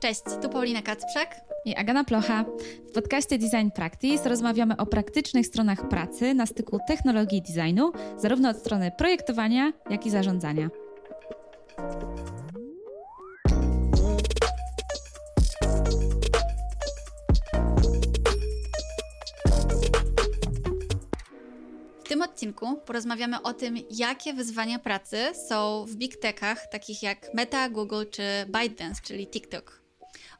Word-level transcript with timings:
Cześć, 0.00 0.22
tu 0.42 0.48
Paulina 0.48 0.82
Kacprzak 0.82 1.40
i 1.64 1.74
Agana 1.74 2.04
Plocha. 2.04 2.44
W 2.88 2.92
podcaście 2.92 3.38
Design 3.38 3.70
Practice 3.74 4.28
rozmawiamy 4.28 4.76
o 4.76 4.86
praktycznych 4.86 5.46
stronach 5.46 5.88
pracy 5.88 6.34
na 6.34 6.46
styku 6.46 6.78
technologii 6.88 7.38
i 7.38 7.42
designu, 7.42 7.92
zarówno 8.16 8.48
od 8.48 8.56
strony 8.56 8.92
projektowania, 8.98 9.72
jak 9.90 10.06
i 10.06 10.10
zarządzania. 10.10 10.70
W 22.04 22.08
tym 22.08 22.22
odcinku 22.22 22.76
porozmawiamy 22.86 23.42
o 23.42 23.52
tym, 23.52 23.76
jakie 23.90 24.34
wyzwania 24.34 24.78
pracy 24.78 25.18
są 25.48 25.84
w 25.84 25.96
big 25.96 26.16
techach, 26.16 26.66
takich 26.70 27.02
jak 27.02 27.34
Meta, 27.34 27.68
Google 27.68 28.04
czy 28.10 28.22
ByteDance, 28.48 29.00
czyli 29.04 29.26
TikTok. 29.26 29.87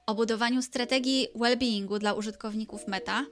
O 0.09 0.15
budowaniu 0.15 0.63
strategii 0.63 1.29
well-beingu 1.35 1.99
dla 1.99 2.13
użytkowników 2.13 2.87
Meta, 2.87 3.27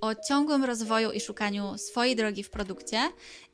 o 0.00 0.14
ciągłym 0.14 0.64
rozwoju 0.64 1.12
i 1.12 1.20
szukaniu 1.20 1.78
swojej 1.78 2.16
drogi 2.16 2.42
w 2.42 2.50
produkcie 2.50 2.98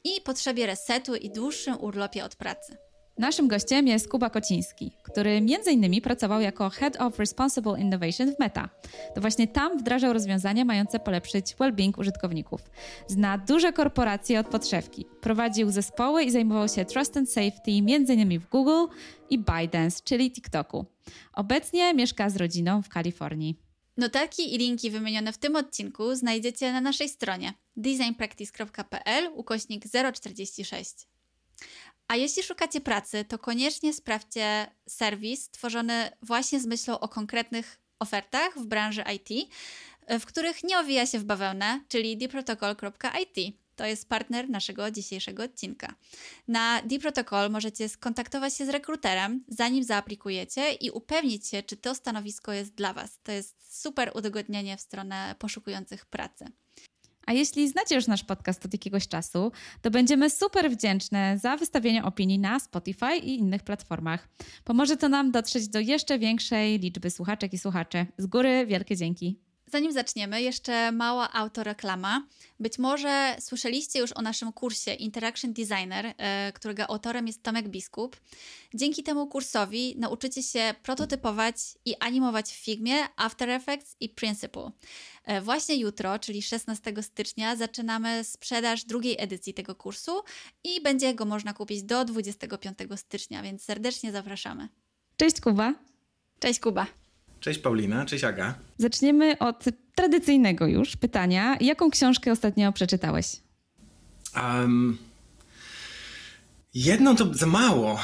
i 0.05 0.21
potrzebie 0.21 0.67
resetu 0.67 1.15
i 1.15 1.31
dłuższym 1.31 1.81
urlopie 1.81 2.25
od 2.25 2.37
pracy. 2.37 2.88
Naszym 3.19 3.49
gościem 3.49 3.87
jest 3.87 4.09
Kuba 4.09 4.31
Kociński, 4.31 4.93
który 5.03 5.31
m.in. 5.31 6.01
pracował 6.03 6.41
jako 6.41 6.71
Head 6.71 7.01
of 7.01 7.19
Responsible 7.19 7.81
Innovation 7.81 8.35
w 8.35 8.39
Meta. 8.39 8.69
To 9.15 9.21
właśnie 9.21 9.49
tam 9.49 9.79
wdrażał 9.79 10.13
rozwiązania 10.13 10.65
mające 10.65 10.99
polepszyć 10.99 11.57
well-being 11.57 12.01
użytkowników. 12.01 12.61
Zna 13.07 13.39
duże 13.39 13.73
korporacje 13.73 14.41
od 14.41 14.49
podszewki. 14.49 15.07
Prowadził 15.21 15.71
zespoły 15.71 16.25
i 16.25 16.31
zajmował 16.31 16.69
się 16.69 16.85
Trust 16.85 17.17
and 17.17 17.31
Safety 17.31 17.71
m.in. 17.71 18.41
w 18.41 18.49
Google 18.49 18.95
i 19.31 19.39
ByteDance, 19.39 20.01
czyli 20.05 20.33
TikToku. 20.33 20.87
Obecnie 21.33 21.95
mieszka 21.95 22.31
z 22.31 22.37
rodziną 22.37 22.83
w 22.83 22.89
Kalifornii. 22.89 23.57
Notatki 23.97 24.55
i 24.55 24.59
linki 24.59 24.91
wymienione 24.91 25.33
w 25.33 25.39
tym 25.39 25.57
odcinku 25.57 26.15
znajdziecie 26.15 26.73
na 26.73 26.81
naszej 26.81 27.09
stronie 27.09 27.55
designpractice.pl 27.77 29.31
ukośnik 29.35 29.85
046. 30.15 30.95
A 32.09 32.17
jeśli 32.17 32.43
szukacie 32.43 32.81
pracy, 32.81 33.25
to 33.25 33.39
koniecznie 33.39 33.95
sprawdźcie 33.95 34.71
serwis 34.89 35.51
tworzony 35.51 36.11
właśnie 36.23 36.61
z 36.61 36.67
myślą 36.67 37.01
o 37.01 37.09
konkretnych 37.09 37.81
ofertach 37.99 38.59
w 38.59 38.67
branży 38.67 39.05
IT, 39.17 39.51
w 40.21 40.27
których 40.27 40.65
nie 40.65 40.79
owija 40.79 41.07
się 41.07 41.19
w 41.19 41.25
bawełnę, 41.25 41.81
czyli 41.89 42.17
dprotocol.it. 42.17 43.57
To 43.77 43.87
jest 43.87 44.09
partner 44.09 44.51
naszego 44.51 44.91
dzisiejszego 44.91 45.43
odcinka. 45.43 45.95
Na 46.49 46.83
dprotocol 46.83 47.51
możecie 47.51 47.89
skontaktować 47.89 48.57
się 48.57 48.67
z 48.67 48.69
rekruterem, 48.69 49.45
zanim 49.49 49.85
zaaplikujecie 49.85 50.73
i 50.73 50.91
upewnić 50.91 51.47
się, 51.47 51.63
czy 51.63 51.77
to 51.77 51.95
stanowisko 51.95 52.53
jest 52.53 52.75
dla 52.75 52.93
Was. 52.93 53.19
To 53.23 53.33
jest 53.33 53.81
super 53.81 54.13
udogodnienie 54.15 54.77
w 54.77 54.81
stronę 54.81 55.35
poszukujących 55.39 56.07
pracy. 56.07 56.45
A 57.29 57.33
jeśli 57.33 57.69
znacie 57.69 57.95
już 57.95 58.07
nasz 58.07 58.25
podcast 58.25 58.65
od 58.65 58.73
jakiegoś 58.73 59.09
czasu, 59.09 59.53
to 59.83 59.91
będziemy 59.91 60.31
super 60.31 60.71
wdzięczne 60.71 61.39
za 61.39 61.57
wystawienie 61.57 62.05
opinii 62.05 62.39
na 62.39 62.61
Spotify 62.61 63.17
i 63.17 63.39
innych 63.39 63.63
platformach. 63.63 64.29
Pomoże 64.65 64.97
to 64.97 65.09
nam 65.09 65.31
dotrzeć 65.31 65.69
do 65.69 65.81
jeszcze 65.81 66.19
większej 66.19 66.79
liczby 66.79 67.11
słuchaczek 67.11 67.53
i 67.53 67.59
słuchaczy. 67.59 68.07
Z 68.19 68.27
góry 68.27 68.67
wielkie 68.67 68.97
dzięki. 68.97 69.48
Zanim 69.71 69.93
zaczniemy, 69.93 70.43
jeszcze 70.43 70.93
mała 70.93 71.33
autoreklama. 71.33 72.27
Być 72.61 72.79
może 72.79 73.37
słyszeliście 73.41 73.99
już 73.99 74.13
o 74.13 74.23
naszym 74.23 74.53
kursie 74.53 74.95
Interaction 74.95 75.53
Designer, 75.53 76.15
e, 76.19 76.53
którego 76.53 76.91
autorem 76.91 77.27
jest 77.27 77.43
Tomek 77.43 77.69
Biskup. 77.69 78.17
Dzięki 78.75 79.03
temu 79.03 79.27
kursowi 79.27 79.95
nauczycie 79.99 80.43
się 80.43 80.75
prototypować 80.83 81.57
i 81.85 81.95
animować 82.01 82.51
w 82.51 82.65
Figmie, 82.65 82.95
After 83.17 83.51
Effects 83.51 83.97
i 84.01 84.09
Principle. 84.09 84.71
E, 85.25 85.41
właśnie 85.41 85.77
jutro, 85.77 86.19
czyli 86.19 86.43
16 86.43 87.03
stycznia, 87.03 87.57
zaczynamy 87.57 88.25
sprzedaż 88.25 88.85
drugiej 88.85 89.17
edycji 89.19 89.55
tego 89.55 89.75
kursu 89.75 90.23
i 90.65 90.81
będzie 90.81 91.15
go 91.15 91.25
można 91.25 91.53
kupić 91.53 91.83
do 91.83 92.05
25 92.05 92.79
stycznia, 92.97 93.43
więc 93.43 93.63
serdecznie 93.63 94.13
zapraszamy. 94.13 94.69
Cześć 95.17 95.41
Kuba. 95.41 95.75
Cześć 96.41 96.61
Kuba. 96.61 96.87
Cześć 97.41 97.61
Paulina, 97.61 98.07
cześć 98.07 98.25
Aga. 98.25 98.55
Zaczniemy 98.79 99.39
od 99.39 99.65
tradycyjnego 99.95 100.67
już 100.67 100.97
pytania. 100.97 101.57
Jaką 101.61 101.91
książkę 101.91 102.33
ostatnio 102.33 102.73
przeczytałeś? 102.73 103.27
Um, 104.37 104.99
jedną 106.75 107.17
to 107.17 107.35
za 107.35 107.47
mało. 107.47 108.01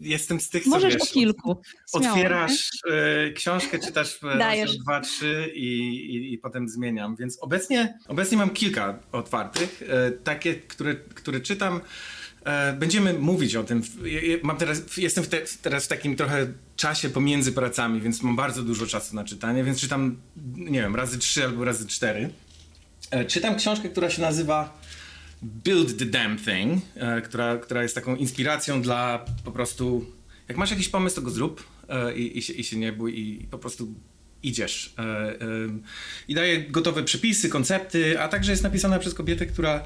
Jestem 0.00 0.40
z 0.40 0.50
tych, 0.50 0.64
co 0.64 0.70
Możesz 0.70 0.94
wiesz, 0.94 1.02
o 1.02 1.06
kilku. 1.06 1.62
Śmiało, 1.90 2.14
otwierasz 2.14 2.70
nie? 2.84 3.32
książkę, 3.32 3.78
czytasz 3.78 4.20
Dajesz. 4.38 4.76
dwa, 4.76 5.00
trzy 5.00 5.52
i, 5.54 5.88
i, 6.14 6.32
i, 6.32 6.38
potem 6.38 6.68
zmieniam. 6.68 7.16
Więc 7.16 7.38
obecnie, 7.40 7.98
obecnie 8.08 8.38
mam 8.38 8.50
kilka 8.50 8.98
otwartych. 9.12 9.82
Takie, 10.24 10.54
które, 10.54 10.94
które 10.94 11.40
czytam 11.40 11.76
E, 11.76 11.80
będziemy 12.78 13.14
mówić 13.14 13.56
o 13.56 13.64
tym. 13.64 13.82
Mam 14.42 14.56
teraz, 14.56 14.96
jestem 14.96 15.24
w 15.24 15.28
te, 15.28 15.40
teraz 15.62 15.84
w 15.84 15.88
takim 15.88 16.16
trochę 16.16 16.46
czasie 16.76 17.10
pomiędzy 17.10 17.52
pracami, 17.52 18.00
więc 18.00 18.22
mam 18.22 18.36
bardzo 18.36 18.62
dużo 18.62 18.86
czasu 18.86 19.16
na 19.16 19.24
czytanie, 19.24 19.64
więc 19.64 19.80
czytam, 19.80 20.16
nie 20.56 20.80
wiem, 20.80 20.96
razy 20.96 21.18
trzy 21.18 21.44
albo 21.44 21.64
razy 21.64 21.86
cztery. 21.86 22.30
E, 23.10 23.24
czytam 23.24 23.56
książkę, 23.56 23.88
która 23.88 24.10
się 24.10 24.22
nazywa 24.22 24.80
Build 25.42 25.98
the 25.98 26.04
Damn 26.04 26.38
Thing, 26.38 26.82
e, 26.94 27.20
która, 27.20 27.56
która 27.56 27.82
jest 27.82 27.94
taką 27.94 28.16
inspiracją 28.16 28.82
dla 28.82 29.24
po 29.44 29.52
prostu, 29.52 30.06
jak 30.48 30.56
masz 30.56 30.70
jakiś 30.70 30.88
pomysł, 30.88 31.16
to 31.16 31.22
go 31.22 31.30
zrób 31.30 31.64
i, 32.16 32.38
i, 32.38 32.42
się, 32.42 32.52
i 32.52 32.64
się 32.64 32.76
nie 32.76 32.92
bój 32.92 33.20
i 33.20 33.46
po 33.50 33.58
prostu 33.58 33.94
idziesz. 34.42 34.94
I 36.28 36.34
daje 36.34 36.62
gotowe 36.62 37.02
przepisy, 37.02 37.48
koncepty, 37.48 38.20
a 38.20 38.28
także 38.28 38.50
jest 38.50 38.62
napisana 38.62 38.98
przez 38.98 39.14
kobietę, 39.14 39.46
która 39.46 39.84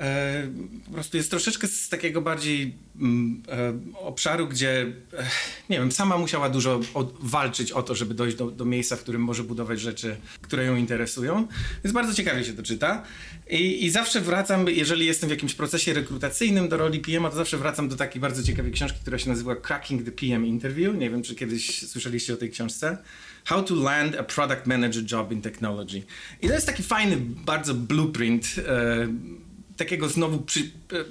E, 0.00 0.48
po 0.86 0.92
prostu 0.92 1.16
jest 1.16 1.30
troszeczkę 1.30 1.68
z 1.68 1.88
takiego 1.88 2.20
bardziej 2.20 2.74
mm, 3.00 3.42
e, 3.48 3.98
obszaru, 3.98 4.46
gdzie 4.46 4.80
e, 5.12 5.26
nie 5.70 5.78
wiem, 5.78 5.92
sama 5.92 6.18
musiała 6.18 6.48
dużo 6.48 6.80
walczyć 7.20 7.72
o 7.72 7.82
to, 7.82 7.94
żeby 7.94 8.14
dojść 8.14 8.36
do, 8.36 8.50
do, 8.50 8.64
miejsca, 8.64 8.96
w 8.96 9.00
którym 9.00 9.22
może 9.22 9.44
budować 9.44 9.80
rzeczy, 9.80 10.16
które 10.40 10.64
ją 10.64 10.76
interesują. 10.76 11.46
Więc 11.84 11.94
bardzo 11.94 12.14
ciekawie 12.14 12.44
się 12.44 12.52
to 12.52 12.62
czyta. 12.62 13.02
I, 13.50 13.84
I, 13.84 13.90
zawsze 13.90 14.20
wracam, 14.20 14.68
jeżeli 14.68 15.06
jestem 15.06 15.28
w 15.28 15.30
jakimś 15.30 15.54
procesie 15.54 15.92
rekrutacyjnym 15.92 16.68
do 16.68 16.76
roli 16.76 17.00
PM, 17.00 17.22
to 17.22 17.36
zawsze 17.36 17.58
wracam 17.58 17.88
do 17.88 17.96
takiej 17.96 18.20
bardzo 18.20 18.42
ciekawej 18.42 18.72
książki, 18.72 18.98
która 19.02 19.18
się 19.18 19.30
nazywa 19.30 19.56
Cracking 19.56 20.04
the 20.04 20.12
PM 20.12 20.46
Interview. 20.46 20.96
Nie 20.96 21.10
wiem, 21.10 21.22
czy 21.22 21.34
kiedyś 21.34 21.88
słyszeliście 21.88 22.34
o 22.34 22.36
tej 22.36 22.50
książce. 22.50 22.98
How 23.44 23.62
to 23.62 23.74
Land 23.74 24.16
a 24.16 24.22
Product 24.22 24.66
Manager 24.66 25.02
Job 25.12 25.32
in 25.32 25.42
Technology. 25.42 26.02
I 26.42 26.48
to 26.48 26.54
jest 26.54 26.66
taki 26.66 26.82
fajny, 26.82 27.16
bardzo 27.20 27.74
blueprint 27.74 28.46
takiego 29.76 30.08
znowu 30.08 30.38
przy, 30.38 30.60
e, 30.60 30.64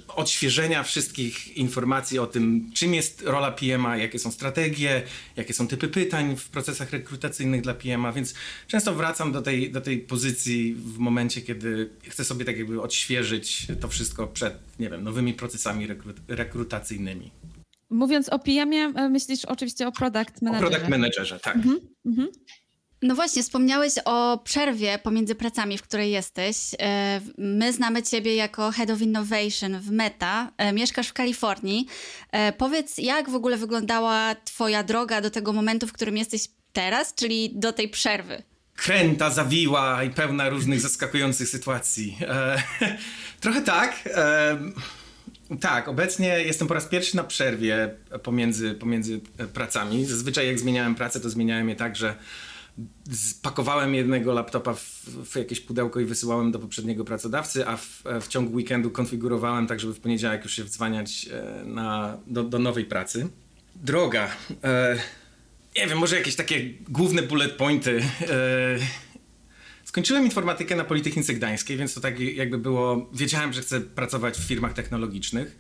odświeżenia 0.08 0.84
wszystkich 0.84 1.58
informacji 1.58 2.20
o 2.20 2.28
tym, 2.28 2.72
czym 2.74 2.94
jest 2.94 3.22
rola 3.22 3.52
PMA, 3.52 3.98
jakie 3.98 4.20
są 4.20 4.32
strategie, 4.32 5.02
jakie 5.36 5.54
są 5.54 5.68
typy 5.68 5.88
pytań 5.88 6.36
w 6.38 6.50
procesach 6.50 6.92
rekrutacyjnych 6.92 7.62
dla 7.62 7.74
PMA, 7.74 8.12
więc 8.12 8.34
często 8.68 8.94
wracam 8.94 9.32
do 9.32 9.42
tej, 9.42 9.72
do 9.72 9.82
tej 9.82 10.00
pozycji 10.00 10.76
w 10.76 10.98
momencie, 10.98 11.42
kiedy 11.42 11.90
chcę 12.04 12.26
sobie 12.26 12.46
tak 12.46 12.58
jakby 12.58 12.82
odświeżyć 12.82 13.68
to 13.82 13.88
wszystko 13.88 14.28
przed, 14.28 14.54
nie 14.80 14.90
wiem, 14.90 15.04
nowymi 15.04 15.34
procesami 15.34 15.88
rekrut 15.88 16.18
rekrutacyjnymi. 16.28 17.32
Mówiąc 17.90 18.30
o 18.30 18.40
PM-ie, 18.40 18.94
e, 18.96 19.10
myślisz 19.10 19.46
oczywiście 19.46 19.88
o 19.88 19.92
product 19.92 20.42
managerze. 20.42 20.68
O 20.68 20.70
product 20.70 20.90
managerze, 20.90 21.40
tak. 21.40 21.56
Mhm, 21.56 21.80
mhm. 22.06 22.28
No 23.04 23.16
właśnie, 23.16 23.44
wspomniałeś 23.44 23.94
o 24.06 24.42
przerwie 24.44 25.00
pomiędzy 25.00 25.36
pracami, 25.36 25.78
w 25.78 25.82
której 25.82 26.12
jesteś. 26.12 26.58
E, 26.80 27.22
my 27.38 27.74
znamy 27.74 28.04
Ciebie 28.04 28.36
jako 28.36 28.72
Head 28.72 28.90
of 28.90 29.02
Innovation 29.02 29.80
w 29.80 29.92
Meta. 29.92 30.52
E, 30.58 30.74
mieszkasz 30.74 31.08
w 31.08 31.14
Kalifornii. 31.14 31.88
E, 32.32 32.54
powiedz, 32.54 32.98
jak 32.98 33.30
w 33.30 33.36
ogóle 33.36 33.58
wyglądała 33.58 34.36
Twoja 34.36 34.84
droga 34.84 35.22
do 35.22 35.30
tego 35.30 35.54
momentu, 35.54 35.88
w 35.88 35.94
którym 35.94 36.18
jesteś 36.18 36.48
teraz, 36.74 37.16
czyli 37.16 37.52
do 37.56 37.74
tej 37.74 37.90
przerwy? 37.90 38.44
Kręta, 38.76 39.30
zawiła 39.30 40.04
i 40.04 40.10
pełna 40.10 40.50
różnych 40.50 40.82
zaskakujących 40.82 41.50
sytuacji. 41.50 42.18
trochę 43.42 43.62
tak. 43.62 44.10
Tak, 45.60 45.88
obecnie 45.88 46.28
jestem 46.28 46.68
po 46.68 46.74
raz 46.74 46.86
pierwszy 46.86 47.16
na 47.16 47.24
przerwie 47.24 47.96
pomiędzy, 48.24 48.74
pomiędzy 48.74 49.20
pracami. 49.54 50.06
Zazwyczaj 50.06 50.48
jak 50.48 50.60
zmieniałem 50.60 50.96
pracę, 50.96 51.20
to 51.20 51.30
zmieniałem 51.30 51.70
je 51.70 51.76
tak, 51.76 51.96
że 51.96 52.16
spakowałem 53.14 53.96
jednego 53.96 54.34
laptopa 54.34 54.74
w, 54.74 54.82
w, 55.06 55.36
jakieś 55.36 55.60
pudełko 55.60 56.00
i 56.00 56.06
wysyłałem 56.06 56.52
do 56.52 56.60
poprzedniego 56.60 57.06
pracodawcy, 57.06 57.68
a 57.68 57.78
w, 57.78 58.04
w, 58.22 58.28
ciągu 58.28 58.56
weekendu 58.56 58.92
konfigurowałem 58.92 59.68
tak, 59.68 59.80
żeby 59.80 59.94
w 59.94 60.00
poniedziałek 60.00 60.44
już 60.44 60.54
się 60.54 60.64
wdzwaniać 60.64 61.30
e, 61.32 61.64
na, 61.66 62.18
do, 62.28 62.44
do 62.44 62.60
nowej 62.60 62.86
pracy. 62.86 63.30
Droga. 63.76 64.28
E, 64.64 64.98
nie 65.76 65.88
wiem, 65.88 65.98
może 65.98 66.16
jakieś 66.16 66.36
takie 66.36 66.70
główne 66.90 67.22
bullet 67.22 67.52
pointy. 67.52 68.04
E, 68.22 68.78
skończyłem 69.84 70.26
informatykę 70.26 70.76
na 70.76 70.84
Politechnice 70.84 71.34
Gdańskiej, 71.34 71.78
więc 71.78 71.94
to 71.94 72.02
tak 72.02 72.20
jakby 72.20 72.58
było... 72.58 73.10
Wiedziałem, 73.14 73.54
że 73.54 73.62
chcę 73.62 73.82
pracować 73.82 74.38
w 74.38 74.44
firmach 74.44 74.74
technologicznych. 74.74 75.58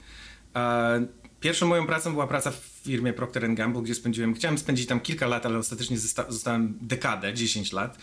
E, 0.56 1.06
pierwszą 1.40 1.68
moją 1.68 1.88
pracą 1.88 2.12
była 2.12 2.28
praca 2.28 2.52
w 2.52 2.73
firmie 2.84 3.14
Procter 3.14 3.54
Gamble, 3.54 3.82
gdzie 3.82 3.96
spędziłem, 3.96 4.34
chciałem 4.34 4.58
spędzić 4.58 4.88
tam 4.88 5.00
kilka 5.00 5.28
lat, 5.28 5.46
ale 5.46 5.58
ostatecznie 5.58 5.98
zostałem 6.30 6.78
dekadę, 6.82 7.34
10 7.34 7.72
lat. 7.72 7.98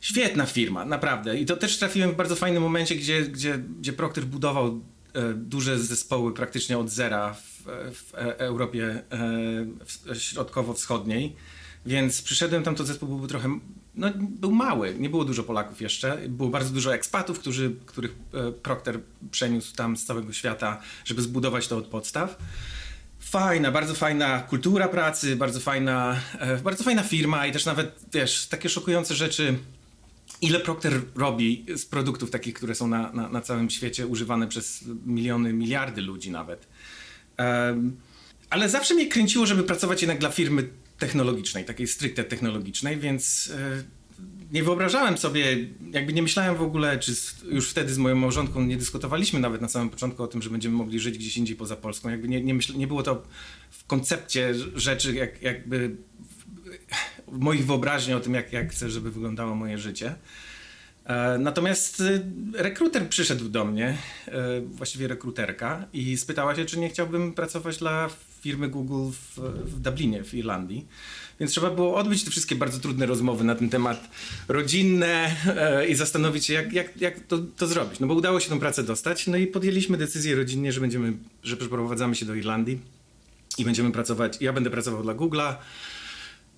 Świetna 0.00 0.46
firma, 0.46 0.84
naprawdę. 0.84 1.38
I 1.38 1.46
to 1.46 1.56
też 1.56 1.78
trafiłem 1.78 2.12
w 2.12 2.16
bardzo 2.16 2.36
fajnym 2.36 2.62
momencie, 2.62 2.94
gdzie, 2.94 3.22
gdzie, 3.22 3.58
gdzie 3.58 3.92
Procter 3.92 4.24
budował 4.24 4.80
e, 5.12 5.34
duże 5.34 5.78
zespoły 5.78 6.34
praktycznie 6.34 6.78
od 6.78 6.90
zera 6.90 7.34
w, 7.34 7.62
w 7.94 8.14
Europie 8.38 9.02
e, 10.10 10.14
środkowo-wschodniej. 10.14 11.36
Więc 11.86 12.22
przyszedłem 12.22 12.62
tam, 12.62 12.74
to 12.74 12.84
zespół 12.84 13.08
był 13.08 13.26
trochę, 13.26 13.58
no 13.94 14.10
był 14.16 14.52
mały, 14.52 14.94
nie 14.98 15.10
było 15.10 15.24
dużo 15.24 15.42
Polaków 15.42 15.80
jeszcze. 15.80 16.18
Było 16.28 16.48
bardzo 16.48 16.70
dużo 16.70 16.94
ekspatów, 16.94 17.38
którzy, 17.38 17.76
których 17.86 18.14
e, 18.34 18.52
Procter 18.52 19.00
przeniósł 19.30 19.76
tam 19.76 19.96
z 19.96 20.04
całego 20.04 20.32
świata, 20.32 20.80
żeby 21.04 21.22
zbudować 21.22 21.68
to 21.68 21.76
od 21.76 21.86
podstaw. 21.86 22.38
Fajna, 23.30 23.70
bardzo 23.70 23.94
fajna 23.94 24.40
kultura 24.40 24.88
pracy, 24.88 25.36
bardzo 25.36 25.60
fajna, 25.60 26.20
e, 26.38 26.56
bardzo 26.56 26.84
fajna 26.84 27.02
firma 27.02 27.46
i 27.46 27.52
też 27.52 27.64
nawet, 27.64 28.04
wiesz, 28.12 28.46
takie 28.46 28.68
szokujące 28.68 29.14
rzeczy, 29.14 29.58
ile 30.40 30.60
Procter 30.60 31.00
robi 31.14 31.66
z 31.76 31.86
produktów 31.86 32.30
takich, 32.30 32.54
które 32.54 32.74
są 32.74 32.86
na, 32.88 33.12
na, 33.12 33.28
na 33.28 33.40
całym 33.40 33.70
świecie 33.70 34.06
używane 34.06 34.48
przez 34.48 34.84
miliony, 35.06 35.52
miliardy 35.52 36.02
ludzi 36.02 36.30
nawet. 36.30 36.66
Um, 37.38 37.96
ale 38.50 38.68
zawsze 38.68 38.94
mnie 38.94 39.06
kręciło, 39.06 39.46
żeby 39.46 39.62
pracować 39.62 40.02
jednak 40.02 40.18
dla 40.18 40.30
firmy 40.30 40.68
technologicznej, 40.98 41.64
takiej 41.64 41.86
stricte 41.86 42.24
technologicznej, 42.24 42.96
więc 42.96 43.52
e, 43.54 43.84
nie 44.52 44.62
wyobrażałem 44.62 45.18
sobie, 45.18 45.56
jakby 45.92 46.12
nie 46.12 46.22
myślałem 46.22 46.56
w 46.56 46.62
ogóle, 46.62 46.98
czy 46.98 47.12
już 47.50 47.70
wtedy 47.70 47.94
z 47.94 47.98
moją 47.98 48.16
małżonką 48.16 48.62
nie 48.62 48.76
dyskutowaliśmy 48.76 49.40
nawet 49.40 49.60
na 49.60 49.68
samym 49.68 49.90
początku 49.90 50.22
o 50.22 50.26
tym, 50.26 50.42
że 50.42 50.50
będziemy 50.50 50.76
mogli 50.76 51.00
żyć 51.00 51.18
gdzieś 51.18 51.36
indziej 51.36 51.56
poza 51.56 51.76
Polską. 51.76 52.08
Jakby 52.10 52.28
nie, 52.28 52.42
nie, 52.42 52.54
myśl, 52.54 52.76
nie 52.76 52.86
było 52.86 53.02
to 53.02 53.22
w 53.70 53.86
koncepcie 53.86 54.54
rzeczy, 54.74 55.14
jak, 55.14 55.42
jakby 55.42 55.96
w 57.28 57.38
moich 57.38 57.66
wyobraźni 57.66 58.14
o 58.14 58.20
tym, 58.20 58.34
jak, 58.34 58.52
jak 58.52 58.72
chcę, 58.72 58.90
żeby 58.90 59.10
wyglądało 59.10 59.54
moje 59.54 59.78
życie. 59.78 60.14
E, 61.04 61.38
natomiast 61.38 62.00
e, 62.00 62.22
rekruter 62.62 63.08
przyszedł 63.08 63.48
do 63.48 63.64
mnie, 63.64 63.96
właściwie 64.64 65.08
rekruterka, 65.08 65.86
i 65.92 66.16
spytała 66.16 66.54
się, 66.54 66.64
czy 66.64 66.78
nie 66.78 66.88
chciałbym 66.88 67.32
pracować 67.32 67.78
dla 67.78 68.10
firmy 68.40 68.68
Google 68.68 69.10
w, 69.12 69.38
w 69.64 69.80
Dublinie, 69.80 70.24
w 70.24 70.34
Irlandii. 70.34 70.86
Więc 71.40 71.52
trzeba 71.52 71.70
było 71.70 71.96
odbyć 71.96 72.24
te 72.24 72.30
wszystkie 72.30 72.56
bardzo 72.56 72.78
trudne 72.78 73.06
rozmowy 73.06 73.44
na 73.44 73.54
ten 73.54 73.68
temat 73.68 74.10
rodzinne 74.48 75.36
e, 75.46 75.86
i 75.88 75.94
zastanowić 75.94 76.46
się, 76.46 76.52
jak, 76.52 76.72
jak, 76.72 77.00
jak 77.00 77.20
to, 77.20 77.38
to, 77.38 77.66
zrobić. 77.66 78.00
No 78.00 78.06
bo 78.06 78.14
udało 78.14 78.40
się 78.40 78.50
tę 78.50 78.58
pracę 78.58 78.82
dostać, 78.82 79.26
no 79.26 79.36
i 79.36 79.46
podjęliśmy 79.46 79.96
decyzję 79.96 80.36
rodzinnie, 80.36 80.72
że 80.72 80.80
będziemy, 80.80 81.12
że 81.42 81.56
przeprowadzamy 81.56 82.14
się 82.14 82.26
do 82.26 82.34
Irlandii 82.34 82.80
i 83.58 83.64
będziemy 83.64 83.92
pracować. 83.92 84.38
Ja 84.40 84.52
będę 84.52 84.70
pracował 84.70 85.02
dla 85.02 85.14
Google'a. 85.14 85.54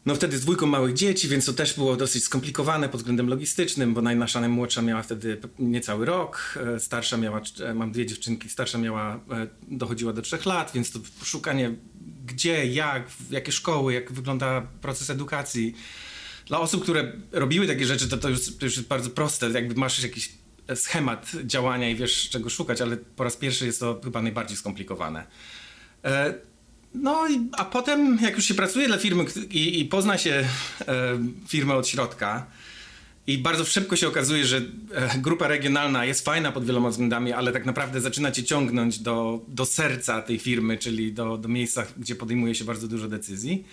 No 0.06 0.14
wtedy 0.14 0.38
z 0.38 0.40
dwójką 0.40 0.66
małych 0.66 0.94
dzieci, 0.94 1.28
więc 1.28 1.44
to 1.44 1.52
też 1.52 1.74
było 1.74 1.96
dosyć 1.96 2.24
skomplikowane 2.24 2.88
pod 2.88 3.00
względem 3.00 3.28
logistycznym, 3.28 3.94
bo 3.94 4.02
najnasza 4.02 4.40
najmłodsza 4.40 4.82
miała 4.82 5.02
wtedy 5.02 5.40
niecały 5.58 6.06
rok, 6.06 6.58
e, 6.76 6.80
starsza 6.80 7.16
miała, 7.16 7.40
e, 7.60 7.74
mam 7.74 7.92
dwie 7.92 8.06
dziewczynki, 8.06 8.48
starsza 8.48 8.78
miała, 8.78 9.20
dochodziła 9.68 10.12
do 10.12 10.22
trzech 10.22 10.46
lat, 10.46 10.70
więc 10.74 10.90
to 10.90 10.98
szukanie 11.22 11.74
gdzie, 12.28 12.66
jak, 12.66 13.10
jakie 13.30 13.52
szkoły, 13.52 13.94
jak 13.94 14.12
wygląda 14.12 14.60
proces 14.80 15.10
edukacji. 15.10 15.74
Dla 16.46 16.60
osób, 16.60 16.82
które 16.82 17.12
robiły 17.32 17.66
takie 17.66 17.86
rzeczy, 17.86 18.08
to, 18.08 18.16
to, 18.16 18.28
już, 18.28 18.56
to 18.56 18.64
już 18.64 18.76
jest 18.76 18.88
bardzo 18.88 19.10
proste, 19.10 19.50
jakby 19.50 19.74
masz 19.74 20.02
jakiś 20.02 20.32
schemat 20.74 21.32
działania 21.44 21.90
i 21.90 21.96
wiesz 21.96 22.28
czego 22.30 22.50
szukać, 22.50 22.80
ale 22.80 22.96
po 22.96 23.24
raz 23.24 23.36
pierwszy 23.36 23.66
jest 23.66 23.80
to 23.80 24.00
chyba 24.04 24.22
najbardziej 24.22 24.56
skomplikowane. 24.56 25.26
No, 26.94 27.26
a 27.52 27.64
potem, 27.64 28.18
jak 28.22 28.36
już 28.36 28.44
się 28.44 28.54
pracuje 28.54 28.86
dla 28.86 28.98
firmy 28.98 29.24
i, 29.50 29.80
i 29.80 29.84
pozna 29.84 30.18
się 30.18 30.48
e, 30.88 31.18
firmę 31.48 31.74
od 31.74 31.88
środka, 31.88 32.46
i 33.28 33.38
bardzo 33.38 33.64
szybko 33.64 33.96
się 33.96 34.08
okazuje, 34.08 34.44
że 34.44 34.56
e, 34.94 35.18
grupa 35.18 35.48
regionalna 35.48 36.04
jest 36.04 36.24
fajna 36.24 36.52
pod 36.52 36.64
wieloma 36.64 36.88
względami, 36.90 37.32
ale 37.32 37.52
tak 37.52 37.66
naprawdę 37.66 38.00
zaczyna 38.00 38.30
cię 38.30 38.44
ciągnąć 38.44 38.98
do, 38.98 39.44
do 39.48 39.66
serca 39.66 40.22
tej 40.22 40.38
firmy, 40.38 40.78
czyli 40.78 41.12
do, 41.12 41.38
do 41.38 41.48
miejsca, 41.48 41.86
gdzie 41.96 42.14
podejmuje 42.14 42.54
się 42.54 42.64
bardzo 42.64 42.88
dużo 42.88 43.08
decyzji. 43.08 43.64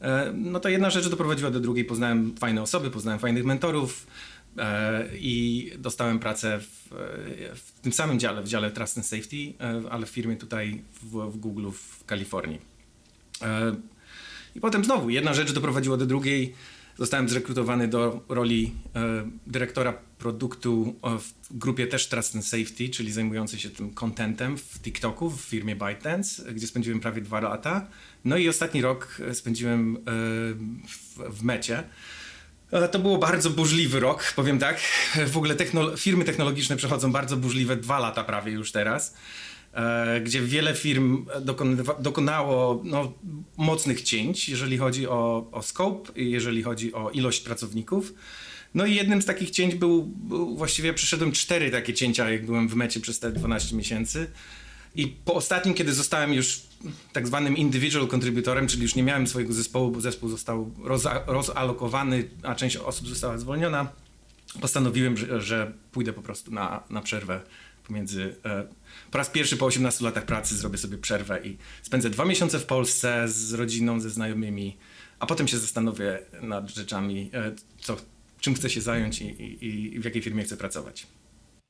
E, 0.00 0.32
no 0.36 0.60
to 0.60 0.68
jedna 0.68 0.90
rzecz 0.90 1.08
doprowadziła 1.08 1.50
do 1.50 1.60
drugiej. 1.60 1.84
Poznałem 1.84 2.34
fajne 2.36 2.62
osoby, 2.62 2.90
poznałem 2.90 3.20
fajnych 3.20 3.44
mentorów 3.44 4.06
e, 4.58 5.08
i 5.18 5.70
dostałem 5.78 6.18
pracę 6.18 6.60
w, 6.60 6.88
w 7.54 7.80
tym 7.82 7.92
samym 7.92 8.18
dziale, 8.18 8.42
w 8.42 8.48
dziale 8.48 8.70
Trust 8.70 8.98
and 8.98 9.06
Safety, 9.06 9.54
ale 9.90 10.06
w 10.06 10.10
firmie 10.10 10.36
tutaj 10.36 10.82
w, 11.02 11.30
w 11.30 11.36
Google 11.36 11.70
w 11.70 12.04
Kalifornii. 12.04 12.58
I 14.56 14.60
potem 14.60 14.84
znowu 14.84 15.10
jedna 15.10 15.34
rzecz 15.34 15.52
doprowadziła 15.52 15.96
do 15.96 16.06
drugiej 16.06 16.54
Zostałem 16.98 17.28
zrekrutowany 17.28 17.88
do 17.88 18.24
roli 18.28 18.74
e, 18.94 19.30
dyrektora 19.46 19.92
produktu 19.92 20.94
w 21.02 21.58
grupie 21.58 21.86
też 21.86 22.08
Trust 22.08 22.34
and 22.34 22.46
Safety, 22.46 22.88
czyli 22.88 23.12
zajmującej 23.12 23.58
się 23.58 23.70
tym 23.70 23.94
contentem 23.94 24.58
w 24.58 24.80
TikToku 24.80 25.30
w 25.30 25.40
firmie 25.40 25.76
ByteDance, 25.76 26.52
gdzie 26.52 26.66
spędziłem 26.66 27.00
prawie 27.00 27.22
dwa 27.22 27.40
lata. 27.40 27.86
No 28.24 28.36
i 28.36 28.48
ostatni 28.48 28.82
rok 28.82 29.18
spędziłem 29.32 29.96
e, 29.96 30.00
w, 30.88 31.38
w 31.38 31.42
mecie. 31.42 31.82
E, 32.70 32.88
to 32.88 32.98
było 32.98 33.18
bardzo 33.18 33.50
burzliwy 33.50 34.00
rok, 34.00 34.32
powiem 34.36 34.58
tak. 34.58 34.80
W 35.26 35.36
ogóle 35.36 35.54
technolo 35.54 35.96
firmy 35.96 36.24
technologiczne 36.24 36.76
przechodzą 36.76 37.12
bardzo 37.12 37.36
burzliwe 37.36 37.76
dwa 37.76 37.98
lata 37.98 38.24
prawie 38.24 38.52
już 38.52 38.72
teraz. 38.72 39.14
E, 39.74 40.20
gdzie 40.20 40.42
wiele 40.42 40.74
firm 40.74 41.26
dokonało 41.98 42.82
no, 42.84 43.12
mocnych 43.56 44.02
cięć, 44.02 44.48
jeżeli 44.48 44.78
chodzi 44.78 45.08
o, 45.08 45.48
o 45.52 45.62
scope, 45.62 46.12
jeżeli 46.16 46.62
chodzi 46.62 46.92
o 46.92 47.10
ilość 47.10 47.40
pracowników. 47.40 48.14
No 48.74 48.86
i 48.86 48.94
jednym 48.94 49.22
z 49.22 49.26
takich 49.26 49.50
cięć 49.50 49.74
był, 49.74 50.02
był, 50.02 50.56
właściwie 50.56 50.94
przeszedłem 50.94 51.32
cztery 51.32 51.70
takie 51.70 51.94
cięcia, 51.94 52.30
jak 52.30 52.46
byłem 52.46 52.68
w 52.68 52.74
mecie 52.74 53.00
przez 53.00 53.18
te 53.20 53.32
12 53.32 53.76
miesięcy. 53.76 54.26
I 54.96 55.06
po 55.06 55.34
ostatnim, 55.34 55.74
kiedy 55.74 55.94
zostałem 55.94 56.34
już 56.34 56.62
tak 57.12 57.26
zwanym 57.26 57.56
individual 57.56 58.08
contributorem, 58.08 58.66
czyli 58.66 58.82
już 58.82 58.94
nie 58.94 59.02
miałem 59.02 59.26
swojego 59.26 59.52
zespołu, 59.52 59.90
bo 59.90 60.00
zespół 60.00 60.28
został 60.28 60.70
rozalokowany, 61.26 62.28
a 62.42 62.54
część 62.54 62.76
osób 62.76 63.08
została 63.08 63.38
zwolniona, 63.38 63.88
postanowiłem, 64.60 65.16
że, 65.16 65.40
że 65.40 65.72
pójdę 65.92 66.12
po 66.12 66.22
prostu 66.22 66.50
na, 66.50 66.82
na 66.90 67.02
przerwę 67.02 67.40
pomiędzy. 67.86 68.36
E, 68.44 68.66
po 69.14 69.18
raz 69.18 69.30
pierwszy 69.30 69.56
po 69.56 69.66
18 69.66 70.04
latach 70.04 70.24
pracy 70.24 70.56
zrobię 70.56 70.78
sobie 70.78 70.98
przerwę 70.98 71.40
i 71.46 71.56
spędzę 71.82 72.10
dwa 72.10 72.24
miesiące 72.24 72.58
w 72.58 72.66
Polsce 72.66 73.28
z 73.28 73.52
rodziną, 73.52 74.00
ze 74.00 74.10
znajomymi, 74.10 74.76
a 75.18 75.26
potem 75.26 75.48
się 75.48 75.58
zastanowię 75.58 76.18
nad 76.42 76.70
rzeczami, 76.70 77.30
e, 77.34 77.52
co, 77.78 77.96
czym 78.40 78.54
chcę 78.54 78.70
się 78.70 78.80
zająć 78.80 79.20
i, 79.20 79.24
i, 79.24 79.94
i 79.94 80.00
w 80.00 80.04
jakiej 80.04 80.22
firmie 80.22 80.42
chcę 80.44 80.56
pracować. 80.56 81.06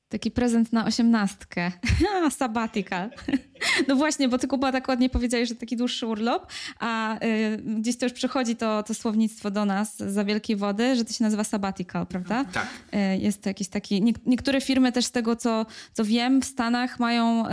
Taki 0.09 0.31
prezent 0.31 0.73
na 0.73 0.87
osiemnastkę. 0.87 1.73
Sabbatical. 2.39 3.11
No 3.89 3.97
właśnie, 3.97 4.29
bo 4.29 4.39
ty 4.39 4.49
Kuba 4.49 4.73
tak 4.73 4.89
ładnie 4.89 5.11
powiedziałeś, 5.11 5.49
że 5.49 5.55
taki 5.55 5.77
dłuższy 5.77 6.07
urlop, 6.07 6.47
a 6.79 7.17
y, 7.25 7.63
gdzieś 7.81 7.97
to 7.99 8.07
już 8.07 8.13
przychodzi 8.13 8.57
to, 8.57 8.83
to 8.83 8.95
słownictwo 8.95 9.51
do 9.51 9.65
nas 9.65 9.97
za 9.97 10.25
wielkiej 10.25 10.57
wody, 10.57 10.97
że 10.97 11.05
to 11.05 11.13
się 11.13 11.25
nazywa 11.25 11.45
sabbatical, 11.45 12.07
prawda? 12.07 12.45
Tak. 12.45 12.69
Y, 12.95 13.19
jest 13.19 13.43
to 13.43 13.51
jakiś 13.51 13.69
taki... 13.69 14.03
Nie, 14.03 14.13
niektóre 14.27 14.61
firmy 14.61 14.93
też 14.93 15.05
z 15.05 15.11
tego, 15.11 15.37
co, 15.37 15.67
co 15.93 16.05
wiem, 16.05 16.43
w 16.43 16.45
Stanach 16.45 17.01
mają 17.01 17.47
y, 17.47 17.51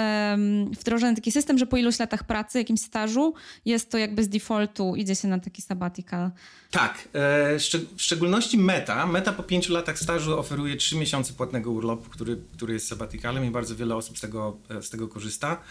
wdrożony 0.80 1.16
taki 1.16 1.32
system, 1.32 1.58
że 1.58 1.66
po 1.66 1.78
iluś 1.78 2.00
latach 2.00 2.24
pracy, 2.24 2.58
jakimś 2.58 2.82
stażu, 2.82 3.34
jest 3.66 3.92
to 3.92 3.98
jakby 3.98 4.24
z 4.24 4.30
defaultu, 4.30 4.96
idzie 4.96 5.16
się 5.16 5.28
na 5.28 5.40
taki 5.40 5.62
sabbatical. 5.62 6.32
Tak. 6.72 7.08
E, 7.14 7.58
w 7.96 8.02
szczególności 8.02 8.58
Meta. 8.58 9.08
Meta 9.08 9.34
po 9.34 9.44
pięciu 9.44 9.74
latach 9.74 10.00
stażu 10.00 10.40
oferuje 10.40 10.76
trzy 10.76 10.96
miesiące 10.96 11.34
płatnego 11.34 11.72
urlopu, 11.72 12.10
który, 12.10 12.38
który 12.54 12.74
jest 12.74 12.88
sabbaticalem 12.88 13.46
i 13.46 13.52
bardzo 13.52 13.76
wiele 13.76 13.96
osób 13.96 14.18
z 14.18 14.22
tego, 14.22 14.58
e, 14.70 14.82
z 14.82 14.90
tego 14.90 15.08
korzysta. 15.08 15.62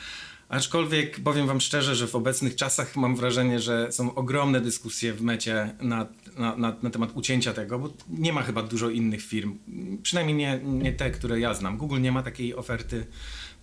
Aczkolwiek 0.49 1.21
powiem 1.21 1.47
Wam 1.47 1.61
szczerze, 1.61 1.97
że 1.97 2.07
w 2.07 2.15
obecnych 2.15 2.57
czasach 2.57 2.97
mam 2.97 3.17
wrażenie, 3.17 3.61
że 3.61 3.93
są 3.93 4.15
ogromne 4.15 4.61
dyskusje 4.61 5.13
w 5.13 5.23
mecie 5.23 5.75
na, 5.81 6.07
na, 6.39 6.57
na, 6.57 6.77
na, 6.83 6.91
temat 6.91 7.11
ucięcia 7.15 7.53
tego, 7.53 7.79
bo 7.79 7.93
nie 8.09 8.33
ma 8.33 8.43
chyba 8.43 8.63
dużo 8.63 8.91
innych 8.91 9.23
firm, 9.23 9.59
przynajmniej 10.03 10.37
nie, 10.37 10.61
nie 10.65 10.93
te, 10.93 11.11
które 11.11 11.41
ja 11.41 11.55
znam. 11.55 11.77
Google 11.77 12.01
nie 12.01 12.13
ma 12.13 12.23
takiej 12.23 12.55
oferty, 12.55 13.07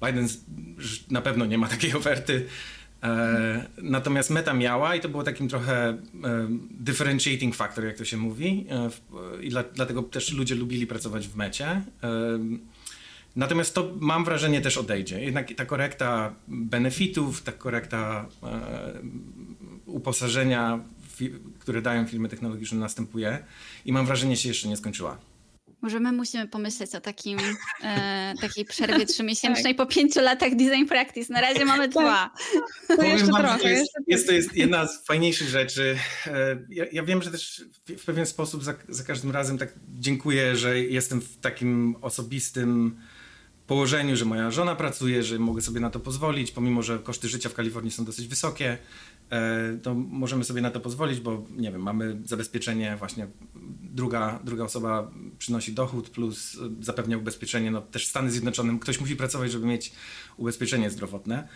Biden 0.06 0.28
na 1.12 1.22
pewno 1.22 1.46
nie 1.46 1.58
ma 1.58 1.68
takiej 1.68 1.94
oferty. 1.94 2.46
E, 3.04 3.70
natomiast 3.82 4.30
Meta 4.30 4.54
miała 4.54 4.96
i 4.96 5.02
to 5.02 5.10
było 5.10 5.24
takim 5.24 5.50
trochę 5.50 5.90
e, 5.90 5.98
differentiating 6.72 7.56
factor, 7.56 7.86
jak 7.86 7.98
to 7.98 8.06
się 8.06 8.18
mówi. 8.18 8.66
E, 8.70 8.90
I 9.42 9.50
dla, 9.50 9.64
dlatego 9.64 10.04
też 10.04 10.34
ludzie 10.34 10.56
lubili 10.56 10.88
pracować 10.88 11.28
w 11.28 11.36
Mecie. 11.36 11.82
Natomiast 13.36 13.76
to 13.76 13.94
mam 14.00 14.26
wrażenie 14.26 14.62
też 14.62 14.78
odejdzie. 14.78 15.24
Jednak 15.24 15.54
ta 15.54 15.66
korekta 15.66 16.36
benefitów, 16.48 17.44
ta 17.44 17.52
korekta 17.52 18.26
uposażenia, 19.86 20.80
które 21.60 21.82
dają 21.82 22.06
firmy 22.06 22.30
technologiczne 22.30 22.80
następuje 22.80 23.40
i 23.86 23.94
mam 23.94 24.06
wrażenie 24.06 24.38
się 24.38 24.50
jeszcze 24.50 24.68
nie 24.68 24.78
skończyła. 24.78 25.18
Może 25.82 26.00
my 26.00 26.12
musimy 26.12 26.48
pomyśleć 26.48 26.96
o 26.96 27.02
takim, 27.02 27.40
e, 27.84 28.34
takiej 28.42 28.66
przerwie 28.66 29.06
trzymiesięcznej 29.16 29.76
tak. 29.76 29.88
po 29.88 29.94
pięciu 29.94 30.22
latach 30.22 30.56
design 30.56 30.86
practice. 30.86 31.34
Na 31.34 31.42
razie 31.42 31.66
mamy 31.66 31.90
tak. 31.90 32.04
dwa. 32.04 32.32
To 32.88 33.04
jeszcze 33.04 33.32
wam, 33.32 33.42
trochę. 33.42 33.60
To 33.60 33.68
jest, 33.68 33.92
jest, 34.08 34.28
to 34.28 34.34
jest 34.34 34.56
jedna 34.56 34.88
z 34.88 35.06
fajniejszych 35.06 35.50
rzeczy. 35.50 35.98
E, 36.28 36.58
ja, 36.70 36.86
ja, 36.92 37.04
wiem, 37.04 37.22
że 37.22 37.32
też 37.32 37.66
w 37.98 38.06
pewien 38.06 38.26
sposób 38.26 38.64
za, 38.64 38.74
za 38.90 39.04
każdym 39.04 39.32
razem 39.32 39.58
tak 39.58 39.74
dziękuję, 40.00 40.56
że 40.56 40.80
jestem 40.80 41.22
w 41.22 41.38
takim 41.38 41.96
osobistym 42.02 42.98
położeniu, 43.68 44.16
że 44.16 44.26
moja 44.26 44.52
żona 44.52 44.76
pracuje, 44.76 45.24
że 45.24 45.40
mogę 45.40 45.62
sobie 45.62 45.80
na 45.80 45.90
to 45.90 46.00
pozwolić, 46.00 46.52
pomimo 46.52 46.84
że 46.84 47.00
koszty 47.00 47.30
życia 47.30 47.50
w 47.50 47.54
Kalifornii 47.54 47.92
są 47.92 48.06
dosyć 48.06 48.28
wysokie, 48.28 48.78
to 49.84 49.94
możemy 49.94 50.44
sobie 50.44 50.62
na 50.62 50.72
to 50.72 50.80
pozwolić, 50.80 51.20
bo 51.20 51.46
nie 51.58 51.72
wiem, 51.72 51.82
mamy 51.82 52.18
zabezpieczenie 52.26 52.96
właśnie 53.00 53.28
druga, 53.84 54.40
druga 54.44 54.64
osoba 54.64 55.12
przynosi 55.38 55.74
dochód 55.74 56.10
plus 56.10 56.58
zapewnia 56.82 57.18
ubezpieczenie, 57.18 57.72
no 57.72 57.82
też 57.82 58.06
w 58.06 58.10
Stany 58.10 58.32
Zjednoczone 58.32 58.80
ktoś 58.80 59.00
musi 59.00 59.16
pracować, 59.16 59.52
żeby 59.52 59.66
mieć 59.66 59.92
ubezpieczenie 60.38 60.90
zdrowotne. 60.90 61.48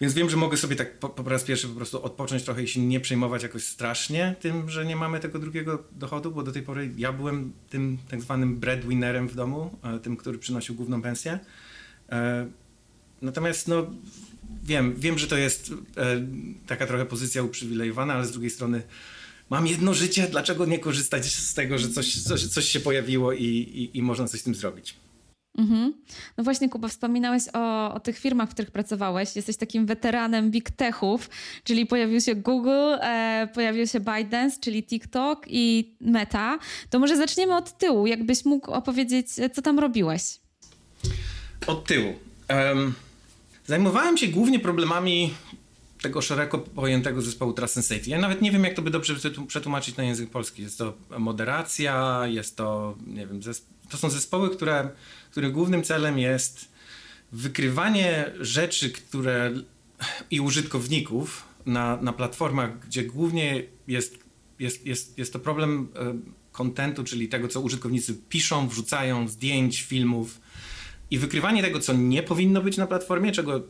Więc 0.00 0.14
wiem, 0.14 0.30
że 0.30 0.36
mogę 0.36 0.56
sobie 0.56 0.76
tak 0.76 0.98
po, 0.98 1.08
po, 1.08 1.30
raz 1.30 1.44
pierwszy 1.44 1.68
po 1.68 1.74
prostu 1.74 2.02
odpocząć 2.02 2.42
trochę 2.42 2.62
i 2.62 2.68
się 2.68 2.80
nie 2.80 3.00
przejmować 3.00 3.42
jakoś 3.42 3.64
strasznie 3.64 4.36
tym, 4.40 4.70
że 4.70 4.86
nie 4.86 4.96
mamy 4.96 5.20
tego 5.20 5.38
drugiego 5.38 5.84
dochodu, 5.92 6.30
bo 6.30 6.42
do 6.42 6.52
tej 6.52 6.62
pory 6.62 6.90
ja 6.96 7.12
byłem 7.12 7.52
tym 7.70 7.98
tak 8.08 8.22
zwanym 8.22 8.56
breadwinnerem 8.56 9.28
w 9.28 9.34
domu, 9.34 9.78
e, 9.82 9.98
tym, 9.98 10.16
który 10.16 10.38
przynosił 10.38 10.74
główną 10.74 11.02
pensję. 11.02 11.38
E, 12.08 12.46
natomiast 13.22 13.68
no 13.68 13.86
wiem, 14.64 14.94
wiem, 14.96 15.18
że 15.18 15.26
to 15.26 15.36
jest 15.36 15.72
e, 15.96 16.26
taka 16.66 16.86
trochę 16.86 17.06
pozycja 17.06 17.42
uprzywilejowana, 17.42 18.14
ale 18.14 18.26
z 18.26 18.32
drugiej 18.32 18.50
strony 18.50 18.82
mam 19.50 19.66
jedno 19.66 19.94
życie, 19.94 20.26
dlaczego 20.30 20.66
nie 20.66 20.78
korzystać 20.78 21.26
z 21.26 21.54
tego, 21.54 21.78
że 21.78 21.88
coś, 21.88 22.22
coś, 22.22 22.46
coś 22.46 22.68
się 22.68 22.80
pojawiło 22.80 23.32
i, 23.32 23.44
i, 23.44 23.98
i 23.98 24.02
można 24.02 24.28
coś 24.28 24.40
z 24.40 24.42
tym 24.42 24.54
zrobić. 24.54 24.94
Mhm. 25.58 25.94
No 26.36 26.44
właśnie, 26.44 26.68
Kuba, 26.68 26.88
wspominałeś 26.88 27.42
o, 27.52 27.94
o, 27.94 28.00
tych 28.00 28.18
firmach, 28.18 28.50
w 28.50 28.54
których 28.54 28.70
pracowałeś. 28.70 29.36
Jesteś 29.36 29.56
takim 29.56 29.86
weteranem 29.86 30.50
big 30.50 30.70
techów, 30.70 31.30
czyli 31.64 31.86
pojawił 31.86 32.20
się 32.20 32.34
Google, 32.34 32.94
e, 33.00 33.48
pojawił 33.54 33.86
się 33.86 34.00
ByteDance, 34.00 34.60
czyli 34.60 34.82
TikTok 34.82 35.46
i 35.48 35.94
Meta. 36.00 36.58
To 36.90 36.98
może 36.98 37.16
zaczniemy 37.16 37.56
od 37.56 37.78
tyłu. 37.78 38.06
Jakbyś 38.06 38.44
mógł 38.44 38.70
opowiedzieć, 38.70 39.26
co 39.54 39.62
tam 39.62 39.78
robiłeś? 39.78 40.22
Od 41.66 41.86
tyłu. 41.86 42.14
Um, 42.50 42.94
zajmowałem 43.66 44.18
się 44.18 44.28
głównie 44.28 44.60
problemami 44.60 45.34
tego 46.02 46.22
szeroko 46.22 46.58
pojętego 46.58 47.22
zespołu 47.22 47.52
Trust 47.52 47.76
and 47.76 47.86
Safety. 47.86 48.10
Ja 48.10 48.18
nawet 48.18 48.42
nie 48.42 48.50
wiem, 48.50 48.64
jak 48.64 48.74
to 48.74 48.82
by 48.82 48.90
dobrze 48.90 49.14
przetłumaczyć 49.46 49.96
na 49.96 50.04
język 50.04 50.30
polski. 50.30 50.62
Jest 50.62 50.78
to 50.78 50.94
moderacja, 51.18 52.22
jest 52.26 52.56
to, 52.56 52.96
nie 53.06 53.26
wiem, 53.26 53.40
to 53.88 53.96
są 53.96 54.10
zespoły, 54.10 54.50
które, 54.50 54.90
których 55.30 55.52
głównym 55.52 55.82
celem 55.82 56.18
jest 56.18 56.68
wykrywanie 57.32 58.32
rzeczy, 58.40 58.90
które 58.90 59.52
i 60.30 60.40
użytkowników 60.40 61.44
na, 61.66 61.96
na 61.96 62.12
platformach, 62.12 62.78
gdzie 62.86 63.04
głównie 63.04 63.62
jest, 63.88 64.18
jest, 64.58 64.86
jest, 64.86 65.18
jest 65.18 65.32
to 65.32 65.38
problem 65.38 65.88
kontentu, 66.52 67.04
czyli 67.04 67.28
tego, 67.28 67.48
co 67.48 67.60
użytkownicy 67.60 68.14
piszą, 68.28 68.68
wrzucają, 68.68 69.28
zdjęć, 69.28 69.82
filmów, 69.82 70.40
i 71.10 71.18
wykrywanie 71.18 71.62
tego, 71.62 71.80
co 71.80 71.92
nie 71.92 72.22
powinno 72.22 72.62
być 72.62 72.76
na 72.76 72.86
platformie, 72.86 73.32
czego, 73.32 73.62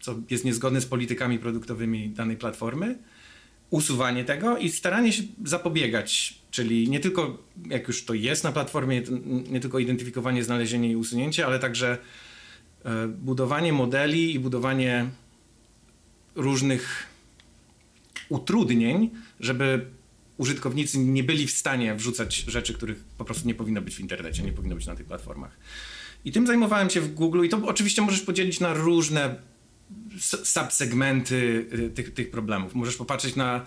co 0.00 0.14
jest 0.30 0.44
niezgodne 0.44 0.80
z 0.80 0.86
politykami 0.86 1.38
produktowymi 1.38 2.10
danej 2.10 2.36
platformy, 2.36 2.98
usuwanie 3.70 4.24
tego 4.24 4.58
i 4.58 4.70
staranie 4.70 5.12
się 5.12 5.22
zapobiegać, 5.44 6.38
czyli 6.50 6.88
nie 6.90 7.00
tylko 7.00 7.38
jak 7.70 7.88
już 7.88 8.04
to 8.04 8.14
jest 8.14 8.44
na 8.44 8.52
platformie, 8.52 9.02
nie 9.50 9.60
tylko 9.60 9.78
identyfikowanie, 9.78 10.44
znalezienie 10.44 10.90
i 10.90 10.96
usunięcie, 10.96 11.46
ale 11.46 11.58
także 11.58 11.98
e, 12.84 13.08
budowanie 13.08 13.72
modeli 13.72 14.34
i 14.34 14.38
budowanie 14.38 15.10
różnych 16.34 17.06
utrudnień, 18.28 19.10
żeby 19.40 19.86
użytkownicy 20.36 20.98
nie 20.98 21.24
byli 21.24 21.46
w 21.46 21.50
stanie 21.50 21.94
wrzucać 21.94 22.36
rzeczy, 22.36 22.74
których 22.74 23.04
po 23.18 23.24
prostu 23.24 23.48
nie 23.48 23.54
powinno 23.54 23.82
być 23.82 23.96
w 23.96 24.00
internecie, 24.00 24.42
nie 24.42 24.52
powinno 24.52 24.74
być 24.74 24.86
na 24.86 24.96
tych 24.96 25.06
platformach. 25.06 25.58
I 26.24 26.32
tym 26.32 26.46
zajmowałem 26.46 26.90
się 26.90 27.00
w 27.00 27.14
Google 27.14 27.44
i 27.44 27.48
to 27.48 27.60
oczywiście 27.66 28.02
możesz 28.02 28.20
podzielić 28.20 28.60
na 28.60 28.74
różne 28.74 29.36
subsegmenty 30.44 31.66
y, 31.72 31.90
tych, 31.90 32.14
tych 32.14 32.30
problemów. 32.30 32.74
Możesz 32.74 32.96
popatrzeć 32.96 33.36
na 33.36 33.66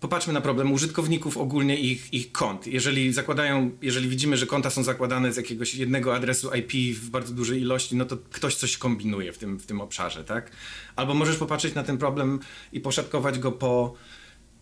Popatrzmy 0.00 0.32
na 0.32 0.40
problem 0.40 0.72
użytkowników 0.72 1.36
ogólnie 1.36 1.80
ich, 1.80 2.14
ich 2.14 2.32
kont. 2.32 2.66
Jeżeli 2.66 3.12
zakładają, 3.12 3.70
jeżeli 3.82 4.08
widzimy, 4.08 4.36
że 4.36 4.46
konta 4.46 4.70
są 4.70 4.82
zakładane 4.82 5.32
z 5.32 5.36
jakiegoś 5.36 5.74
jednego 5.74 6.14
adresu 6.14 6.50
IP 6.54 6.98
w 6.98 7.10
bardzo 7.10 7.34
dużej 7.34 7.60
ilości, 7.60 7.96
no 7.96 8.04
to 8.04 8.16
ktoś 8.16 8.54
coś 8.54 8.76
kombinuje 8.76 9.32
w 9.32 9.38
tym, 9.38 9.58
w 9.58 9.66
tym 9.66 9.80
obszarze, 9.80 10.24
tak? 10.24 10.50
Albo 10.96 11.14
możesz 11.14 11.36
popatrzeć 11.36 11.74
na 11.74 11.82
ten 11.82 11.98
problem 11.98 12.40
i 12.72 12.80
poszatkować 12.80 13.38
go 13.38 13.52
po, 13.52 13.94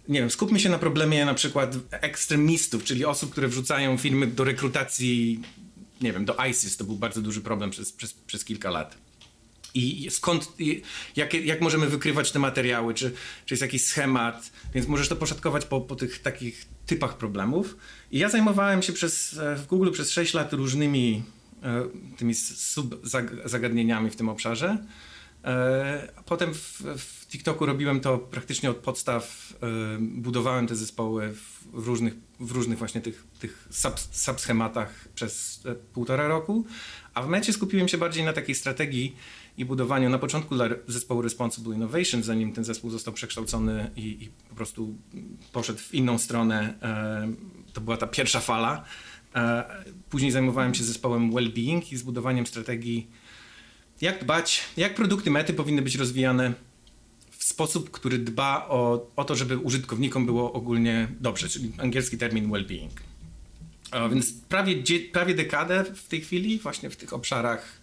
nie 0.09 0.21
wiem, 0.21 0.31
skupmy 0.31 0.61
się 0.61 0.69
na 0.69 0.79
problemie 0.79 1.25
na 1.25 1.35
przykład 1.35 1.77
ekstremistów, 1.91 2.85
czyli 2.85 3.05
osób, 3.05 3.33
które 3.33 3.49
wrzucają 3.49 3.99
firmy 3.99 4.27
do 4.27 4.45
rekrutacji 4.45 5.41
nie 6.01 6.13
wiem, 6.13 6.25
do 6.25 6.37
ISIS 6.51 6.77
to 6.77 6.85
był 6.85 6.97
bardzo 6.97 7.23
duży 7.23 7.41
problem 7.41 7.71
przez, 7.71 7.93
przez, 7.93 8.13
przez 8.13 8.45
kilka 8.45 8.71
lat. 8.71 8.97
I 9.75 10.09
skąd, 10.11 10.53
jak, 11.17 11.35
jak 11.35 11.61
możemy 11.61 11.87
wykrywać 11.87 12.33
te 12.33 12.39
materiały, 12.39 12.95
czy, 12.95 13.13
czy 13.47 13.55
jest 13.55 13.63
jakiś 13.63 13.85
schemat, 13.85 14.53
więc 14.75 14.89
możesz 14.89 15.09
to 15.09 15.17
poszatkować 15.17 15.65
po, 15.65 15.81
po 15.81 15.97
tych 15.97 16.19
takich 16.19 16.67
typach 16.87 17.17
problemów. 17.17 17.77
I 18.11 18.19
ja 18.19 18.29
zajmowałem 18.29 18.83
się 18.83 18.93
przez, 18.93 19.41
w 19.57 19.67
Google 19.67 19.91
przez 19.91 20.11
6 20.11 20.35
lat 20.35 20.53
różnymi 20.53 21.23
e, 21.63 21.89
tymi 22.17 22.35
sub 22.35 23.01
zagadnieniami 23.45 24.11
w 24.11 24.17
tym 24.17 24.29
obszarze. 24.29 24.79
E, 25.45 26.13
potem 26.27 26.55
w, 26.55 26.83
w 26.99 27.18
TikToku 27.29 27.67
robiłem 27.67 28.01
to 28.01 28.19
praktycznie 28.19 28.71
od 28.71 28.77
podstaw, 28.77 29.55
e, 29.63 29.99
budowałem 30.01 30.67
te 30.67 30.77
zespoły 30.77 31.35
w 31.35 31.87
różnych, 31.87 32.15
w 32.41 32.51
różnych 32.51 32.79
właśnie 32.79 33.01
tych, 33.01 33.27
tych 33.41 33.69
sub, 33.71 34.01
subschematach 34.13 35.09
przez 35.15 35.63
e, 35.67 35.75
półtora 35.75 36.29
roku, 36.29 36.65
a 37.15 37.23
w 37.23 37.29
mecie 37.29 37.53
skupiłem 37.53 37.89
się 37.89 37.99
bardziej 37.99 38.25
na 38.25 38.33
takiej 38.33 38.55
strategii 38.55 39.17
i 39.57 39.65
budowaniu 39.65 40.11
na 40.11 40.19
początku 40.19 40.55
dla 40.55 40.69
zespołu 40.87 41.23
Responsible 41.23 41.75
Innovation, 41.75 42.23
zanim 42.23 42.53
ten 42.53 42.65
zespół 42.65 42.91
został 42.91 43.15
przekształcony 43.15 43.91
i, 43.97 44.03
i 44.03 44.29
po 44.49 44.55
prostu 44.55 44.95
poszedł 45.53 45.79
w 45.79 45.95
inną 45.95 46.19
stronę. 46.19 46.75
To 47.73 47.81
była 47.81 47.97
ta 47.97 48.07
pierwsza 48.07 48.41
fala. 48.41 48.85
Później 50.11 50.31
zajmowałem 50.31 50.75
się 50.75 50.85
zespołem 50.85 51.33
Wellbeing 51.33 51.93
i 51.93 51.97
zbudowaniem 51.97 52.47
strategii 52.47 53.11
jak 54.01 54.25
dbać, 54.25 54.65
jak 54.77 54.95
produkty 54.95 55.31
mety 55.31 55.55
powinny 55.55 55.83
być 55.83 55.97
rozwijane 55.97 56.53
w 56.53 56.68
sposób, 57.49 57.91
który 57.91 58.19
dba 58.19 58.67
o, 58.69 59.11
o 59.17 59.25
to, 59.25 59.37
żeby 59.37 59.59
użytkownikom 59.59 60.27
było 60.27 60.53
ogólnie 60.53 61.09
dobrze, 61.21 61.49
czyli 61.49 61.73
angielski 61.79 62.19
termin 62.19 62.51
well-being. 62.51 62.91
Więc 64.11 64.33
prawie, 64.33 64.83
prawie 65.13 65.35
dekadę 65.35 65.85
w 65.85 66.09
tej 66.09 66.21
chwili 66.21 66.59
właśnie 66.59 66.91
w 66.91 66.97
tych 66.97 67.13
obszarach 67.13 67.81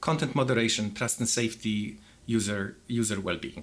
content 0.00 0.34
moderation, 0.34 0.90
trust 0.90 1.20
and 1.20 1.30
safety, 1.30 1.96
user, 2.36 2.74
user 3.00 3.18
well-being. 3.18 3.62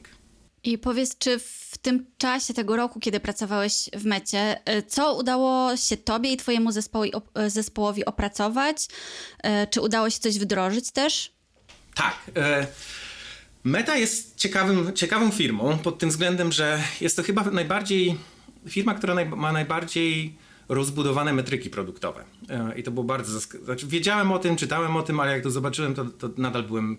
I 0.64 0.78
powiedz, 0.78 1.18
czy 1.18 1.40
w 1.40 1.78
tym 1.82 2.06
czasie 2.18 2.54
tego 2.54 2.76
roku, 2.76 3.00
kiedy 3.00 3.20
pracowałeś 3.20 3.90
w 3.94 4.06
Mecie, 4.06 4.62
y, 4.78 4.84
co 4.84 5.18
udało 5.18 5.78
się 5.78 5.98
Tobie 5.98 6.32
i 6.32 6.38
Twojemu 6.38 6.72
zespołowi, 6.72 7.12
zespołowi 7.48 8.06
opracować? 8.06 8.86
Y, 8.86 9.68
czy 9.70 9.82
udało 9.82 10.10
się 10.10 10.20
coś 10.20 10.40
wdrożyć 10.40 10.92
też? 10.92 11.32
Tak. 11.96 12.16
E, 12.36 12.68
Meta 13.66 13.98
jest 13.98 14.36
ciekawym, 14.36 14.94
ciekawą 14.94 15.32
firmą 15.32 15.78
pod 15.78 16.00
tym 16.00 16.10
względem, 16.10 16.52
że 16.52 16.84
jest 17.02 17.16
to 17.16 17.24
chyba 17.24 17.44
najbardziej 17.44 18.16
firma, 18.68 18.94
która 18.94 19.14
naj, 19.14 19.30
ma 19.30 19.52
najbardziej 19.52 20.36
rozbudowane 20.70 21.34
metryki 21.34 21.70
produktowe. 21.70 22.24
E, 22.50 22.80
I 22.80 22.84
to 22.84 22.92
było 22.92 23.04
bardzo 23.04 23.40
znaczy, 23.40 23.88
Wiedziałem 23.88 24.32
o 24.32 24.40
tym, 24.40 24.56
czytałem 24.56 24.96
o 24.96 25.02
tym, 25.02 25.20
ale 25.20 25.32
jak 25.32 25.44
to 25.44 25.52
zobaczyłem, 25.52 25.96
to, 25.96 26.06
to 26.06 26.30
nadal 26.38 26.64
byłem 26.64 26.98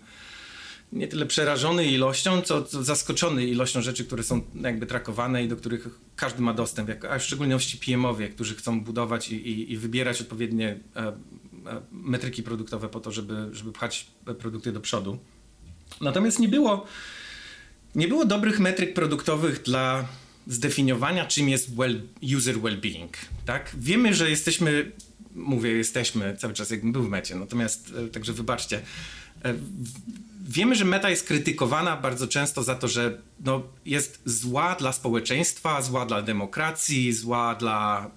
nie 0.91 1.07
tyle 1.07 1.25
przerażony 1.25 1.85
ilością, 1.85 2.41
co, 2.41 2.63
co, 2.63 2.83
zaskoczony 2.83 3.45
ilością 3.45 3.81
rzeczy, 3.81 4.05
które 4.05 4.23
są 4.23 4.41
jakby 4.61 4.85
trakowane 4.85 5.43
i 5.43 5.47
do 5.47 5.55
których 5.55 5.87
każdy 6.15 6.41
ma 6.41 6.53
dostęp, 6.53 6.89
jak, 6.89 7.05
a 7.05 7.19
w 7.19 7.23
szczególności 7.23 7.77
PM-owie, 7.77 8.29
którzy 8.29 8.55
chcą 8.55 8.81
budować 8.81 9.29
i, 9.29 9.35
i, 9.35 9.71
i 9.71 9.77
wybierać 9.77 10.21
odpowiednie 10.21 10.79
e, 10.95 11.13
E, 11.67 11.81
metryki 11.91 12.43
produktowe 12.43 12.89
po 12.89 12.99
to, 12.99 13.11
żeby, 13.11 13.49
żeby 13.51 13.71
pchać 13.71 14.07
produkty 14.39 14.71
do 14.71 14.79
przodu. 14.79 15.19
Natomiast 16.01 16.39
nie 16.39 16.47
było, 16.47 16.85
nie 17.95 18.07
było 18.07 18.25
dobrych 18.25 18.59
metryk 18.59 18.93
produktowych 18.93 19.61
dla 19.61 20.07
zdefiniowania, 20.47 21.25
czym 21.25 21.49
jest 21.49 21.75
well, 21.75 22.01
user 22.37 22.55
well-being. 22.55 23.09
Tak? 23.45 23.71
Wiemy, 23.77 24.13
że 24.13 24.29
jesteśmy, 24.29 24.91
mówię, 25.35 25.71
jesteśmy 25.71 26.37
cały 26.37 26.53
czas, 26.53 26.69
jakbym 26.69 26.91
był 26.91 27.03
w 27.03 27.09
mecie, 27.09 27.35
natomiast 27.35 27.93
e, 28.05 28.07
także 28.07 28.33
wybaczcie. 28.33 28.81
E, 29.45 29.53
wiemy, 30.47 30.75
że 30.75 30.85
meta 30.85 31.09
jest 31.09 31.27
krytykowana 31.27 31.97
bardzo 31.97 32.27
często 32.27 32.63
za 32.63 32.75
to, 32.75 32.87
że 32.87 33.17
no, 33.45 33.63
jest 33.85 34.21
zła 34.25 34.75
dla 34.75 34.91
społeczeństwa, 34.91 35.81
zła 35.81 36.05
dla 36.05 36.21
demokracji, 36.21 37.13
zła 37.13 37.55
dla 37.55 38.11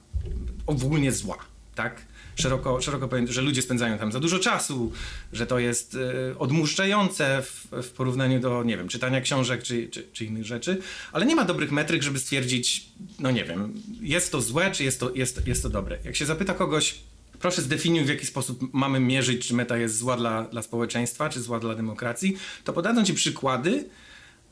ogólnie 0.66 1.12
zła 1.12 1.50
tak? 1.82 2.02
Szeroko, 2.40 2.80
szeroko 2.80 3.09
że 3.28 3.42
ludzie 3.42 3.62
spędzają 3.62 3.99
tam 3.99 4.12
za 4.12 4.20
dużo 4.20 4.38
czasu, 4.38 4.92
że 5.32 5.47
to 5.47 5.59
jest 5.59 5.94
y, 5.94 6.38
odmuszczające 6.38 7.42
w, 7.42 7.66
w, 7.82 7.90
porównaniu 7.90 8.40
do, 8.40 8.62
nie 8.62 8.76
wiem, 8.76 8.88
czytania 8.88 9.20
książek 9.20 9.62
czy, 9.62 9.88
czy, 9.88 10.09
czy, 10.12 10.25
innych 10.25 10.44
rzeczy, 10.44 10.78
ale 11.12 11.26
nie 11.26 11.37
ma 11.37 11.44
dobrych 11.44 11.73
metryk, 11.73 12.02
żeby 12.02 12.18
stwierdzić, 12.18 12.88
no 13.18 13.30
nie 13.30 13.44
wiem, 13.44 13.73
jest 14.00 14.32
to 14.32 14.40
złe, 14.40 14.70
czy 14.70 14.85
jest 14.85 15.00
to, 15.00 15.14
jest, 15.14 15.47
jest 15.47 15.62
to 15.62 15.68
dobre. 15.68 15.99
Jak 16.04 16.16
się 16.16 16.26
zapyta 16.26 16.54
kogoś, 16.54 16.94
proszę 17.40 17.62
zdefiniuj, 17.62 18.04
w 18.04 18.09
jaki 18.09 18.26
sposób 18.26 18.61
mamy 18.73 19.00
mierzyć, 19.00 19.47
czy 19.49 19.54
meta 19.54 19.76
jest 19.76 19.99
zła 19.99 20.16
dla, 20.16 20.42
dla 20.44 20.62
społeczeństwa, 20.62 21.28
czy 21.28 21.40
zła 21.40 21.61
dla 21.61 21.75
demokracji, 21.75 22.37
to 22.64 22.73
podadzą 22.73 23.04
ci 23.04 23.14
przykłady, 23.14 23.85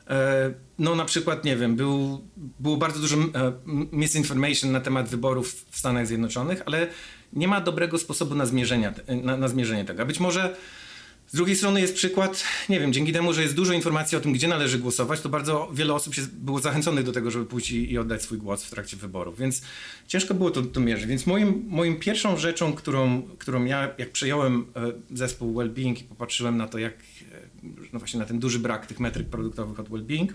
e, 0.07 0.53
no 0.79 0.95
na 0.95 1.05
przykład, 1.05 1.45
nie 1.45 1.55
wiem, 1.55 1.75
był, 1.75 2.21
było 2.59 2.77
bardzo 2.77 2.99
dużo 2.99 3.17
e, 3.17 3.53
misinformation 3.91 4.71
na 4.71 4.81
temat 4.81 5.09
wyborów 5.09 5.65
w 5.69 5.77
Stanach 5.77 6.07
Zjednoczonych, 6.07 6.61
ale 6.65 6.87
nie 7.33 7.47
ma 7.47 7.61
dobrego 7.61 7.97
sposobu 7.97 8.35
na, 8.35 8.45
zmierzenia, 8.45 8.93
na, 9.23 9.37
na 9.37 9.47
zmierzenie 9.47 9.85
tego. 9.85 10.01
A 10.01 10.05
być 10.05 10.19
może 10.19 10.55
z 11.27 11.35
drugiej 11.35 11.55
strony 11.55 11.81
jest 11.81 11.95
przykład, 11.95 12.43
nie 12.69 12.79
wiem, 12.79 12.93
dzięki 12.93 13.13
temu, 13.13 13.33
że 13.33 13.41
jest 13.41 13.55
dużo 13.55 13.73
informacji 13.73 14.17
o 14.17 14.21
tym, 14.21 14.33
gdzie 14.33 14.47
należy 14.47 14.79
głosować, 14.79 15.21
to 15.21 15.29
bardzo 15.29 15.69
wiele 15.73 15.93
osób 15.93 16.15
się 16.15 16.21
było 16.33 16.59
zachęconych 16.59 17.05
do 17.05 17.11
tego, 17.11 17.31
żeby 17.31 17.45
pójść 17.45 17.71
i, 17.71 17.91
i 17.91 17.97
oddać 17.97 18.21
swój 18.21 18.37
głos 18.37 18.63
w 18.63 18.69
trakcie 18.69 18.97
wyborów, 18.97 19.39
więc 19.39 19.61
ciężko 20.07 20.33
było 20.33 20.51
to, 20.51 20.61
to 20.61 20.79
mierzyć. 20.79 21.05
Więc 21.07 21.25
moim, 21.25 21.65
moim 21.67 21.99
pierwszą 21.99 22.37
rzeczą, 22.37 22.73
którą, 22.73 23.21
którą 23.21 23.65
ja, 23.65 23.93
jak 23.97 24.11
przejąłem 24.11 24.65
e, 24.75 25.15
zespół 25.17 25.53
Wellbeing 25.53 26.01
i 26.01 26.03
popatrzyłem 26.03 26.57
na 26.57 26.67
to, 26.67 26.77
jak, 26.77 26.93
e, 26.93 26.97
no 27.93 27.99
właśnie 27.99 28.19
na 28.19 28.25
ten 28.25 28.39
duży 28.39 28.59
brak 28.59 28.85
tych 28.85 28.99
metryk 28.99 29.27
produktowych 29.27 29.79
od 29.79 29.89
Wellbeing, 29.89 30.33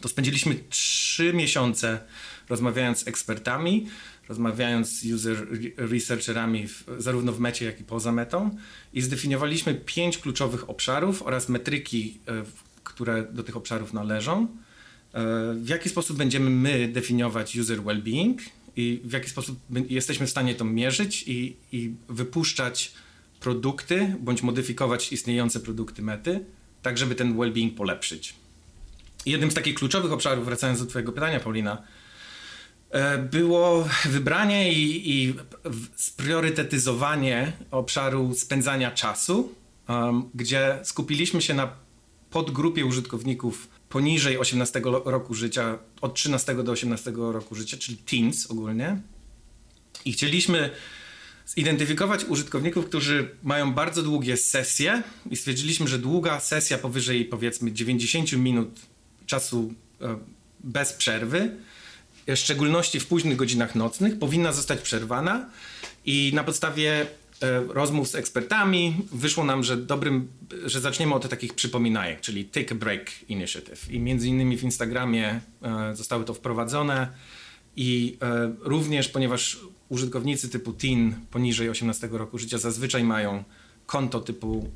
to 0.00 0.08
spędziliśmy 0.08 0.56
trzy 0.68 1.32
miesiące 1.32 2.00
rozmawiając 2.48 2.98
z 2.98 3.08
ekspertami, 3.08 3.86
rozmawiając 4.28 5.00
z 5.00 5.04
user 5.04 5.46
researcherami 5.76 6.68
w, 6.68 6.84
zarówno 6.98 7.32
w 7.32 7.40
mecie, 7.40 7.64
jak 7.64 7.80
i 7.80 7.84
poza 7.84 8.12
metą 8.12 8.50
i 8.92 9.02
zdefiniowaliśmy 9.02 9.74
pięć 9.74 10.18
kluczowych 10.18 10.70
obszarów 10.70 11.22
oraz 11.22 11.48
metryki, 11.48 12.18
e, 12.28 12.44
które 12.84 13.26
do 13.32 13.42
tych 13.42 13.56
obszarów 13.56 13.92
należą. 13.92 14.42
E, 15.12 15.54
w 15.54 15.68
jaki 15.68 15.88
sposób 15.88 16.16
będziemy 16.16 16.50
my 16.50 16.88
definiować 16.88 17.56
user 17.56 17.78
well-being 17.78 18.34
i 18.76 19.00
w 19.04 19.12
jaki 19.12 19.30
sposób 19.30 19.58
jesteśmy 19.88 20.26
w 20.26 20.30
stanie 20.30 20.54
to 20.54 20.64
mierzyć 20.64 21.24
i, 21.26 21.56
i 21.72 21.94
wypuszczać 22.08 22.92
produkty 23.40 24.14
bądź 24.20 24.42
modyfikować 24.42 25.12
istniejące 25.12 25.60
produkty 25.60 26.02
mety, 26.02 26.44
tak 26.82 26.98
żeby 26.98 27.14
ten 27.14 27.36
well-being 27.36 27.74
polepszyć. 27.74 28.34
jednym 29.26 29.50
z 29.50 29.54
takich 29.54 29.74
kluczowych 29.74 30.12
obszarów, 30.12 30.44
wracając 30.44 30.80
do 30.80 30.86
Twojego 30.86 31.12
pytania, 31.12 31.40
Paulina, 31.40 31.82
było 33.30 33.88
wybranie 34.04 34.72
i, 34.72 35.12
i 35.12 35.34
spriorytetyzowanie 35.96 37.52
obszaru 37.70 38.34
spędzania 38.34 38.90
czasu, 38.90 39.54
um, 39.88 40.30
gdzie 40.34 40.78
skupiliśmy 40.82 41.42
się 41.42 41.54
na 41.54 41.72
podgrupie 42.30 42.86
użytkowników 42.86 43.68
poniżej 43.88 44.38
18 44.38 44.82
roku 45.04 45.34
życia, 45.34 45.78
od 46.00 46.14
13 46.14 46.54
do 46.54 46.72
18 46.72 47.12
roku 47.16 47.54
życia, 47.54 47.76
czyli 47.76 47.96
teens 47.96 48.50
ogólnie. 48.50 49.00
I 50.04 50.12
chcieliśmy 50.12 50.70
zidentyfikować 51.46 52.24
użytkowników, 52.24 52.86
którzy 52.86 53.30
mają 53.42 53.74
bardzo 53.74 54.02
długie 54.02 54.36
sesje 54.36 55.02
i 55.30 55.36
stwierdziliśmy, 55.36 55.88
że 55.88 55.98
długa 55.98 56.40
sesja 56.40 56.78
powyżej 56.78 57.24
powiedzmy 57.24 57.72
90 57.72 58.32
minut 58.32 58.80
czasu 59.26 59.74
e, 60.00 60.18
bez 60.60 60.92
przerwy 60.92 61.56
w 62.26 62.36
szczególności 62.36 63.00
w 63.00 63.06
późnych 63.06 63.36
godzinach 63.36 63.74
nocnych, 63.74 64.18
powinna 64.18 64.52
zostać 64.52 64.80
przerwana 64.80 65.48
i 66.04 66.32
na 66.34 66.44
podstawie 66.44 67.00
e, 67.00 67.06
rozmów 67.68 68.08
z 68.08 68.14
ekspertami 68.14 68.96
wyszło 69.12 69.44
nam, 69.44 69.64
że 69.64 69.76
dobrym, 69.76 70.28
że 70.64 70.80
zaczniemy 70.80 71.14
od 71.14 71.28
takich 71.28 71.54
przypominajek, 71.54 72.20
czyli 72.20 72.44
Take 72.44 72.72
a 72.72 72.74
Break 72.74 73.10
Initiative. 73.28 73.90
I 73.90 74.00
między 74.00 74.28
innymi 74.28 74.56
w 74.56 74.62
Instagramie 74.62 75.40
e, 75.62 75.96
zostały 75.96 76.24
to 76.24 76.34
wprowadzone 76.34 77.08
i 77.76 78.16
e, 78.22 78.52
również, 78.60 79.08
ponieważ 79.08 79.58
użytkownicy 79.88 80.48
typu 80.48 80.72
teen 80.72 81.14
poniżej 81.30 81.70
18 81.70 82.08
roku 82.12 82.38
życia 82.38 82.58
zazwyczaj 82.58 83.04
mają 83.04 83.44
konto 83.86 84.20
typu 84.20 84.70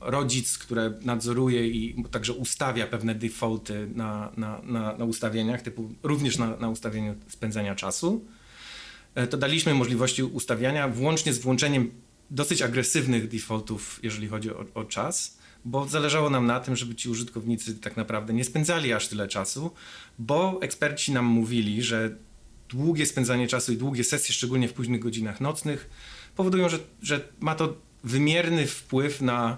rodzic, 0.00 0.58
które 0.58 0.92
nadzoruje 1.02 1.68
i 1.68 2.04
także 2.10 2.32
ustawia 2.32 2.86
pewne 2.86 3.14
defaulty 3.14 3.88
na, 3.94 4.32
na, 4.36 4.60
na, 4.64 4.96
na 4.96 5.04
ustawieniach, 5.04 5.62
typu 5.62 5.90
również 6.02 6.38
na, 6.38 6.56
na 6.56 6.68
ustawieniu 6.68 7.14
spędzania 7.28 7.74
czasu, 7.74 8.24
e, 9.14 9.26
to 9.26 9.36
daliśmy 9.36 9.74
możliwości 9.74 10.22
ustawiania 10.22 10.88
włącznie 10.88 11.32
z 11.32 11.38
włączeniem 11.38 11.90
dosyć 12.30 12.62
agresywnych 12.62 13.28
defaultów, 13.28 14.00
jeżeli 14.02 14.28
chodzi 14.28 14.50
o, 14.50 14.64
o 14.74 14.84
czas, 14.84 15.38
bo 15.64 15.88
zależało 15.88 16.30
nam 16.30 16.46
na 16.46 16.60
tym, 16.60 16.76
żeby 16.76 16.94
ci 16.94 17.08
użytkownicy 17.08 17.74
tak 17.74 17.96
naprawdę 17.96 18.32
nie 18.32 18.44
spędzali 18.44 18.92
aż 18.92 19.08
tyle 19.08 19.28
czasu, 19.28 19.70
bo 20.18 20.58
eksperci 20.62 21.12
nam 21.12 21.24
mówili, 21.24 21.82
że 21.82 22.16
długie 22.68 23.06
spędzanie 23.06 23.48
czasu 23.48 23.72
i 23.72 23.76
długie 23.76 24.04
sesje, 24.04 24.34
szczególnie 24.34 24.68
w 24.68 24.72
późnych 24.72 25.00
godzinach 25.00 25.40
nocnych, 25.40 25.90
powodują, 26.36 26.68
że, 26.68 26.78
że 27.02 27.28
ma 27.40 27.54
to 27.54 27.76
wymierny 28.04 28.66
wpływ 28.66 29.20
na 29.20 29.56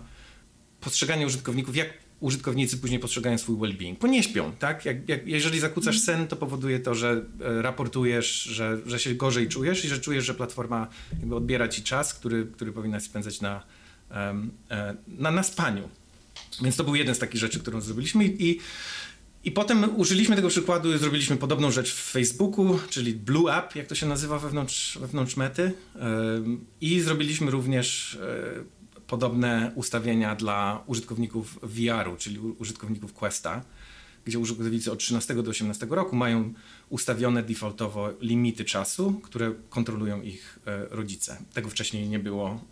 postrzeganie 0.81 1.26
użytkowników, 1.26 1.76
jak 1.76 1.88
użytkownicy 2.20 2.78
później 2.78 3.00
postrzegają 3.00 3.38
swój 3.38 3.57
well-being, 3.57 3.98
bo 3.98 4.07
nie 4.07 4.22
śpią, 4.22 4.52
tak? 4.59 4.85
Jak, 4.85 5.09
jak, 5.09 5.26
jeżeli 5.26 5.61
zakłócasz 5.61 5.96
mhm. 5.96 6.18
sen, 6.18 6.28
to 6.28 6.37
powoduje 6.37 6.81
to, 6.81 6.94
że 6.94 7.24
e, 7.40 7.62
raportujesz, 7.62 8.42
że, 8.42 8.78
że 8.87 8.98
się 8.98 9.14
gorzej 9.14 9.48
czujesz 9.48 9.85
i 9.85 9.88
że 9.88 9.98
czujesz, 9.98 10.24
że 10.24 10.35
platforma 10.35 10.88
jakby 11.18 11.37
odbiera 11.37 11.68
ci 11.68 11.83
czas, 11.83 12.14
który, 12.14 12.46
który 12.46 12.72
powinnaś 12.72 13.02
spędzać 13.02 13.40
na, 13.40 13.62
e, 14.11 14.35
na, 15.09 15.31
na 15.31 15.42
spaniu. 15.42 15.88
Więc 16.62 16.76
to 16.76 16.85
był 16.85 16.94
jeden 16.94 17.14
z 17.14 17.18
takich 17.18 17.40
rzeczy, 17.40 17.61
którą 17.61 17.81
zrobiliśmy 17.81 18.24
i, 18.24 18.50
i 18.50 18.61
potem 19.50 19.96
użyliśmy 19.96 20.37
tego 20.37 20.48
przykładu 20.48 20.94
i 20.94 20.98
zrobiliśmy 20.98 21.37
podobną 21.37 21.70
rzecz 21.70 21.92
w 21.92 22.11
Facebooku, 22.11 22.78
czyli 22.90 23.14
Blue 23.14 23.57
App, 23.59 23.76
jak 23.76 23.87
to 23.87 23.94
się 23.94 24.07
nazywa 24.07 24.38
wewnątrz, 24.38 24.98
wewnątrz 24.98 25.37
mety. 25.37 25.72
I 26.81 27.00
zrobiliśmy 27.00 27.50
również 27.50 28.14
e, 28.14 28.64
podobne 29.07 29.72
ustawienia 29.74 30.35
dla 30.35 30.83
użytkowników 30.87 31.59
VR-u, 31.62 32.16
czyli 32.16 32.38
użytkowników 32.38 33.12
Questa, 33.12 33.64
gdzie 34.24 34.38
użytkownicy 34.38 34.92
od 34.92 34.98
13 34.98 35.35
do 35.35 35.50
18 35.50 35.87
roku 35.90 36.16
mają 36.16 36.52
ustawione 36.88 37.42
defaultowo 37.42 38.11
limity 38.20 38.64
czasu, 38.64 39.20
które 39.22 39.55
kontrolują 39.70 40.22
ich 40.22 40.59
e, 40.66 40.87
rodzice. 40.90 41.38
Tego 41.55 41.68
wcześniej 41.68 42.09
nie 42.09 42.18
było, 42.18 42.64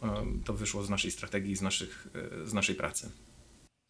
to 0.44 0.54
wyszło 0.54 0.83
z 0.83 0.90
naszej 0.90 1.11
strategii, 1.11 1.56
z, 1.56 1.62
naszych, 1.62 2.09
e, 2.44 2.46
z 2.46 2.52
naszej 2.52 2.74
pracy. 2.74 3.11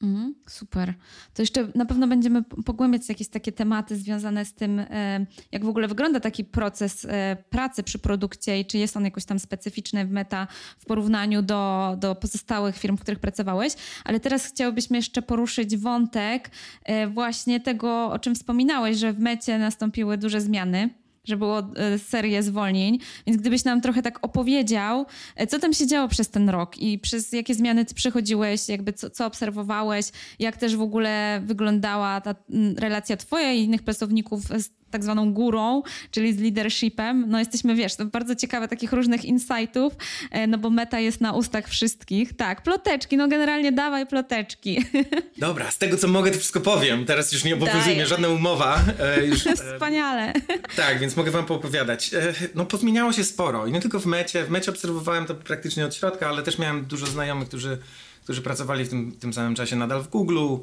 Mm, 0.03 0.35
super. 0.49 0.95
To 1.35 1.43
jeszcze 1.43 1.69
na 1.75 1.87
pewno 1.87 2.07
będziemy 2.09 2.43
pogłębiać 2.43 3.09
jakieś 3.09 3.29
takie 3.29 3.53
tematy 3.53 3.97
związane 3.97 4.45
z 4.45 4.55
tym, 4.55 4.79
e, 4.79 5.27
jak 5.53 5.65
w 5.65 5.69
ogóle 5.69 5.89
wygląda 5.89 6.21
taki 6.21 6.45
proces 6.45 7.05
e, 7.05 7.37
pracy 7.51 7.83
przy 7.83 7.99
produkcie 7.99 8.61
i 8.61 8.67
czy 8.67 8.79
jest 8.79 8.97
on 8.97 9.05
jakoś 9.05 9.25
tam 9.25 9.39
specyficzny 9.39 10.07
w 10.07 10.11
meta 10.11 10.47
w 10.79 10.85
porównaniu 10.85 11.43
do, 11.43 11.95
do 11.99 12.15
pozostałych 12.15 12.77
firm, 12.77 12.97
w 12.97 13.01
których 13.01 13.21
pracowałeś. 13.21 13.73
Ale 14.05 14.21
teraz 14.21 14.47
chciałbyśmy 14.47 14.97
jeszcze 14.97 15.23
poruszyć 15.23 15.77
wątek 15.77 16.51
e, 16.85 17.07
właśnie 17.07 17.61
tego, 17.61 18.13
o 18.13 18.19
czym 18.19 18.35
wspominałeś, 18.35 18.97
że 18.97 19.13
w 19.13 19.19
mecie 19.19 19.59
nastąpiły 19.59 20.19
duże 20.19 20.41
zmiany 20.41 20.91
że 21.31 21.37
było 21.37 21.59
e, 21.59 21.99
serię 21.99 22.43
zwolnień, 22.43 22.99
więc 23.27 23.41
gdybyś 23.41 23.65
nam 23.65 23.81
trochę 23.81 24.03
tak 24.03 24.19
opowiedział, 24.23 25.07
e, 25.37 25.47
co 25.47 25.59
tam 25.59 25.73
się 25.73 25.87
działo 25.87 26.09
przez 26.09 26.31
ten 26.31 26.49
rok 26.49 26.79
i 26.79 26.99
przez 26.99 27.33
jakie 27.33 27.55
zmiany 27.55 27.85
ty 27.85 27.95
przechodziłeś, 27.95 28.69
jakby 28.69 28.93
co, 28.93 29.11
co 29.11 29.27
obserwowałeś, 29.27 30.07
jak 30.39 30.57
też 30.57 30.77
w 30.77 30.81
ogóle 30.81 31.43
wyglądała 31.45 32.21
ta 32.21 32.35
relacja 32.77 33.17
twoja 33.17 33.53
i 33.53 33.63
innych 33.63 33.83
pracowników 33.83 34.43
z 34.43 34.80
tak 34.91 35.05
zwaną 35.05 35.33
górą, 35.33 35.83
czyli 36.11 36.33
z 36.33 36.41
leadershipem. 36.41 37.25
No 37.29 37.39
jesteśmy, 37.39 37.75
wiesz, 37.75 37.97
to 37.97 38.05
bardzo 38.05 38.35
ciekawe 38.35 38.69
takich 38.69 38.93
różnych 38.93 39.25
insightów, 39.25 39.93
e, 40.31 40.47
no 40.47 40.59
bo 40.59 40.71
meta 40.71 41.01
jest 41.01 41.21
na 41.21 41.33
ustach 41.33 41.69
wszystkich. 41.69 42.37
Tak, 42.37 42.63
ploteczki, 42.63 43.17
no 43.17 43.29
generalnie 43.29 43.73
dawaj 43.73 44.07
ploteczki. 44.07 44.85
Dobra, 45.39 45.71
z 45.71 45.79
tego 45.79 45.97
co 45.97 46.09
mogę 46.09 46.31
to 46.31 46.39
wszystko 46.39 46.61
powiem. 46.61 47.05
Teraz 47.05 47.33
już 47.33 47.45
nie 47.45 47.55
obowiązuje 47.55 47.95
mnie 47.95 48.07
żadna 48.07 48.29
umowa. 48.29 48.81
E, 48.99 49.27
już, 49.27 49.47
e, 49.47 49.57
Wspaniale. 49.57 50.33
tak, 50.77 50.99
więc 50.99 51.17
mogę 51.17 51.31
wam 51.31 51.47
poopowiadać. 51.47 52.15
E, 52.15 52.33
no 52.55 52.67
pozmieniało 52.67 53.13
się 53.13 53.25
sporo 53.25 53.67
i 53.67 53.73
nie 53.73 53.81
tylko 53.81 54.01
w 54.01 54.07
mecie. 54.07 54.45
W 54.45 54.51
mecie 54.51 54.71
obserwowałem 54.71 55.27
to 55.27 55.35
praktycznie 55.35 55.87
od 55.87 55.95
środka, 55.95 56.29
ale 56.29 56.43
też 56.43 56.59
miałem 56.59 56.85
dużo 56.85 57.07
znajomych, 57.07 57.49
którzy 57.49 57.79
którzy 58.25 58.43
pracowali 58.43 58.85
w 58.85 58.89
tym, 58.89 59.13
tym 59.13 59.33
samym 59.33 59.55
czasie 59.55 59.77
nadal 59.77 60.03
w 60.03 60.09
Google. 60.09 60.57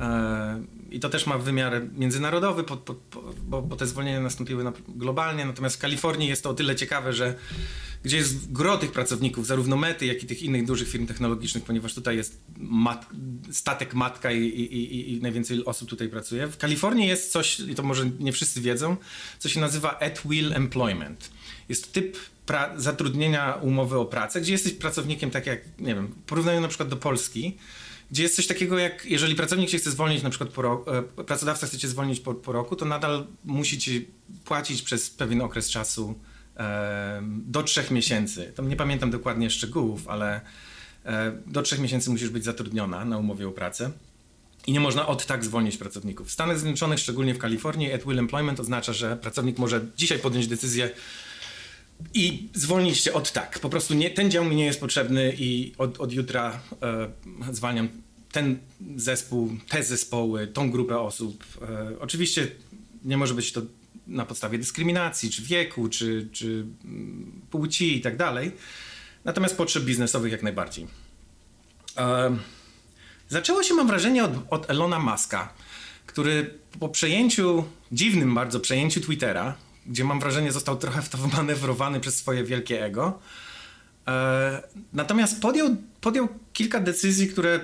E, 0.00 0.62
I 0.90 1.00
to 1.00 1.08
też 1.08 1.26
ma 1.26 1.38
wymiar 1.38 1.82
międzynarodowy, 1.92 2.64
po, 2.64 2.76
po, 2.76 2.94
bo, 3.42 3.62
bo, 3.62 3.76
te 3.76 3.86
zwolnienia 3.86 4.20
nastąpiły 4.20 4.64
na, 4.64 4.72
globalnie. 4.88 5.44
Natomiast 5.44 5.76
w 5.76 5.78
Kalifornii 5.78 6.28
jest 6.28 6.42
to 6.42 6.50
o 6.50 6.54
tyle 6.54 6.76
ciekawe, 6.76 7.12
że 7.12 7.34
gdzie 8.04 8.16
jest 8.16 8.52
gro 8.52 8.78
tych 8.78 8.92
pracowników, 8.92 9.46
zarówno 9.46 9.76
Mety, 9.76 10.06
jak 10.06 10.22
i 10.22 10.26
tych 10.26 10.42
innych 10.42 10.66
dużych 10.66 10.88
firm 10.88 11.06
technologicznych, 11.06 11.64
ponieważ 11.64 11.94
tutaj 11.94 12.16
jest 12.16 12.40
mat, 12.58 13.06
statek 13.50 13.94
matka 13.94 14.32
i, 14.32 14.42
i, 14.42 14.74
i, 14.74 15.12
i, 15.12 15.22
najwięcej 15.22 15.64
osób 15.64 15.88
tutaj 15.88 16.08
pracuje. 16.08 16.46
W 16.46 16.56
Kalifornii 16.56 17.08
jest 17.08 17.32
coś, 17.32 17.60
i 17.60 17.74
to 17.74 17.82
może 17.82 18.10
nie 18.20 18.32
wszyscy 18.32 18.60
wiedzą, 18.60 18.96
co 19.38 19.48
się 19.48 19.60
nazywa 19.60 19.98
at 19.98 20.20
will 20.24 20.52
employment. 20.52 21.30
Jest 21.68 21.92
typ 21.92 22.16
zatrudnienia 22.76 23.54
umowy 23.54 23.98
o 23.98 24.04
pracę, 24.04 24.40
gdzie 24.40 24.52
jesteś 24.52 24.72
pracownikiem 24.72 25.30
tak 25.30 25.46
jak, 25.46 25.60
nie 25.78 25.94
wiem, 25.94 26.14
porównuję 26.26 26.60
na 26.60 26.68
przykład 26.68 26.88
do 26.88 26.96
Polski, 26.96 27.58
gdzie 28.10 28.22
jest 28.22 28.36
coś 28.36 28.46
takiego 28.46 28.78
jak, 28.78 29.04
jeżeli 29.04 29.34
pracownik 29.34 29.70
się 29.70 29.78
chce 29.78 29.90
zwolnić, 29.90 30.22
na 30.22 30.30
przykład 30.30 30.50
po 30.50 30.84
e, 30.98 31.02
pracodawca 31.02 31.66
chce 31.66 31.78
cię 31.78 31.88
zwolnić 31.88 32.20
po, 32.20 32.34
po 32.34 32.52
roku, 32.52 32.76
to 32.76 32.84
nadal 32.84 33.26
musi 33.44 33.78
ci 33.78 34.08
płacić 34.44 34.82
przez 34.82 35.10
pewien 35.10 35.40
okres 35.40 35.70
czasu 35.70 36.14
do 37.26 37.62
trzech 37.62 37.90
miesięcy. 37.90 38.52
Tam 38.56 38.68
nie 38.68 38.76
pamiętam 38.76 39.10
dokładnie 39.10 39.50
szczegółów, 39.50 40.08
ale 40.08 40.40
e, 41.04 41.32
do 41.46 41.62
trzech 41.62 41.80
miesięcy 41.80 42.10
musisz 42.10 42.28
być 42.28 42.44
zatrudniona 42.44 43.04
na 43.04 43.18
umowie 43.18 43.48
o 43.48 43.52
pracę. 43.52 43.90
I 44.66 44.72
nie 44.72 44.80
można 44.80 45.06
od 45.06 45.26
tak 45.26 45.44
zwolnić 45.44 45.76
pracowników. 45.76 46.28
W 46.28 46.32
Stanach 46.32 46.58
Zjednoczonych, 46.58 46.98
szczególnie 46.98 47.34
w 47.34 47.38
Kalifornii, 47.38 47.92
at 47.92 48.04
will 48.04 48.18
employment 48.18 48.60
oznacza, 48.60 48.92
że 48.92 49.16
pracownik 49.16 49.58
może 49.58 49.80
dzisiaj 49.96 50.18
podjąć 50.18 50.46
decyzję 50.46 50.90
i 52.14 52.48
zwolnić 52.54 52.98
się 52.98 53.12
od 53.12 53.32
tak. 53.32 53.58
Po 53.58 53.68
prostu 53.68 53.94
nie, 53.94 54.10
ten 54.10 54.30
dział 54.30 54.44
mi 54.44 54.56
nie 54.56 54.64
jest 54.64 54.80
potrzebny 54.80 55.34
i 55.38 55.72
od, 55.78 56.00
od 56.00 56.12
jutra 56.12 56.60
e, 56.82 57.52
zwalniam 57.52 57.88
ten 58.32 58.58
zespół, 58.96 59.56
te 59.68 59.82
zespoły, 59.82 60.46
tą 60.46 60.70
grupę 60.70 60.98
osób. 60.98 61.44
E, 61.62 62.00
oczywiście 62.00 62.50
nie 63.04 63.16
może 63.16 63.34
być 63.34 63.52
to 63.52 63.62
na 64.06 64.26
podstawie 64.26 64.58
dyskryminacji, 64.58 65.30
czy 65.30 65.42
wieku, 65.42 65.88
czy, 65.88 66.28
czy 66.32 66.66
mm, 66.84 67.40
płci 67.50 67.96
i 67.96 68.00
tak 68.00 68.16
dalej. 68.16 68.52
Natomiast 69.24 69.56
potrzeb 69.56 69.84
biznesowych 69.84 70.32
jak 70.32 70.42
najbardziej. 70.42 70.86
E, 71.96 72.36
zaczęło 73.28 73.62
się, 73.62 73.74
mam 73.74 73.86
wrażenie, 73.86 74.24
od, 74.24 74.32
od 74.50 74.70
Elona 74.70 74.98
Muska, 74.98 75.54
który 76.06 76.54
po 76.80 76.88
przejęciu, 76.88 77.64
dziwnym 77.92 78.34
bardzo 78.34 78.60
przejęciu 78.60 79.00
Twittera, 79.00 79.54
gdzie 79.88 80.04
mam 80.04 80.20
wrażenie 80.20 80.52
został 80.52 80.76
trochę 80.76 81.02
w 81.02 81.08
to 81.08 81.18
wymanewrowany 81.18 82.00
przez 82.00 82.16
swoje 82.16 82.44
wielkie 82.44 82.84
ego. 82.84 83.18
E, 84.08 84.62
natomiast 84.92 85.40
podjął, 85.40 85.76
podjął 86.00 86.28
kilka 86.52 86.80
decyzji, 86.80 87.28
które 87.28 87.60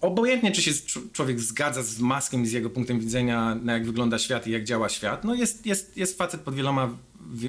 obojętnie 0.00 0.52
czy 0.52 0.62
się 0.62 0.72
człowiek 1.12 1.40
zgadza 1.40 1.82
z 1.82 1.98
Maskiem 1.98 2.46
z 2.46 2.52
jego 2.52 2.70
punktem 2.70 3.00
widzenia, 3.00 3.54
na 3.54 3.72
jak 3.72 3.86
wygląda 3.86 4.18
świat 4.18 4.46
i 4.46 4.50
jak 4.50 4.64
działa 4.64 4.88
świat, 4.88 5.24
no 5.24 5.34
jest, 5.34 5.66
jest, 5.66 5.96
jest 5.96 6.18
facet 6.18 6.40
pod 6.40 6.54
wieloma 6.54 6.90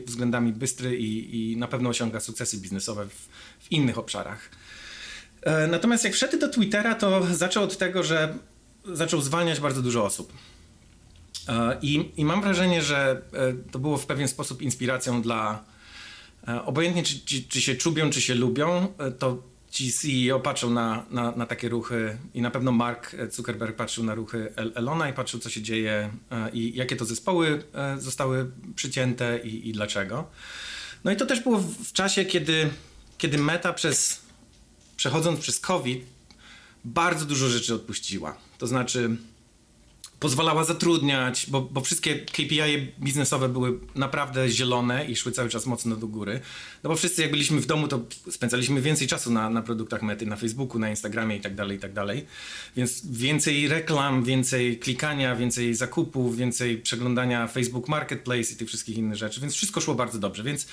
względami 0.06 0.54
bystry 0.54 0.98
i, 0.98 1.52
i 1.52 1.58
na 1.58 1.68
pewno 1.68 1.90
osiąga 1.90 2.20
sukcesy 2.20 2.58
biznesowe 2.58 3.06
w, 3.06 3.28
w 3.60 3.72
innych 3.72 3.98
obszarach. 3.98 4.50
E, 5.42 5.68
natomiast 5.68 6.04
jak 6.04 6.14
wszedł 6.14 6.40
do 6.40 6.50
Twittera, 6.50 6.96
to 6.96 7.36
zaczął 7.36 7.64
od 7.64 7.78
tego, 7.78 8.04
że 8.04 8.38
zaczął 8.86 9.22
zwalniać 9.22 9.60
bardzo 9.60 9.82
dużo 9.82 10.06
osób. 10.06 10.34
E, 11.48 11.78
I, 11.82 12.12
I, 12.18 12.26
mam 12.26 12.42
wrażenie, 12.42 12.82
że 12.82 13.22
e, 13.34 13.54
to 13.72 13.80
było 13.80 13.98
w 13.98 14.06
pewien 14.06 14.28
sposób 14.28 14.62
inspiracją 14.62 15.22
dla. 15.22 15.64
E, 16.48 16.66
obojętnie, 16.66 17.04
czy, 17.04 17.20
czy, 17.20 17.44
czy 17.44 17.62
się 17.62 17.76
czubią, 17.76 18.10
czy 18.10 18.22
się 18.22 18.36
lubią, 18.36 18.94
to 19.20 19.44
ci 19.72 19.94
CEO 19.94 20.40
patrzą 20.40 20.70
na, 20.70 21.06
na, 21.12 21.32
na, 21.32 21.46
takie 21.46 21.70
ruchy 21.70 22.18
i 22.34 22.42
na 22.42 22.52
pewno 22.52 22.72
Mark 22.72 23.16
Zuckerberg 23.32 23.76
patrzył 23.76 24.04
na 24.04 24.16
ruchy 24.16 24.54
Elona 24.76 25.10
i 25.10 25.14
patrzył, 25.14 25.40
co 25.40 25.50
się 25.50 25.62
dzieje 25.62 26.10
i 26.54 26.76
jakie 26.76 26.96
to 26.96 27.06
zespoły 27.06 27.64
zostały 27.98 28.52
przycięte 28.76 29.40
i, 29.44 29.70
i 29.70 29.74
dlaczego. 29.74 30.28
No 31.04 31.12
i 31.12 31.16
to 31.16 31.26
też 31.26 31.40
było 31.40 31.60
w 31.60 31.94
czasie, 31.94 32.26
kiedy, 32.26 32.70
kiedy 33.18 33.38
Meta 33.38 33.74
przez, 33.74 34.22
przechodząc 34.96 35.40
przez 35.40 35.60
COVID 35.60 36.06
bardzo 36.86 37.26
dużo 37.26 37.50
rzeczy 37.50 37.76
odpuściła. 37.76 38.38
To 38.58 38.68
znaczy 38.68 39.18
pozwalała 40.20 40.64
zatrudniać, 40.64 41.46
bo, 41.50 41.62
bo 41.62 41.82
wszystkie 41.82 42.16
KPI 42.16 42.92
biznesowe 43.00 43.50
były 43.50 43.80
naprawdę 43.96 44.50
zielone 44.50 45.06
i 45.06 45.16
szły 45.16 45.32
cały 45.32 45.50
czas 45.50 45.66
mocno 45.66 45.96
do 45.96 46.08
góry. 46.08 46.40
No 46.84 46.90
bo 46.90 46.96
wszyscy 46.96 47.22
jak 47.22 47.32
byliśmy 47.32 47.62
w 47.62 47.66
domu, 47.66 47.88
to 47.88 48.06
spędzaliśmy 48.32 48.82
więcej 48.82 49.08
czasu 49.08 49.32
na, 49.32 49.50
na 49.50 49.62
produktach 49.62 50.02
mety, 50.02 50.26
na 50.26 50.36
Facebooku, 50.36 50.80
na 50.80 50.90
Instagramie 50.90 51.38
i 51.38 51.42
tak 51.42 51.56
dalej, 51.56 51.78
i 51.78 51.80
tak 51.80 51.94
dalej. 51.94 52.26
Więc 52.76 53.12
więcej 53.12 53.68
reklam, 53.68 54.24
więcej 54.24 54.80
klikania, 54.80 55.36
więcej 55.36 55.76
zakupów, 55.76 56.38
więcej 56.38 56.78
przeglądania 56.78 57.48
Facebook 57.48 57.88
Marketplace 57.88 58.54
i 58.54 58.56
tych 58.56 58.68
wszystkich 58.68 58.98
innych 58.98 59.18
rzeczy, 59.18 59.42
więc 59.42 59.54
wszystko 59.54 59.82
szło 59.82 59.96
bardzo 59.96 60.20
dobrze. 60.20 60.44
Więc 60.44 60.68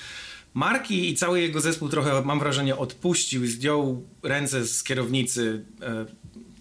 Marki 0.53 1.09
i 1.09 1.15
cały 1.15 1.41
jego 1.41 1.61
zespół 1.61 1.89
trochę, 1.89 2.21
mam 2.21 2.39
wrażenie, 2.39 2.77
odpuścił 2.77 3.43
i 3.43 3.47
zdjął 3.47 4.03
ręce 4.23 4.67
z 4.67 4.83
kierownicy 4.83 5.65
e, 5.81 6.05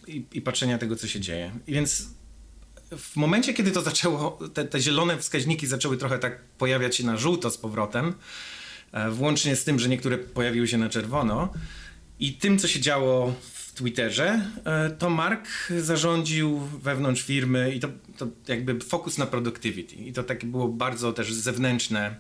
i, 0.07 0.25
i 0.33 0.41
patrzenia 0.41 0.79
tego, 0.79 0.97
co 0.97 1.09
się 1.09 1.21
dzieje. 1.21 1.53
I 1.67 1.73
więc 1.73 2.14
w 2.99 3.17
momencie, 3.17 3.55
kiedy 3.55 3.71
to 3.71 3.83
zaczęło, 3.83 4.39
te, 4.55 4.65
te, 4.65 4.81
zielone 4.81 5.19
wskaźniki 5.19 5.67
zaczęły 5.67 5.97
trochę 5.97 6.19
tak 6.19 6.45
pojawiać 6.45 6.97
się 6.97 7.07
na 7.07 7.17
żółto 7.17 7.51
z 7.51 7.59
powrotem, 7.59 8.15
e, 8.93 9.11
włącznie 9.11 9.57
z 9.57 9.65
tym, 9.65 9.79
że 9.79 9.89
niektóre 9.89 10.19
pojawiły 10.19 10.69
się 10.69 10.79
na 10.79 10.89
czerwono 10.89 11.53
i 12.19 12.33
tym, 12.33 12.59
co 12.59 12.69
się 12.69 12.81
działo 12.81 13.35
w 13.53 13.73
Twitterze, 13.73 14.51
e, 14.65 14.91
to 14.91 15.11
Mark 15.11 15.49
zarządził 15.81 16.61
wewnątrz 16.61 17.23
firmy 17.23 17.75
i 17.75 17.81
to, 17.81 17.89
to 18.17 18.27
jakby 18.49 18.81
fokus 18.81 19.19
na 19.19 19.27
productivity. 19.27 19.97
I 19.97 20.13
to 20.13 20.23
takie 20.23 20.47
było 20.47 20.69
bardzo 20.69 21.13
też 21.13 21.33
zewnętrzne. 21.33 22.17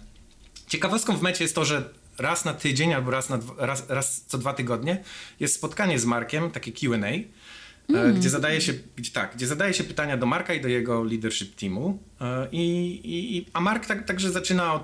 Ciekawostką 0.68 1.16
w 1.16 1.22
mecie 1.22 1.44
jest 1.44 1.54
to, 1.54 1.64
że 1.64 1.90
raz 2.18 2.44
na 2.44 2.54
tydzień 2.54 2.92
albo 2.92 3.10
raz, 3.10 3.28
na, 3.28 3.38
raz, 3.58 3.88
raz 3.88 4.24
co 4.26 4.38
dwa 4.38 4.54
tygodnie 4.54 5.04
jest 5.40 5.54
spotkanie 5.54 5.98
z 5.98 6.04
Markiem, 6.04 6.50
takie 6.50 6.72
Q&A, 6.72 7.08
Mm. 7.88 8.14
gdzie 8.14 8.30
zadaje 8.30 8.60
się, 8.60 8.72
gdzie, 8.96 9.10
tak, 9.10 9.36
gdzie 9.36 9.46
zadaje 9.46 9.74
się 9.74 9.84
pytania 9.84 10.16
do 10.16 10.26
Marka 10.26 10.54
i 10.54 10.60
do 10.60 10.68
jego 10.68 11.04
leadership 11.04 11.54
teamu. 11.54 11.98
E, 12.20 12.48
I, 12.52 13.00
i, 13.04 13.46
a 13.52 13.60
Mark 13.60 13.86
tak, 13.86 14.06
także 14.06 14.30
zaczyna 14.30 14.74
od, 14.74 14.82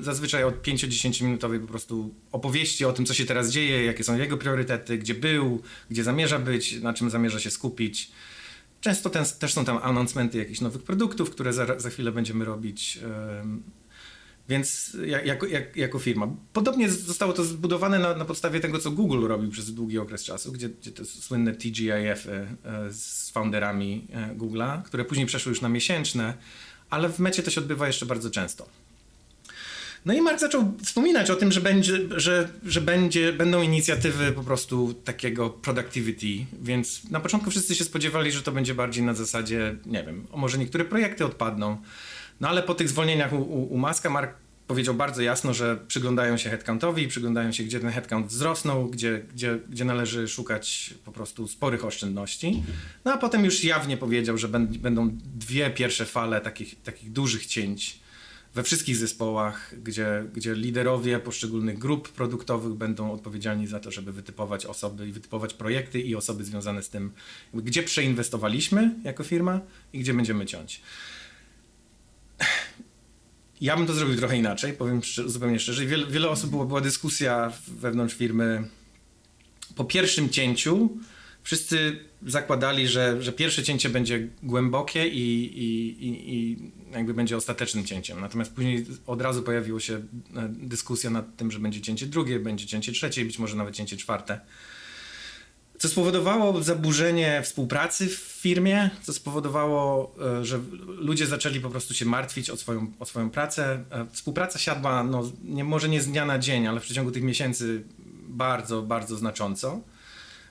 zazwyczaj 0.00 0.44
od 0.44 0.62
5-10 0.62 1.24
minutowej 1.24 1.60
po 1.60 1.66
prostu 1.66 2.14
opowieści 2.32 2.84
o 2.84 2.92
tym, 2.92 3.06
co 3.06 3.14
się 3.14 3.24
teraz 3.24 3.50
dzieje, 3.50 3.84
jakie 3.84 4.04
są 4.04 4.16
jego 4.16 4.36
priorytety, 4.36 4.98
gdzie 4.98 5.14
był, 5.14 5.62
gdzie 5.90 6.04
zamierza 6.04 6.38
być, 6.38 6.80
na 6.80 6.94
czym 6.94 7.10
zamierza 7.10 7.40
się 7.40 7.50
skupić. 7.50 8.10
Często 8.80 9.10
ten, 9.10 9.24
też 9.38 9.54
są 9.54 9.64
tam 9.64 9.78
announcementy 9.82 10.38
jakichś 10.38 10.60
nowych 10.60 10.82
produktów, 10.82 11.30
które 11.30 11.52
za, 11.52 11.80
za 11.80 11.90
chwilę 11.90 12.12
będziemy 12.12 12.44
robić. 12.44 12.98
Więc 14.48 14.96
jako, 15.24 15.46
jak, 15.46 15.76
jako 15.76 15.98
firma. 15.98 16.28
Podobnie 16.52 16.90
zostało 16.90 17.32
to 17.32 17.44
zbudowane 17.44 17.98
na, 17.98 18.14
na, 18.14 18.24
podstawie 18.24 18.60
tego, 18.60 18.78
co 18.78 18.90
Google 18.90 19.26
robił 19.26 19.50
przez 19.50 19.74
długi 19.74 19.98
okres 19.98 20.24
czasu, 20.24 20.52
gdzie, 20.52 20.68
gdzie 20.68 20.92
te 20.92 21.04
słynne 21.04 21.54
TGIF 21.54 22.26
-y 22.26 22.30
e, 22.30 22.92
z 22.92 23.30
founderami 23.30 24.06
e, 24.12 24.34
Google'a, 24.36 24.82
które 24.82 25.04
później 25.04 25.26
przeszły 25.26 25.50
już 25.50 25.60
na 25.60 25.68
miesięczne, 25.68 26.34
ale 26.90 27.08
w 27.08 27.18
mecie 27.18 27.42
to 27.42 27.50
się 27.50 27.60
odbywa 27.60 27.86
jeszcze 27.86 28.06
bardzo 28.06 28.30
często. 28.30 28.68
No 30.04 30.14
i 30.14 30.20
Mark 30.20 30.40
zaczął 30.40 30.72
wspominać 30.84 31.30
o 31.30 31.36
tym, 31.36 31.52
że, 31.52 31.60
będzie, 31.60 31.98
że, 32.16 32.48
że 32.64 32.80
będzie, 32.80 33.32
będą 33.32 33.62
inicjatywy 33.62 34.32
po 34.32 34.42
prostu 34.42 34.94
takiego 34.94 35.50
productivity, 35.50 36.46
więc 36.62 37.10
na 37.10 37.20
początku 37.20 37.50
wszyscy 37.50 37.74
się 37.74 37.84
spodziewali, 37.84 38.32
że 38.32 38.42
to 38.42 38.52
będzie 38.52 38.74
bardziej 38.74 39.04
na 39.04 39.14
zasadzie, 39.14 39.76
nie 39.86 40.04
wiem, 40.04 40.26
może 40.34 40.58
niektóre 40.58 40.84
projekty 40.84 41.24
odpadną, 41.24 41.76
no 42.40 42.48
ale 42.48 42.62
po 42.62 42.74
tych 42.74 42.88
zwolnieniach 42.88 43.32
u, 43.32 43.36
u, 43.36 43.74
u 43.74 43.78
Maska 43.78 44.10
Mark 44.10 44.34
powiedział 44.66 44.94
bardzo 44.94 45.22
jasno, 45.22 45.54
że 45.54 45.78
przyglądają 45.88 46.36
się 46.36 46.50
headcountowi 46.50 47.08
przyglądają 47.08 47.52
się, 47.52 47.64
gdzie 47.64 47.80
ten 47.80 47.90
headcount 47.90 48.26
wzrosnął, 48.26 48.86
gdzie, 48.86 49.22
gdzie, 49.34 49.58
gdzie 49.68 49.84
należy 49.84 50.28
szukać 50.28 50.94
po 51.04 51.12
prostu 51.12 51.48
sporych 51.48 51.84
oszczędności. 51.84 52.62
No 53.04 53.12
a 53.12 53.18
potem 53.18 53.44
już 53.44 53.64
jawnie 53.64 53.96
powiedział, 53.96 54.38
że 54.38 54.48
będą 54.48 55.10
dwie 55.38 55.70
pierwsze 55.70 56.06
fale 56.06 56.40
takich, 56.40 56.82
takich 56.82 57.12
dużych 57.12 57.46
cięć 57.46 58.00
we 58.54 58.62
wszystkich 58.62 58.96
zespołach, 58.96 59.74
gdzie, 59.82 60.24
gdzie 60.34 60.54
liderowie 60.54 61.18
poszczególnych 61.18 61.78
grup 61.78 62.08
produktowych 62.08 62.72
będą 62.72 63.12
odpowiedzialni 63.12 63.66
za 63.66 63.80
to, 63.80 63.90
żeby 63.90 64.12
wytypować 64.12 64.66
osoby 64.66 65.08
i 65.08 65.12
wytypować 65.12 65.54
projekty 65.54 66.00
i 66.00 66.14
osoby 66.14 66.44
związane 66.44 66.82
z 66.82 66.88
tym, 66.88 67.12
gdzie 67.54 67.82
przeinwestowaliśmy 67.82 68.94
jako 69.04 69.24
firma 69.24 69.60
i 69.92 69.98
gdzie 69.98 70.14
będziemy 70.14 70.46
ciąć. 70.46 70.80
Ja 73.60 73.76
bym 73.76 73.86
to 73.86 73.94
zrobił 73.94 74.16
trochę 74.16 74.36
inaczej, 74.36 74.72
powiem 74.72 75.02
szczerze, 75.02 75.28
zupełnie 75.28 75.58
szczerze. 75.58 75.86
Wiele, 75.86 76.06
wiele 76.06 76.28
osób, 76.28 76.50
była, 76.50 76.80
dyskusja 76.80 77.52
wewnątrz 77.68 78.14
firmy 78.14 78.68
po 79.76 79.84
pierwszym 79.84 80.28
cięciu. 80.28 80.98
Wszyscy 81.42 82.00
zakładali, 82.26 82.88
że, 82.88 83.22
że 83.22 83.32
pierwsze 83.32 83.62
cięcie 83.62 83.88
będzie 83.88 84.28
głębokie 84.42 85.08
i, 85.08 85.44
i, 85.58 85.88
i, 86.06 86.34
i 86.34 86.58
jakby 86.92 87.14
będzie 87.14 87.36
ostatecznym 87.36 87.84
cięciem. 87.84 88.20
Natomiast 88.20 88.52
później 88.52 88.86
od 89.06 89.22
razu 89.22 89.42
pojawiła 89.42 89.80
się 89.80 89.94
e, 89.94 90.02
dyskusja 90.48 91.10
nad 91.10 91.36
tym, 91.36 91.50
że 91.50 91.58
będzie 91.58 91.80
cięcie 91.80 92.06
drugie, 92.06 92.40
będzie 92.40 92.66
cięcie 92.66 92.92
trzecie, 92.92 93.24
być 93.24 93.38
może 93.38 93.56
nawet 93.56 93.74
cięcie 93.74 93.96
czwarte 93.96 94.40
co 95.78 95.88
spowodowało 95.88 96.62
zaburzenie 96.62 97.42
współpracy 97.42 98.06
w 98.06 98.14
firmie, 98.14 98.90
co 99.02 99.12
spowodowało, 99.12 100.14
e, 100.40 100.44
że 100.44 100.60
ludzie 100.86 101.26
zaczęli 101.26 101.60
po 101.60 101.70
prostu 101.70 101.94
się 101.94 102.04
martwić 102.04 102.50
o 102.50 102.56
swoją, 102.56 102.92
o 102.98 103.04
swoją 103.04 103.30
pracę. 103.30 103.84
E, 103.90 104.06
współpraca 104.12 104.58
siadła, 104.58 105.04
no, 105.04 105.22
nie, 105.44 105.64
może 105.64 105.88
nie 105.88 106.02
z 106.02 106.06
dnia 106.06 106.26
na 106.26 106.38
dzień, 106.38 106.66
ale 106.66 106.80
w 106.80 106.82
przeciągu 106.82 107.10
tych 107.10 107.22
miesięcy 107.22 107.84
bardzo, 108.28 108.82
bardzo 108.82 109.16
znacząco. 109.16 109.80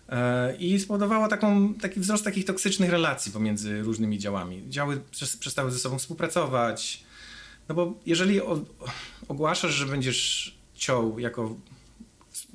E, 0.10 0.56
I 0.56 0.80
spowodowało 0.80 1.28
taką, 1.28 1.74
taki 1.74 2.00
wzrost 2.00 2.24
takich 2.24 2.46
toksycznych 2.46 2.90
relacji 2.90 3.32
pomiędzy 3.32 3.82
różnymi 3.82 4.20
działami. 4.20 4.64
Działy 4.70 5.02
przestały 5.40 5.72
ze 5.72 5.80
sobą 5.80 6.00
współpracować. 6.00 7.04
No 7.70 7.76
bo 7.76 7.94
jeżeli 8.06 8.42
ogłaszasz, 9.28 9.74
że 9.74 9.86
będziesz 9.86 10.54
ciął 10.76 11.20
jako 11.20 11.56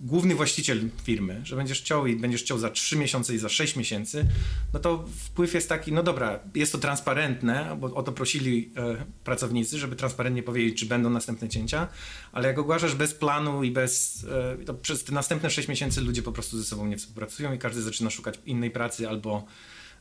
główny 0.03 0.35
właściciel 0.35 0.89
firmy, 1.05 1.41
że 1.45 1.57
będziesz 1.57 1.81
chciał 1.81 2.07
i 2.07 2.17
będziesz 2.17 2.43
chciał 2.43 2.59
za 2.59 2.71
3 2.71 2.97
miesiące 2.97 3.35
i 3.35 3.39
za 3.39 3.49
6 3.49 3.77
miesięcy, 3.77 4.27
no 4.73 4.81
to 4.81 5.05
wpływ 5.25 5.55
jest 5.55 5.69
taki, 5.69 5.93
no 5.93 6.03
dobra, 6.03 6.41
jest 6.55 6.73
to 6.73 6.79
transparentne, 6.79 7.77
bo 7.81 7.95
o 7.95 8.03
to 8.03 8.13
prosili 8.13 8.73
e, 8.77 9.05
pracownicy, 9.25 9.79
żeby 9.79 9.97
transparentnie 9.97 10.43
powiedzieć, 10.43 10.79
czy 10.79 10.87
będą 10.87 11.11
następne 11.11 11.49
cięcia, 11.49 11.89
ale 12.33 12.49
jak 12.49 12.59
ogłaszasz 12.59 12.95
bez 12.95 13.15
planu 13.15 13.63
i 13.63 13.71
bez, 13.71 14.25
e, 14.61 14.65
to 14.65 14.75
przez 14.75 15.05
te 15.05 15.13
następne 15.13 15.51
6 15.51 15.69
miesięcy 15.69 16.01
ludzie 16.01 16.23
po 16.23 16.33
prostu 16.33 16.59
ze 16.59 16.65
sobą 16.65 16.87
nie 16.87 16.97
współpracują 16.97 17.53
i 17.53 17.59
każdy 17.59 17.83
zaczyna 17.83 18.11
szukać 18.11 18.39
innej 18.47 18.71
pracy 18.71 19.09
albo, 19.09 19.45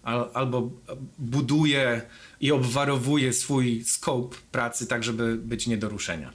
al, 0.04 0.30
albo 0.34 0.72
buduje 1.20 2.02
i 2.40 2.52
obwarowuje 2.52 3.34
swój 3.34 3.84
scope 3.84 4.38
pracy 4.52 4.88
tak, 4.88 5.04
żeby 5.04 5.36
być 5.36 5.68
nie 5.68 5.78
do 5.78 5.90
ruszenia. 5.90 6.34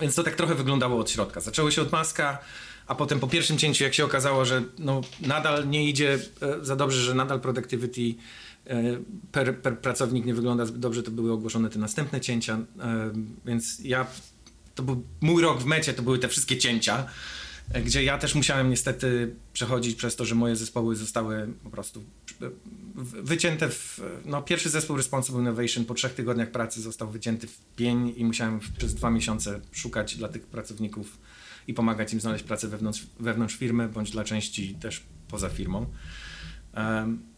Więc 0.00 0.14
to 0.14 0.22
tak 0.22 0.36
trochę 0.36 0.54
wyglądało 0.54 0.98
od 0.98 1.10
środka. 1.10 1.40
Zaczęło 1.40 1.70
się 1.70 1.82
od 1.82 1.92
maska, 1.92 2.38
a 2.86 2.94
potem 2.94 3.20
po 3.20 3.28
pierwszym 3.28 3.58
cięciu, 3.58 3.84
jak 3.84 3.94
się 3.94 4.04
okazało, 4.04 4.44
że 4.44 4.62
no, 4.78 5.00
nadal 5.20 5.68
nie 5.68 5.88
idzie 5.88 6.18
e, 6.42 6.64
za 6.64 6.76
dobrze, 6.76 7.00
że 7.00 7.14
nadal 7.14 7.40
productivity 7.40 8.14
e, 8.66 8.82
per, 9.32 9.58
per 9.58 9.78
pracownik 9.78 10.24
nie 10.24 10.34
wygląda 10.34 10.66
dobrze, 10.66 11.02
to 11.02 11.10
były 11.10 11.32
ogłoszone 11.32 11.70
te 11.70 11.78
następne 11.78 12.20
cięcia. 12.20 12.58
E, 12.80 13.12
więc 13.46 13.78
ja, 13.84 14.06
to 14.74 14.82
był 14.82 15.02
mój 15.20 15.42
rok 15.42 15.60
w 15.60 15.64
mecie, 15.64 15.92
to 15.92 16.02
były 16.02 16.18
te 16.18 16.28
wszystkie 16.28 16.58
cięcia 16.58 17.06
gdzie 17.84 18.04
ja 18.04 18.18
też 18.18 18.34
musiałem 18.34 18.70
niestety 18.70 19.34
przechodzić 19.52 19.96
przez 19.96 20.16
to, 20.16 20.24
że 20.24 20.34
moje 20.34 20.56
zespoły 20.56 20.96
zostały 20.96 21.48
po 21.64 21.70
prostu 21.70 22.04
wycięte 23.22 23.68
w, 23.68 24.00
no 24.24 24.42
pierwszy 24.42 24.70
zespół 24.70 24.96
Responsible 24.96 25.40
Innovation 25.40 25.84
po 25.84 25.94
trzech 25.94 26.14
tygodniach 26.14 26.50
pracy 26.50 26.82
został 26.82 27.10
wycięty 27.10 27.46
w 27.46 27.58
pień 27.76 28.14
i 28.16 28.24
musiałem 28.24 28.60
przez 28.78 28.94
dwa 28.94 29.10
miesiące 29.10 29.60
szukać 29.72 30.16
dla 30.16 30.28
tych 30.28 30.46
pracowników 30.46 31.18
i 31.66 31.74
pomagać 31.74 32.12
im 32.12 32.20
znaleźć 32.20 32.44
pracę 32.44 32.68
wewnątrz, 32.68 33.06
wewnątrz 33.20 33.56
firmy, 33.56 33.88
bądź 33.88 34.10
dla 34.10 34.24
części 34.24 34.74
też 34.74 35.02
poza 35.28 35.48
firmą. 35.48 35.86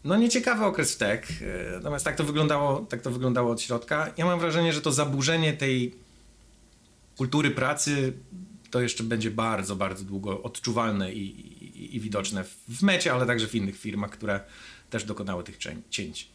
No 0.03 0.17
nieciekawy 0.17 0.65
okres 0.65 0.93
w 0.93 0.97
tech, 0.97 1.41
e, 1.41 1.71
natomiast 1.75 2.05
tak 2.05 2.15
to 2.15 2.23
wyglądało, 2.23 2.79
tak 2.79 3.01
to 3.01 3.11
wyglądało 3.11 3.51
od 3.51 3.61
środka. 3.61 4.13
Ja 4.17 4.25
mam 4.25 4.39
wrażenie, 4.39 4.73
że 4.73 4.81
to 4.81 4.91
zaburzenie 4.91 5.53
tej 5.53 5.95
kultury 7.17 7.51
pracy 7.51 8.13
to 8.71 8.81
jeszcze 8.81 9.03
będzie 9.03 9.31
bardzo, 9.31 9.75
bardzo 9.75 10.03
długo 10.03 10.43
odczuwalne 10.43 11.13
i, 11.13 11.19
i, 11.19 11.95
i 11.95 11.99
widoczne 11.99 12.43
w 12.69 12.81
mecie, 12.81 13.13
ale 13.13 13.25
także 13.25 13.47
w 13.47 13.55
innych 13.55 13.79
firmach, 13.79 14.11
które 14.11 14.39
też 14.89 15.03
dokonały 15.03 15.43
tych 15.43 15.57
cięć. 15.89 16.29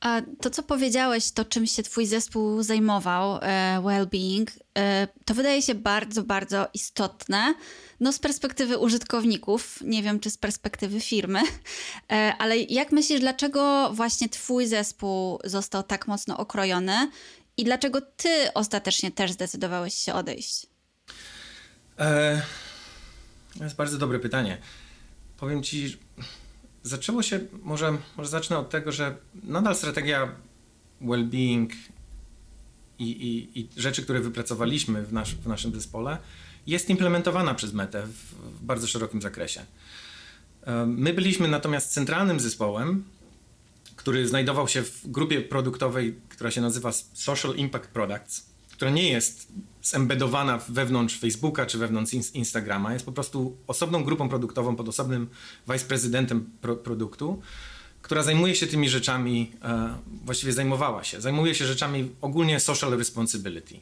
A 0.00 0.22
to, 0.40 0.50
co 0.50 0.62
powiedziałeś, 0.62 1.30
to 1.30 1.44
czym 1.44 1.66
się 1.66 1.82
Twój 1.82 2.06
zespół 2.06 2.62
zajmował, 2.62 3.38
e, 3.42 3.80
well-being, 3.82 4.46
to 5.24 5.34
wydaje 5.34 5.62
się 5.62 5.74
bardzo, 5.74 6.22
bardzo 6.22 6.68
istotne. 6.74 7.54
No, 8.00 8.12
z 8.12 8.18
perspektywy 8.18 8.78
użytkowników, 8.78 9.78
nie 9.82 10.02
wiem 10.02 10.20
czy 10.20 10.30
z 10.30 10.38
perspektywy 10.38 11.00
firmy, 11.00 11.40
e, 12.12 12.34
ale 12.38 12.58
jak 12.58 12.92
myślisz, 12.92 13.20
dlaczego 13.20 13.90
właśnie 13.92 14.28
Twój 14.28 14.66
zespół 14.66 15.38
został 15.44 15.82
tak 15.82 16.06
mocno 16.08 16.38
okrojony 16.38 17.10
i 17.56 17.64
dlaczego 17.64 18.00
ty 18.00 18.52
ostatecznie 18.54 19.10
też 19.10 19.32
zdecydowałeś 19.32 19.94
się 19.94 20.14
odejść? 20.14 20.66
E, 21.98 22.42
to 23.58 23.64
jest 23.64 23.76
bardzo 23.76 23.98
dobre 23.98 24.18
pytanie. 24.18 24.58
Powiem 25.36 25.62
ci, 25.62 25.98
zaczęło 26.82 27.22
się, 27.22 27.40
może, 27.62 27.98
może 28.16 28.30
zacznę 28.30 28.58
od 28.58 28.70
tego, 28.70 28.92
że 28.92 29.16
nadal 29.42 29.76
strategia 29.76 30.28
well-being 31.02 31.68
i, 32.98 33.04
i, 33.04 33.60
i, 33.60 33.68
rzeczy, 33.76 34.02
które 34.02 34.20
wypracowaliśmy 34.20 35.02
w, 35.02 35.12
nasz, 35.12 35.34
w 35.34 35.46
naszym 35.46 35.74
zespole, 35.74 36.18
jest 36.66 36.90
implementowana 36.90 37.54
przez 37.54 37.72
Metę 37.72 38.06
w, 38.06 38.34
w 38.60 38.64
bardzo 38.64 38.86
szerokim 38.86 39.22
zakresie. 39.22 39.60
My 40.86 41.14
byliśmy 41.14 41.48
natomiast 41.48 41.92
centralnym 41.92 42.40
zespołem, 42.40 43.04
który 43.96 44.28
znajdował 44.28 44.68
się 44.68 44.82
w 44.82 45.08
grupie 45.10 45.40
produktowej, 45.40 46.18
która 46.28 46.50
się 46.50 46.60
nazywa 46.60 46.92
Social 47.12 47.54
Impact 47.54 47.90
Products, 47.90 48.46
która 48.72 48.90
nie 48.90 49.10
jest 49.10 49.52
zembedowana 49.82 50.58
wewnątrz 50.68 51.18
Facebooka 51.18 51.66
czy 51.66 51.78
wewnątrz 51.78 52.12
Instagrama, 52.14 52.92
jest 52.92 53.04
po 53.04 53.12
prostu 53.12 53.56
osobną 53.66 54.04
grupą 54.04 54.28
produktową 54.28 54.76
pod 54.76 54.88
osobnym 54.88 55.28
viceprezydentem 55.68 56.50
pro 56.60 56.76
produktu, 56.76 57.42
która 58.08 58.22
zajmuje 58.22 58.54
się 58.54 58.66
tymi 58.66 58.88
rzeczami, 58.88 59.52
e, 59.62 59.98
właściwie 60.24 60.52
zajmowała 60.52 61.04
się, 61.04 61.20
zajmuje 61.20 61.54
się 61.54 61.66
rzeczami 61.66 62.10
ogólnie 62.20 62.60
social 62.60 62.98
responsibility. 62.98 63.80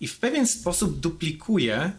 I 0.00 0.08
w 0.08 0.18
pewien 0.18 0.46
sposób 0.46 1.00
duplikuje 1.00 1.76
e, 1.76 1.92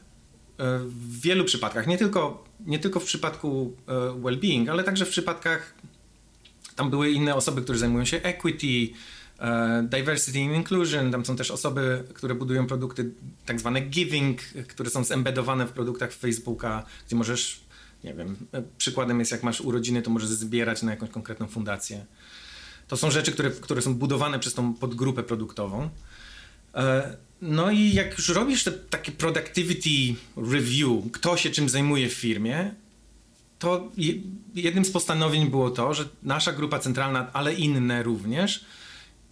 w 0.80 1.22
wielu 1.22 1.46
przypadkach, 1.46 1.88
nie 1.88 1.98
tylko, 1.98 2.44
nie 2.60 2.80
tylko 2.80 3.00
w 3.00 3.04
przypadku 3.04 3.76
e, 3.88 3.92
well-being, 3.94 4.70
ale 4.70 4.84
także 4.84 5.06
w 5.06 5.10
przypadkach 5.10 5.74
tam 6.76 6.90
były 6.90 7.12
inne 7.12 7.36
osoby, 7.36 7.62
które 7.62 7.78
zajmują 7.78 8.06
się 8.06 8.22
equity, 8.22 8.94
diversity 9.84 10.40
and 10.44 10.56
inclusion, 10.56 11.12
tam 11.12 11.26
są 11.26 11.36
też 11.36 11.52
osoby, 11.52 12.04
które 12.14 12.36
budują 12.36 12.68
produkty 12.68 13.12
tak 13.46 13.60
zwane 13.60 13.82
giving, 13.82 14.42
które 14.68 14.90
są 14.90 15.04
zembedowane 15.04 15.68
w 15.68 15.72
produktach 15.72 16.12
Facebooka, 16.12 16.86
gdzie 17.08 17.16
możesz, 17.16 17.65
nie 18.06 18.14
wiem, 18.14 18.36
e, 18.52 18.64
przykładem 18.78 19.20
jest 19.20 19.32
jak 19.32 19.44
masz 19.44 19.62
urodziny, 19.62 20.02
to 20.02 20.10
możesz 20.10 20.30
zbierać 20.30 20.82
na 20.82 20.92
jakąś 20.92 21.10
konkretną 21.10 21.48
fundację. 21.48 22.06
To 22.88 22.98
są 22.98 23.12
rzeczy, 23.12 23.32
które, 23.32 23.52
które 23.52 23.82
są 23.82 23.96
budowane 23.96 24.40
przez 24.40 24.54
tą 24.54 24.74
podgrupę 24.74 25.24
produktową. 25.24 25.90
E, 26.76 27.18
no 27.42 27.72
i 27.72 27.94
jak 27.94 28.18
już 28.18 28.30
robisz 28.30 28.64
te 28.64 28.72
takie 28.72 29.12
productivity 29.12 30.16
review, 30.38 31.12
kto 31.14 31.38
się 31.38 31.50
czym 31.50 31.70
zajmuje 31.70 32.10
w 32.10 32.14
firmie, 32.14 32.72
to 33.60 33.92
jednym 34.56 34.86
z 34.86 34.92
postanowień 34.92 35.50
było 35.50 35.72
to, 35.72 35.94
że 35.94 36.10
nasza 36.24 36.52
grupa 36.52 36.80
centralna, 36.80 37.34
ale 37.34 37.54
inne 37.54 38.04
również, 38.04 38.66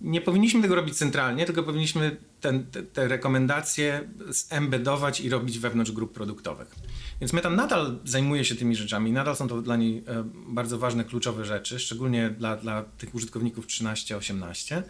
nie 0.03 0.21
powinniśmy 0.21 0.61
tego 0.61 0.75
robić 0.75 0.97
centralnie, 0.97 1.45
tylko 1.45 1.63
powinniśmy 1.63 2.17
ten, 2.41 2.65
te, 2.65 2.83
te, 2.83 3.07
rekomendacje 3.07 4.09
zembedować 4.29 5.21
i 5.21 5.29
robić 5.29 5.59
wewnątrz 5.59 5.91
grup 5.91 6.13
produktowych. 6.13 6.75
Więc 7.21 7.33
Meta 7.33 7.49
nadal 7.49 7.97
zajmuje 8.05 8.45
się 8.45 8.55
tymi 8.55 8.75
rzeczami, 8.75 9.11
nadal 9.11 9.35
są 9.35 9.47
to 9.47 9.61
dla 9.61 9.75
niej 9.75 9.97
e, 9.97 10.23
bardzo 10.47 10.79
ważne, 10.79 11.03
kluczowe 11.05 11.45
rzeczy, 11.45 11.79
szczególnie 11.79 12.29
dla, 12.29 12.57
dla 12.57 12.83
tych 12.83 13.15
użytkowników 13.15 13.67
13-18. 13.67 14.81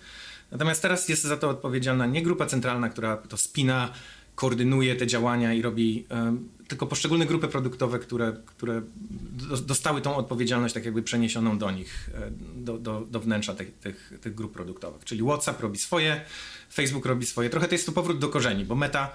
Natomiast 0.52 0.82
teraz 0.82 1.10
jest 1.10 1.24
za 1.24 1.38
to 1.38 1.50
odpowiedzialna 1.50 2.06
nie 2.06 2.22
grupa 2.22 2.46
centralna, 2.46 2.90
która 2.90 3.18
to 3.18 3.38
spina, 3.38 3.90
koordynuje 4.36 4.96
te 4.96 5.08
działania 5.08 5.54
i 5.54 5.62
robi 5.62 6.06
tylko 6.68 6.88
poszczególne 6.88 7.26
grupy 7.26 7.48
produktowe, 7.48 8.00
które, 8.00 8.38
które 8.46 8.82
dostały 9.66 10.02
tą 10.02 10.16
odpowiedzialność 10.16 10.74
tak 10.74 10.86
jakby 10.86 11.04
przeniesioną 11.04 11.58
do 11.58 11.72
nich, 11.72 12.10
e, 12.14 12.32
do, 12.56 12.78
do, 12.78 13.02
do 13.02 13.20
wnętrza 13.20 13.56
tych, 13.56 13.80
tych, 13.80 14.14
tych 14.22 14.36
grup 14.36 14.54
produktowych. 14.54 15.06
Czyli 15.06 15.22
WhatsApp 15.22 15.62
robi 15.62 15.78
swoje, 15.78 16.22
Facebook 16.74 17.06
robi 17.06 17.26
swoje. 17.26 17.50
Trochę 17.50 17.68
to 17.68 17.76
jest 17.76 17.86
to 17.86 17.92
powrót 17.92 18.20
do 18.20 18.30
korzeni, 18.30 18.66
bo 18.66 18.76
Meta 18.76 19.12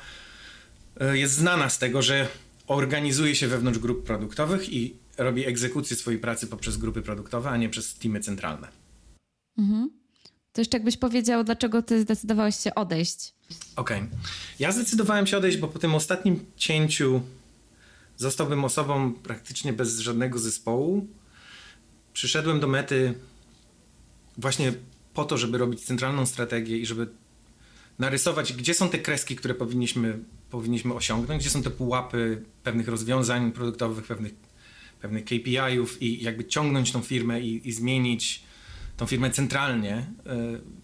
e, 1.00 1.18
jest 1.18 1.35
znana 1.35 1.68
z 1.68 1.78
tego, 1.78 2.02
że 2.02 2.28
organizuje 2.66 3.35
się 3.35 3.48
wewnątrz 3.48 3.78
grup 3.78 4.04
produktowych 4.04 4.72
i 4.72 4.96
robi 5.18 5.46
egzekucję 5.46 5.96
swojej 5.96 6.20
pracy 6.20 6.46
poprzez 6.46 6.76
grupy 6.76 7.02
produktowe, 7.02 7.50
a 7.50 7.57
nie 7.57 7.68
przez 7.68 7.94
teamy 7.94 8.20
centralne. 8.20 8.68
Mhm. 9.59 9.97
To 10.52 10.61
jeszcze 10.61 10.76
jakbyś 10.76 10.96
powiedział, 10.96 11.44
dlaczego 11.44 11.82
ty 11.82 12.00
zdecydowałeś 12.02 12.56
się 12.56 12.74
odejść? 12.74 13.34
Okej. 13.76 13.98
Okay. 13.98 14.08
Ja 14.58 14.72
zdecydowałem 14.72 15.26
się 15.26 15.37
odejść, 15.37 15.58
bo 15.58 15.68
po 15.68 15.78
tym 15.78 15.94
ostatnim 15.94 16.44
cięciu 16.56 17.20
zostałbym 18.16 18.64
osobą 18.64 19.12
praktycznie 19.12 19.72
bez 19.72 19.98
żadnego 19.98 20.38
zespołu. 20.38 21.06
Przyszedłem 22.12 22.61
do 22.61 22.66
mety 22.68 23.14
właśnie 24.38 24.72
po 25.14 25.24
to, 25.24 25.38
żeby 25.38 25.58
robić 25.58 25.84
centralną 25.84 26.26
strategię 26.26 26.78
i 26.78 26.87
żeby 26.87 27.08
narysować, 27.98 28.52
gdzie 28.52 28.74
są 28.74 28.88
te 28.88 28.98
kreski, 28.98 29.37
które 29.37 29.54
powinniśmy, 29.54 30.18
powinniśmy 30.50 30.94
osiągnąć, 30.94 31.42
gdzie 31.42 31.50
są 31.50 31.62
te 31.62 31.70
pułapy 31.70 32.42
pewnych 32.62 32.88
rozwiązań 32.88 33.52
produktowych, 33.52 34.04
pewnych, 34.04 34.32
pewnych 35.00 35.24
KPI-ów 35.24 36.02
i 36.02 36.22
jakby 36.22 36.44
ciągnąć 36.44 36.92
tą 36.92 37.02
firmę 37.02 37.40
i, 37.40 37.68
i 37.68 37.72
zmienić 37.72 38.42
tą 38.98 39.06
firmę 39.06 39.30
centralnie, 39.30 40.06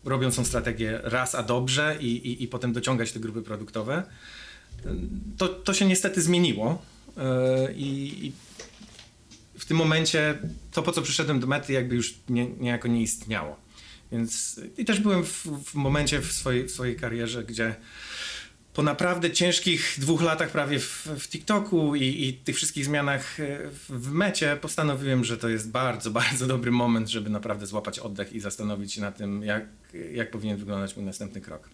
y, 0.04 0.08
robiąc 0.08 0.36
tą 0.36 0.44
strategię 0.44 1.00
raz 1.02 1.34
a 1.34 1.42
dobrze 1.42 1.96
i, 2.00 2.06
i, 2.06 2.42
i 2.42 2.48
potem 2.48 2.72
dociągać 2.72 3.12
te 3.12 3.20
grupy 3.20 3.42
produktowe. 3.42 4.02
To, 5.38 5.48
to 5.48 5.74
się 5.74 5.86
niestety 5.86 6.22
zmieniło 6.22 6.82
y, 7.08 7.20
i, 7.76 8.32
w 9.58 9.64
tym 9.64 9.76
momencie 9.76 10.38
to, 10.72 10.82
po 10.82 10.92
co 10.92 11.02
przyszedłem 11.02 11.40
do 11.40 11.46
mety, 11.46 11.72
jakby 11.72 11.94
już 11.94 12.14
nie, 12.28 12.46
niejako 12.46 12.88
nie 12.88 13.02
istniało. 13.02 13.56
Więc 14.12 14.60
i 14.76 14.84
też 14.84 15.00
byłem 15.00 15.24
w, 15.24 15.46
w 15.46 15.74
momencie 15.74 16.20
w 16.20 16.32
swojej, 16.32 16.68
w 16.68 16.70
swojej 16.70 16.96
karierze, 16.96 17.44
gdzie 17.44 17.74
po 18.74 18.82
naprawdę 18.82 19.30
ciężkich 19.30 19.96
dwóch 19.98 20.22
latach 20.22 20.50
prawie 20.50 20.78
w, 20.78 21.08
w 21.18 21.28
TikToku 21.28 21.94
i, 21.94 22.28
i, 22.28 22.32
tych 22.32 22.56
wszystkich 22.56 22.84
zmianach 22.84 23.40
e, 23.40 23.58
w 23.88 24.10
mecie 24.10 24.56
postanowiłem, 24.60 25.24
że 25.24 25.38
to 25.38 25.48
jest 25.48 25.70
bardzo, 25.70 26.10
bardzo 26.20 26.46
dobry 26.46 26.70
moment, 26.70 27.08
żeby 27.08 27.30
naprawdę 27.30 27.66
złapać 27.66 27.98
oddech 27.98 28.32
i 28.32 28.40
zastanowić 28.40 28.92
się 28.92 29.00
na 29.00 29.12
tym, 29.12 29.42
jak, 29.42 29.64
jak 30.12 30.30
powinien 30.30 30.56
wyglądać 30.56 30.96
mój 30.96 31.04
następny 31.04 31.40
krok. 31.40 31.70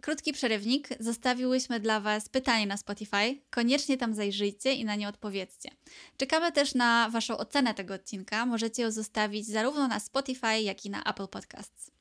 krótki 0.00 0.32
przerywnik. 0.32 0.88
Zostawiłyśmy 1.00 1.80
dla 1.80 2.00
Was 2.00 2.28
pytanie 2.28 2.66
na 2.66 2.76
Spotify. 2.76 3.40
Koniecznie 3.50 3.96
tam 3.96 4.14
zajrzyjcie 4.14 4.72
i 4.72 4.84
na 4.84 4.94
nie 4.94 5.08
odpowiedzcie. 5.08 5.70
Czekamy 6.16 6.52
też 6.52 6.74
na 6.74 7.10
Waszą 7.10 7.38
ocenę 7.38 7.74
tego 7.74 7.94
odcinka. 7.94 8.46
Możecie 8.46 8.82
ją 8.82 8.90
zostawić 8.90 9.46
zarówno 9.46 9.88
na 9.88 10.00
Spotify, 10.00 10.60
jak 10.60 10.84
i 10.84 10.90
na 10.90 11.02
Apple 11.04 11.28
Podcasts. 11.28 11.97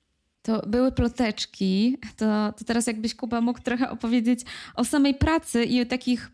To 0.48 0.62
były 0.68 0.92
ploteczki. 0.92 1.98
To, 2.18 2.54
to 2.58 2.66
teraz 2.66 2.88
jakbyś 2.88 3.16
Kuba 3.16 3.42
mógł 3.42 3.60
trochę 3.60 3.90
opowiedzieć 3.90 4.40
o 4.76 4.86
samej 4.86 5.16
pracy 5.16 5.64
i 5.64 5.82
o 5.82 5.86
takich 5.86 6.32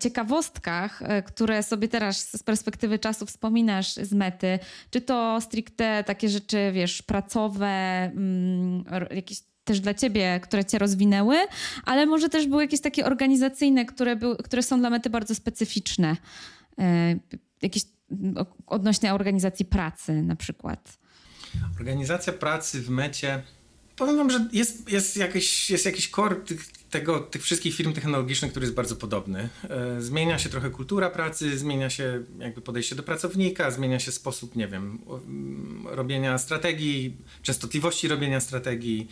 ciekawostkach, 0.00 1.02
e, 1.02 1.22
które 1.22 1.62
sobie 1.62 1.88
teraz 1.88 2.30
z 2.30 2.42
perspektywy 2.42 2.98
czasu 2.98 3.26
wspominasz 3.26 3.94
z 3.94 4.12
mety, 4.12 4.58
czy 4.90 5.00
to 5.00 5.40
stricte 5.40 6.04
takie 6.06 6.28
rzeczy, 6.28 6.70
wiesz, 6.72 7.02
pracowe, 7.02 7.66
mm, 8.04 8.84
jakieś 9.10 9.38
też 9.64 9.80
dla 9.80 9.94
ciebie, 9.94 10.40
które 10.42 10.64
cię 10.64 10.78
rozwinęły, 10.78 11.36
ale 11.84 12.06
może 12.06 12.28
też 12.28 12.46
były 12.46 12.62
jakieś 12.62 12.80
takie 12.80 13.06
organizacyjne, 13.06 13.84
które, 13.84 14.16
były, 14.16 14.36
które 14.36 14.62
są 14.62 14.78
dla 14.78 14.90
mety 14.90 15.10
bardzo 15.10 15.34
specyficzne. 15.34 16.16
E, 16.78 17.16
jakieś 17.62 17.82
odnośnie 18.66 19.14
organizacji 19.14 19.64
pracy 19.64 20.22
na 20.22 20.36
przykład. 20.36 21.01
Organizacja 21.80 22.32
pracy 22.32 22.82
w 22.82 22.90
mecie. 22.90 23.42
Powiem 23.96 24.16
wam, 24.16 24.30
że 24.30 24.48
jest, 24.52 24.90
jest, 24.90 25.16
jakiś, 25.16 25.70
jest 25.70 25.86
jakiś 25.86 26.10
core 26.10 26.36
tego, 26.90 27.20
tych 27.20 27.42
wszystkich 27.42 27.74
firm 27.74 27.92
technologicznych, 27.92 28.50
który 28.50 28.64
jest 28.64 28.74
bardzo 28.74 28.96
podobny. 28.96 29.48
E, 29.70 30.00
zmienia 30.00 30.38
się 30.38 30.48
trochę 30.48 30.70
kultura 30.70 31.10
pracy, 31.10 31.58
zmienia 31.58 31.90
się 31.90 32.22
jakby 32.38 32.60
podejście 32.60 32.96
do 32.96 33.02
pracownika, 33.02 33.70
zmienia 33.70 34.00
się 34.00 34.12
sposób, 34.12 34.56
nie 34.56 34.68
wiem, 34.68 34.98
robienia 35.84 36.38
strategii, 36.38 37.16
częstotliwości 37.42 38.08
robienia 38.08 38.40
strategii, 38.40 39.08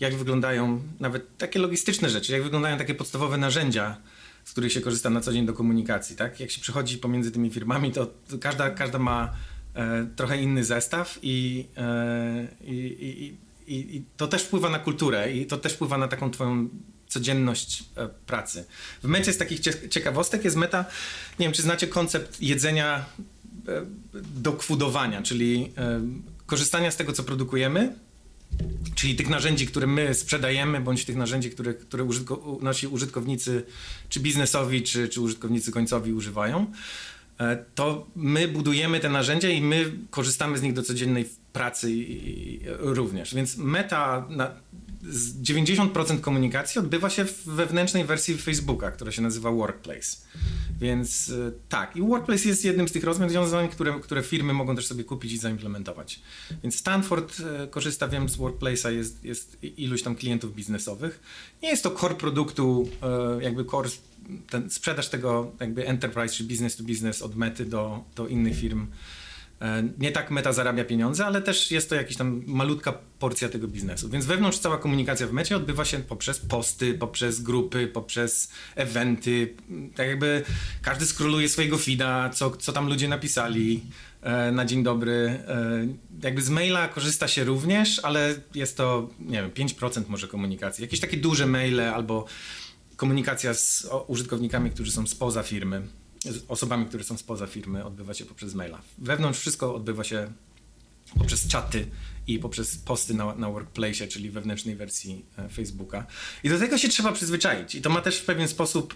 jak 0.00 0.14
wyglądają 0.14 0.82
nawet 1.00 1.38
takie 1.38 1.58
logistyczne 1.58 2.10
rzeczy, 2.10 2.32
jak 2.32 2.42
wyglądają 2.42 2.78
takie 2.78 2.94
podstawowe 2.94 3.36
narzędzia, 3.36 3.96
z 4.44 4.52
których 4.52 4.72
się 4.72 4.80
korzysta 4.80 5.10
na 5.10 5.20
co 5.20 5.32
dzień 5.32 5.46
do 5.46 5.52
komunikacji, 5.52 6.16
tak? 6.16 6.40
Jak 6.40 6.50
się 6.50 6.60
przechodzi 6.60 6.98
pomiędzy 6.98 7.30
tymi 7.30 7.50
firmami, 7.50 7.92
to 7.92 8.10
każda, 8.40 8.70
każda 8.70 8.98
ma 8.98 9.32
trochę 10.16 10.42
inny 10.42 10.64
zestaw 10.64 11.18
i, 11.22 11.66
e, 11.76 12.48
i, 12.64 13.36
i, 13.66 13.74
i, 13.74 13.96
i 13.96 14.04
to 14.16 14.28
też 14.28 14.42
wpływa 14.42 14.70
na 14.70 14.78
kulturę 14.78 15.32
i 15.32 15.46
to 15.46 15.56
też 15.56 15.72
wpływa 15.72 15.98
na 15.98 16.08
taką 16.08 16.30
twoją 16.30 16.68
codzienność 17.06 17.84
e, 17.96 18.08
pracy. 18.08 18.64
W 19.02 19.08
mecie 19.08 19.32
z 19.32 19.38
takich 19.38 19.60
ciekawostek 19.90 20.44
jest 20.44 20.56
meta, 20.56 20.84
nie 21.38 21.46
wiem 21.46 21.52
czy 21.52 21.62
znacie 21.62 21.86
koncept 21.86 22.42
jedzenia 22.42 23.04
e, 23.68 23.82
do 24.34 24.52
kwodowania, 24.52 25.22
czyli 25.22 25.72
e, 25.78 26.00
korzystania 26.46 26.90
z 26.90 26.96
tego, 26.96 27.12
co 27.12 27.22
produkujemy, 27.22 27.94
czyli 28.94 29.16
tych 29.16 29.28
narzędzi, 29.28 29.66
które 29.66 29.86
my 29.86 30.14
sprzedajemy, 30.14 30.80
bądź 30.80 31.04
tych 31.04 31.16
narzędzi, 31.16 31.50
które, 31.50 31.74
które 31.74 32.04
użytko, 32.04 32.58
nasi 32.62 32.86
użytkownicy, 32.86 33.62
czy 34.08 34.20
biznesowi, 34.20 34.82
czy, 34.82 35.08
czy 35.08 35.20
użytkownicy 35.20 35.72
końcowi 35.72 36.12
używają, 36.12 36.72
to 37.74 38.06
my 38.16 38.48
budujemy 38.48 39.00
te 39.00 39.08
narzędzia 39.08 39.48
i 39.48 39.60
my 39.60 39.92
korzystamy 40.10 40.58
z 40.58 40.62
nich 40.62 40.72
do 40.72 40.82
codziennej 40.82 41.28
pracy 41.52 41.88
również. 42.78 43.34
Więc 43.34 43.56
meta 43.56 44.26
na, 44.28 44.50
90% 45.42 46.20
komunikacji 46.20 46.78
odbywa 46.78 47.10
się 47.10 47.24
w 47.24 47.44
wewnętrznej 47.44 48.04
wersji 48.04 48.38
Facebooka, 48.38 48.90
która 48.90 49.12
się 49.12 49.22
nazywa 49.22 49.50
Workplace. 49.50 50.16
Więc 50.80 51.28
e, 51.28 51.52
tak, 51.68 51.96
i 51.96 52.02
Workplace 52.02 52.48
jest 52.48 52.64
jednym 52.64 52.88
z 52.88 52.92
tych 52.92 53.04
rozwiązań, 53.04 53.68
które, 53.68 54.00
które 54.00 54.22
firmy 54.22 54.52
mogą 54.52 54.76
też 54.76 54.86
sobie 54.86 55.04
kupić 55.04 55.32
i 55.32 55.38
zaimplementować. 55.38 56.20
Więc 56.62 56.76
Stanford 56.76 57.40
e, 57.40 57.66
korzysta, 57.66 58.08
wiem, 58.08 58.28
z 58.28 58.36
Workplace'a, 58.36 58.90
jest, 58.90 59.24
jest 59.24 59.56
iluś 59.62 60.02
tam 60.02 60.16
klientów 60.16 60.54
biznesowych. 60.54 61.20
Nie 61.62 61.68
jest 61.68 61.82
to 61.82 61.90
core 61.90 62.14
produktu, 62.14 62.88
e, 63.02 63.42
jakby 63.42 63.64
core, 63.64 63.88
ten, 64.50 64.70
sprzedaż 64.70 65.08
tego 65.08 65.52
jakby 65.60 65.86
enterprise 65.86 66.34
czy 66.34 66.44
business 66.44 66.76
to 66.76 66.82
business 66.82 67.22
od 67.22 67.36
mety 67.36 67.64
do, 67.64 68.04
do 68.16 68.28
innych 68.28 68.56
firm 68.56 68.86
nie 69.98 70.12
tak 70.12 70.30
meta 70.30 70.52
zarabia 70.52 70.84
pieniądze, 70.84 71.26
ale 71.26 71.42
też 71.42 71.70
jest 71.70 71.88
to 71.88 71.94
jakaś 71.94 72.16
tam 72.16 72.42
malutka 72.46 72.98
porcja 73.18 73.48
tego 73.48 73.68
biznesu. 73.68 74.08
Więc 74.08 74.26
wewnątrz 74.26 74.58
cała 74.58 74.78
komunikacja 74.78 75.26
w 75.26 75.32
mecie 75.32 75.56
odbywa 75.56 75.84
się 75.84 75.98
poprzez 75.98 76.38
posty, 76.38 76.94
poprzez 76.94 77.40
grupy, 77.40 77.86
poprzez 77.86 78.50
eventy. 78.74 79.54
Tak 79.94 80.08
jakby 80.08 80.42
każdy 80.82 81.06
skróluje 81.06 81.48
swojego 81.48 81.78
feeda, 81.78 82.30
co, 82.30 82.50
co 82.50 82.72
tam 82.72 82.88
ludzie 82.88 83.08
napisali 83.08 83.82
e, 84.22 84.52
na 84.52 84.64
dzień 84.64 84.82
dobry. 84.82 85.40
E, 85.48 85.86
jakby 86.22 86.42
z 86.42 86.50
maila 86.50 86.88
korzysta 86.88 87.28
się 87.28 87.44
również, 87.44 88.00
ale 88.02 88.34
jest 88.54 88.76
to, 88.76 89.08
nie 89.20 89.42
wiem, 89.42 89.50
5% 89.50 90.02
może 90.08 90.28
komunikacji. 90.28 90.82
Jakieś 90.82 91.00
takie 91.00 91.16
duże 91.16 91.46
maile 91.46 91.80
albo 91.80 92.26
komunikacja 92.96 93.54
z 93.54 93.86
użytkownikami, 94.06 94.70
którzy 94.70 94.92
są 94.92 95.06
spoza 95.06 95.42
firmy 95.42 95.82
z 96.32 96.44
osobami, 96.48 96.86
które 96.86 97.04
są 97.04 97.18
spoza 97.18 97.46
firmy, 97.46 97.84
odbywa 97.84 98.14
się 98.14 98.24
poprzez 98.24 98.54
maila. 98.54 98.80
Wewnątrz 98.98 99.40
wszystko 99.40 99.74
odbywa 99.74 100.04
się 100.04 100.32
poprzez 101.18 101.48
czaty 101.48 101.86
i 102.26 102.38
poprzez 102.38 102.76
posty 102.76 103.14
na, 103.14 103.34
na 103.34 103.50
Workplace, 103.50 104.08
czyli 104.08 104.30
wewnętrznej 104.30 104.76
wersji 104.76 105.24
e, 105.38 105.48
Facebooka. 105.48 106.06
I 106.44 106.48
do 106.48 106.58
tego 106.58 106.78
się 106.78 106.88
trzeba 106.88 107.12
przyzwyczaić. 107.12 107.74
I 107.74 107.82
to 107.82 107.90
ma 107.90 108.00
też 108.00 108.18
w 108.18 108.24
pewien 108.24 108.48
sposób 108.48 108.94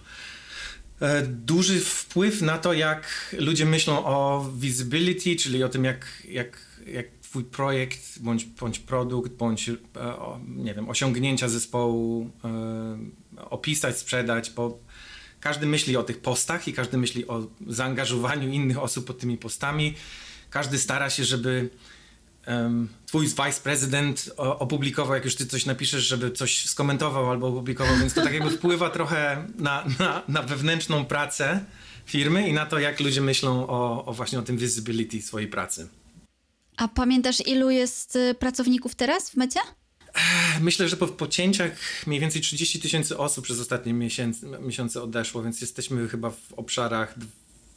e, 1.01 1.23
duży 1.23 1.81
wpływ 1.81 2.43
na 2.43 2.59
to, 2.59 2.73
jak 2.73 3.37
ludzie 3.39 3.67
myślą 3.67 4.05
o 4.05 4.51
visibility, 4.57 5.37
czyli 5.37 5.65
o 5.65 5.69
tym, 5.69 5.85
jak, 5.85 6.07
jak, 6.29 6.59
jak 6.87 7.07
twój 7.23 7.45
projekt, 7.45 8.19
bądź, 8.19 8.45
bądź 8.45 8.79
produkt, 8.79 9.33
bądź 9.33 9.69
e, 9.69 9.77
nie 10.47 10.75
wiem, 10.75 10.89
osiągnięcia 10.89 11.49
zespołu 11.49 12.31
opisać, 13.37 13.99
sprzedać, 13.99 14.51
bo 14.51 14.79
każdy 15.41 15.67
myśli 15.67 15.97
o 15.97 16.03
tych 16.03 16.21
postach 16.21 16.69
i 16.69 16.73
każdy 16.73 16.99
myśli 16.99 17.29
o 17.29 17.47
zaangażowaniu 17.67 18.49
innych 18.49 18.79
osób 18.79 19.07
pod 19.07 19.19
tymi 19.19 19.39
postami. 19.39 19.95
Każdy 20.51 20.79
stara 20.79 21.11
się, 21.11 21.25
żeby 21.25 21.71
um, 22.47 22.89
twój 23.07 23.27
vice 23.27 23.61
president 23.63 24.31
opublikował, 24.37 25.15
jak 25.15 25.25
już 25.25 25.35
ty 25.35 25.47
coś 25.47 25.67
napiszesz, 25.67 26.05
żeby 26.05 26.31
coś 26.31 26.67
skomentował 26.67 27.31
albo 27.31 27.47
opublikował, 27.47 27.97
więc 27.97 28.15
to 28.15 28.23
tak 28.23 28.35
jakby 28.35 28.51
wpływa 28.51 28.91
trochę 28.91 29.47
na, 29.59 29.85
na, 29.99 30.23
na 30.29 30.43
wewnętrzną 30.43 31.05
pracę 31.05 31.65
firmy 32.07 32.49
i 32.49 32.53
na 32.53 32.67
to, 32.67 32.79
jak 32.79 33.01
ludzie 33.01 33.21
myślą 33.21 33.67
o, 33.67 34.05
o 34.05 34.13
właśnie 34.13 34.39
o 34.39 34.43
tym 34.43 34.57
visibility 34.57 35.23
swojej 35.23 35.49
pracy. 35.49 35.89
A 36.77 36.89
pamiętasz, 36.89 37.47
ilu 37.47 37.71
jest 37.71 38.17
y, 38.17 38.35
pracowników 38.35 38.95
teraz 38.95 39.31
w 39.31 39.37
mecie? 39.37 39.61
Myślę, 40.61 40.89
że 40.89 40.97
po 40.97 41.07
pocięciach 41.07 41.73
mniej 42.07 42.21
więcej 42.21 42.43
30 42.43 42.81
tysięcy 42.81 43.19
osób 43.19 43.45
przez 43.45 43.61
ostatnie 43.61 43.93
miesiące, 43.93 44.47
miesiące 44.61 45.03
odeszło, 45.03 45.43
więc 45.43 45.61
jesteśmy 45.61 46.09
chyba 46.09 46.31
w 46.31 46.53
obszarach 46.57 47.15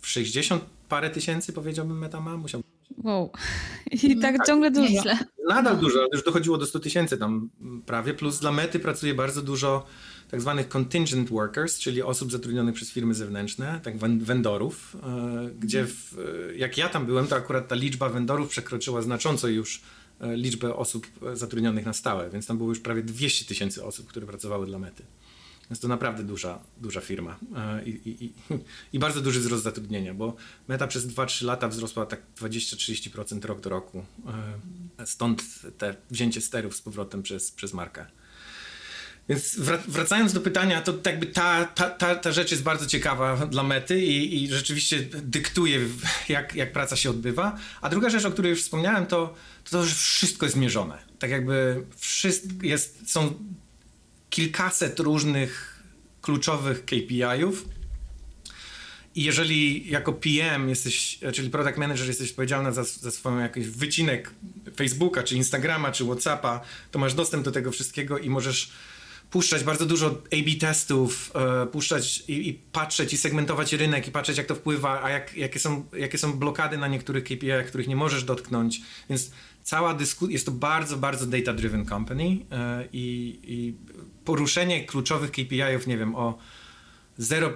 w 0.02 0.08
60 0.08 0.64
parę 0.90 1.10
tysięcy, 1.10 1.54
powiedziałbym, 1.54 2.00
meta 2.00 2.22
ma. 2.22 2.38
Musiał... 2.38 2.62
Wow. 3.04 3.32
I 3.92 4.20
tak, 4.20 4.38
tak 4.38 4.48
ciągle 4.48 4.72
dużo. 4.72 4.90
Nieźle. 4.90 5.18
Nadal 5.50 5.78
dużo, 5.78 6.00
ale 6.00 6.10
już 6.14 6.24
dochodziło 6.24 6.58
do 6.58 6.66
100 6.66 6.80
tysięcy 6.80 7.18
tam 7.18 7.50
prawie, 7.86 8.14
plus 8.14 8.40
dla 8.40 8.52
mety 8.52 8.80
pracuje 8.80 9.14
bardzo 9.14 9.42
dużo 9.42 9.86
tak 10.32 10.42
zwanych 10.42 10.68
contingent 10.76 11.30
workers, 11.30 11.80
czyli 11.80 12.02
osób 12.02 12.32
zatrudnionych 12.32 12.76
przez 12.76 12.92
firmy 12.92 13.14
zewnętrzne, 13.14 13.80
tak 13.84 13.98
vendorów, 13.98 14.98
e, 15.04 15.50
gdzie 15.60 15.86
w, 15.86 16.18
jak 16.56 16.78
ja 16.78 16.90
tam 16.90 17.06
byłem, 17.06 17.28
to 17.28 17.36
akurat 17.36 17.68
ta 17.68 17.76
liczba 17.76 18.10
vendorów 18.10 18.50
przekroczyła 18.50 19.02
znacząco 19.02 19.48
już 19.48 19.82
E, 19.82 20.03
liczbę 20.36 20.76
osób 20.76 21.08
e, 21.32 21.36
zatrudnionych 21.36 21.86
na 21.86 21.94
stałe, 21.94 22.30
więc 22.30 22.48
tam 22.48 22.58
było 22.58 22.70
już 22.70 22.80
prawie 22.80 23.04
200 23.04 23.46
tysięcy 23.46 23.86
osób, 23.86 24.08
które 24.08 24.28
pracowały 24.28 24.66
dla 24.66 24.80
Mety. 24.80 25.04
Więc 25.70 25.80
to 25.80 25.88
naprawdę 25.88 26.24
duża, 26.24 26.60
duża 26.78 27.02
firma 27.02 27.40
e, 27.56 27.84
I, 27.86 27.90
i, 27.90 28.26
i, 28.26 28.34
i, 28.94 29.00
bardzo 29.00 29.22
duży 29.22 29.40
wzrost 29.40 29.64
zatrudnienia, 29.64 30.14
bo 30.14 30.36
Meta 30.68 30.88
przez 30.88 31.08
2-3 31.08 31.46
lata 31.46 31.68
wzrosła 31.68 32.06
tak 32.06 32.22
20-30% 32.40 33.46
rok 33.46 33.62
do 33.62 33.70
roku. 33.70 34.06
Stąd 35.06 35.44
te 35.78 35.96
wzięcie 36.12 36.42
sterów 36.42 36.76
z 36.76 36.82
powrotem 36.82 37.24
przez, 37.24 37.52
przez 37.52 37.74
markę. 37.74 38.06
Więc 39.30 39.56
wracając 39.88 40.34
do 40.34 40.42
pytania, 40.42 40.82
to 40.82 40.94
jakby 41.06 41.26
ta, 41.26 41.66
ta, 41.66 41.90
ta, 41.90 42.16
ta 42.16 42.32
rzecz 42.32 42.52
jest 42.52 42.64
bardzo 42.64 42.86
ciekawa 42.86 43.48
dla 43.48 43.64
mety 43.64 44.02
i, 44.02 44.44
i 44.44 44.48
rzeczywiście 44.48 45.00
dyktuje, 45.12 45.80
jak, 46.30 46.56
jak 46.56 46.74
praca 46.74 46.96
się 46.96 47.10
odbywa. 47.10 47.58
A 47.82 47.90
druga 47.90 48.10
rzecz, 48.10 48.26
o 48.26 48.32
której 48.32 48.50
już 48.50 48.62
wspomniałem, 48.62 49.06
to 49.06 49.34
to, 49.64 49.70
to 49.72 49.86
że 49.86 49.96
wszystko 49.96 50.46
jest 50.46 50.56
mierzone. 50.56 50.98
Tak 51.20 51.32
jakby 51.32 51.84
wszystko 51.98 52.54
jest, 52.62 53.12
są 53.12 53.34
kilkaset 54.30 55.00
różnych 55.00 55.84
kluczowych 56.22 56.86
KPI-ów. 56.86 57.66
I 59.16 59.24
jeżeli 59.24 59.90
jako 59.90 60.14
PM 60.14 60.70
jesteś, 60.70 61.20
czyli 61.34 61.50
product 61.50 61.78
manager 61.78 62.08
jesteś 62.08 62.30
odpowiedzialna 62.30 62.72
za, 62.72 62.84
za 62.84 63.12
swoją 63.12 63.40
jakiś 63.40 63.68
wycinek 63.68 64.32
Facebooka, 64.76 65.24
czy 65.24 65.36
Instagrama, 65.36 65.92
czy 65.92 66.06
Whatsappa, 66.06 66.62
to 66.92 67.00
masz 67.00 67.14
dostęp 67.14 67.44
do 67.46 67.52
tego 67.52 67.72
wszystkiego 67.72 68.18
i 68.18 68.30
możesz 68.30 68.72
puszczać 69.34 69.64
bardzo 69.64 69.86
dużo 69.86 70.08
A-B 70.08 70.52
testów, 70.60 71.32
e, 71.36 71.66
puszczać 71.66 72.24
i, 72.28 72.50
i, 72.50 72.54
patrzeć 72.54 73.14
i 73.14 73.18
segmentować 73.18 73.74
rynek 73.74 74.08
i 74.08 74.12
patrzeć 74.12 74.38
jak 74.38 74.48
to 74.48 74.56
wpływa, 74.56 75.04
a 75.04 75.10
jak, 75.10 75.36
jakie, 75.38 75.60
są, 75.60 75.86
jakie 75.98 76.18
są 76.18 76.34
blokady 76.34 76.78
na 76.78 76.88
niektórych 76.88 77.24
KPI, 77.24 77.68
których 77.68 77.88
nie 77.88 77.96
możesz 77.96 78.24
dotknąć. 78.24 78.82
Więc 79.10 79.32
cała 79.64 79.94
dyskusja, 79.94 80.34
jest 80.34 80.46
to 80.46 80.52
bardzo, 80.52 80.98
bardzo 80.98 81.26
data-driven 81.26 81.86
company 81.86 82.38
e, 82.52 82.88
i, 82.94 83.40
i 83.44 83.74
poruszenie 84.26 84.86
kluczowych 84.86 85.32
KPI-ów, 85.32 85.88
nie 85.88 85.98
wiem, 85.98 86.16
o 86.16 86.38
0,5 87.20 87.52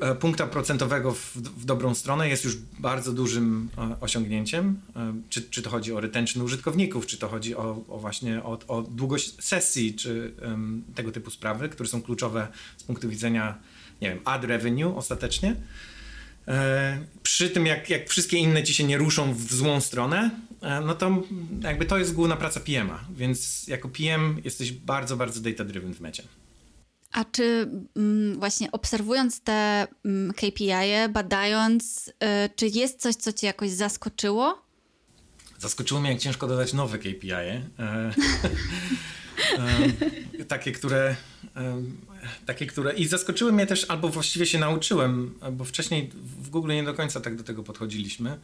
e, 0.00 0.14
punkta 0.14 0.46
procentowego 0.46 1.12
w, 1.12 1.36
w, 1.36 1.64
dobrą 1.64 1.94
stronę 1.94 2.28
jest 2.28 2.44
już 2.44 2.56
bardzo 2.78 3.12
dużym 3.12 3.68
e, 3.78 4.00
osiągnięciem. 4.00 4.80
E, 4.96 5.14
czy, 5.28 5.42
czy 5.42 5.62
to 5.62 5.70
chodzi 5.70 5.92
o 5.92 6.00
retention 6.00 6.42
użytkowników, 6.42 7.06
czy 7.06 7.18
to 7.18 7.28
chodzi 7.28 7.56
o, 7.56 7.84
o 7.88 7.98
właśnie 7.98 8.42
o, 8.42 8.58
o, 8.68 8.82
długość 8.82 9.44
sesji, 9.44 9.94
czy 9.94 10.34
um, 10.42 10.84
tego 10.94 11.12
typu 11.12 11.30
sprawy, 11.30 11.68
które 11.68 11.88
są 11.88 12.02
kluczowe 12.02 12.48
z 12.76 12.82
punktu 12.82 13.08
widzenia, 13.08 13.58
nie 14.02 14.08
wiem, 14.08 14.18
ad 14.24 14.44
revenue 14.44 14.96
ostatecznie. 14.96 15.56
E, 16.48 16.98
przy 17.22 17.50
tym, 17.50 17.66
jak, 17.66 17.90
jak 17.90 18.08
wszystkie 18.08 18.36
inne 18.38 18.62
ci 18.62 18.74
się 18.74 18.84
nie 18.84 18.98
ruszą 18.98 19.34
w 19.34 19.52
złą 19.52 19.80
stronę, 19.80 20.30
e, 20.62 20.80
no 20.80 20.94
to 20.94 21.22
jakby 21.62 21.84
to 21.84 21.98
jest 21.98 22.14
główna 22.14 22.36
praca 22.36 22.60
PM-a, 22.60 23.04
więc 23.16 23.66
jako 23.68 23.88
PM 23.88 24.40
jesteś 24.44 24.72
bardzo, 24.72 25.16
bardzo 25.16 25.40
data-driven 25.40 25.94
w 25.94 26.00
mecie. 26.00 26.22
A 27.16 27.24
czy 27.24 27.68
mm, 27.96 28.38
właśnie 28.38 28.72
obserwując 28.72 29.40
te 29.40 29.86
mm, 30.04 30.32
KPI, 30.32 31.08
badając, 31.10 32.08
y, 32.08 32.12
czy 32.56 32.66
jest 32.66 33.00
coś, 33.00 33.14
co 33.14 33.32
cię 33.32 33.46
jakoś 33.46 33.70
zaskoczyło? 33.70 34.62
Zaskoczyło 35.58 36.00
mnie, 36.00 36.10
jak 36.10 36.20
ciężko 36.20 36.46
dodać 36.46 36.72
nowe 36.72 36.98
KPI. 36.98 37.30
E, 39.58 39.62
e, 40.40 40.44
takie, 40.44 40.72
które 40.72 41.16
e, 41.56 41.82
takie, 42.46 42.66
które 42.66 42.94
i 42.94 43.06
zaskoczyły 43.06 43.52
mnie 43.52 43.66
też, 43.66 43.86
albo 43.88 44.08
właściwie 44.08 44.46
się 44.46 44.58
nauczyłem, 44.58 45.38
bo 45.52 45.64
wcześniej 45.64 46.10
w 46.42 46.50
Google 46.50 46.68
nie 46.68 46.84
do 46.84 46.94
końca 46.94 47.20
tak 47.20 47.36
do 47.36 47.44
tego 47.44 47.62
podchodziliśmy, 47.62 48.38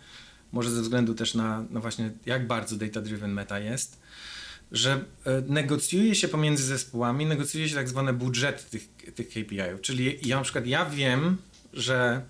może 0.52 0.70
ze 0.70 0.82
względu 0.82 1.14
też 1.14 1.34
na, 1.34 1.64
na 1.70 1.80
właśnie 1.80 2.10
jak 2.26 2.46
bardzo 2.46 2.76
data-driven 2.76 3.32
meta 3.32 3.58
jest, 3.58 4.00
że 4.72 5.04
e, 5.24 5.42
negocjuje 5.46 6.14
się 6.14 6.28
pomiędzy 6.28 6.62
zespołami, 6.64 7.26
negocjuje 7.26 7.68
się 7.68 7.74
tak 7.74 7.88
zwane 7.88 8.12
budżety 8.12 8.64
tych, 8.70 8.88
tych 9.14 9.28
KPI-ów, 9.28 9.80
czyli 9.80 10.18
ja 10.22 10.36
na 10.36 10.42
przykład 10.42 10.66
ja 10.66 10.84
wiem, 10.84 11.36
że 11.72 12.22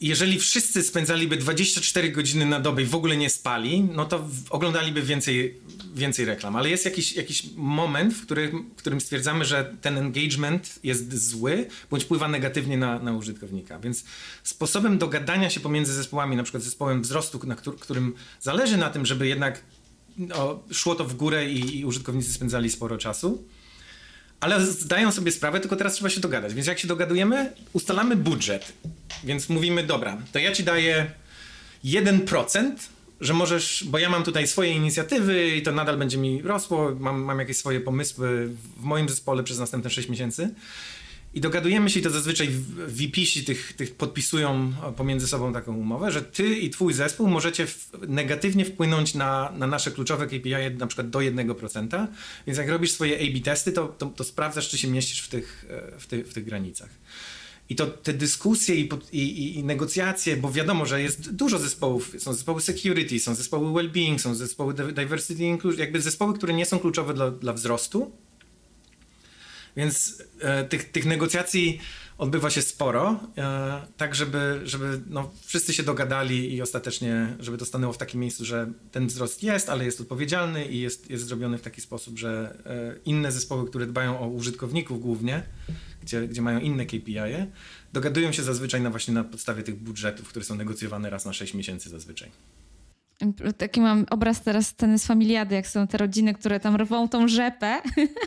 jeżeli 0.00 0.38
wszyscy 0.38 0.82
spędzaliby 0.82 1.36
24 1.36 2.10
godziny 2.10 2.46
na 2.46 2.60
dobę 2.60 2.82
i 2.82 2.84
w 2.84 2.94
ogóle 2.94 3.16
nie 3.16 3.30
spali, 3.30 3.82
no 3.82 4.04
to 4.04 4.28
oglądaliby 4.50 5.02
więcej, 5.02 5.60
więcej 5.94 6.24
reklam. 6.24 6.56
Ale 6.56 6.70
jest 6.70 6.84
jakiś, 6.84 7.12
jakiś 7.12 7.46
moment, 7.56 8.14
w 8.14 8.22
którym, 8.22 8.70
w 8.76 8.78
którym 8.78 9.00
stwierdzamy, 9.00 9.44
że 9.44 9.74
ten 9.80 9.98
engagement 9.98 10.78
jest 10.82 11.28
zły, 11.28 11.66
bądź 11.90 12.04
wpływa 12.04 12.28
negatywnie 12.28 12.76
na, 12.76 12.98
na 12.98 13.12
użytkownika. 13.12 13.78
Więc 13.78 14.04
sposobem 14.42 14.98
dogadania 14.98 15.50
się 15.50 15.60
pomiędzy 15.60 15.92
zespołami, 15.92 16.36
na 16.36 16.42
przykład 16.42 16.62
zespołem 16.62 17.02
wzrostu, 17.02 17.40
na 17.46 17.56
którym 17.56 18.14
zależy 18.40 18.76
na 18.76 18.90
tym, 18.90 19.06
żeby 19.06 19.26
jednak 19.28 19.62
no, 20.18 20.62
szło 20.72 20.94
to 20.94 21.04
w 21.04 21.14
górę 21.14 21.50
i, 21.50 21.78
i 21.78 21.84
użytkownicy 21.84 22.32
spędzali 22.32 22.70
sporo 22.70 22.98
czasu, 22.98 23.44
ale 24.40 24.66
zdają 24.66 25.12
sobie 25.12 25.32
sprawę, 25.32 25.60
tylko 25.60 25.76
teraz 25.76 25.94
trzeba 25.94 26.10
się 26.10 26.20
dogadać. 26.20 26.54
Więc 26.54 26.66
jak 26.66 26.78
się 26.78 26.88
dogadujemy, 26.88 27.52
ustalamy 27.72 28.16
budżet. 28.16 28.72
Więc 29.24 29.48
mówimy, 29.48 29.82
dobra, 29.82 30.18
to 30.32 30.38
ja 30.38 30.52
ci 30.52 30.64
daję 30.64 31.10
1%, 31.84 32.72
że 33.20 33.34
możesz, 33.34 33.84
bo 33.86 33.98
ja 33.98 34.10
mam 34.10 34.22
tutaj 34.22 34.46
swoje 34.46 34.72
inicjatywy 34.72 35.48
i 35.48 35.62
to 35.62 35.72
nadal 35.72 35.98
będzie 35.98 36.18
mi 36.18 36.42
rosło, 36.42 36.96
mam, 37.00 37.22
mam 37.22 37.38
jakieś 37.38 37.56
swoje 37.56 37.80
pomysły 37.80 38.48
w 38.76 38.82
moim 38.82 39.08
zespole 39.08 39.42
przez 39.42 39.58
następne 39.58 39.90
6 39.90 40.08
miesięcy. 40.08 40.54
I 41.34 41.40
dogadujemy 41.40 41.90
się, 41.90 42.00
i 42.00 42.02
to 42.02 42.10
zazwyczaj 42.10 42.48
VP-si 42.88 43.44
tych, 43.44 43.72
tych 43.72 43.94
podpisują 43.94 44.72
pomiędzy 44.96 45.26
sobą 45.26 45.52
taką 45.52 45.76
umowę, 45.76 46.10
że 46.10 46.22
ty 46.22 46.58
i 46.58 46.70
twój 46.70 46.92
zespół 46.92 47.28
możecie 47.28 47.66
w, 47.66 47.90
negatywnie 48.08 48.64
wpłynąć 48.64 49.14
na, 49.14 49.52
na 49.58 49.66
nasze 49.66 49.90
kluczowe 49.90 50.26
KPI 50.26 50.76
na 50.78 50.86
przykład 50.86 51.10
do 51.10 51.18
1%. 51.18 52.06
Więc 52.46 52.58
jak 52.58 52.68
robisz 52.68 52.92
swoje 52.92 53.18
A-B 53.18 53.40
testy, 53.40 53.72
to, 53.72 53.88
to, 53.88 54.06
to 54.06 54.24
sprawdzasz, 54.24 54.68
czy 54.68 54.78
się 54.78 54.88
mieścisz 54.88 55.20
w 55.20 55.28
tych, 55.28 55.66
e, 55.70 56.00
w, 56.00 56.06
ty, 56.06 56.24
w 56.24 56.34
tych 56.34 56.44
granicach. 56.44 56.90
I 57.68 57.76
to 57.76 57.86
te 57.86 58.12
dyskusje 58.12 58.74
i, 58.74 58.88
i, 59.12 59.58
i, 59.58 59.64
negocjacje, 59.64 60.36
bo 60.36 60.52
wiadomo, 60.52 60.86
że 60.86 61.02
jest 61.02 61.30
dużo 61.30 61.58
zespołów. 61.58 62.14
Są 62.18 62.32
zespoły 62.32 62.60
security, 62.60 63.20
są 63.20 63.34
zespoły 63.34 63.82
well-being, 63.82 64.18
są 64.18 64.34
zespoły 64.34 64.74
diversity 64.74 65.44
inclusion, 65.44 65.80
jakby 65.80 66.00
zespoły, 66.00 66.34
które 66.34 66.54
nie 66.54 66.66
są 66.66 66.78
kluczowe 66.78 67.14
dla, 67.14 67.30
dla 67.30 67.52
wzrostu. 67.52 68.12
Więc 69.76 70.22
e, 70.40 70.64
tych, 70.64 70.90
tych 70.90 71.06
negocjacji 71.06 71.80
odbywa 72.18 72.50
się 72.50 72.62
sporo, 72.62 73.20
e, 73.38 73.86
tak 73.96 74.14
żeby, 74.14 74.60
żeby 74.64 75.00
no, 75.06 75.30
wszyscy 75.44 75.74
się 75.74 75.82
dogadali 75.82 76.54
i 76.54 76.62
ostatecznie, 76.62 77.36
żeby 77.40 77.58
to 77.58 77.64
stanęło 77.64 77.92
w 77.92 77.98
takim 77.98 78.20
miejscu, 78.20 78.44
że 78.44 78.72
ten 78.92 79.06
wzrost 79.06 79.42
jest, 79.42 79.68
ale 79.68 79.84
jest 79.84 80.00
odpowiedzialny 80.00 80.66
i 80.66 80.80
jest, 80.80 81.10
jest 81.10 81.26
zrobiony 81.26 81.58
w 81.58 81.62
taki 81.62 81.80
sposób, 81.80 82.18
że 82.18 82.58
e, 82.66 82.98
inne 83.04 83.32
zespoły, 83.32 83.68
które 83.68 83.86
dbają 83.86 84.20
o 84.20 84.28
użytkowników 84.28 85.00
głównie, 85.00 85.42
gdzie, 86.02 86.28
gdzie 86.28 86.42
mają 86.42 86.60
inne 86.60 86.86
KPI, 86.86 87.14
-e, 87.14 87.46
dogadują 87.92 88.32
się 88.32 88.42
zazwyczaj 88.42 88.80
na 88.80 88.90
właśnie 88.90 89.14
na 89.14 89.24
podstawie 89.24 89.62
tych 89.62 89.76
budżetów, 89.76 90.28
które 90.28 90.44
są 90.44 90.54
negocjowane 90.54 91.10
raz 91.10 91.24
na 91.24 91.32
6 91.32 91.54
miesięcy 91.54 91.88
zazwyczaj. 91.88 92.30
Taki 93.58 93.80
mam 93.80 94.06
obraz 94.10 94.42
teraz 94.42 94.66
sceny 94.66 94.98
z 94.98 95.06
familiady, 95.06 95.54
jak 95.54 95.66
są 95.66 95.86
te 95.86 95.98
rodziny, 95.98 96.34
które 96.34 96.60
tam 96.60 96.76
rwą 96.76 97.08
tą 97.08 97.28
rzepę, 97.28 97.82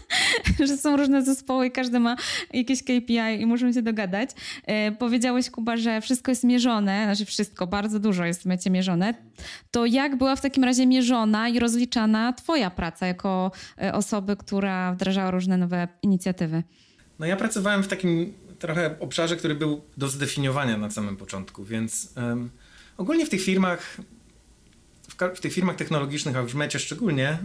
że 0.68 0.78
są 0.78 0.98
różne 0.98 1.24
zespoły 1.24 1.68
i 1.68 1.72
każdy 1.72 2.00
ma 2.00 2.16
jakieś 2.54 2.84
KPI 2.84 3.42
i 3.42 3.46
muszą 3.46 3.74
się 3.74 3.82
dogadać. 3.82 4.30
E, 4.66 4.92
powiedziałeś, 4.92 5.50
Kuba, 5.50 5.78
że 5.78 6.02
wszystko 6.02 6.32
jest 6.32 6.44
mierzone, 6.44 7.04
znaczy 7.04 7.26
wszystko, 7.26 7.68
bardzo 7.68 8.00
dużo 8.00 8.26
jest 8.26 8.44
w 8.44 8.46
mecie 8.46 8.70
mierzone. 8.70 9.14
To 9.72 9.86
jak 9.86 10.16
była 10.18 10.36
w 10.36 10.42
takim 10.42 10.64
razie 10.64 10.88
mierzona 10.88 11.50
i 11.50 11.60
rozliczana 11.60 12.34
twoja 12.34 12.70
praca 12.70 13.08
jako 13.08 13.52
e, 13.82 13.94
osoby, 13.94 14.36
która 14.36 14.94
wdrażała 14.94 15.32
różne 15.32 15.58
nowe 15.58 15.88
inicjatywy? 16.02 16.64
No 17.20 17.26
ja 17.26 17.36
pracowałem 17.36 17.84
w 17.84 17.88
takim 17.88 18.34
trochę 18.60 19.00
obszarze, 19.00 19.36
który 19.36 19.56
był 19.56 19.82
do 19.98 20.08
zdefiniowania 20.08 20.78
na 20.78 20.90
samym 20.90 21.18
początku, 21.18 21.64
więc 21.64 22.14
um, 22.18 22.50
ogólnie 22.98 23.26
w 23.26 23.30
tych 23.30 23.42
firmach 23.42 23.98
w 25.36 25.40
tych 25.40 25.54
firmach 25.54 25.76
technologicznych, 25.76 26.36
a 26.36 26.44
w 26.44 26.56
Mecie 26.56 26.80
szczególnie, 26.80 27.30
e, 27.30 27.40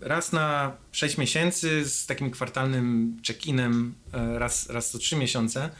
raz 0.00 0.32
na 0.32 0.76
6 0.92 1.18
miesięcy 1.18 1.84
z 1.88 2.06
takim 2.06 2.30
kwartalnym 2.30 3.16
check-inem 3.26 3.92
e, 4.12 4.38
raz, 4.38 4.70
raz 4.70 4.90
co 4.90 4.98
3 4.98 5.16
miesiące 5.16 5.70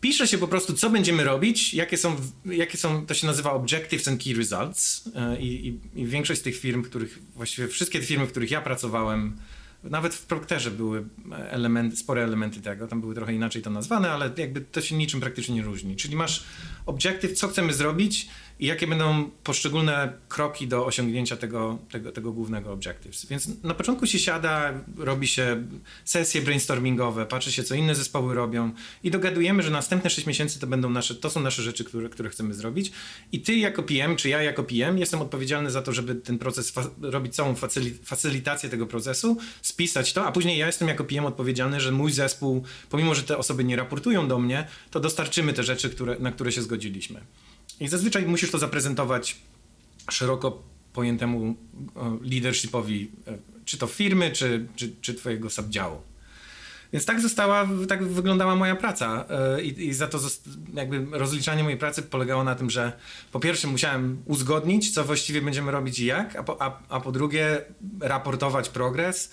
pisze 0.00 0.26
się 0.26 0.38
po 0.38 0.48
prostu, 0.48 0.72
co 0.72 0.90
będziemy 0.90 1.24
robić, 1.24 1.74
jakie 1.74 1.96
są, 1.96 2.16
jakie 2.44 2.78
są 2.78 3.06
to 3.06 3.14
się 3.14 3.26
nazywa 3.26 3.52
Objectives 3.52 4.08
and 4.08 4.24
Key 4.24 4.34
Results 4.34 5.10
e, 5.14 5.40
i, 5.40 5.68
i, 5.68 6.00
i 6.00 6.06
większość 6.06 6.40
z 6.40 6.42
tych 6.42 6.56
firm, 6.56 6.82
których, 6.82 7.18
właściwie 7.34 7.68
wszystkie 7.68 8.00
te 8.00 8.06
firmy, 8.06 8.26
w 8.26 8.30
których 8.30 8.50
ja 8.50 8.60
pracowałem, 8.60 9.36
nawet 9.84 10.14
w 10.14 10.26
Procterze 10.26 10.70
były 10.70 11.04
elementy, 11.50 11.96
spore 11.96 12.24
elementy 12.24 12.60
tego, 12.60 12.88
tam 12.88 13.00
były 13.00 13.14
trochę 13.14 13.34
inaczej 13.34 13.62
to 13.62 13.70
nazwane, 13.70 14.10
ale 14.10 14.30
jakby 14.36 14.60
to 14.60 14.80
się 14.80 14.96
niczym 14.96 15.20
praktycznie 15.20 15.54
nie 15.54 15.62
różni. 15.62 15.96
Czyli 15.96 16.16
masz 16.16 16.44
objective, 16.86 17.32
co 17.32 17.48
chcemy 17.48 17.74
zrobić 17.74 18.28
i 18.60 18.66
jakie 18.66 18.86
będą 18.86 19.30
poszczególne 19.44 20.12
kroki 20.28 20.68
do 20.68 20.86
osiągnięcia 20.86 21.36
tego, 21.36 21.78
tego, 21.90 22.12
tego 22.12 22.32
głównego 22.32 22.72
objectives. 22.72 23.26
Więc 23.26 23.62
na 23.62 23.74
początku 23.74 24.06
się 24.06 24.18
siada, 24.18 24.72
robi 24.96 25.26
się 25.26 25.66
sesje 26.04 26.42
brainstormingowe, 26.42 27.26
patrzy 27.26 27.52
się, 27.52 27.64
co 27.64 27.74
inne 27.74 27.94
zespoły 27.94 28.34
robią 28.34 28.70
i 29.02 29.10
dogadujemy, 29.10 29.62
że 29.62 29.70
następne 29.70 30.10
6 30.10 30.26
miesięcy 30.26 30.60
to 30.60 30.66
będą 30.66 30.90
nasze, 30.90 31.14
to 31.14 31.30
są 31.30 31.40
nasze 31.40 31.62
rzeczy, 31.62 31.84
które, 31.84 32.08
które 32.08 32.30
chcemy 32.30 32.54
zrobić 32.54 32.92
i 33.32 33.40
ty 33.40 33.56
jako 33.56 33.82
PM, 33.82 34.16
czy 34.16 34.28
ja 34.28 34.42
jako 34.42 34.64
PM 34.64 34.98
jestem 34.98 35.22
odpowiedzialny 35.22 35.70
za 35.70 35.82
to, 35.82 35.92
żeby 35.92 36.14
ten 36.14 36.38
proces, 36.38 36.72
robić 37.00 37.34
całą 37.34 37.54
facylitację 38.04 38.70
tego 38.70 38.86
procesu, 38.86 39.36
spisać 39.62 40.12
to, 40.12 40.26
a 40.26 40.32
później 40.32 40.58
ja 40.58 40.66
jestem 40.66 40.88
jako 40.88 41.04
PM 41.04 41.26
odpowiedzialny, 41.26 41.80
że 41.80 41.92
mój 41.92 42.12
zespół, 42.12 42.64
pomimo, 42.90 43.14
że 43.14 43.22
te 43.22 43.38
osoby 43.38 43.64
nie 43.64 43.76
raportują 43.76 44.28
do 44.28 44.38
mnie, 44.38 44.66
to 44.90 45.00
dostarczymy 45.00 45.52
te 45.52 45.62
rzeczy, 45.62 45.90
które, 45.90 46.16
na 46.18 46.32
które 46.32 46.52
się 46.52 46.62
zgodziliśmy. 46.62 47.20
I 47.80 47.88
zazwyczaj 47.88 48.26
musisz 48.26 48.50
to 48.50 48.58
zaprezentować 48.58 49.36
szeroko 50.10 50.62
pojętemu 50.92 51.56
leadershipowi, 52.22 53.10
e, 53.26 53.38
czy 53.64 53.78
to 53.78 53.86
firmy, 53.86 54.30
czy, 54.30 54.66
czy, 54.76 54.92
czy 55.00 55.14
twojego 55.14 55.50
subdziału. 55.50 56.00
Więc 56.92 57.06
tak 57.06 57.20
została, 57.20 57.68
tak 57.88 58.04
wyglądała 58.04 58.56
moja 58.56 58.76
praca 58.76 59.24
e, 59.30 59.62
i, 59.62 59.86
i 59.86 59.94
za 59.94 60.06
to 60.06 60.18
jakby 60.74 61.18
rozliczanie 61.18 61.62
mojej 61.62 61.78
pracy 61.78 62.02
polegało 62.02 62.44
na 62.44 62.54
tym, 62.54 62.70
że 62.70 62.92
po 63.32 63.40
pierwsze 63.40 63.68
musiałem 63.68 64.22
uzgodnić, 64.24 64.94
co 64.94 65.04
właściwie 65.04 65.42
będziemy 65.42 65.72
robić 65.72 65.98
i 65.98 66.06
jak, 66.06 66.36
a 66.36 66.42
po, 66.42 66.62
a, 66.62 66.78
a 66.88 67.00
po 67.00 67.12
drugie 67.12 67.62
raportować 68.00 68.68
progres, 68.68 69.30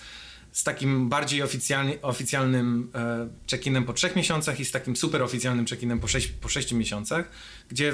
z 0.53 0.63
takim 0.63 1.09
bardziej 1.09 1.41
oficjalny, 1.41 2.01
oficjalnym 2.01 2.91
e, 2.95 3.27
check-inem 3.51 3.85
po 3.85 3.93
trzech 3.93 4.15
miesiącach 4.15 4.59
i 4.59 4.65
z 4.65 4.71
takim 4.71 4.95
super 4.95 5.21
oficjalnym 5.21 5.65
check-inem 5.65 5.99
po, 5.99 6.07
sześć, 6.07 6.27
po 6.27 6.49
sześciu 6.49 6.75
miesiącach, 6.75 7.29
gdzie 7.69 7.93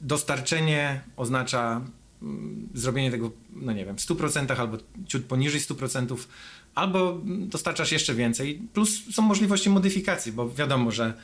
dostarczenie 0.00 1.00
oznacza 1.16 1.80
mm, 2.22 2.68
zrobienie 2.74 3.10
tego, 3.10 3.30
no 3.52 3.72
nie 3.72 3.84
wiem, 3.84 3.96
w 3.96 4.00
100% 4.00 4.60
albo 4.60 4.78
ciut 5.06 5.24
poniżej 5.24 5.60
100%, 5.60 6.16
albo 6.74 7.20
dostarczasz 7.24 7.92
jeszcze 7.92 8.14
więcej. 8.14 8.62
Plus 8.72 9.14
są 9.14 9.22
możliwości 9.22 9.70
modyfikacji, 9.70 10.32
bo 10.32 10.50
wiadomo, 10.50 10.90
że 10.90 11.14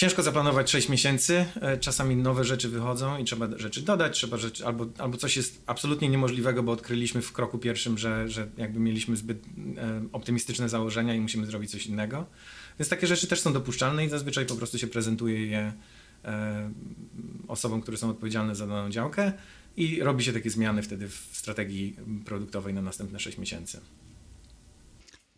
ciężko 0.00 0.22
zaplanować 0.22 0.70
6 0.70 0.88
miesięcy. 0.88 1.44
E, 1.60 1.78
czasami 1.78 2.16
nowe 2.16 2.44
rzeczy 2.44 2.68
wychodzą 2.68 3.18
i 3.18 3.24
trzeba 3.24 3.48
rzeczy 3.56 3.82
dodać, 3.82 4.14
trzeba 4.14 4.36
rzeczy, 4.36 4.66
albo, 4.66 4.86
albo 4.98 5.18
coś 5.18 5.36
jest 5.36 5.62
absolutnie 5.66 6.08
niemożliwego, 6.08 6.62
bo 6.62 6.72
odkryliśmy 6.72 7.22
w 7.22 7.32
kroku 7.32 7.58
pierwszym, 7.58 7.98
że, 7.98 8.28
że 8.28 8.48
jakby 8.56 8.80
mieliśmy 8.80 9.16
zbyt 9.16 9.38
e, 9.76 10.02
optymistyczne 10.12 10.68
założenia 10.68 11.14
i 11.14 11.20
musimy 11.20 11.46
zrobić 11.46 11.70
coś 11.70 11.86
innego. 11.86 12.26
Więc 12.78 12.88
takie 12.88 13.06
rzeczy 13.06 13.26
też 13.26 13.40
są 13.40 13.52
dopuszczalne 13.52 14.04
i 14.04 14.08
zazwyczaj 14.08 14.46
po 14.46 14.54
prostu 14.54 14.78
się 14.78 14.86
prezentuje 14.86 15.46
je 15.46 15.72
e, 16.24 16.70
osobom, 17.48 17.82
które 17.82 17.96
są 17.96 18.10
odpowiedzialne 18.10 18.54
za 18.54 18.66
daną 18.66 18.90
działkę 18.90 19.32
i 19.76 20.00
robi 20.02 20.24
się 20.24 20.32
takie 20.32 20.50
zmiany 20.50 20.82
wtedy 20.82 21.08
w 21.08 21.28
strategii 21.32 21.96
produktowej 22.24 22.74
na 22.74 22.82
następne 22.82 23.20
6 23.20 23.38
miesięcy. 23.38 23.80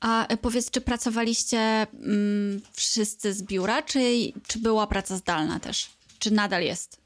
A 0.03 0.27
e, 0.27 0.37
powiedz, 0.37 0.71
czy 0.71 0.81
pracowaliście 0.81 1.59
mm, 1.59 2.61
wszyscy 2.73 3.35
z 3.35 3.43
biura, 3.43 3.83
czy, 3.83 4.01
czy 4.47 4.59
była 4.59 4.87
praca 4.87 5.17
zdalna 5.17 5.61
też? 5.61 5.91
Czy 6.19 6.31
nadal 6.31 6.63
jest? 6.63 7.03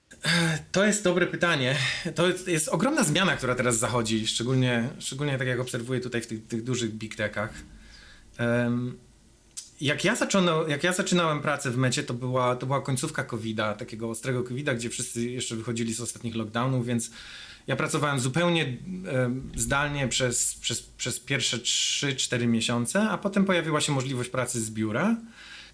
To 0.73 0.85
jest 0.85 1.05
dobre 1.05 1.27
pytanie. 1.27 1.77
To 2.15 2.29
jest, 2.29 2.49
jest 2.49 2.69
ogromna 2.69 3.05
zmiana, 3.05 3.37
która 3.37 3.55
teraz 3.55 3.79
zachodzi, 3.79 4.27
szczególnie, 4.27 4.89
szczególnie 4.99 5.39
tak 5.39 5.49
jak 5.49 5.61
obserwuję 5.61 6.01
tutaj 6.01 6.23
w 6.23 6.27
tych, 6.27 6.47
tych 6.47 6.65
dużych 6.65 6.95
big 6.95 7.15
techach. 7.15 7.55
Um, 8.41 8.99
jak 9.81 10.05
ja, 10.05 10.17
zaczynał, 10.17 10.69
jak 10.69 10.85
ja 10.85 10.93
zaczynałem 10.93 11.43
pracę 11.43 11.71
w 11.71 11.77
mecie, 11.77 12.03
to 12.03 12.15
była, 12.15 12.57
to 12.57 12.67
była 12.67 12.81
końcówka 12.81 13.25
COVID-a, 13.25 13.75
takiego 13.75 14.11
ostrego 14.11 14.43
COVID-a, 14.43 14.75
gdzie 14.75 14.91
wszyscy 14.91 15.31
jeszcze 15.31 15.57
wychodzili 15.57 15.95
z 15.95 16.01
ostatnich 16.01 16.37
lockdownów, 16.37 16.87
więc 16.87 17.11
ja 17.67 17.77
pracowałem 17.77 18.21
zupełnie 18.21 18.65
e, 18.65 19.31
zdalnie 19.57 20.09
przez, 20.09 20.55
przez, 20.55 20.83
przez 20.83 21.21
pierwsze 21.21 21.59
3-4 21.59 22.47
miesiące, 22.47 23.03
a 23.03 23.19
potem 23.19 23.45
pojawiła 23.45 23.81
się 23.81 23.93
możliwość 23.93 24.31
pracy 24.31 24.61
z 24.61 24.71
biura 24.71 25.17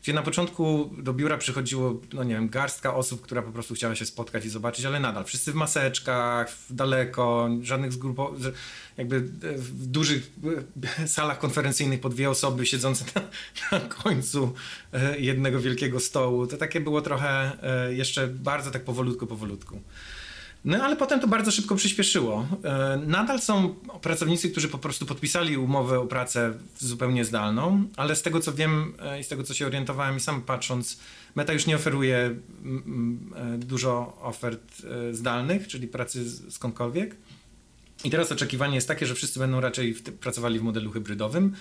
gdzie 0.03 0.13
na 0.13 0.23
początku 0.23 0.91
do 0.99 1.13
biura 1.13 1.39
przychodziło, 1.39 2.01
no 2.13 2.25
nie 2.25 2.35
wiem, 2.35 2.49
garstka 2.49 2.95
osób, 2.95 3.23
która 3.23 3.43
po 3.43 3.53
prostu 3.53 3.75
chciała 3.75 3.95
się 3.95 4.07
spotkać 4.07 4.45
i 4.45 4.49
zobaczyć, 4.49 4.85
ale 4.85 5.01
nadal 5.01 5.25
wszyscy 5.25 5.53
w 5.53 5.55
maseczkach, 5.55 6.57
daleko, 6.71 7.49
żadnych 7.63 7.93
zgrupowań, 7.93 8.41
jakby 8.97 9.21
w 9.57 9.87
dużych 9.87 10.33
salach 11.07 11.39
konferencyjnych 11.39 12.01
po 12.01 12.09
dwie 12.09 12.31
osoby 12.31 12.67
siedzące 12.67 13.05
na, 13.15 13.23
na 13.79 13.87
końcu 13.87 14.55
e, 14.93 15.19
jednego 15.19 15.61
wielkiego 15.61 16.01
stołu. 16.01 16.47
To 16.47 16.57
takie 16.57 16.81
było 16.81 17.03
trochę 17.03 17.53
e, 17.63 17.95
jeszcze 17.95 18.29
bardzo 18.29 18.71
tak 18.71 18.85
powolutku, 18.85 19.27
powolutku. 19.27 19.81
No 20.65 20.85
ale 20.85 20.97
potem 20.97 21.21
to 21.21 21.29
bardzo 21.29 21.51
szybko 21.51 21.77
przyspieszyło. 21.77 22.47
E, 22.65 23.01
nadal 23.07 23.41
są 23.41 23.75
pracownicy, 24.03 24.51
którzy 24.51 24.69
po 24.69 24.79
prostu 24.79 25.07
podpisali 25.07 25.57
umowę 25.57 26.01
o 26.01 26.07
pracę 26.07 26.55
zupełnie 26.79 27.25
zdalną, 27.25 27.85
ale 27.97 28.17
z 28.17 28.23
tego 28.23 28.41
co 28.41 28.53
wiem 28.53 28.95
e, 28.99 29.21
i 29.21 29.25
z 29.25 29.29
tego 29.29 29.43
co 29.43 29.55
się 29.55 29.67
orientowałem 29.67 30.17
i 30.17 30.21
sam 30.21 30.43
patrząc, 30.43 31.01
Meta 31.35 31.53
już 31.53 31.67
nie 31.67 31.77
oferuje 31.77 32.17
e, 32.17 33.59
dużo 33.59 34.19
ofert 34.21 34.83
zdalnych, 35.13 35.69
czyli 35.69 35.89
pracy 35.89 36.51
skądkolwiek. 36.51 37.17
I 38.05 38.11
teraz 38.11 38.33
oczekiwanie 38.33 38.75
jest 38.75 38.89
takie, 38.89 39.07
że 39.07 39.15
wszyscy 39.15 39.39
będą 39.39 39.61
raczej 39.61 39.95
w 39.95 40.03
pracowali 40.03 40.59
w 40.59 40.63
modelu 40.63 40.91
hybrydowym, 40.91 41.53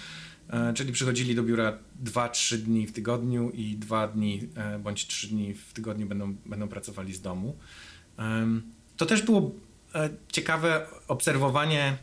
czyli 0.76 0.94
przychodzili 0.94 1.36
do 1.36 1.44
biura 1.44 1.78
2-3 2.04 2.58
dni 2.58 2.88
w 2.88 2.92
tygodniu 2.92 3.50
i 3.50 3.78
2 3.78 4.08
dni 4.08 4.48
bądź 4.80 5.08
3 5.08 5.28
dni 5.28 5.54
w 5.54 5.74
tygodniu 5.74 6.08
będą, 6.08 6.36
będą 6.46 6.68
pracowali 6.68 7.14
z 7.14 7.22
domu. 7.22 7.58
To 9.02 9.06
też 9.06 9.22
było 9.22 9.52
e, 9.96 10.10
ciekawe 10.32 10.88
obserwowanie 11.08 11.98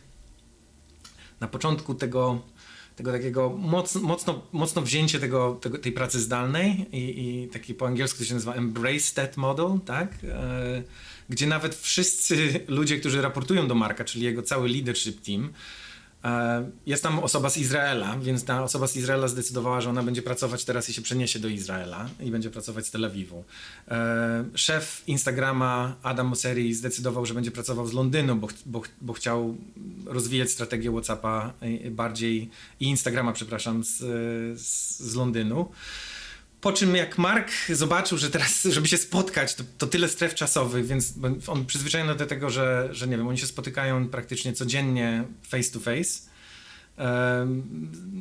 na 1.40 1.48
początku 1.48 1.94
tego, 1.94 2.42
tego 2.96 3.12
takiego 3.12 3.50
mocno, 3.50 4.00
mocno, 4.00 4.42
mocno 4.52 4.82
wzięcie 4.82 5.18
tego, 5.20 5.54
tego, 5.54 5.78
tej 5.78 5.92
pracy 5.92 6.20
zdalnej 6.20 6.86
i, 6.92 7.28
i 7.44 7.48
taki 7.48 7.74
po 7.74 7.86
angielsku 7.86 8.24
się 8.24 8.34
nazywa 8.34 8.54
embrace 8.54 9.14
that 9.14 9.36
model, 9.36 9.68
tak? 9.86 10.12
E, 10.24 10.82
gdzie 11.28 11.46
nawet 11.46 11.74
wszyscy 11.74 12.60
ludzie, 12.68 13.00
którzy 13.00 13.22
raportują 13.22 13.68
do 13.68 13.74
Marka, 13.74 14.04
czyli 14.04 14.24
jego 14.24 14.42
cały 14.42 14.68
leadership 14.68 15.20
team, 15.20 15.52
jest 16.86 17.02
tam 17.02 17.18
osoba 17.18 17.50
z 17.50 17.56
Izraela, 17.56 18.16
więc 18.18 18.44
ta 18.44 18.62
osoba 18.62 18.86
z 18.86 18.96
Izraela 18.96 19.28
zdecydowała, 19.28 19.80
że 19.80 19.90
ona 19.90 20.02
będzie 20.02 20.22
pracować 20.22 20.64
teraz 20.64 20.88
i 20.88 20.94
się 20.94 21.02
przeniesie 21.02 21.38
do 21.38 21.48
Izraela 21.48 22.08
i 22.20 22.30
będzie 22.30 22.50
pracować 22.50 22.86
z 22.86 22.90
Tel 22.90 23.04
Awiwu. 23.04 23.44
E, 23.88 24.44
szef 24.54 25.02
Instagrama 25.06 25.96
Adam 26.02 26.26
Mosseri 26.26 26.74
zdecydował, 26.74 27.26
że 27.26 27.34
będzie 27.34 27.50
pracował 27.50 27.86
z 27.86 27.92
Londynu, 27.92 28.36
bo, 28.36 28.48
bo, 28.66 28.82
bo 29.00 29.12
chciał 29.12 29.56
rozwijać 30.06 30.50
strategię 30.50 30.90
WhatsAppa 30.90 31.52
bardziej 31.90 32.50
i 32.80 32.86
Instagrama, 32.86 33.32
przepraszam, 33.32 33.84
z, 33.84 33.98
z 34.60 35.14
Londynu. 35.14 35.68
Po 36.60 36.72
czym 36.72 36.96
jak 36.96 37.18
Mark 37.18 37.50
zobaczył, 37.68 38.18
że 38.18 38.30
teraz, 38.30 38.62
żeby 38.62 38.88
się 38.88 38.98
spotkać, 38.98 39.54
to, 39.54 39.64
to, 39.78 39.86
tyle 39.86 40.08
stref 40.08 40.34
czasowych, 40.34 40.86
więc 40.86 41.14
on 41.46 41.66
przyzwyczajony 41.66 42.14
do 42.14 42.26
tego, 42.26 42.50
że, 42.50 42.88
że 42.92 43.08
nie 43.08 43.16
wiem, 43.16 43.28
oni 43.28 43.38
się 43.38 43.46
spotykają 43.46 44.08
praktycznie 44.08 44.52
codziennie 44.52 45.24
face 45.42 45.70
to 45.70 45.80
face. 45.80 46.28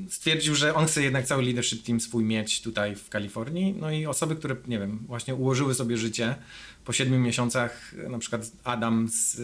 Stwierdził, 0.09 0.55
że 0.55 0.75
on 0.75 0.85
chce 0.85 1.03
jednak 1.03 1.25
cały 1.25 1.43
leadership 1.43 1.85
team 1.85 1.99
swój 1.99 2.23
mieć 2.23 2.61
tutaj 2.61 2.95
w 2.95 3.09
Kalifornii. 3.09 3.75
No 3.79 3.91
i 3.91 4.05
osoby, 4.05 4.35
które, 4.35 4.55
nie 4.67 4.79
wiem, 4.79 4.99
właśnie 5.07 5.35
ułożyły 5.35 5.75
sobie 5.75 5.97
życie 5.97 6.35
po 6.85 6.93
siedmiu 6.93 7.19
miesiącach, 7.19 7.93
na 8.09 8.19
przykład 8.19 8.51
Adam 8.63 9.07
z, 9.09 9.35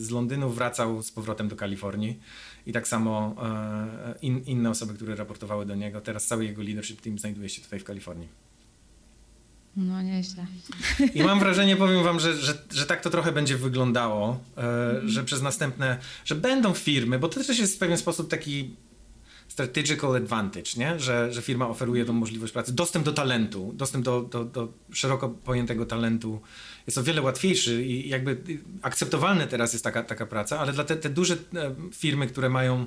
z 0.00 0.10
Londynu 0.10 0.50
wracał 0.50 1.02
z 1.02 1.10
powrotem 1.10 1.48
do 1.48 1.56
Kalifornii 1.56 2.20
i 2.66 2.72
tak 2.72 2.88
samo 2.88 3.36
e, 3.42 4.14
in, 4.22 4.38
inne 4.46 4.70
osoby, 4.70 4.94
które 4.94 5.16
raportowały 5.16 5.66
do 5.66 5.74
niego. 5.74 6.00
Teraz 6.00 6.26
cały 6.26 6.44
jego 6.44 6.62
leadership 6.62 7.00
team 7.00 7.18
znajduje 7.18 7.48
się 7.48 7.62
tutaj 7.62 7.80
w 7.80 7.84
Kalifornii. 7.84 8.28
No 9.76 10.02
nieźle. 10.02 10.46
I 11.14 11.22
mam 11.22 11.38
wrażenie, 11.38 11.76
powiem 11.76 12.04
wam, 12.04 12.20
że, 12.20 12.36
że, 12.36 12.58
że 12.70 12.86
tak 12.86 13.02
to 13.02 13.10
trochę 13.10 13.32
będzie 13.32 13.56
wyglądało, 13.56 14.40
mm. 14.56 15.08
że 15.08 15.24
przez 15.24 15.42
następne, 15.42 15.98
że 16.24 16.34
będą 16.34 16.74
firmy, 16.74 17.18
bo 17.18 17.28
to 17.28 17.44
też 17.44 17.58
jest 17.58 17.76
w 17.76 17.78
pewien 17.78 17.98
sposób 17.98 18.30
taki 18.30 18.76
strategical 19.50 20.16
advantage, 20.16 20.70
nie? 20.76 21.00
Że, 21.00 21.32
że 21.32 21.42
firma 21.42 21.68
oferuje 21.68 22.04
tą 22.04 22.12
możliwość 22.12 22.52
pracy, 22.52 22.72
dostęp 22.72 23.04
do 23.04 23.12
talentu, 23.12 23.72
dostęp 23.74 24.04
do, 24.04 24.20
do, 24.22 24.44
do 24.44 24.68
szeroko 24.92 25.28
pojętego 25.28 25.86
talentu 25.86 26.40
jest 26.86 26.98
o 26.98 27.02
wiele 27.02 27.22
łatwiejszy 27.22 27.84
i 27.84 28.08
jakby 28.08 28.42
akceptowalne 28.82 29.46
teraz 29.46 29.72
jest 29.72 29.84
taka, 29.84 30.02
taka 30.02 30.26
praca, 30.26 30.58
ale 30.58 30.72
dla 30.72 30.84
te, 30.84 30.96
te 30.96 31.10
duże 31.10 31.34
e, 31.34 31.74
firmy, 31.92 32.26
które 32.26 32.48
mają, 32.48 32.86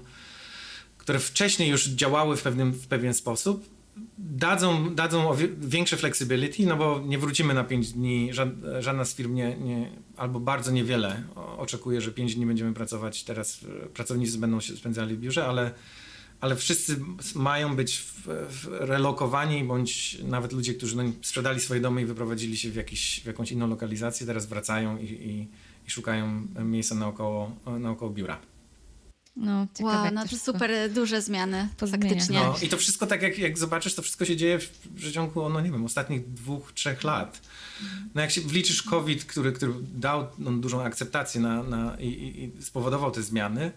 które 0.98 1.20
wcześniej 1.20 1.70
już 1.70 1.88
działały 1.88 2.38
w, 2.38 2.42
pewnym, 2.42 2.72
w 2.72 2.88
pewien 2.88 3.14
sposób, 3.14 3.70
dadzą, 4.18 4.96
dadzą 4.96 5.38
większe 5.62 5.98
flexibility, 5.98 6.66
no 6.66 6.78
bo 6.78 7.02
nie 7.06 7.18
wrócimy 7.18 7.54
na 7.54 7.64
5 7.64 7.92
dni, 7.92 8.30
żadna 8.80 9.06
z 9.06 9.16
firm 9.16 9.34
nie, 9.34 9.58
nie, 9.58 9.92
albo 10.18 10.40
bardzo 10.40 10.72
niewiele 10.72 11.24
oczekuje, 11.58 12.02
że 12.02 12.12
5 12.12 12.36
dni 12.36 12.46
będziemy 12.46 12.74
pracować, 12.74 13.24
teraz 13.24 13.60
e, 13.84 13.86
pracownicy 13.86 14.38
będą 14.38 14.60
się 14.60 14.78
spędzali 14.78 15.16
w 15.16 15.20
biurze, 15.20 15.46
ale 15.46 15.72
ale 16.44 16.56
wszyscy 16.56 17.00
mają 17.36 17.76
być 17.76 17.98
w, 17.98 18.28
w 18.28 18.68
relokowani, 18.70 19.64
bądź 19.64 20.18
nawet 20.24 20.54
ludzie, 20.54 20.74
którzy 20.74 20.98
no, 20.98 21.04
sprzedali 21.22 21.60
swoje 21.60 21.82
domy 21.82 22.02
i 22.02 22.06
wyprowadzili 22.06 22.58
się 22.58 22.72
w, 22.72 22.76
jakiś, 22.76 23.22
w 23.24 23.26
jakąś 23.26 23.52
inną 23.52 23.68
lokalizację, 23.68 24.28
teraz 24.28 24.46
wracają 24.46 24.98
i, 24.98 25.04
i, 25.06 25.48
i 25.88 25.92
szukają 25.92 26.48
miejsca 26.60 26.96
naokoło, 26.96 27.56
naokoło 27.80 28.12
biura. 28.12 28.40
No, 29.36 29.68
ciekawe, 29.74 29.98
wow, 29.98 30.14
no 30.14 30.28
to 30.28 30.38
super 30.38 30.92
duże 30.92 31.22
zmiany, 31.22 31.70
faktycznie. 31.78 32.40
No, 32.40 32.56
I 32.62 32.70
to 32.70 32.78
wszystko 32.78 33.08
tak 33.08 33.22
jak, 33.22 33.40
jak 33.40 33.58
zobaczysz, 33.58 33.96
to 33.96 34.02
wszystko 34.02 34.26
się 34.26 34.38
dzieje 34.38 34.60
w 34.60 34.70
przeciągu, 34.96 35.50
no 35.50 35.62
nie 35.62 35.72
wiem, 35.72 35.86
ostatnich 35.86 36.34
dwóch, 36.34 36.74
trzech 36.74 37.04
lat. 37.04 37.42
No 38.16 38.22
jak 38.22 38.32
się 38.32 38.42
wliczysz 38.42 38.84
COVID, 38.84 39.26
który, 39.26 39.52
który 39.52 39.74
dał 39.94 40.28
no, 40.40 40.52
dużą 40.52 40.84
akceptację 40.84 41.42
na, 41.42 41.64
na, 41.64 41.98
i, 42.00 42.08
i 42.58 42.64
spowodował 42.64 43.12
te 43.12 43.24
zmiany, 43.24 43.72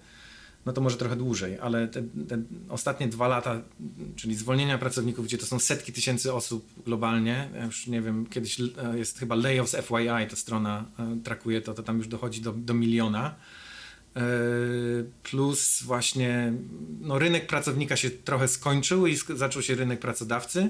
no 0.66 0.72
to 0.72 0.80
może 0.80 0.96
trochę 0.96 1.16
dłużej, 1.16 1.58
ale 1.58 1.88
te, 1.88 2.02
te, 2.02 2.42
ostatnie 2.68 3.08
dwa 3.08 3.28
lata, 3.28 3.62
czyli 4.16 4.34
zwolnienia 4.34 4.78
pracowników, 4.78 5.24
gdzie 5.24 5.38
to 5.38 5.46
są 5.46 5.58
setki 5.58 5.92
tysięcy 5.92 6.34
osób 6.34 6.66
globalnie, 6.84 7.48
już 7.64 7.86
nie 7.86 8.02
wiem, 8.02 8.26
kiedyś 8.26 8.60
e, 8.60 8.64
jest 8.94 9.18
chyba 9.18 9.34
Layoffs 9.34 9.76
FYI, 9.76 10.28
ta 10.30 10.36
strona 10.36 10.84
e, 10.98 11.18
trakuje 11.24 11.60
to, 11.60 11.74
to 11.74 11.82
tam 11.82 11.98
już 11.98 12.08
dochodzi 12.08 12.40
do, 12.40 12.52
do 12.52 12.74
miliona. 12.74 13.34
E, 14.16 14.20
plus 15.22 15.82
właśnie 15.82 16.52
no, 17.00 17.18
rynek 17.18 17.46
pracownika 17.46 17.96
się 17.96 18.10
trochę 18.10 18.48
skończył 18.48 19.06
i 19.06 19.16
zaczął 19.34 19.62
się 19.62 19.74
rynek 19.74 20.00
pracodawcy. 20.00 20.68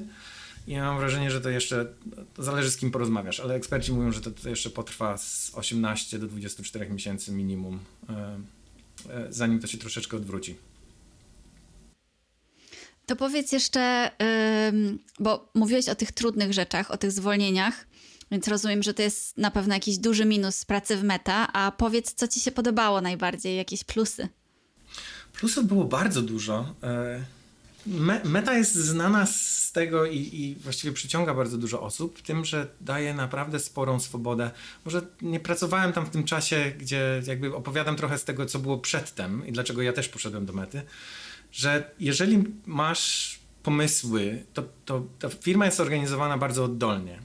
I 0.66 0.72
ja 0.72 0.84
mam 0.84 0.98
wrażenie, 0.98 1.30
że 1.30 1.40
to 1.40 1.50
jeszcze, 1.50 1.86
to 2.34 2.42
zależy 2.42 2.70
z 2.70 2.76
kim 2.76 2.90
porozmawiasz, 2.90 3.40
ale 3.40 3.54
eksperci 3.54 3.92
mówią, 3.92 4.12
że 4.12 4.20
to, 4.20 4.30
to 4.30 4.48
jeszcze 4.48 4.70
potrwa 4.70 5.16
z 5.18 5.52
18 5.54 6.18
do 6.18 6.26
24 6.26 6.90
miesięcy 6.90 7.32
minimum 7.32 7.78
zanim 9.30 9.60
to 9.60 9.66
się 9.66 9.78
troszeczkę 9.78 10.16
odwróci. 10.16 10.56
To 13.06 13.16
powiedz 13.16 13.52
jeszcze, 13.52 14.10
bo 15.20 15.50
mówiłeś 15.54 15.88
o 15.88 15.94
tych 15.94 16.12
trudnych 16.12 16.52
rzeczach, 16.52 16.90
o 16.90 16.96
tych 16.96 17.12
zwolnieniach, 17.12 17.86
więc 18.30 18.48
rozumiem, 18.48 18.82
że 18.82 18.94
to 18.94 19.02
jest 19.02 19.38
na 19.38 19.50
pewno 19.50 19.74
jakiś 19.74 19.98
duży 19.98 20.24
minus 20.24 20.64
pracy 20.64 20.96
w 20.96 21.04
meta, 21.04 21.52
a 21.52 21.72
powiedz, 21.72 22.14
co 22.14 22.28
ci 22.28 22.40
się 22.40 22.52
podobało 22.52 23.00
najbardziej, 23.00 23.56
jakieś 23.56 23.84
plusy? 23.84 24.28
Plusów 25.32 25.66
było 25.66 25.84
bardzo 25.84 26.22
dużo. 26.22 26.74
E, 27.86 28.28
meta 28.28 28.54
jest 28.54 28.74
znana 28.74 29.26
z 29.26 29.72
tego 29.72 30.06
i, 30.06 30.16
i 30.16 30.54
właściwie 30.54 30.92
przyciąga 30.92 31.34
bardzo 31.34 31.58
dużo 31.58 31.82
osób, 31.82 32.22
tym, 32.22 32.44
że 32.44 32.68
daje 32.80 33.14
naprawdę 33.14 33.58
sporą 33.58 34.00
swobodę. 34.00 34.50
Może 34.84 35.02
nie 35.22 35.40
pracowałem 35.40 35.92
tam 35.92 36.06
w 36.06 36.10
tym 36.10 36.24
czasie, 36.24 36.72
gdzie 36.78 37.22
jakby 37.26 37.54
opowiadam 37.54 37.96
trochę 37.96 38.18
z 38.18 38.24
tego, 38.24 38.46
co 38.46 38.58
było 38.58 38.78
przedtem 38.78 39.46
i 39.46 39.52
dlaczego 39.52 39.82
ja 39.82 39.92
też 39.92 40.08
poszedłem 40.08 40.46
do 40.46 40.52
mety, 40.52 40.82
że 41.52 41.90
jeżeli 42.00 42.44
masz 42.66 43.38
pomysły, 43.62 44.44
to, 44.54 44.62
to 44.84 45.06
ta 45.18 45.28
firma 45.28 45.66
jest 45.66 45.80
organizowana 45.80 46.38
bardzo 46.38 46.64
oddolnie. 46.64 47.18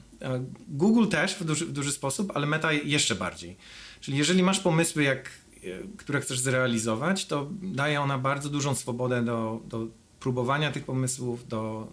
Google 0.68 1.08
też 1.08 1.34
w 1.34 1.44
duży, 1.44 1.66
w 1.66 1.72
duży 1.72 1.92
sposób, 1.92 2.32
ale 2.34 2.46
Meta 2.46 2.72
jeszcze 2.72 3.14
bardziej. 3.14 3.56
Czyli 4.00 4.18
jeżeli 4.18 4.42
masz 4.42 4.60
pomysły, 4.60 5.02
jak, 5.02 5.30
e, 5.56 5.60
które 5.96 6.20
chcesz 6.20 6.38
zrealizować, 6.38 7.26
to 7.26 7.48
daje 7.62 8.00
ona 8.00 8.18
bardzo 8.18 8.48
dużą 8.48 8.74
swobodę 8.74 9.24
do, 9.24 9.60
do 9.64 9.86
próbowania 10.22 10.72
tych 10.72 10.84
pomysłów, 10.84 11.48
do 11.48 11.92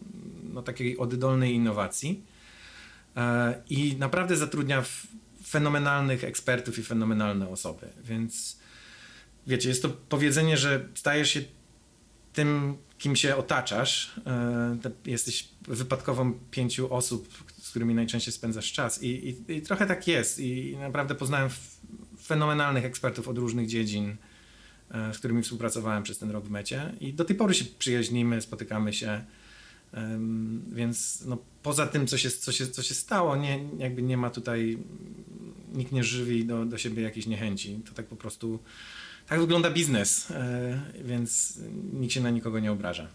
no, 0.53 0.61
takiej 0.61 0.97
oddolnej 0.97 1.53
innowacji. 1.53 2.23
E, 3.15 3.63
I 3.69 3.95
naprawdę 3.99 4.38
zatrudnia 4.38 4.84
fenomenalnych 5.45 6.23
ekspertów 6.23 6.80
i 6.80 6.84
fenomenalne 6.84 7.49
osoby. 7.49 7.88
Więc 8.03 8.59
wiecie, 9.47 9.69
jest 9.69 9.82
to 9.82 9.89
powiedzenie, 9.89 10.57
że 10.57 10.88
stajesz 10.95 11.30
się 11.30 11.41
tym, 12.34 12.77
kim 12.97 13.15
się 13.15 13.36
otaczasz. 13.36 14.21
Jesteś 15.05 15.49
wypadkową 15.67 16.34
pięciu 16.51 16.93
osób, 16.93 17.43
z 17.61 17.69
którymi 17.69 17.95
najczęściej 17.95 18.34
spędzasz 18.34 18.71
czas. 18.71 19.03
I, 19.03 19.07
i, 19.07 19.53
i 19.57 19.61
trochę 19.61 19.86
tak 19.86 20.07
jest. 20.07 20.39
I 20.39 20.77
naprawdę 20.77 21.15
poznałem 21.15 21.49
fenomenalnych 22.23 22.86
ekspertów 22.86 23.27
od 23.27 23.38
różnych 23.38 23.67
dziedzin, 23.67 24.09
e, 24.09 24.28
z 25.13 25.17
którymi 25.17 25.43
współpracowałem 25.43 26.03
przez 26.03 26.17
ten 26.17 26.31
rok 26.31 26.45
w 26.45 26.49
mecie. 26.49 26.93
I 27.01 27.13
do 27.13 27.25
tej 27.25 27.35
pory 27.35 27.53
się 27.53 27.65
przyjaźnimy, 27.79 28.41
spotykamy 28.41 28.93
się. 28.93 29.23
Więc 30.71 31.23
no, 31.25 31.37
poza 31.63 31.87
tym, 31.87 32.07
co 32.07 32.17
się, 32.17 32.29
co 32.31 32.51
się, 32.51 32.67
co 32.67 32.83
się 32.83 32.93
stało, 32.93 33.35
nie, 33.35 33.59
jakby 33.77 34.01
nie 34.01 34.17
ma 34.17 34.29
tutaj, 34.29 34.77
nikt 35.73 35.91
nie 35.91 36.03
żywi 36.03 36.45
do, 36.45 36.65
do 36.65 36.77
siebie 36.77 37.03
jakiejś 37.03 37.27
niechęci. 37.27 37.79
To 37.85 37.93
tak 37.93 38.05
po 38.05 38.15
prostu, 38.15 38.59
tak 39.27 39.39
wygląda 39.39 39.71
biznes, 39.71 40.31
e, 40.31 40.81
więc 41.03 41.59
nikt 41.93 42.13
się 42.13 42.21
na 42.21 42.29
nikogo 42.29 42.59
nie 42.59 42.71
obraża 42.71 43.07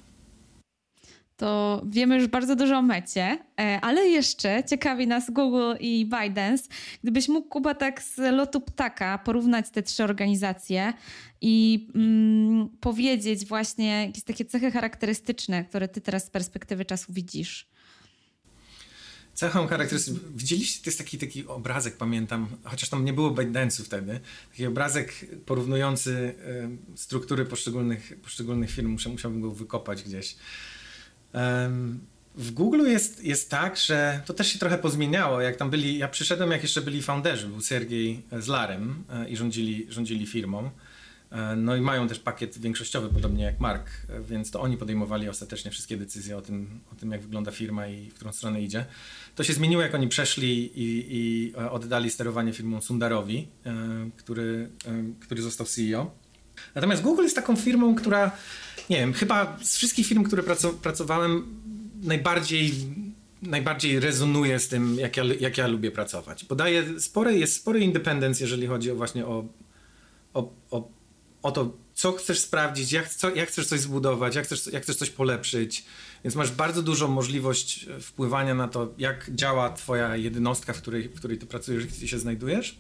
to 1.37 1.83
wiemy 1.87 2.15
już 2.15 2.27
bardzo 2.27 2.57
dużo 2.57 2.77
o 2.77 2.83
mecie, 2.83 3.39
e, 3.61 3.81
ale 3.83 4.07
jeszcze 4.07 4.65
ciekawi 4.65 5.07
nas 5.07 5.31
Google 5.31 5.73
i 5.81 6.07
ByteDance. 6.07 6.65
Gdybyś 7.03 7.29
mógł, 7.29 7.49
Kuba, 7.49 7.75
tak 7.75 8.03
z 8.03 8.19
lotu 8.19 8.61
ptaka 8.61 9.19
porównać 9.19 9.71
te 9.71 9.83
trzy 9.83 10.05
organizacje 10.05 10.93
i 11.41 11.89
mm, 11.95 12.69
powiedzieć 12.81 13.47
właśnie 13.47 14.07
jakieś 14.07 14.25
takie 14.25 14.45
cechy 14.45 14.71
charakterystyczne, 14.71 15.65
które 15.65 15.89
ty 15.89 16.01
teraz 16.01 16.25
z 16.25 16.31
perspektywy 16.31 16.85
czasu 16.85 17.13
widzisz. 17.13 17.75
Cechą 19.35 19.67
charakterystyczną, 19.67 20.21
widzieliście, 20.35 20.85
to 20.85 20.91
jest 20.91 20.99
taki, 20.99 21.19
taki 21.19 21.47
obrazek, 21.47 21.97
pamiętam, 21.97 22.49
chociaż 22.65 22.89
tam 22.89 23.05
nie 23.05 23.13
było 23.13 23.31
ByteDance'u 23.31 23.85
wtedy, 23.85 24.21
taki 24.51 24.67
obrazek 24.67 25.27
porównujący 25.47 26.35
y, 26.95 26.99
struktury 26.99 27.45
poszczególnych, 27.45 28.21
poszczególnych 28.23 28.71
firm, 28.71 28.99
musiałbym 29.09 29.41
go 29.41 29.51
wykopać 29.51 30.03
gdzieś 30.03 30.37
w 32.35 32.51
Google 32.51 32.87
jest, 32.87 33.25
jest 33.25 33.51
tak, 33.51 33.77
że 33.77 34.21
to 34.27 34.35
też 34.35 34.53
się 34.53 34.59
trochę 34.59 34.79
pozmieniało. 34.79 35.41
Jak 35.41 35.57
tam 35.57 35.71
byli, 35.71 35.99
ja 35.99 36.09
przyszedłem, 36.09 36.51
jak 36.51 36.63
jeszcze 36.63 36.83
byli 36.83 37.03
founderzy, 37.03 37.49
był 37.49 37.61
Sergiej 37.61 38.23
z 38.33 38.47
Larem 38.47 39.05
e, 39.11 39.29
i 39.29 39.37
rządzili, 39.37 39.87
rządzili 39.89 40.27
firmą. 40.27 40.71
E, 41.31 41.57
no 41.57 41.77
i 41.77 41.81
mają 41.81 42.09
też 42.09 42.19
pakiet 42.19 42.59
większościowy, 42.59 43.09
podobnie 43.09 43.45
jak 43.45 43.61
Mark, 43.61 43.91
e, 44.09 44.21
więc 44.21 44.51
to 44.51 44.61
oni 44.61 44.77
podejmowali 44.77 45.29
ostatecznie 45.29 45.71
wszystkie 45.71 45.97
decyzje 45.97 46.37
o 46.37 46.43
tym, 46.43 46.81
o 46.93 46.95
tym 46.95 47.13
jak 47.13 47.21
wygląda 47.21 47.51
firma 47.51 47.87
i 47.87 48.11
w 48.11 48.15
którą 48.15 48.33
stronę 48.33 48.63
idzie. 48.63 48.85
To 49.35 49.45
się 49.45 49.53
zmieniło, 49.53 49.83
jak 49.83 49.95
oni 49.95 50.09
przeszli 50.09 50.81
i, 50.81 51.07
i 51.11 51.55
oddali 51.71 52.11
sterowanie 52.11 52.53
firmą 52.53 52.81
Sundarowi, 52.81 53.49
który, 54.17 54.69
który 55.21 55.43
został 55.43 55.67
CEO. 55.67 56.11
Natomiast 56.75 57.03
Google 57.03 57.23
jest 57.23 57.37
taką 57.37 57.57
firmą, 57.57 57.95
która 57.95 58.31
nie 58.91 58.97
wiem, 58.97 59.13
chyba 59.13 59.59
z 59.63 59.77
wszystkich 59.77 60.07
firm, 60.07 60.25
które 60.25 60.43
pracowałem, 60.83 61.47
najbardziej, 62.03 62.73
najbardziej 63.43 64.01
rezonuje 64.01 64.59
z 64.59 64.69
tym, 64.69 64.99
jak 64.99 65.17
ja, 65.17 65.25
jak 65.41 65.59
ja 65.59 65.67
lubię 65.67 65.91
pracować. 65.91 66.45
Bo 66.45 66.55
daje 66.55 67.01
spory, 67.01 67.39
jest 67.39 67.57
spory 67.57 67.81
independence, 67.81 68.45
jeżeli 68.45 68.67
chodzi 68.67 68.91
o 68.91 68.97
właśnie 68.97 69.27
o, 69.27 69.45
o, 70.35 70.53
o, 70.71 70.89
o 71.43 71.53
to, 71.53 71.77
co 71.95 72.13
chcesz 72.13 72.41
sprawdzić, 72.41 72.93
jak, 72.93 73.09
co, 73.09 73.35
jak 73.35 73.49
chcesz 73.49 73.67
coś 73.67 73.81
zbudować, 73.81 74.35
jak 74.35 74.45
chcesz, 74.45 74.67
jak 74.67 74.83
chcesz 74.83 74.97
coś 74.97 75.11
polepszyć. 75.11 75.85
Więc 76.25 76.35
masz 76.35 76.51
bardzo 76.51 76.83
dużą 76.83 77.09
możliwość 77.09 77.87
wpływania 78.01 78.55
na 78.55 78.69
to, 78.69 78.95
jak 78.99 79.31
działa 79.35 79.73
twoja 79.73 80.17
jednostka, 80.17 80.73
w 80.73 80.83
której, 80.83 81.09
w 81.09 81.15
której 81.15 81.39
ty 81.39 81.47
pracujesz, 81.47 81.87
gdzie 81.87 82.09
się 82.09 82.19
znajdujesz. 82.19 82.79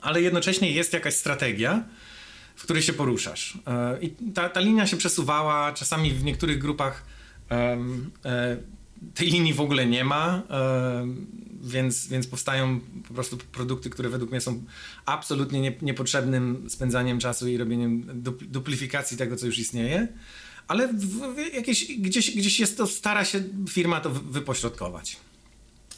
Ale 0.00 0.22
jednocześnie 0.22 0.72
jest 0.72 0.92
jakaś 0.92 1.14
strategia, 1.14 1.84
w 2.56 2.62
której 2.62 2.82
się 2.82 2.92
poruszasz. 2.92 3.58
E, 3.66 3.98
I 4.00 4.10
ta, 4.34 4.48
ta 4.48 4.60
linia 4.60 4.86
się 4.86 4.96
przesuwała, 4.96 5.72
czasami 5.72 6.10
w 6.10 6.24
niektórych 6.24 6.58
grupach 6.58 7.04
um, 7.50 8.10
tej 9.14 9.30
linii 9.30 9.54
w 9.54 9.60
ogóle 9.60 9.86
nie 9.86 10.04
ma, 10.04 10.42
więc, 11.62 12.08
więc 12.08 12.26
powstają 12.26 12.80
po 13.08 13.14
prostu 13.14 13.38
produkty, 13.52 13.90
które 13.90 14.08
według 14.08 14.30
mnie 14.30 14.40
są 14.40 14.62
absolutnie 15.06 15.60
nie, 15.60 15.72
niepotrzebnym 15.82 16.70
spędzaniem 16.70 17.18
czasu 17.18 17.48
i 17.48 17.56
robieniem 17.56 18.22
duplifikacji 18.40 19.16
tego, 19.16 19.36
co 19.36 19.46
już 19.46 19.58
istnieje. 19.58 20.08
Ale 20.68 20.88
w, 20.88 21.34
w 21.34 21.54
jakieś, 21.54 21.92
gdzieś, 21.98 22.36
gdzieś 22.36 22.60
jest 22.60 22.76
to, 22.76 22.86
stara 22.86 23.24
się 23.24 23.42
firma 23.68 24.00
to 24.00 24.10
wypośrodkować. 24.10 25.16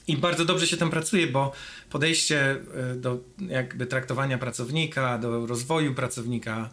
I 0.09 0.17
bardzo 0.17 0.45
dobrze 0.45 0.67
się 0.67 0.77
tam 0.77 0.91
pracuje, 0.91 1.27
bo 1.27 1.53
podejście 1.91 2.51
e, 2.51 2.95
do 2.95 3.21
jakby 3.49 3.87
traktowania 3.87 4.39
pracownika, 4.39 5.19
do 5.19 5.47
rozwoju 5.47 5.95
pracownika 5.95 6.71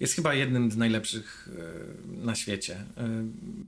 jest 0.00 0.14
chyba 0.14 0.34
jednym 0.34 0.70
z 0.70 0.76
najlepszych 0.76 1.48
e, 1.48 2.24
na 2.24 2.34
świecie. 2.34 2.74
E, 2.74 3.08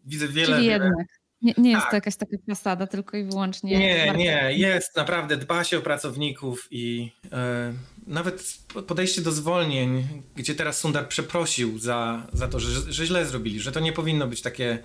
widzę 0.06 0.28
wiele. 0.28 0.56
Czyli 0.56 0.66
jednak. 0.66 1.06
Nie, 1.42 1.54
nie 1.58 1.70
jest 1.70 1.82
tak. 1.82 1.90
to 1.90 1.96
jakaś 1.96 2.16
taka 2.16 2.36
fasada, 2.48 2.86
tylko 2.86 3.16
i 3.16 3.24
wyłącznie. 3.24 3.78
Nie, 3.78 4.12
nie, 4.16 4.52
jest 4.56 4.96
naprawdę, 4.96 5.36
dba 5.36 5.64
się 5.64 5.78
o 5.78 5.80
pracowników 5.80 6.68
i 6.70 7.12
nawet 8.06 8.58
podejście 8.86 9.22
do 9.22 9.32
zwolnień, 9.32 10.06
gdzie 10.36 10.54
teraz 10.54 10.78
Sundar 10.78 11.08
przeprosił 11.08 11.78
za, 11.78 12.26
za 12.32 12.48
to, 12.48 12.60
że, 12.60 12.92
że 12.92 13.06
źle 13.06 13.26
zrobili, 13.26 13.60
że 13.60 13.72
to 13.72 13.80
nie 13.80 13.92
powinno 13.92 14.26
być 14.26 14.42
takie 14.42 14.78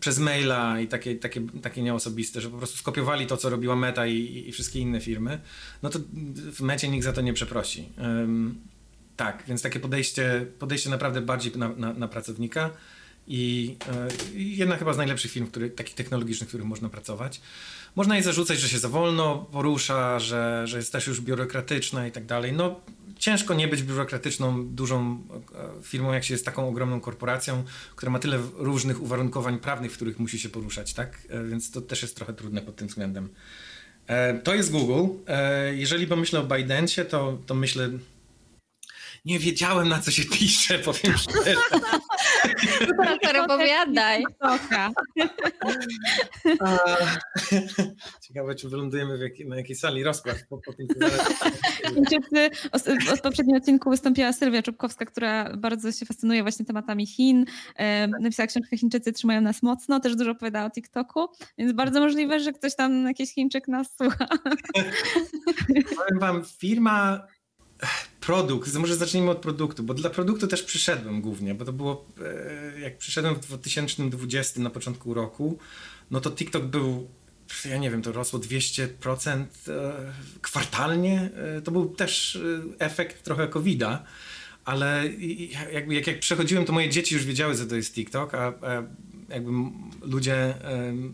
przez 0.00 0.18
maila 0.18 0.80
i 0.80 0.88
takie, 0.88 1.16
takie, 1.16 1.40
takie 1.62 1.82
nieosobiste, 1.82 2.40
że 2.40 2.50
po 2.50 2.58
prostu 2.58 2.78
skopiowali 2.78 3.26
to, 3.26 3.36
co 3.36 3.50
robiła 3.50 3.76
Meta 3.76 4.06
i, 4.06 4.44
i 4.48 4.52
wszystkie 4.52 4.78
inne 4.78 5.00
firmy, 5.00 5.40
no 5.82 5.90
to 5.90 5.98
w 6.52 6.60
Mecie 6.60 6.88
nikt 6.88 7.04
za 7.04 7.12
to 7.12 7.20
nie 7.20 7.32
przeprosi. 7.32 7.88
tak, 9.16 9.44
więc 9.48 9.62
takie 9.62 9.80
podejście, 9.80 10.46
podejście 10.58 10.90
naprawdę 10.90 11.20
bardziej 11.20 11.52
na, 11.56 11.68
na, 11.68 11.92
na 11.92 12.08
pracownika 12.08 12.70
i 13.26 13.76
e, 13.88 14.08
jedna 14.34 14.76
chyba 14.76 14.92
z 14.92 14.96
najlepszych 14.96 15.30
firm, 15.30 15.46
który, 15.46 15.70
takich 15.70 15.94
technologicznych, 15.94 16.48
w 16.48 16.50
których 16.50 16.66
można 16.66 16.88
pracować. 16.88 17.40
Można 17.96 18.14
jej 18.14 18.24
zarzucać, 18.24 18.60
że 18.60 18.68
się 18.68 18.78
za 18.78 18.88
wolno 18.88 19.38
porusza, 19.52 20.18
że, 20.18 20.62
że 20.64 20.76
jest 20.76 20.92
też 20.92 21.06
już 21.06 21.20
biurokratyczna 21.20 22.06
i 22.06 22.12
tak 22.12 22.26
dalej. 22.26 22.52
No 22.52 22.80
ciężko 23.18 23.54
nie 23.54 23.68
być 23.68 23.82
biurokratyczną, 23.82 24.66
dużą 24.68 25.22
e, 25.54 25.82
firmą, 25.82 26.12
jak 26.12 26.24
się 26.24 26.34
jest 26.34 26.44
taką 26.44 26.68
ogromną 26.68 27.00
korporacją, 27.00 27.64
która 27.96 28.12
ma 28.12 28.18
tyle 28.18 28.38
różnych 28.54 29.02
uwarunkowań 29.02 29.58
prawnych, 29.58 29.92
w 29.92 29.94
których 29.94 30.18
musi 30.18 30.38
się 30.38 30.48
poruszać, 30.48 30.94
tak? 30.94 31.18
E, 31.28 31.44
więc 31.44 31.70
to 31.70 31.80
też 31.80 32.02
jest 32.02 32.16
trochę 32.16 32.34
trudne 32.34 32.62
pod 32.62 32.76
tym 32.76 32.88
względem. 32.88 33.28
To 34.44 34.54
jest 34.54 34.70
Google. 34.70 35.14
Jeżeli 35.72 36.06
pomyślę 36.06 36.40
o 36.40 36.44
Bidencie, 36.44 37.04
to, 37.04 37.38
to 37.46 37.54
myślę 37.54 37.90
nie 39.24 39.38
wiedziałem 39.38 39.88
na 39.88 40.00
co 40.00 40.10
się 40.10 40.24
pisze, 40.24 40.78
powiem 40.78 41.18
szczerze. 41.18 41.54
Super, 42.78 43.36
opowiadaj. 43.36 44.24
Ciekawe, 48.26 48.54
czy 48.54 48.68
wylądujemy 48.68 49.18
jak, 49.18 49.48
na 49.48 49.56
jakiej 49.56 49.76
sali 49.76 50.04
rozpraw 50.04 50.36
po, 50.48 50.58
po 50.58 50.72
tym. 50.72 50.86
Chińczycy, 51.94 52.50
w 53.16 53.20
poprzednim 53.20 53.56
odcinku 53.56 53.90
wystąpiła 53.90 54.32
Sylwia 54.32 54.62
Czubkowska, 54.62 55.04
która 55.04 55.56
bardzo 55.56 55.92
się 55.92 56.06
fascynuje 56.06 56.42
właśnie 56.42 56.64
tematami 56.64 57.06
Chin. 57.06 57.44
Napisała 58.20 58.46
książkę 58.46 58.76
Chińczycy 58.76 59.12
trzymają 59.12 59.40
nas 59.40 59.62
mocno, 59.62 60.00
też 60.00 60.16
dużo 60.16 60.30
opowiada 60.30 60.66
o 60.66 60.70
TikToku, 60.70 61.26
więc 61.58 61.72
bardzo 61.72 62.00
możliwe, 62.00 62.40
że 62.40 62.52
ktoś 62.52 62.76
tam, 62.76 63.06
jakiś 63.06 63.34
Chińczyk 63.34 63.68
nas 63.68 63.96
słucha. 63.96 64.26
Powiem 65.96 66.18
wam, 66.20 66.44
firma 66.58 67.26
produkt, 68.26 68.74
może 68.74 68.96
zacznijmy 68.96 69.30
od 69.30 69.38
produktu, 69.38 69.82
bo 69.82 69.94
dla 69.94 70.10
produktu 70.10 70.46
też 70.46 70.62
przyszedłem 70.62 71.20
głównie, 71.20 71.54
bo 71.54 71.64
to 71.64 71.72
było, 71.72 72.06
e, 72.74 72.80
jak 72.80 72.98
przyszedłem 72.98 73.34
w 73.34 73.40
2020 73.40 74.60
na 74.60 74.70
początku 74.70 75.14
roku, 75.14 75.58
no 76.10 76.20
to 76.20 76.30
TikTok 76.30 76.64
był, 76.64 77.08
ja 77.64 77.76
nie 77.76 77.90
wiem, 77.90 78.02
to 78.02 78.12
rosło 78.12 78.38
200% 78.38 79.44
e, 79.68 79.92
kwartalnie, 80.42 81.30
e, 81.56 81.62
to 81.62 81.70
był 81.70 81.88
też 81.88 82.38
efekt 82.78 83.22
trochę 83.22 83.48
COVID-a, 83.48 84.04
ale 84.64 85.04
jakby 85.72 85.94
jak, 85.94 86.06
jak 86.06 86.20
przechodziłem, 86.20 86.64
to 86.64 86.72
moje 86.72 86.88
dzieci 86.88 87.14
już 87.14 87.24
wiedziały, 87.24 87.54
że 87.54 87.66
to 87.66 87.76
jest 87.76 87.94
TikTok, 87.94 88.34
a, 88.34 88.46
a 88.46 88.82
jakby 89.28 89.50
ludzie 90.02 90.54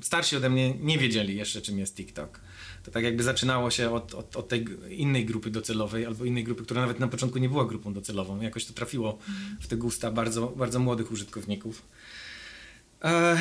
starsi 0.02 0.36
ode 0.36 0.50
mnie 0.50 0.74
nie 0.74 0.98
wiedzieli 0.98 1.36
jeszcze, 1.36 1.62
czym 1.62 1.78
jest 1.78 1.96
TikTok. 1.96 2.40
To 2.85 2.91
tak 2.91 3.05
jakby 3.05 3.22
zaczynało 3.22 3.70
się 3.70 3.91
od, 3.91 4.14
od, 4.14 4.37
od, 4.37 4.49
tej 4.49 4.66
innej 4.89 5.26
grupy 5.26 5.51
docelowej, 5.51 6.07
albo 6.07 6.24
innej 6.24 6.45
grupy, 6.45 6.64
która 6.64 6.81
nawet 6.81 7.01
na 7.01 7.09
początku 7.09 7.39
nie 7.39 7.49
była 7.49 7.64
grupą 7.64 7.93
docelową. 7.93 8.41
Jakoś 8.41 8.64
to 8.64 8.72
trafiło 8.72 9.18
w 9.61 9.66
te 9.66 9.76
gusta 9.76 10.11
bardzo, 10.11 10.47
bardzo 10.47 10.78
młodych 10.78 11.12
użytkowników. 11.12 11.83
E, 13.05 13.39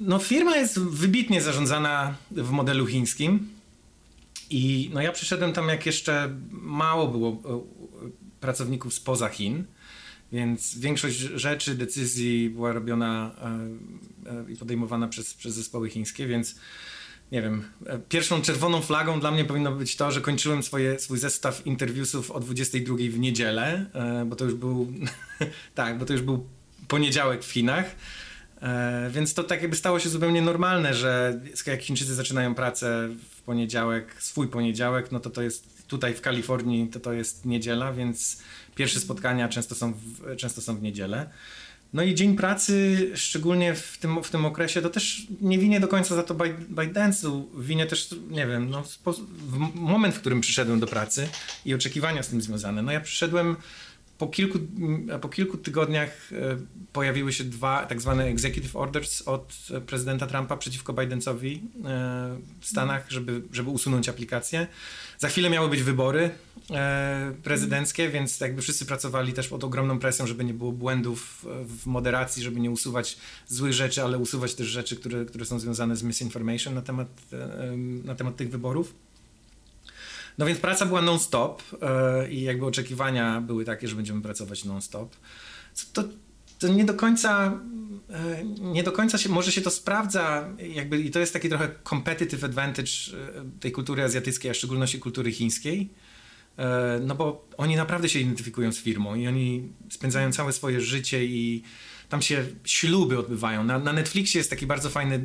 no, 0.00 0.18
firma 0.18 0.56
jest 0.56 0.78
wybitnie 0.78 1.42
zarządzana 1.42 2.16
w 2.30 2.50
modelu 2.50 2.86
chińskim. 2.86 3.48
I 4.50 4.90
no, 4.94 5.02
ja 5.02 5.12
przyszedłem 5.12 5.52
tam, 5.52 5.68
jak 5.68 5.86
jeszcze 5.86 6.34
mało 6.50 7.08
było 7.08 7.30
e, 7.30 7.60
pracowników 8.40 8.94
spoza 8.94 9.28
Chin. 9.28 9.64
Więc 10.32 10.78
większość 10.78 11.16
rzeczy, 11.16 11.74
decyzji 11.74 12.50
była 12.50 12.72
robiona 12.72 13.34
e, 14.48 14.52
i 14.52 14.56
podejmowana 14.56 15.08
przez, 15.08 15.34
przez 15.34 15.54
zespoły 15.54 15.90
chińskie, 15.90 16.26
więc 16.26 16.54
nie 17.32 17.42
wiem, 17.42 17.64
pierwszą 18.08 18.42
czerwoną 18.42 18.82
flagą 18.82 19.20
dla 19.20 19.30
mnie 19.30 19.44
powinno 19.44 19.72
być 19.72 19.96
to, 19.96 20.10
że 20.10 20.20
kończyłem 20.20 20.62
swoje, 20.62 20.98
swój 20.98 21.18
zestaw 21.18 21.66
interwiusów 21.66 22.30
o 22.30 22.40
22 22.40 22.96
w 23.10 23.18
niedzielę, 23.18 23.86
bo 24.26 24.36
to 24.36 24.44
już 24.44 24.54
był, 24.54 24.92
tak, 25.74 25.98
bo 25.98 26.04
to 26.04 26.12
już 26.12 26.22
był 26.22 26.46
poniedziałek 26.88 27.44
w 27.44 27.52
Chinach. 27.52 27.84
E, 28.62 29.10
więc 29.10 29.34
to 29.34 29.44
tak 29.44 29.62
jakby 29.62 29.76
stało 29.76 30.00
się 30.00 30.08
zupełnie 30.08 30.42
normalne, 30.42 30.94
że 30.94 31.40
jak 31.66 31.82
Chińczycy 31.82 32.14
zaczynają 32.14 32.54
pracę 32.54 33.08
w 33.30 33.42
poniedziałek, 33.42 34.22
swój 34.22 34.48
poniedziałek, 34.48 35.12
no 35.12 35.20
to 35.20 35.30
to 35.30 35.42
jest 35.42 35.88
tutaj 35.88 36.14
w 36.14 36.20
Kalifornii, 36.20 36.88
to 36.88 37.00
to 37.00 37.12
jest 37.12 37.44
niedziela, 37.44 37.92
więc 37.92 38.42
pierwsze 38.74 39.00
spotkania 39.00 39.48
często 39.48 39.74
są 39.74 39.92
w, 39.92 40.36
często 40.36 40.60
są 40.60 40.76
w 40.76 40.82
niedzielę. 40.82 41.30
No 41.94 42.02
i 42.02 42.14
dzień 42.14 42.36
pracy, 42.36 43.10
szczególnie 43.14 43.74
w 43.74 43.98
tym, 43.98 44.22
w 44.22 44.30
tym 44.30 44.46
okresie, 44.46 44.82
to 44.82 44.90
też 44.90 45.26
nie 45.40 45.58
winię 45.58 45.80
do 45.80 45.88
końca 45.88 46.14
za 46.14 46.22
to 46.22 46.34
ByteDance'u, 46.34 47.44
winię 47.58 47.86
też, 47.86 48.14
nie 48.30 48.46
wiem, 48.46 48.70
no, 48.70 48.82
w 48.82 49.74
moment, 49.74 50.14
w 50.14 50.20
którym 50.20 50.40
przyszedłem 50.40 50.80
do 50.80 50.86
pracy 50.86 51.28
i 51.64 51.74
oczekiwania 51.74 52.22
z 52.22 52.28
tym 52.28 52.42
związane. 52.42 52.82
No 52.82 52.92
ja 52.92 53.00
przyszedłem 53.00 53.56
po 54.18 54.26
kilku, 54.26 54.58
po 55.20 55.28
kilku 55.28 55.56
tygodniach 55.56 56.32
e, 56.32 56.56
pojawiły 56.92 57.32
się 57.32 57.44
dwa 57.44 57.86
tak 57.86 58.00
zwane 58.00 58.24
executive 58.24 58.76
orders 58.76 59.22
od 59.22 59.54
prezydenta 59.86 60.26
Trumpa 60.26 60.56
przeciwko 60.56 60.92
Bidensowi 60.92 61.62
e, 61.84 62.36
w 62.60 62.66
Stanach, 62.66 63.10
żeby, 63.10 63.42
żeby 63.52 63.70
usunąć 63.70 64.08
aplikację. 64.08 64.66
Za 65.18 65.28
chwilę 65.28 65.50
miały 65.50 65.68
być 65.68 65.82
wybory 65.82 66.30
e, 66.70 67.34
prezydenckie, 67.42 68.08
więc 68.08 68.40
jakby 68.40 68.62
wszyscy 68.62 68.86
pracowali 68.86 69.32
też 69.32 69.48
pod 69.48 69.64
ogromną 69.64 69.98
presją, 69.98 70.26
żeby 70.26 70.44
nie 70.44 70.54
było 70.54 70.72
błędów 70.72 71.46
w 71.66 71.86
moderacji, 71.86 72.42
żeby 72.42 72.60
nie 72.60 72.70
usuwać 72.70 73.16
złych 73.48 73.72
rzeczy, 73.72 74.02
ale 74.02 74.18
usuwać 74.18 74.54
też 74.54 74.66
rzeczy, 74.66 74.96
które, 74.96 75.24
które 75.24 75.44
są 75.44 75.58
związane 75.58 75.96
z 75.96 76.02
misinformation 76.02 76.74
na 76.74 76.82
temat, 76.82 77.08
na 78.04 78.14
temat 78.14 78.36
tych 78.36 78.50
wyborów. 78.50 78.94
No 80.38 80.46
więc 80.46 80.58
praca 80.58 80.86
była 80.86 81.02
non-stop 81.02 81.62
yy, 81.72 82.30
i 82.30 82.42
jakby 82.42 82.66
oczekiwania 82.66 83.40
były 83.40 83.64
takie, 83.64 83.88
że 83.88 83.96
będziemy 83.96 84.22
pracować 84.22 84.64
non-stop. 84.64 85.16
To, 85.92 86.04
to 86.58 86.68
nie 86.68 86.84
do 86.84 86.94
końca, 86.94 87.60
nie 88.60 88.82
do 88.82 88.92
końca 88.92 89.18
się, 89.18 89.28
może 89.28 89.52
się 89.52 89.60
to 89.60 89.70
sprawdza 89.70 90.48
jakby 90.58 91.00
i 91.00 91.10
to 91.10 91.18
jest 91.18 91.32
taki 91.32 91.48
trochę 91.48 91.68
competitive 91.88 92.44
advantage 92.44 92.90
e, 93.38 93.60
tej 93.60 93.72
kultury 93.72 94.02
azjatyckiej, 94.02 94.50
a 94.50 94.54
w 94.54 94.56
szczególności 94.56 94.98
kultury 94.98 95.32
chińskiej. 95.32 95.90
No 97.00 97.14
bo 97.14 97.48
oni 97.56 97.76
naprawdę 97.76 98.08
się 98.08 98.18
identyfikują 98.18 98.72
z 98.72 98.78
firmą 98.78 99.14
i 99.14 99.28
oni 99.28 99.68
spędzają 99.90 100.32
całe 100.32 100.52
swoje 100.52 100.80
życie 100.80 101.24
i 101.24 101.62
tam 102.08 102.22
się 102.22 102.46
śluby 102.64 103.18
odbywają. 103.18 103.64
Na, 103.64 103.78
na 103.78 103.92
Netflixie 103.92 104.38
jest 104.38 104.50
taki 104.50 104.66
bardzo 104.66 104.90
fajny 104.90 105.24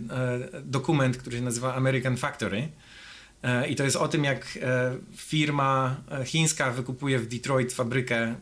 dokument, 0.63 1.17
który 1.17 1.37
się 1.37 1.43
nazywa 1.43 1.75
American 1.75 2.17
Factory 2.17 2.69
E, 3.43 3.67
I 3.67 3.75
to 3.75 3.83
jest 3.83 3.95
o 3.95 4.07
tym, 4.07 4.23
jak 4.23 4.59
e, 4.61 4.97
firma 5.15 5.95
e, 6.11 6.25
chińska 6.25 6.71
wykupuje 6.71 7.19
w 7.19 7.27
Detroit 7.27 7.73
fabrykę 7.73 8.35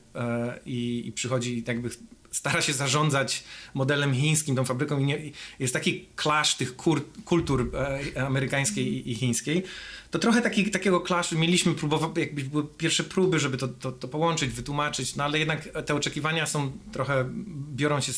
i, 0.66 1.04
i 1.08 1.12
przychodzi 1.12 1.64
jakby 1.68 1.90
stara 2.32 2.62
się 2.62 2.74
zarządzać 2.74 3.44
modelem 3.74 4.14
chińskim, 4.14 4.56
tą 4.56 4.66
fabryką 4.66 5.00
i 5.00 5.04
nie, 5.04 5.32
jest 5.60 5.74
taki 5.74 6.08
clash 6.22 6.56
tych 6.56 6.76
kur, 6.76 7.06
kultur 7.26 7.72
amerykańskiej 8.26 8.88
i, 8.88 9.12
i, 9.12 9.16
chińskiej. 9.16 9.64
To 10.12 10.20
trochę 10.20 10.42
taki, 10.42 10.72
takiego 10.72 11.02
clashu 11.02 11.38
mieliśmy, 11.38 11.74
próbować, 11.74 12.18
jakby 12.18 12.44
były 12.44 12.68
pierwsze 12.68 13.04
próby, 13.04 13.40
żeby 13.40 13.58
to, 13.58 13.68
to, 13.68 13.92
to, 13.92 14.08
połączyć, 14.08 14.52
wytłumaczyć, 14.52 15.16
no 15.16 15.24
ale 15.24 15.40
jednak 15.40 15.70
te 15.86 15.96
oczekiwania 15.96 16.46
są 16.46 16.72
trochę, 16.92 17.30
biorą 17.76 18.02
się 18.02 18.12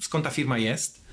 skąd 0.00 0.24
ta 0.24 0.30
firma 0.30 0.58
jest. 0.58 1.04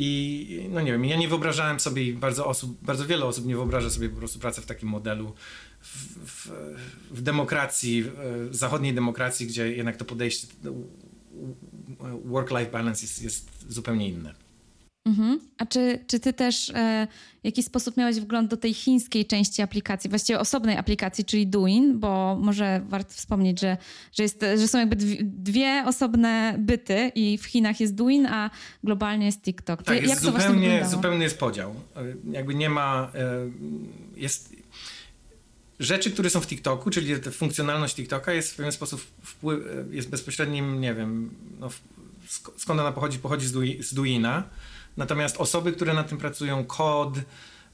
I 0.00 0.68
no 0.70 0.80
nie 0.80 0.92
wiem, 0.92 1.04
ja 1.04 1.16
nie 1.16 1.28
wyobrażałem 1.28 1.80
sobie, 1.80 2.12
bardzo 2.12 2.46
osób, 2.46 2.84
bardzo 2.84 3.06
wiele 3.06 3.24
osób 3.24 3.46
nie 3.46 3.56
wyobraża 3.56 3.90
sobie 3.90 4.08
po 4.08 4.16
prostu 4.16 4.38
pracy 4.38 4.60
w 4.60 4.66
takim 4.66 4.88
modelu 4.88 5.34
w, 5.80 6.18
w, 6.26 6.50
w 7.10 7.22
demokracji, 7.22 8.04
w 8.50 8.56
zachodniej 8.56 8.94
demokracji, 8.94 9.46
gdzie 9.46 9.72
jednak 9.72 9.96
to 9.96 10.04
podejście 10.04 10.46
work-life 12.24 12.70
balance 12.70 13.02
jest, 13.02 13.22
jest 13.22 13.48
zupełnie 13.68 14.08
inne. 14.08 14.34
Mhm. 15.08 15.40
A 15.58 15.66
czy, 15.66 15.98
czy 16.06 16.20
ty 16.20 16.32
też 16.32 16.70
e, 16.70 17.06
w 17.42 17.44
jakiś 17.44 17.64
sposób 17.64 17.96
miałeś 17.96 18.20
wgląd 18.20 18.50
do 18.50 18.56
tej 18.56 18.74
chińskiej 18.74 19.26
części 19.26 19.62
aplikacji, 19.62 20.10
właściwie 20.10 20.40
osobnej 20.40 20.76
aplikacji, 20.76 21.24
czyli 21.24 21.46
Douyin, 21.46 21.98
bo 21.98 22.36
może 22.40 22.80
warto 22.88 23.14
wspomnieć, 23.14 23.60
że, 23.60 23.76
że, 24.12 24.22
jest, 24.22 24.44
że 24.56 24.68
są 24.68 24.78
jakby 24.78 24.96
dwie, 25.22 25.84
osobne 25.86 26.54
byty 26.58 27.12
i 27.14 27.38
w 27.38 27.44
Chinach 27.44 27.80
jest 27.80 27.94
Douyin, 27.94 28.26
a 28.26 28.50
globalnie 28.84 29.26
jest 29.26 29.42
TikTok. 29.42 29.82
Tak, 29.82 29.96
jest 29.96 30.08
Jak 30.08 30.18
zupełnie, 30.18 30.86
zupełnie 30.86 31.24
jest 31.24 31.38
podział. 31.38 31.74
E, 31.96 32.02
jakby 32.32 32.54
nie 32.54 32.70
ma... 32.70 33.10
E, 33.14 34.20
jest, 34.20 34.57
rzeczy, 35.78 36.10
które 36.10 36.30
są 36.30 36.40
w 36.40 36.46
TikToku, 36.46 36.90
czyli 36.90 37.14
funkcjonalność 37.16 37.94
TikToka 37.94 38.32
jest 38.32 38.52
w 38.52 38.56
pewien 38.56 38.72
sposób 38.72 39.00
wpływ, 39.00 39.64
jest 39.90 40.10
bezpośrednim, 40.10 40.80
nie 40.80 40.94
wiem, 40.94 41.34
no, 41.60 41.68
skąd 42.56 42.80
ona 42.80 42.92
pochodzi, 42.92 43.18
pochodzi 43.18 43.46
z 43.80 43.94
Douina. 43.94 44.44
Natomiast 44.96 45.36
osoby, 45.36 45.72
które 45.72 45.94
nad 45.94 46.08
tym 46.08 46.18
pracują, 46.18 46.64
kod, 46.64 47.18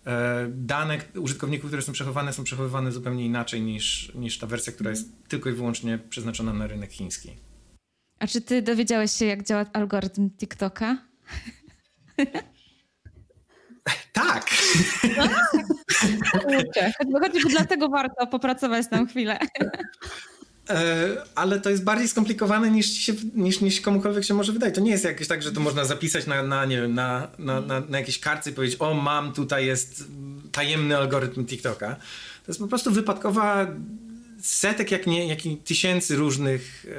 e, 0.07 0.47
dane 0.51 0.99
użytkowników, 1.17 1.71
które 1.71 1.83
są 1.83 1.93
przechowywane, 1.93 2.33
są 2.33 2.45
przechowywane 2.45 2.93
zupełnie 2.93 3.27
inaczej 3.27 3.63
niż, 3.63 4.13
niż 4.15 4.39
ta 4.39 4.47
wersja, 4.47 4.73
która 4.73 4.91
jest 4.91 5.09
tylko 5.29 5.51
i 5.51 5.53
wyłącznie 5.53 5.99
przeznaczona 5.99 6.53
na 6.53 6.67
rynek 6.67 6.93
chiński. 6.93 7.37
A 8.19 8.27
czy 8.27 8.41
ty 8.41 8.63
dowiedziałeś 8.63 9.13
się, 9.13 9.25
jak 9.25 9.43
działa 9.43 9.65
algorytm 9.73 10.31
TikToka? 10.31 10.99
Tak. 14.13 14.51
Chociażby 16.33 17.51
dlatego 17.51 17.89
warto 17.89 18.27
popracować 18.27 18.87
tam 18.91 19.07
chwilę. 19.07 19.39
E, 20.71 21.09
ale 21.35 21.61
to 21.61 21.71
jest 21.71 21.85
bardziej 21.85 22.09
skomplikowane 22.09 22.71
niż, 22.71 22.87
się, 22.87 23.13
niż, 23.35 23.61
niż 23.61 23.81
komukolwiek 23.81 24.25
się 24.25 24.35
może 24.35 24.53
wydaje. 24.53 24.73
To 24.73 24.81
nie 24.81 24.91
jest 24.91 25.05
jakieś 25.05 25.29
tak, 25.29 25.43
że 25.43 25.53
to 25.53 25.61
można 25.61 25.85
zapisać 25.85 26.27
na, 26.27 26.43
na 26.43 26.65
nie 26.65 26.81
wiem, 26.81 26.95
na, 26.95 27.29
na, 27.39 27.61
na, 27.61 27.81
na 27.81 27.99
jakiejś 27.99 28.21
kartce 28.21 28.51
i 28.51 28.53
powiedzieć, 28.53 28.81
o 28.81 28.95
mam, 28.95 29.33
tutaj 29.33 29.67
jest 29.67 30.05
tajemny 30.53 30.97
algorytm 30.97 31.47
TikToka. 31.47 31.95
To 32.45 32.53
jest 32.53 32.61
po 32.61 32.69
prostu 32.69 32.91
wypadkowa 32.93 33.67
setek, 34.43 34.91
jak 34.91 35.07
nie, 35.07 35.29
jak 35.29 35.39
tysięcy 35.65 36.17
różnych 36.17 36.87
e, 36.89 36.95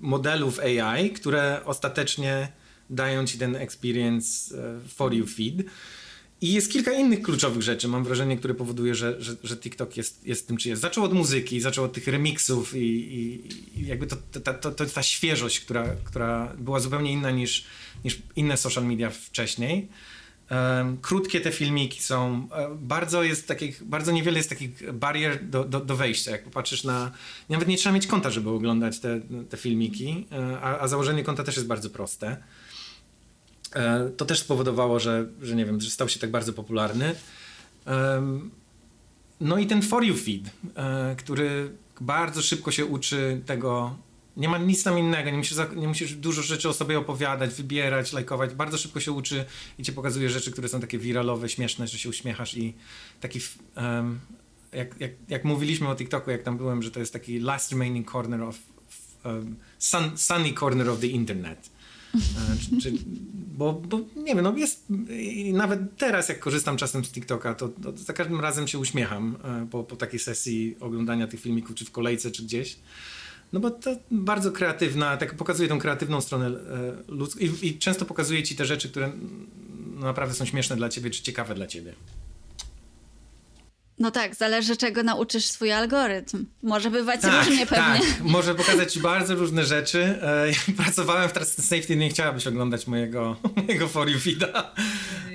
modelów 0.00 0.58
AI, 0.58 1.10
które 1.10 1.60
ostatecznie 1.64 2.48
dają 2.90 3.26
ci 3.26 3.38
ten 3.38 3.56
experience 3.56 4.58
e, 4.58 4.88
for 4.88 5.14
you 5.14 5.26
feed. 5.26 5.64
I 6.42 6.52
jest 6.52 6.72
kilka 6.72 6.92
innych 6.92 7.22
kluczowych 7.22 7.62
rzeczy, 7.62 7.88
mam 7.88 8.04
wrażenie, 8.04 8.36
które 8.36 8.54
powoduje, 8.54 8.94
że, 8.94 9.22
że, 9.22 9.36
że 9.44 9.56
TikTok 9.56 9.96
jest, 9.96 10.26
jest 10.26 10.48
tym, 10.48 10.56
czy 10.56 10.68
jest. 10.68 10.82
Zaczął 10.82 11.04
od 11.04 11.12
muzyki, 11.12 11.60
zaczął 11.60 11.84
od 11.84 11.92
tych 11.92 12.06
remixów 12.06 12.74
i, 12.74 12.78
i, 12.78 13.48
i 13.80 13.86
jakby 13.86 14.06
to, 14.06 14.16
to, 14.32 14.54
to, 14.54 14.70
to, 14.70 14.86
ta 14.86 15.02
świeżość, 15.02 15.60
która, 15.60 15.86
która 16.04 16.52
była 16.58 16.80
zupełnie 16.80 17.12
inna 17.12 17.30
niż, 17.30 17.64
niż 18.04 18.22
inne 18.36 18.56
social 18.56 18.86
media 18.86 19.10
wcześniej. 19.10 19.88
Um, 20.50 20.98
krótkie 20.98 21.40
te 21.40 21.52
filmiki 21.52 22.02
są, 22.02 22.48
e, 22.52 22.68
bardzo 22.80 23.22
jest 23.22 23.48
takich, 23.48 23.84
bardzo 23.84 24.12
niewiele 24.12 24.38
jest 24.38 24.48
takich 24.48 24.92
barier 24.92 25.48
do, 25.48 25.64
do, 25.64 25.80
do, 25.80 25.96
wejścia. 25.96 26.30
Jak 26.30 26.44
popatrzysz 26.44 26.84
na, 26.84 27.10
nawet 27.48 27.68
nie 27.68 27.76
trzeba 27.76 27.94
mieć 27.94 28.06
konta, 28.06 28.30
żeby 28.30 28.50
oglądać 28.50 28.98
te, 29.00 29.20
te 29.50 29.56
filmiki, 29.56 30.26
e, 30.32 30.60
a, 30.60 30.78
a 30.78 30.88
założenie 30.88 31.24
konta 31.24 31.44
też 31.44 31.56
jest 31.56 31.68
bardzo 31.68 31.90
proste. 31.90 32.36
E, 33.74 34.10
to 34.16 34.24
też 34.24 34.38
spowodowało, 34.38 35.00
że, 35.00 35.26
że 35.42 35.56
nie 35.56 35.66
wiem, 35.66 35.80
że 35.80 35.90
stał 35.90 36.08
się 36.08 36.20
tak 36.20 36.30
bardzo 36.30 36.52
popularny. 36.52 37.14
No 39.40 39.58
i 39.58 39.66
ten 39.66 39.82
For 39.82 40.04
You 40.04 40.16
Feed, 40.16 40.50
e, 40.76 41.16
który 41.16 41.70
bardzo 42.00 42.42
szybko 42.42 42.70
się 42.70 42.86
uczy 42.86 43.40
tego, 43.46 43.96
nie 44.36 44.48
ma 44.48 44.58
nic 44.58 44.82
tam 44.82 44.98
innego, 44.98 45.30
nie 45.30 45.36
musisz, 45.36 45.58
nie 45.76 45.88
musisz 45.88 46.14
dużo 46.14 46.42
rzeczy 46.42 46.68
o 46.68 46.72
sobie 46.72 46.98
opowiadać, 46.98 47.54
wybierać, 47.54 48.12
lajkować. 48.12 48.54
Bardzo 48.54 48.78
szybko 48.78 49.00
się 49.00 49.12
uczy 49.12 49.44
i 49.78 49.82
ci 49.82 49.92
pokazuje 49.92 50.30
rzeczy, 50.30 50.52
które 50.52 50.68
są 50.68 50.80
takie 50.80 50.98
wiralowe, 50.98 51.48
śmieszne, 51.48 51.88
że 51.88 51.98
się 51.98 52.08
uśmiechasz 52.08 52.56
i 52.56 52.74
taki, 53.20 53.40
um, 53.76 54.20
jak, 54.72 55.00
jak, 55.00 55.10
jak 55.28 55.44
mówiliśmy 55.44 55.88
o 55.88 55.96
TikToku, 55.96 56.30
jak 56.30 56.42
tam 56.42 56.56
byłem, 56.56 56.82
że 56.82 56.90
to 56.90 57.00
jest 57.00 57.12
taki 57.12 57.38
last 57.38 57.72
remaining 57.72 58.10
corner 58.12 58.42
of, 58.42 58.58
um, 59.24 59.56
sun, 59.78 60.18
sunny 60.18 60.52
corner 60.52 60.88
of 60.88 61.00
the 61.00 61.06
internet 61.06 61.70
Czy, 62.60 62.80
czy, 62.82 62.92
bo, 63.58 63.72
bo 63.72 64.00
nie 64.16 64.34
wiem, 64.34 64.40
no 64.40 64.56
jest, 64.56 64.84
nawet 65.52 65.96
teraz 65.96 66.28
jak 66.28 66.40
korzystam 66.40 66.76
czasem 66.76 67.04
z 67.04 67.10
TikToka, 67.10 67.54
to, 67.54 67.68
to 67.68 67.96
za 67.96 68.12
każdym 68.12 68.40
razem 68.40 68.68
się 68.68 68.78
uśmiecham 68.78 69.36
po, 69.70 69.84
po 69.84 69.96
takiej 69.96 70.20
sesji 70.20 70.76
oglądania 70.80 71.26
tych 71.26 71.40
filmików, 71.40 71.76
czy 71.76 71.84
w 71.84 71.90
kolejce, 71.90 72.30
czy 72.30 72.42
gdzieś. 72.42 72.76
No 73.52 73.60
bo 73.60 73.70
to 73.70 73.96
bardzo 74.10 74.52
kreatywna, 74.52 75.16
tak 75.16 75.34
pokazuje 75.34 75.68
tą 75.68 75.78
kreatywną 75.78 76.20
stronę 76.20 76.50
ludzką 77.08 77.40
i, 77.40 77.66
i 77.66 77.78
często 77.78 78.04
pokazuje 78.04 78.42
ci 78.42 78.56
te 78.56 78.64
rzeczy, 78.64 78.88
które 78.88 79.12
naprawdę 80.00 80.34
są 80.34 80.44
śmieszne 80.44 80.76
dla 80.76 80.88
ciebie, 80.88 81.10
czy 81.10 81.22
ciekawe 81.22 81.54
dla 81.54 81.66
ciebie. 81.66 81.94
No 84.00 84.10
tak, 84.10 84.34
zależy 84.34 84.76
czego 84.76 85.02
nauczysz 85.02 85.44
swój 85.44 85.72
algorytm. 85.72 86.46
Może 86.62 86.90
bywać 86.90 87.20
tak, 87.20 87.46
różnie 87.46 87.66
pewnie. 87.66 88.06
Tak, 88.08 88.20
może 88.20 88.54
pokazać 88.54 88.92
ci 88.92 89.00
bardzo 89.00 89.34
różne 89.34 89.64
rzeczy. 89.64 90.02
E, 90.02 90.46
pracowałem 90.76 91.28
w 91.28 91.32
Trusted 91.32 91.64
Safety, 91.64 91.96
nie 91.96 92.08
chciałabyś 92.08 92.46
oglądać 92.46 92.86
mojego, 92.86 93.36
mojego 93.56 93.88
for 93.88 94.08
you 94.08 94.20
feeda. 94.20 94.74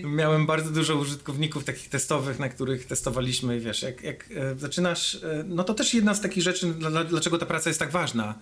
Miałem 0.04 0.46
bardzo 0.46 0.72
dużo 0.72 0.96
użytkowników 0.96 1.64
takich 1.64 1.90
testowych, 1.90 2.40
na 2.40 2.50
których 2.50 2.86
testowaliśmy. 2.86 3.60
Wiesz, 3.60 3.82
jak, 3.82 4.04
jak 4.04 4.26
e, 4.32 4.60
zaczynasz, 4.60 5.16
e, 5.16 5.44
no 5.48 5.64
to 5.64 5.74
też 5.74 5.94
jedna 5.94 6.14
z 6.14 6.22
takich 6.22 6.44
rzeczy, 6.44 6.74
dlaczego 7.10 7.38
ta 7.38 7.46
praca 7.46 7.70
jest 7.70 7.80
tak 7.80 7.92
ważna 7.92 8.36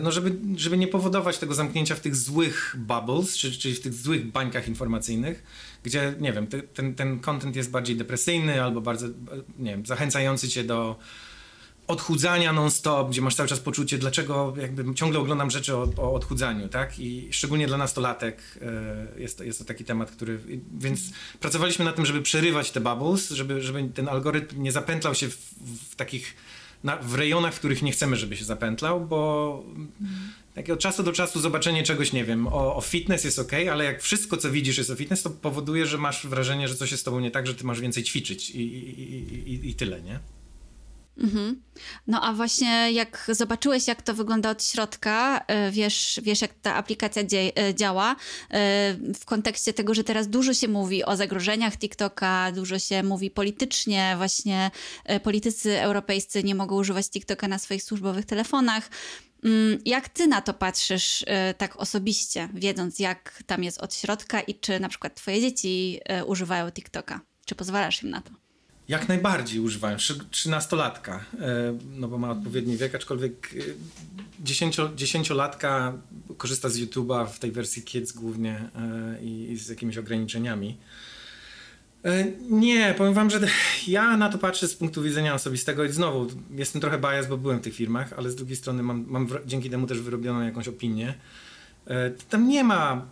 no 0.00 0.12
żeby, 0.12 0.36
żeby 0.56 0.78
nie 0.78 0.88
powodować 0.88 1.38
tego 1.38 1.54
zamknięcia 1.54 1.94
w 1.94 2.00
tych 2.00 2.16
złych 2.16 2.76
bubbles, 2.78 3.36
czyli, 3.36 3.58
czyli 3.58 3.74
w 3.74 3.80
tych 3.80 3.94
złych 3.94 4.26
bańkach 4.32 4.68
informacyjnych, 4.68 5.42
gdzie, 5.82 6.14
nie 6.20 6.32
wiem, 6.32 6.46
ten, 6.74 6.94
ten 6.94 7.20
content 7.20 7.56
jest 7.56 7.70
bardziej 7.70 7.96
depresyjny 7.96 8.62
albo 8.62 8.80
bardzo, 8.80 9.06
nie 9.58 9.70
wiem, 9.70 9.86
zachęcający 9.86 10.48
cię 10.48 10.64
do 10.64 10.98
odchudzania 11.88 12.52
non-stop, 12.52 13.10
gdzie 13.10 13.20
masz 13.20 13.34
cały 13.34 13.48
czas 13.48 13.60
poczucie, 13.60 13.98
dlaczego 13.98 14.54
jakby 14.60 14.94
ciągle 14.94 15.20
oglądam 15.20 15.50
rzeczy 15.50 15.76
o, 15.76 15.88
o 15.96 16.14
odchudzaniu, 16.14 16.68
tak? 16.68 16.98
I 16.98 17.28
szczególnie 17.30 17.66
dla 17.66 17.76
nastolatek 17.76 18.42
e, 19.16 19.20
jest, 19.20 19.38
to, 19.38 19.44
jest 19.44 19.58
to 19.58 19.64
taki 19.64 19.84
temat, 19.84 20.10
który... 20.10 20.38
Więc 20.78 21.00
pracowaliśmy 21.40 21.84
na 21.84 21.92
tym, 21.92 22.06
żeby 22.06 22.22
przerywać 22.22 22.70
te 22.70 22.80
bubbles, 22.80 23.30
żeby, 23.30 23.62
żeby 23.62 23.88
ten 23.94 24.08
algorytm 24.08 24.62
nie 24.62 24.72
zapętlał 24.72 25.14
się 25.14 25.28
w, 25.28 25.36
w 25.90 25.96
takich 25.96 26.34
na, 26.84 26.96
w 26.96 27.14
rejonach, 27.14 27.54
w 27.54 27.58
których 27.58 27.82
nie 27.82 27.92
chcemy, 27.92 28.16
żeby 28.16 28.36
się 28.36 28.44
zapętlał, 28.44 29.00
bo 29.00 29.64
takie 30.58 30.72
od 30.72 30.78
czasu 30.78 31.02
do 31.02 31.12
czasu 31.12 31.40
zobaczenie 31.40 31.82
czegoś, 31.82 32.12
nie 32.12 32.24
wiem, 32.24 32.46
o, 32.46 32.76
o, 32.76 32.80
fitness 32.80 33.24
jest 33.24 33.38
ok, 33.38 33.52
ale 33.72 33.84
jak 33.84 34.02
wszystko, 34.02 34.36
co 34.36 34.50
widzisz 34.50 34.78
jest 34.78 34.90
o 34.90 34.96
fitness, 34.96 35.22
to 35.22 35.30
powoduje, 35.30 35.86
że 35.86 35.98
masz 35.98 36.26
wrażenie, 36.26 36.68
że 36.68 36.74
coś 36.74 36.90
jest 36.90 37.00
z 37.00 37.04
tobą 37.04 37.20
nie 37.20 37.30
tak, 37.30 37.46
że 37.46 37.54
ty 37.54 37.64
masz 37.64 37.80
więcej 37.80 38.02
ćwiczyć 38.02 38.50
i, 38.50 38.60
i, 38.60 39.52
i, 39.52 39.68
i 39.68 39.74
tyle, 39.74 40.02
nie? 40.02 40.20
Mhm. 41.18 41.62
No 42.06 42.22
a 42.22 42.32
właśnie 42.32 42.92
jak 42.92 43.30
zobaczyłeś, 43.32 43.88
jak 43.88 44.02
to 44.02 44.14
wygląda 44.14 44.50
od 44.50 44.64
środka, 44.64 45.44
e, 45.46 45.70
wiesz, 45.70 46.20
wiesz 46.22 46.40
jak 46.40 46.54
ta 46.62 46.74
aplikacja 46.74 47.22
e, 47.22 47.74
działa, 47.74 48.12
e, 48.12 48.16
w 49.14 49.24
kontekście 49.24 49.72
tego, 49.72 49.94
że 49.94 50.04
teraz 50.04 50.28
dużo 50.28 50.54
się 50.54 50.68
mówi 50.68 51.04
o 51.04 51.16
zagrożeniach 51.16 51.76
TikToka, 51.76 52.52
dużo 52.52 52.78
się 52.78 53.02
mówi 53.02 53.30
politycznie, 53.30 54.14
właśnie 54.16 54.70
politycy 55.22 55.80
europejscy 55.80 56.44
nie 56.44 56.54
mogą 56.54 56.76
używać 56.76 57.10
TikToka 57.10 57.48
na 57.48 57.58
swoich 57.58 57.82
służbowych 57.82 58.26
telefonach. 58.26 58.90
Mm, 59.44 59.78
jak 59.84 60.08
ty 60.08 60.26
na 60.26 60.40
to 60.40 60.54
patrzysz 60.54 61.24
tak 61.58 61.76
osobiście, 61.76 62.48
wiedząc 62.54 62.98
jak 62.98 63.42
tam 63.46 63.64
jest 63.64 63.80
od 63.80 63.94
środka 63.94 64.40
i 64.40 64.54
czy 64.54 64.80
na 64.80 64.88
przykład 64.88 65.14
twoje 65.14 65.40
dzieci 65.40 66.00
używają 66.26 66.70
TikToka? 66.70 67.20
Czy 67.46 67.54
pozwalasz 67.54 68.02
im 68.02 68.10
na 68.10 68.20
to? 68.20 68.30
Jak 68.88 69.08
najbardziej 69.08 69.60
używają. 69.60 69.96
Trzynastolatka, 70.30 71.24
e, 71.40 71.78
no 71.96 72.08
bo 72.08 72.18
ma 72.18 72.30
odpowiedni 72.30 72.76
wiek, 72.76 72.94
aczkolwiek 72.94 73.54
e, 73.54 73.60
dziesięcio, 74.40 74.90
dziesięciolatka 74.96 75.92
korzysta 76.36 76.68
z 76.68 76.78
YouTube'a 76.78 77.28
w 77.28 77.38
tej 77.38 77.52
wersji 77.52 77.82
Kids 77.82 78.12
głównie 78.12 78.70
e, 78.74 79.22
i 79.22 79.56
z 79.56 79.68
jakimiś 79.68 79.98
ograniczeniami. 79.98 80.76
Nie, 82.50 82.94
powiem 82.98 83.14
wam, 83.14 83.30
że 83.30 83.40
ja 83.88 84.16
na 84.16 84.28
to 84.28 84.38
patrzę 84.38 84.68
z 84.68 84.74
punktu 84.74 85.02
widzenia 85.02 85.34
osobistego 85.34 85.84
i 85.84 85.92
znowu 85.92 86.26
jestem 86.50 86.80
trochę 86.80 86.98
bias, 86.98 87.28
bo 87.28 87.36
byłem 87.36 87.58
w 87.58 87.62
tych 87.62 87.74
firmach, 87.74 88.12
ale 88.12 88.30
z 88.30 88.36
drugiej 88.36 88.56
strony 88.56 88.82
mam, 88.82 89.04
mam 89.08 89.28
dzięki 89.46 89.70
temu 89.70 89.86
też 89.86 90.00
wyrobioną 90.00 90.42
jakąś 90.42 90.68
opinię. 90.68 91.14
Tam 92.30 92.48
nie 92.48 92.64
ma, 92.64 93.06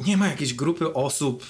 nie 0.00 0.16
ma 0.16 0.28
jakiejś 0.28 0.54
grupy 0.54 0.94
osób, 0.94 1.44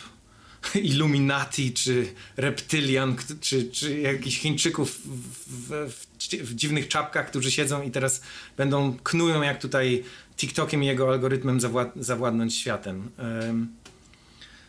Illuminati, 0.74 1.72
czy 1.72 2.07
reptylian, 2.37 3.16
czy, 3.41 3.70
czy 3.70 4.01
jakichś 4.01 4.39
Chińczyków 4.39 5.01
w, 5.07 5.72
w, 5.91 6.07
w, 6.43 6.55
dziwnych 6.55 6.89
czapkach, 6.89 7.31
którzy 7.31 7.51
siedzą 7.51 7.83
i 7.83 7.91
teraz 7.91 8.22
będą 8.57 8.97
knują 9.03 9.43
jak 9.43 9.61
tutaj 9.61 10.05
TikTokiem 10.37 10.83
i 10.83 10.87
jego 10.87 11.09
algorytmem 11.09 11.61
zawład 11.61 11.93
zawładnąć 11.97 12.55
światem. 12.55 13.11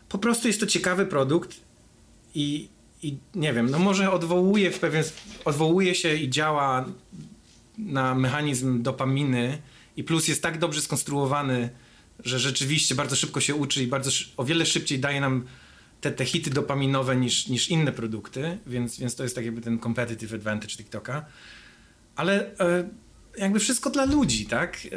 Po 0.10 0.18
prostu 0.18 0.48
jest 0.48 0.60
to 0.60 0.68
ciekawy 0.68 1.06
produkt 1.06 1.69
i, 2.36 2.70
i 3.04 3.18
nie 3.36 3.54
wiem, 3.54 3.70
no 3.70 3.80
może 3.80 4.12
odwołuje 4.12 4.72
w 4.72 4.80
pewien 4.80 5.04
odwołuje 5.46 5.96
się 5.96 6.16
i 6.16 6.30
działa 6.30 6.86
na 7.78 8.16
mechanizm 8.16 8.82
dopaminy 8.82 9.62
i 9.98 10.04
plus 10.04 10.28
jest 10.28 10.44
tak 10.44 10.58
dobrze 10.58 10.82
skonstruowany, 10.82 11.70
że 12.24 12.40
rzeczywiście 12.40 12.96
bardzo 12.96 13.16
szybko 13.16 13.42
się 13.42 13.56
uczy 13.56 13.84
i 13.84 13.88
bardzo 13.88 14.12
o 14.38 14.46
wiele 14.46 14.66
szybciej 14.66 15.00
daje 15.00 15.22
nam 15.22 15.46
te, 16.02 16.12
te 16.12 16.26
hity 16.26 16.50
dopaminowe 16.50 17.16
niż, 17.16 17.48
niż 17.48 17.70
inne 17.70 17.92
produkty, 17.92 18.58
więc, 18.68 19.00
więc 19.00 19.16
to 19.16 19.24
jest 19.24 19.36
tak 19.36 19.46
jakby 19.46 19.62
ten 19.62 19.80
competitive 19.80 20.34
advantage 20.34 20.76
TikToka. 20.76 21.26
Ale 22.16 22.60
e, 22.60 22.90
jakby 23.40 23.60
wszystko 23.60 23.90
dla 23.90 24.06
ludzi, 24.06 24.46
tak? 24.46 24.78
E, 24.78 24.90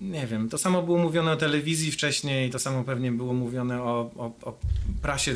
nie 0.00 0.26
wiem, 0.26 0.48
to 0.48 0.58
samo 0.58 0.82
było 0.82 0.98
mówione 0.98 1.32
o 1.32 1.36
telewizji 1.36 1.90
wcześniej, 1.90 2.50
to 2.50 2.58
samo 2.58 2.84
pewnie 2.84 3.12
było 3.12 3.34
mówione 3.34 3.82
o, 3.82 4.10
o, 4.16 4.32
o 4.42 4.58
prasie, 5.02 5.32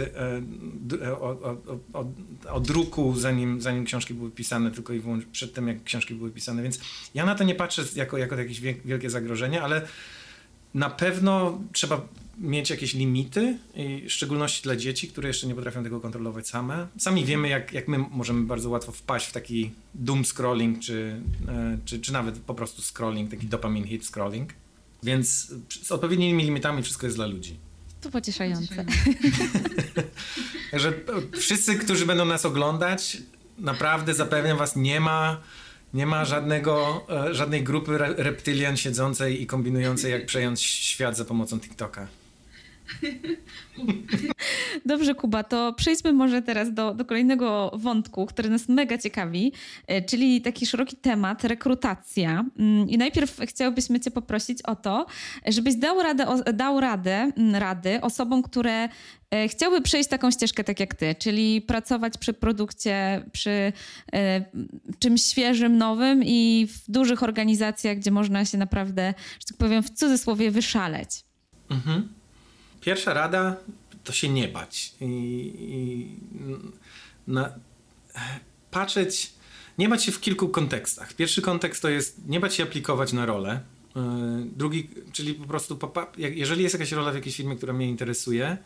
e, 1.02 1.12
o, 1.12 1.56
o, 1.92 2.04
o, 2.52 2.60
druku, 2.60 3.14
zanim, 3.16 3.60
zanim 3.60 3.84
książki 3.84 4.14
były 4.14 4.30
pisane, 4.30 4.70
tylko 4.70 4.92
i 4.92 5.00
wyłącznie 5.00 5.32
przed 5.32 5.54
tym, 5.54 5.68
jak 5.68 5.84
książki 5.84 6.14
były 6.14 6.30
pisane, 6.30 6.62
więc 6.62 6.80
ja 7.14 7.26
na 7.26 7.34
to 7.34 7.44
nie 7.44 7.54
patrzę 7.54 7.84
jako, 7.94 8.18
jako 8.18 8.36
jakieś 8.36 8.60
wielkie 8.60 9.10
zagrożenie, 9.10 9.62
ale 9.62 9.82
na 10.74 10.90
pewno 10.90 11.60
trzeba 11.72 12.08
mieć 12.43 12.70
jakieś 12.70 12.95
limity, 12.95 13.59
w 14.09 14.12
szczególności 14.12 14.62
dla 14.62 14.76
dzieci, 14.76 15.09
które 15.09 15.28
jeszcze 15.28 15.47
nie 15.47 15.55
potrafią 15.55 15.82
tego 15.82 16.01
kontrolować 16.01 16.49
same. 16.49 16.86
Sami 16.99 17.24
wiemy, 17.24 17.49
jak, 17.49 17.72
jak 17.72 17.88
my 17.88 17.99
możemy 17.99 18.47
bardzo 18.47 18.70
łatwo 18.70 18.93
wpaść 18.93 19.26
w 19.26 19.32
taki 19.32 19.70
doom 19.95 20.24
scrolling, 20.24 20.80
czy, 20.80 21.20
e, 21.49 21.78
czy, 21.84 22.01
czy 22.01 22.12
nawet 22.12 22.38
po 22.38 22.55
prostu 22.55 22.82
scrolling, 22.82 23.30
taki 23.30 23.47
dopamine 23.47 23.86
hit 23.86 24.07
scrolling. 24.07 24.51
Więc 25.03 25.55
z 25.82 25.93
odpowiednimi 25.93 26.45
limitami 26.45 26.82
wszystko 26.82 27.07
jest 27.07 27.16
dla 27.16 27.26
ludzi. 27.26 27.57
To 28.01 28.11
pocieszające. 28.11 28.84
Także 30.70 30.93
wszyscy, 31.40 31.74
którzy 31.74 32.07
będą 32.07 32.24
nas 32.24 32.47
oglądać, 32.47 33.18
naprawdę 33.59 34.14
zapewniam 34.14 34.59
was, 34.59 34.76
nie 34.76 35.01
ma 35.01 35.40
nie 35.95 36.07
ma 36.07 36.24
żadnego, 36.24 37.07
e, 37.28 37.34
żadnej 37.34 37.64
grupy 37.64 37.99
reptylian 37.99 38.76
siedzącej 38.76 39.43
i 39.43 39.47
kombinującej, 39.47 40.12
jak 40.12 40.26
przejąć 40.26 40.62
świat 40.62 41.16
za 41.16 41.24
pomocą 41.24 41.61
TikToka. 41.61 42.09
Dobrze, 44.86 45.14
Kuba, 45.14 45.43
to 45.43 45.72
przejdźmy 45.72 46.12
może 46.12 46.43
teraz 46.43 46.74
do, 46.74 46.95
do 46.95 47.05
kolejnego 47.05 47.70
wątku, 47.74 48.26
który 48.26 48.51
nas 48.51 48.68
mega 48.68 48.99
ciekawi, 48.99 49.53
e, 49.86 50.03
czyli 50.03 50.40
taki 50.40 50.66
szeroki 50.66 50.97
temat 50.97 51.45
rekrutacja. 51.45 52.45
Mm, 52.59 52.88
I 52.88 52.99
najpierw 52.99 53.40
chciałbyśmy 53.47 54.01
Cię 54.01 54.11
poprosić 54.11 54.62
o 54.62 54.76
to, 54.76 55.07
żebyś 55.47 55.74
dał 55.76 56.03
radę, 56.03 56.26
dał 56.55 56.80
radę, 56.80 57.32
mm, 57.36 57.55
rady 57.55 58.01
osobom, 58.01 58.43
które 58.43 58.88
e, 59.30 59.49
chciałby 59.49 59.80
przejść 59.80 60.09
taką 60.09 60.30
ścieżkę 60.30 60.64
tak 60.64 60.80
jak 60.80 60.95
Ty, 60.95 61.14
czyli 61.14 61.61
pracować 61.61 62.18
przy 62.18 62.32
produkcie, 62.32 63.22
przy 63.32 63.72
e, 64.12 64.45
czymś 64.99 65.22
świeżym, 65.22 65.78
nowym 65.78 66.22
i 66.24 66.66
w 66.70 66.90
dużych 66.90 67.22
organizacjach, 67.22 67.97
gdzie 67.97 68.11
można 68.11 68.45
się 68.45 68.59
naprawdę, 68.59 69.14
że 69.40 69.47
tak 69.49 69.57
powiem, 69.57 69.82
w 69.82 69.90
cudzysłowie 69.90 70.51
wyszaleć. 70.51 71.24
Mhm. 71.70 72.21
Pierwsza 72.82 73.14
rada 73.14 73.56
to 74.04 74.12
się 74.12 74.28
nie 74.28 74.48
bać 74.48 74.94
i, 75.00 75.04
i 75.58 76.16
na, 77.26 77.52
patrzeć, 78.70 79.32
nie 79.78 79.88
bać 79.88 80.04
się 80.04 80.12
w 80.12 80.20
kilku 80.20 80.48
kontekstach. 80.48 81.14
Pierwszy 81.14 81.42
kontekst 81.42 81.82
to 81.82 81.88
jest 81.88 82.28
nie 82.28 82.40
bać 82.40 82.54
się 82.54 82.62
aplikować 82.62 83.12
na 83.12 83.26
rolę. 83.26 83.60
E, 83.96 84.46
drugi, 84.56 84.88
czyli 85.12 85.34
po 85.34 85.46
prostu, 85.46 85.78
jeżeli 86.16 86.62
jest 86.62 86.74
jakaś 86.74 86.92
rola 86.92 87.12
w 87.12 87.14
jakiejś 87.14 87.36
firmie, 87.36 87.56
która 87.56 87.72
mnie 87.72 87.88
interesuje, 87.88 88.56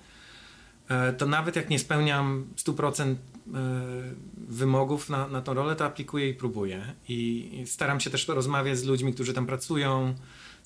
e, 0.89 1.13
to 1.13 1.27
nawet 1.27 1.57
jak 1.57 1.71
nie 1.71 1.79
spełniam 1.79 2.47
100% 2.57 3.03
e, 3.03 3.15
wymogów 4.49 5.11
na, 5.11 5.29
na 5.29 5.43
tą 5.43 5.55
rolę, 5.55 5.77
to 5.77 5.85
aplikuję 5.85 6.29
i 6.29 6.35
próbuję. 6.35 6.95
I 7.09 7.63
staram 7.67 8.01
się 8.01 8.11
też 8.11 8.29
rozmawiać 8.29 8.79
z 8.79 8.85
ludźmi, 8.85 9.15
którzy 9.15 9.35
tam 9.35 9.47
pracują, 9.47 10.15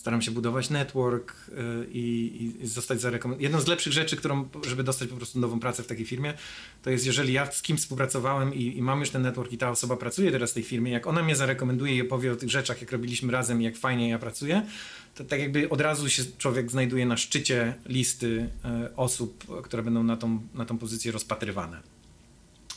staram 0.00 0.22
się 0.22 0.30
budować 0.30 0.70
network 0.70 1.32
y, 1.48 1.52
i, 1.92 2.46
i 2.60 2.66
zostać 2.66 3.00
zarekomendowany. 3.00 3.42
Jedną 3.42 3.60
z 3.60 3.66
lepszych 3.66 3.92
rzeczy, 3.92 4.16
którą, 4.16 4.48
żeby 4.66 4.84
dostać 4.84 5.08
po 5.08 5.16
prostu 5.16 5.40
nową 5.40 5.60
pracę 5.60 5.82
w 5.82 5.86
takiej 5.86 6.06
firmie, 6.06 6.34
to 6.82 6.90
jest 6.90 7.06
jeżeli 7.06 7.32
ja 7.32 7.52
z 7.52 7.62
kimś 7.62 7.80
współpracowałem 7.80 8.54
i, 8.54 8.76
i 8.76 8.82
mam 8.82 9.00
już 9.00 9.10
ten 9.10 9.22
network 9.22 9.52
i 9.52 9.58
ta 9.58 9.70
osoba 9.70 9.96
pracuje 9.96 10.30
teraz 10.30 10.50
w 10.50 10.54
tej 10.54 10.62
firmie, 10.62 10.92
jak 10.92 11.06
ona 11.06 11.22
mnie 11.22 11.36
zarekomenduje 11.36 11.96
i 11.96 12.02
opowie 12.02 12.32
o 12.32 12.36
tych 12.36 12.50
rzeczach, 12.50 12.80
jak 12.80 12.92
robiliśmy 12.92 13.32
razem 13.32 13.62
i 13.62 13.64
jak 13.64 13.76
fajnie 13.76 14.08
ja 14.08 14.18
pracuję, 14.18 14.66
to 15.14 15.24
tak 15.24 15.40
jakby 15.40 15.68
od 15.68 15.80
razu 15.80 16.08
się 16.08 16.22
człowiek 16.38 16.70
znajduje 16.70 17.06
na 17.06 17.16
szczycie 17.16 17.74
listy 17.86 18.48
y, 18.86 18.96
osób, 18.96 19.62
które 19.62 19.82
będą 19.82 20.02
na 20.02 20.16
tą, 20.16 20.40
na 20.54 20.64
tą 20.64 20.78
pozycję 20.78 21.12
rozpatrywane. 21.12 21.99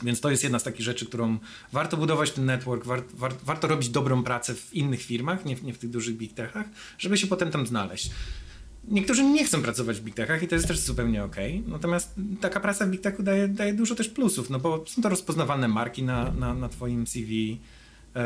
Więc 0.03 0.21
to 0.21 0.31
jest 0.31 0.43
jedna 0.43 0.59
z 0.59 0.63
takich 0.63 0.85
rzeczy, 0.85 1.05
którą 1.05 1.37
warto 1.71 1.97
budować 1.97 2.31
ten 2.31 2.45
network, 2.45 2.85
war, 2.85 3.03
war, 3.13 3.33
warto 3.43 3.67
robić 3.67 3.89
dobrą 3.89 4.23
pracę 4.23 4.55
w 4.55 4.73
innych 4.73 5.01
firmach, 5.01 5.45
nie, 5.45 5.55
nie 5.63 5.73
w 5.73 5.77
tych 5.77 5.89
dużych 5.89 6.17
big 6.17 6.33
techach, 6.33 6.65
żeby 6.97 7.17
się 7.17 7.27
potem 7.27 7.51
tam 7.51 7.67
znaleźć. 7.67 8.11
Niektórzy 8.87 9.23
nie 9.23 9.45
chcą 9.45 9.61
pracować 9.61 9.99
w 9.99 10.03
big 10.03 10.15
techach 10.15 10.43
i 10.43 10.47
to 10.47 10.55
jest 10.55 10.67
też 10.67 10.79
zupełnie 10.79 11.23
ok. 11.23 11.35
Natomiast 11.67 12.15
taka 12.41 12.59
praca 12.59 12.85
w 12.85 12.89
big 12.89 13.01
techu 13.01 13.23
daje, 13.23 13.47
daje 13.47 13.73
dużo 13.73 13.95
też 13.95 14.09
plusów, 14.09 14.49
no 14.49 14.59
bo 14.59 14.83
są 14.87 15.01
to 15.01 15.09
rozpoznawalne 15.09 15.67
marki 15.67 16.03
na, 16.03 16.31
na, 16.31 16.53
na 16.53 16.69
twoim 16.69 17.07
CV. 17.07 17.59
E, 18.15 18.23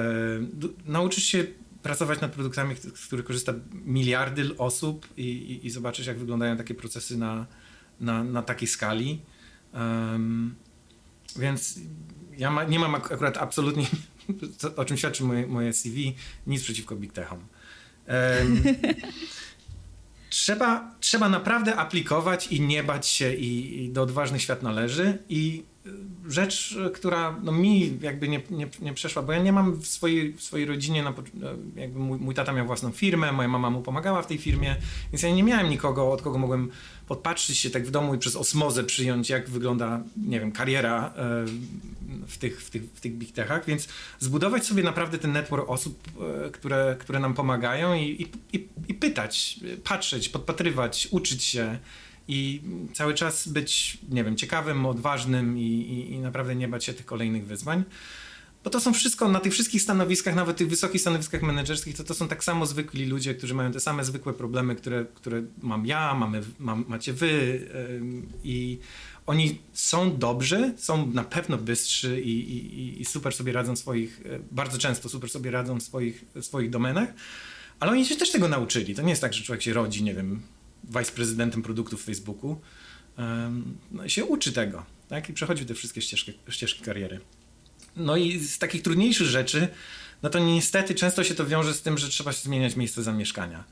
nauczysz 0.85 1.23
się 1.23 1.45
pracować 1.83 2.21
nad 2.21 2.31
produktami, 2.31 2.75
z 2.75 3.05
których 3.05 3.25
korzysta 3.25 3.53
miliardy 3.85 4.57
osób 4.57 5.07
i, 5.17 5.21
i, 5.21 5.65
i 5.65 5.69
zobaczysz, 5.69 6.07
jak 6.07 6.17
wyglądają 6.17 6.57
takie 6.57 6.73
procesy 6.73 7.17
na, 7.17 7.45
na, 7.99 8.23
na 8.23 8.41
takiej 8.41 8.67
skali. 8.67 9.21
Um, 9.73 10.55
więc 11.37 11.79
ja 12.37 12.51
ma, 12.51 12.63
nie 12.63 12.79
mam 12.79 12.95
akurat 12.95 13.37
absolutnie, 13.37 13.85
o 14.75 14.85
czym 14.85 14.97
świadczy 14.97 15.23
moje, 15.23 15.47
moje 15.47 15.73
CV, 15.73 16.15
nic 16.47 16.63
przeciwko 16.63 16.95
Big 16.95 17.13
Techom. 17.13 17.39
Um, 18.07 18.63
trzeba, 20.29 20.95
trzeba 20.99 21.29
naprawdę 21.29 21.75
aplikować 21.75 22.47
i 22.47 22.61
nie 22.61 22.83
bać 22.83 23.07
się 23.07 23.33
i, 23.33 23.83
i 23.83 23.89
do 23.89 24.01
odważnych 24.01 24.41
świat 24.41 24.63
należy 24.63 25.17
i 25.29 25.63
rzecz, 26.27 26.77
która 26.93 27.39
no, 27.43 27.51
mi 27.51 27.99
jakby 28.01 28.27
nie, 28.27 28.41
nie, 28.49 28.69
nie 28.81 28.93
przeszła, 28.93 29.21
bo 29.21 29.31
ja 29.31 29.39
nie 29.39 29.53
mam 29.53 29.75
w 29.75 29.87
swojej, 29.87 30.33
w 30.33 30.43
swojej 30.43 30.65
rodzinie, 30.65 31.03
na, 31.03 31.13
jakby 31.75 31.99
mój, 31.99 32.19
mój 32.19 32.35
tata 32.35 32.53
miał 32.53 32.65
własną 32.65 32.91
firmę, 32.91 33.31
moja 33.31 33.47
mama 33.47 33.69
mu 33.69 33.81
pomagała 33.81 34.21
w 34.21 34.27
tej 34.27 34.37
firmie, 34.37 34.75
więc 35.11 35.23
ja 35.23 35.29
nie 35.29 35.43
miałem 35.43 35.69
nikogo, 35.69 36.11
od 36.11 36.21
kogo 36.21 36.37
mogłem 36.37 36.69
podpatrzyć 37.07 37.57
się 37.57 37.69
tak 37.69 37.87
w 37.87 37.91
domu 37.91 38.15
i 38.15 38.17
przez 38.17 38.35
osmozę 38.35 38.83
przyjąć, 38.83 39.29
jak 39.29 39.49
wygląda, 39.49 40.03
nie 40.17 40.39
wiem, 40.39 40.51
kariera 40.51 41.13
e, 41.15 41.45
w 42.27 42.37
tych, 42.37 42.61
w 42.61 42.69
tych, 42.69 42.83
w 42.83 43.01
tych 43.01 43.13
big 43.13 43.31
techach, 43.31 43.65
więc 43.65 43.87
zbudować 44.19 44.65
sobie 44.65 44.83
naprawdę 44.83 45.17
ten 45.17 45.31
network 45.31 45.69
osób, 45.69 45.99
e, 46.45 46.49
które, 46.49 46.95
które 46.99 47.19
nam 47.19 47.33
pomagają 47.33 47.93
i, 47.93 48.27
i, 48.53 48.67
i 48.87 48.93
pytać, 48.93 49.59
patrzeć, 49.83 50.29
podpatrywać, 50.29 51.07
uczyć 51.11 51.43
się, 51.43 51.79
i 52.27 52.61
cały 52.93 53.13
czas 53.13 53.47
być, 53.47 53.97
nie 54.09 54.23
wiem, 54.23 54.35
ciekawym, 54.35 54.85
odważnym 54.85 55.57
i, 55.57 55.61
i, 55.61 56.11
i, 56.11 56.19
naprawdę 56.19 56.55
nie 56.55 56.67
bać 56.67 56.85
się 56.85 56.93
tych 56.93 57.05
kolejnych 57.05 57.45
wyzwań. 57.45 57.83
Bo 58.63 58.69
to 58.69 58.79
są 58.79 58.93
wszystko, 58.93 59.27
na 59.27 59.39
tych 59.39 59.53
wszystkich 59.53 59.81
stanowiskach, 59.81 60.35
nawet 60.35 60.57
tych 60.57 60.69
wysokich 60.69 61.01
stanowiskach 61.01 61.41
menedżerskich, 61.41 61.97
to, 61.97 62.03
to 62.03 62.13
są 62.13 62.27
tak 62.27 62.43
samo 62.43 62.65
zwykli 62.65 63.05
ludzie, 63.05 63.35
którzy 63.35 63.53
mają 63.53 63.71
te 63.71 63.79
same 63.79 64.05
zwykłe 64.05 64.33
problemy, 64.33 64.75
które, 64.75 65.05
które 65.13 65.43
mam 65.61 65.85
ja, 65.85 66.13
mamy, 66.13 66.41
mam, 66.59 66.85
macie 66.87 67.13
wy 67.13 67.27
yy, 67.27 68.01
i 68.43 68.79
oni 69.25 69.59
są 69.73 70.17
dobrzy, 70.17 70.73
są 70.77 71.11
na 71.11 71.23
pewno 71.23 71.57
bystrzy 71.57 72.21
i, 72.21 72.29
i, 72.29 73.01
i 73.01 73.05
super 73.05 73.33
sobie 73.33 73.51
radzą 73.53 73.75
w 73.75 73.79
swoich, 73.79 74.21
e, 74.25 74.39
bardzo 74.51 74.77
często 74.77 75.09
super 75.09 75.29
sobie 75.29 75.51
radzą 75.51 75.79
w 75.79 75.83
swoich, 75.83 76.25
w 76.35 76.45
swoich 76.45 76.69
domenach, 76.69 77.13
ale 77.79 77.91
oni 77.91 78.05
się 78.05 78.15
też 78.15 78.31
tego 78.31 78.47
nauczyli. 78.47 78.95
To 78.95 79.01
nie 79.01 79.09
jest 79.09 79.21
tak, 79.21 79.33
że 79.33 79.43
człowiek 79.43 79.61
się 79.61 79.73
rodzi, 79.73 80.03
nie 80.03 80.13
wiem, 80.13 80.41
wiceprezydentem 80.89 81.61
produktów 81.61 82.01
w 82.01 82.05
Facebooku, 82.05 82.61
no, 83.91 84.09
się 84.09 84.25
uczy 84.25 84.51
tego 84.51 84.85
tak? 85.07 85.29
i 85.29 85.33
przechodzi 85.33 85.65
te 85.65 85.73
wszystkie 85.73 86.01
ścieżki, 86.01 86.33
ścieżki 86.49 86.83
kariery. 86.83 87.19
No 87.95 88.17
i 88.17 88.39
z 88.39 88.59
takich 88.59 88.81
trudniejszych 88.81 89.27
rzeczy, 89.27 89.67
no 90.23 90.29
to 90.29 90.39
niestety 90.39 90.95
często 90.95 91.23
się 91.23 91.35
to 91.35 91.45
wiąże 91.45 91.73
z 91.73 91.81
tym, 91.81 91.97
że 91.97 92.09
trzeba 92.09 92.33
się 92.33 92.41
zmieniać 92.43 92.75
miejsce 92.75 93.03
zamieszkania. 93.03 93.63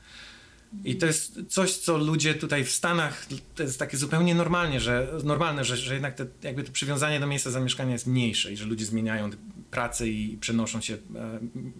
I 0.84 0.96
to 0.96 1.06
jest 1.06 1.40
coś, 1.48 1.72
co 1.72 1.98
ludzie 1.98 2.34
tutaj 2.34 2.64
w 2.64 2.70
Stanach, 2.70 3.26
to 3.54 3.62
jest 3.62 3.78
takie 3.78 3.96
zupełnie 3.96 4.34
normalnie, 4.34 4.80
że, 4.80 5.08
normalne, 5.24 5.64
że, 5.64 5.76
że 5.76 5.94
jednak 5.94 6.14
te, 6.14 6.26
jakby 6.42 6.64
to 6.64 6.72
przywiązanie 6.72 7.20
do 7.20 7.26
miejsca 7.26 7.50
zamieszkania 7.50 7.92
jest 7.92 8.06
mniejsze 8.06 8.52
i 8.52 8.56
że 8.56 8.64
ludzie 8.64 8.84
zmieniają 8.84 9.30
pracę 9.70 10.08
i 10.08 10.38
przenoszą 10.40 10.80
się, 10.80 10.98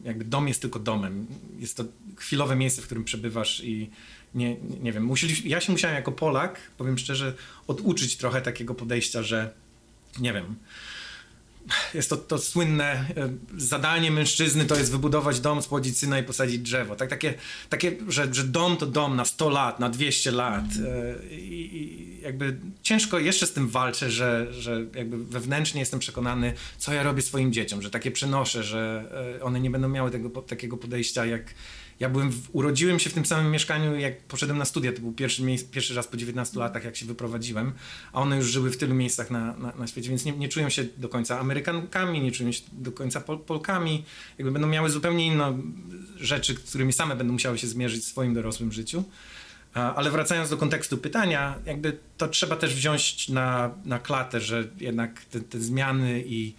jakby 0.05 0.24
dom 0.24 0.49
jest 0.49 0.61
tylko 0.61 0.78
domem. 0.78 1.26
Jest 1.59 1.76
to 1.76 1.84
chwilowe 2.16 2.57
miejsce, 2.57 2.82
w 2.82 2.84
którym 2.84 3.05
przebywasz 3.05 3.64
i 3.64 3.91
nie, 4.37 4.57
nie 4.82 4.93
wiem, 4.93 5.05
musieli, 5.05 5.49
ja 5.49 5.61
się 5.61 5.72
musiałem 5.72 5.97
jako 5.97 6.12
Polak, 6.12 6.61
powiem 6.78 6.99
szczerze, 6.99 7.34
oduczyć 7.66 8.16
trochę 8.16 8.43
takiego 8.43 8.74
podejścia, 8.74 9.22
że 9.22 9.51
nie 10.18 10.32
wiem, 10.32 10.57
jest 11.95 12.11
to, 12.11 12.16
to 12.16 12.39
słynne 12.39 12.84
e, 12.93 13.07
zadanie 13.57 14.11
mężczyzny 14.11 14.64
to 14.64 14.76
jest 14.76 14.91
wybudować 14.91 15.41
dom, 15.41 15.62
spłodzić 15.62 15.99
syna 15.99 16.18
i 16.18 16.22
posadzić 16.22 16.59
drzewo. 16.59 16.97
Tak, 16.97 17.11
takie, 17.11 17.34
takie 17.68 17.97
że, 18.09 18.34
że 18.34 18.45
dom 18.45 18.76
to 18.76 18.87
dom 18.87 19.16
na 19.16 19.24
100 19.24 19.51
lat, 19.51 19.80
na 19.80 19.89
200 19.89 20.30
lat. 20.30 20.64
E, 20.64 21.34
I, 21.34 21.76
I, 21.76 22.20
jakby 22.20 22.57
ciężko 22.82 23.18
jeszcze 23.18 23.47
z 23.47 23.53
tym 23.53 23.68
walczę, 23.68 24.11
że, 24.11 24.53
że 24.53 24.87
jakby 24.95 25.24
wewnętrznie 25.24 25.80
jestem 25.80 26.01
przekonany, 26.01 26.53
co 26.78 26.93
ja 26.93 27.03
robię 27.03 27.22
swoim 27.22 27.53
dzieciom, 27.53 27.82
że 27.82 27.91
takie 27.91 28.11
przenoszę, 28.11 28.62
że 28.62 29.05
e, 29.39 29.43
one 29.43 29.61
nie 29.61 29.70
będą 29.70 29.89
miały 29.89 30.11
tego, 30.11 30.43
takiego 30.43 30.76
podejścia 30.76 31.26
jak 31.26 31.55
ja 32.01 32.09
byłem, 32.09 32.30
w, 32.30 32.49
urodziłem 32.53 32.99
się 32.99 33.11
w 33.11 33.12
tym 33.12 33.26
samym 33.26 33.53
mieszkaniu, 33.53 33.97
jak 33.97 34.22
poszedłem 34.22 34.59
na 34.59 34.64
studia. 34.64 34.92
To 34.92 35.01
był 35.01 35.12
pierwszy, 35.12 35.42
pierwszy 35.70 35.94
raz 35.94 36.07
po 36.07 36.16
19 36.16 36.59
latach, 36.59 36.84
jak 36.84 36.97
się 36.97 37.07
wyprowadziłem, 37.07 37.72
a 38.12 38.20
one 38.20 38.36
już 38.36 38.47
żyły 38.47 38.70
w 38.70 38.76
tylu 38.76 38.94
miejscach 38.94 39.30
na, 39.30 39.57
na, 39.57 39.72
na 39.78 39.86
świecie, 39.86 40.09
więc 40.09 40.24
nie, 40.24 40.32
nie 40.32 40.49
czują 40.49 40.68
się 40.68 40.84
do 40.97 41.09
końca 41.09 41.40
Amerykankami, 41.40 42.20
nie 42.20 42.32
czują 42.32 42.53
się 42.53 42.62
do 42.72 42.92
końca 42.92 43.20
Pol 43.20 43.38
Polkami. 43.38 44.05
Jakby 44.38 44.53
będą 44.53 44.68
miały 44.68 44.90
zupełnie 44.90 45.26
inne 45.26 45.59
rzeczy, 46.16 46.55
z 46.55 46.68
którymi 46.68 46.92
same 46.92 47.16
będą 47.16 47.32
musiały 47.32 47.59
się 47.59 47.66
zmierzyć 47.66 48.03
w 48.05 48.07
swoim 48.07 48.34
dorosłym 48.34 48.72
życiu. 48.72 49.05
Ale 49.74 50.11
wracając 50.11 50.51
do 50.51 50.57
kontekstu 50.57 50.99
pytania, 50.99 51.59
jakby 51.66 51.99
to 52.16 52.28
trzeba 52.28 52.57
też 52.57 52.74
wziąć 52.74 53.28
na, 53.28 53.70
na 53.84 53.99
klatę, 53.99 54.40
że 54.40 54.68
jednak 54.80 55.24
te, 55.24 55.40
te 55.40 55.61
zmiany 55.61 56.24
i 56.26 56.55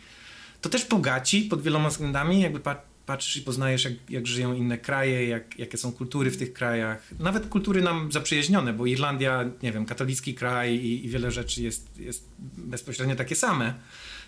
to 0.62 0.70
też 0.70 0.86
bogaci 0.86 1.42
pod 1.42 1.62
wieloma 1.62 1.90
względami, 1.90 2.42
jakby 2.42 2.60
patrzysz 3.08 3.38
i 3.38 3.42
poznajesz, 3.42 3.84
jak, 3.84 3.94
jak 4.10 4.28
żyją 4.28 4.54
inne 4.54 4.78
kraje, 4.78 5.28
jak, 5.28 5.60
jakie 5.60 5.78
są 5.78 5.92
kultury 5.92 6.32
w 6.32 6.38
tych 6.38 6.54
krajach. 6.54 7.08
Nawet 7.20 7.48
kultury 7.48 7.82
nam 7.82 8.12
zaprzyjaźnione, 8.12 8.74
bo 8.74 8.86
Irlandia, 8.86 9.46
nie 9.64 9.72
wiem, 9.72 9.86
katolicki 9.86 10.34
kraj 10.34 10.76
i, 10.76 11.06
i 11.06 11.10
wiele 11.10 11.32
rzeczy 11.32 11.64
jest, 11.64 12.00
jest 12.00 12.28
bezpośrednio 12.58 13.16
takie 13.16 13.36
same. 13.36 13.74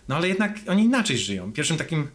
No 0.08 0.16
ale 0.16 0.28
jednak 0.28 0.60
oni 0.68 0.84
inaczej 0.84 1.18
żyją. 1.18 1.54
Pierwszym 1.54 1.78
takim, 1.78 2.08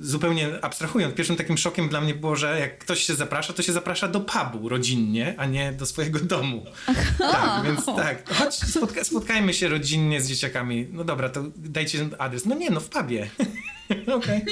zupełnie 0.00 0.48
abstrahując, 0.62 1.14
pierwszym 1.14 1.36
takim 1.36 1.58
szokiem 1.58 1.88
dla 1.88 2.00
mnie 2.00 2.14
było, 2.14 2.36
że 2.36 2.60
jak 2.60 2.78
ktoś 2.78 3.02
się 3.02 3.14
zaprasza, 3.14 3.52
to 3.52 3.62
się 3.62 3.72
zaprasza 3.72 4.08
do 4.08 4.20
pubu 4.20 4.68
rodzinnie, 4.68 5.34
a 5.38 5.46
nie 5.46 5.72
do 5.72 5.86
swojego 5.86 6.20
domu. 6.20 6.64
Tak, 7.18 7.64
więc 7.64 7.86
tak, 7.86 8.34
chodź, 8.34 8.54
spotka 8.54 9.04
spotkajmy 9.04 9.54
się 9.54 9.68
rodzinnie 9.68 10.20
z 10.20 10.28
dzieciakami. 10.28 10.86
No 10.92 11.04
dobra, 11.04 11.28
to 11.28 11.44
dajcie 11.56 12.08
adres. 12.18 12.46
No 12.46 12.54
nie, 12.54 12.70
no 12.70 12.80
w 12.80 12.88
pubie. 12.88 13.30
Okej. 14.18 14.44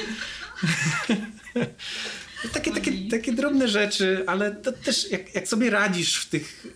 takie, 2.53 2.73
takie, 2.73 2.93
takie 3.11 3.33
drobne 3.33 3.69
rzeczy, 3.69 4.25
ale 4.27 4.55
to 4.55 4.73
też 4.73 5.11
jak, 5.11 5.35
jak 5.35 5.49
sobie 5.49 5.71
radzisz 5.71 6.17
w 6.17 6.29
tych 6.29 6.67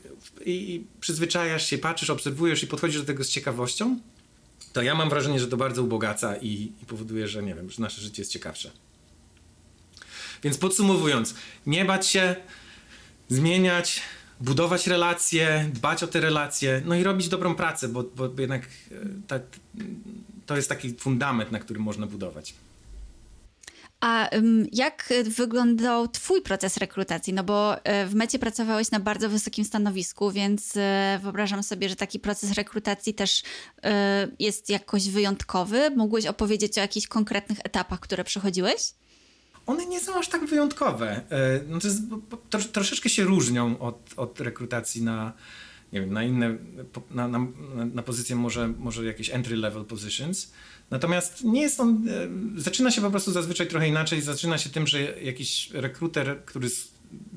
i 0.45 0.85
przyzwyczajasz 1.01 1.67
się, 1.67 1.79
patrzysz, 1.79 2.11
obserwujesz 2.11 2.63
i 2.63 2.67
podchodzisz 2.67 3.01
do 3.01 3.07
tego 3.07 3.25
z 3.25 3.29
ciekawością, 3.29 3.99
to 4.73 4.83
ja 4.83 4.95
mam 4.95 5.09
wrażenie, 5.09 5.41
że 5.41 5.49
to 5.49 5.57
bardzo 5.57 5.83
ubogaca 5.83 6.37
i, 6.37 6.73
i 6.83 6.87
powoduje, 6.87 7.29
że 7.29 7.43
nie 7.43 7.55
wiem, 7.55 7.71
że 7.71 7.83
nasze 7.83 8.01
życie 8.01 8.23
jest 8.23 8.33
ciekawsze. 8.33 8.71
Więc 10.43 10.59
podsumowując, 10.59 11.35
nie 11.67 11.85
bać 11.85 12.07
się, 12.07 12.37
zmieniać, 13.29 14.03
budować 14.41 14.87
relacje, 14.87 15.71
dbać 15.75 16.03
o 16.03 16.07
te 16.07 16.21
relacje, 16.21 16.83
no 16.85 16.95
i 16.95 17.03
robić 17.03 17.29
dobrą 17.29 17.55
pracę, 17.55 17.89
bo, 17.89 18.03
bo 18.03 18.31
jednak 18.39 18.63
e, 18.63 18.95
ta, 19.27 19.41
to 20.47 20.57
jest 20.57 20.69
taki 20.69 20.95
fundament, 20.95 21.53
na 21.53 21.59
którym 21.59 21.83
można 21.83 22.07
budować. 22.07 22.55
A 24.01 24.31
jak 24.73 25.13
wyglądał 25.25 26.09
Twój 26.09 26.43
proces 26.43 26.77
rekrutacji? 26.77 27.33
No 27.33 27.45
bo 27.45 27.85
e, 27.85 28.07
w 28.07 28.15
mecie 28.15 28.39
pracowałeś 28.39 28.91
na 28.91 29.01
bardzo 29.01 29.29
wysokim 29.29 29.65
stanowisku, 29.65 30.31
więc 30.31 30.77
e, 30.77 31.21
wyobrażam 31.23 31.63
sobie, 31.63 31.89
że 31.89 31.97
taki 31.97 32.19
proces 32.19 32.53
rekrutacji 32.53 33.15
też 33.15 33.43
e, 33.83 34.29
jest 34.39 34.69
jakoś 34.71 35.09
wyjątkowy. 35.09 35.91
Mógłbyś 35.97 36.27
opowiedzieć 36.27 36.79
o 36.79 36.81
jakichś 36.81 37.07
konkretnych 37.07 37.59
etapach, 37.65 38.01
które 38.01 38.25
przechodziłeś? 38.25 38.95
One 39.67 39.87
nie 39.87 40.01
są 40.01 40.15
aż 40.19 40.29
tak 40.29 40.47
wyjątkowe. 40.47 41.21
No 41.69 41.79
to 41.81 41.89
jest, 41.89 42.73
troszeczkę 42.73 43.09
się 43.09 43.25
różnią 43.25 43.79
od, 43.79 44.15
od 44.17 44.41
rekrutacji 44.41 45.03
na, 45.03 45.33
nie 45.93 46.01
wiem, 46.01 46.13
na 46.13 46.23
inne, 46.23 46.57
na, 47.11 47.29
na, 47.29 47.47
na 47.95 48.03
pozycje 48.03 48.37
może, 48.37 48.69
może 48.69 49.05
jakieś 49.05 49.31
entry 49.31 49.57
level 49.57 49.85
positions. 49.85 50.53
Natomiast 50.91 51.45
nie 51.45 51.63
jest 51.63 51.81
on, 51.81 52.09
e, 52.57 52.61
zaczyna 52.61 52.91
się 52.91 53.01
po 53.01 53.11
prostu 53.11 53.33
zazwyczaj 53.33 53.69
trochę 53.69 53.89
inaczej. 53.89 54.23
Zaczyna 54.23 54.59
się 54.59 54.71
tym, 54.71 54.87
że 54.87 55.21
jakiś 55.23 55.71
rekruter, 55.73 56.45
który 56.45 56.69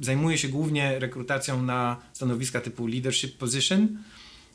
zajmuje 0.02 0.38
się 0.38 0.48
głównie 0.48 1.00
rekrutacją 1.00 1.64
na 1.64 1.98
stanowiska 2.14 2.62
typu 2.62 2.88
leadership 2.88 3.38
position. 3.38 3.98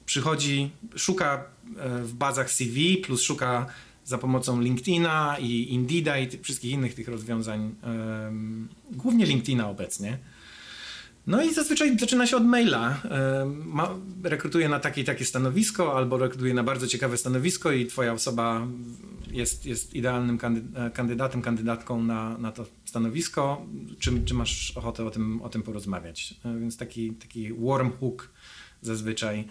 Przychodzi, 0.07 0.71
szuka 0.97 1.45
e, 1.77 2.03
w 2.05 2.15
bazach 2.15 2.51
CV, 2.51 2.97
plus 2.97 3.23
szuka 3.23 3.67
za 4.05 4.19
pomocą 4.19 4.61
LinkedIna 4.61 5.37
i 5.41 5.73
Indeeda 5.75 6.19
i 6.19 6.43
wszystkich 6.43 6.71
innych 6.71 6.95
tych 6.95 7.09
rozwiązań, 7.09 7.75
głównie 8.91 9.27
LinkedIna 9.27 9.71
obecnie. 9.71 10.19
No 11.29 11.43
i 11.43 11.55
zazwyczaj 11.55 11.99
zaczyna 11.99 12.27
się 12.27 12.37
od 12.37 12.45
maila. 12.45 13.03
Ma, 13.65 13.95
rekrutuje 14.23 14.69
na 14.69 14.81
takie 14.81 15.05
takie 15.05 15.25
stanowisko, 15.25 15.97
albo 15.97 16.19
rekrutuje 16.19 16.55
na 16.55 16.63
bardzo 16.63 16.87
ciekawe 16.87 17.17
stanowisko 17.17 17.73
i 17.73 17.87
twoja 17.87 18.13
osoba 18.13 18.67
jest, 19.31 19.67
jest 19.67 19.95
idealnym 19.95 20.39
kandydatem, 20.95 21.43
kandydatką 21.43 22.03
na, 22.03 22.39
na 22.39 22.53
to 22.53 22.67
stanowisko. 22.85 23.67
Czy, 23.99 24.23
czy 24.25 24.35
masz 24.35 24.73
ochotę 24.77 25.05
o 25.05 25.11
tym, 25.11 25.43
o 25.43 25.49
tym 25.49 25.63
porozmawiać? 25.63 26.35
E, 26.45 26.59
więc 26.61 26.77
taki, 26.77 27.13
taki 27.13 27.53
warm 27.53 27.91
hook 28.01 28.31
zazwyczaj. 28.83 29.45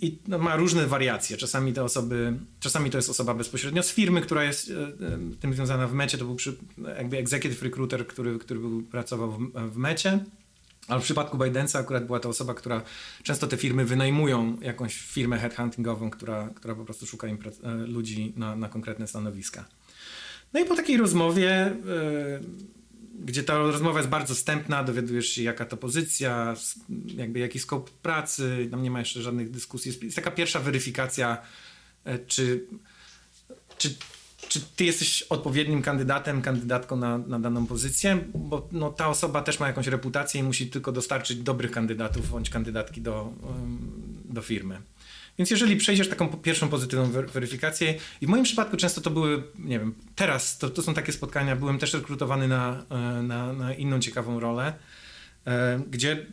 I 0.00 0.18
no, 0.28 0.38
ma 0.38 0.56
różne 0.56 0.86
wariacje. 0.86 1.36
Czasami 1.36 1.72
te 1.72 1.84
osoby, 1.84 2.38
czasami 2.60 2.90
to 2.90 2.98
jest 2.98 3.10
osoba 3.10 3.34
bezpośrednio 3.34 3.82
z 3.82 3.92
firmy, 3.92 4.20
która 4.20 4.44
jest 4.44 4.70
e, 4.70 4.72
e, 4.74 5.18
tym 5.40 5.54
związana 5.54 5.86
w 5.86 5.92
mecie. 5.92 6.18
To 6.18 6.24
był 6.24 6.34
przy, 6.34 6.56
jakby 6.96 7.16
executive 7.18 7.62
recruiter, 7.62 8.06
który, 8.06 8.38
który 8.38 8.60
był, 8.60 8.82
pracował 8.82 9.32
w, 9.32 9.52
w 9.72 9.76
mecie. 9.76 10.24
Ale 10.88 11.00
w 11.00 11.04
przypadku 11.04 11.38
Bidensa 11.38 11.78
akurat 11.78 12.06
była 12.06 12.20
to 12.20 12.28
osoba, 12.28 12.54
która 12.54 12.82
często 13.22 13.46
te 13.46 13.56
firmy 13.56 13.84
wynajmują 13.84 14.60
jakąś 14.60 14.98
firmę 14.98 15.38
headhuntingową, 15.38 16.10
która, 16.10 16.50
która 16.54 16.74
po 16.74 16.84
prostu 16.84 17.06
szuka 17.06 17.26
e, 17.26 17.36
ludzi 17.74 18.32
na, 18.36 18.56
na 18.56 18.68
konkretne 18.68 19.06
stanowiska. 19.06 19.64
No 20.52 20.60
i 20.60 20.64
po 20.64 20.76
takiej 20.76 20.96
rozmowie, 20.96 21.76
yy, 21.84 22.40
gdzie 23.24 23.42
ta 23.42 23.58
rozmowa 23.58 23.98
jest 23.98 24.10
bardzo 24.10 24.34
wstępna, 24.34 24.84
dowiadujesz 24.84 25.28
się 25.28 25.42
jaka 25.42 25.64
to 25.64 25.76
pozycja, 25.76 26.54
jakby 27.16 27.38
jaki 27.38 27.58
skop 27.58 27.90
pracy, 27.90 28.68
tam 28.70 28.82
nie 28.82 28.90
ma 28.90 28.98
jeszcze 28.98 29.22
żadnych 29.22 29.50
dyskusji. 29.50 29.92
Jest 30.02 30.16
taka 30.16 30.30
pierwsza 30.30 30.60
weryfikacja, 30.60 31.42
yy, 32.04 32.18
czy, 32.26 32.66
czy 33.78 33.94
czy 34.48 34.60
ty 34.60 34.84
jesteś 34.84 35.22
odpowiednim 35.22 35.82
kandydatem, 35.82 36.42
kandydatką 36.42 36.96
na, 36.96 37.18
na 37.18 37.40
daną 37.40 37.66
pozycję, 37.66 38.24
bo 38.34 38.68
no, 38.72 38.90
ta 38.90 39.08
osoba 39.08 39.42
też 39.42 39.60
ma 39.60 39.66
jakąś 39.66 39.86
reputację 39.86 40.40
i 40.40 40.44
musi 40.44 40.66
tylko 40.66 40.92
dostarczyć 40.92 41.36
dobrych 41.36 41.70
kandydatów 41.70 42.30
bądź 42.30 42.50
kandydatki 42.50 43.00
do, 43.00 43.32
do 44.24 44.42
firmy. 44.42 44.78
Więc 45.38 45.50
jeżeli 45.50 45.76
przejdziesz 45.76 46.08
taką 46.08 46.28
pierwszą 46.28 46.68
pozytywną 46.68 47.10
weryfikację, 47.10 47.94
i 48.20 48.26
w 48.26 48.28
moim 48.28 48.44
przypadku 48.44 48.76
często 48.76 49.00
to 49.00 49.10
były, 49.10 49.42
nie 49.58 49.78
wiem, 49.78 49.94
teraz 50.14 50.58
to, 50.58 50.70
to 50.70 50.82
są 50.82 50.94
takie 50.94 51.12
spotkania, 51.12 51.56
byłem 51.56 51.78
też 51.78 51.94
rekrutowany 51.94 52.48
na, 52.48 52.84
e, 52.90 53.22
na, 53.22 53.52
na 53.52 53.74
inną 53.74 54.00
ciekawą 54.00 54.40
rolę, 54.40 54.72
e, 55.46 55.80
gdzie 55.90 56.26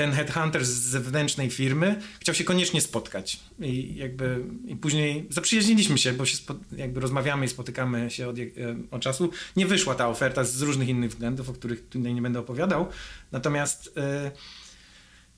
ten 0.00 0.12
headhunter 0.12 0.64
z 0.64 0.68
zewnętrznej 0.68 1.50
firmy 1.50 2.00
chciał 2.20 2.34
się 2.34 2.44
koniecznie 2.44 2.80
spotkać. 2.80 3.40
I 3.58 3.94
jakby 3.96 4.44
i 4.66 4.76
później 4.76 5.26
zaprzyjaźniliśmy 5.30 5.98
się, 5.98 6.12
bo 6.12 6.26
się 6.26 6.38
jakby 6.76 7.00
rozmawiamy 7.00 7.46
i 7.46 7.48
spotykamy 7.48 8.10
się 8.10 8.28
od, 8.28 8.38
e, 8.38 8.42
od 8.90 9.02
czasu. 9.02 9.30
Nie 9.56 9.66
wyszła 9.66 9.94
ta 9.94 10.08
oferta 10.08 10.44
z 10.44 10.62
różnych 10.62 10.88
innych 10.88 11.10
względów, 11.10 11.50
o 11.50 11.52
których 11.52 11.88
tutaj 11.88 12.14
nie 12.14 12.22
będę 12.22 12.40
opowiadał. 12.40 12.86
Natomiast 13.32 13.86
y, 13.86 13.90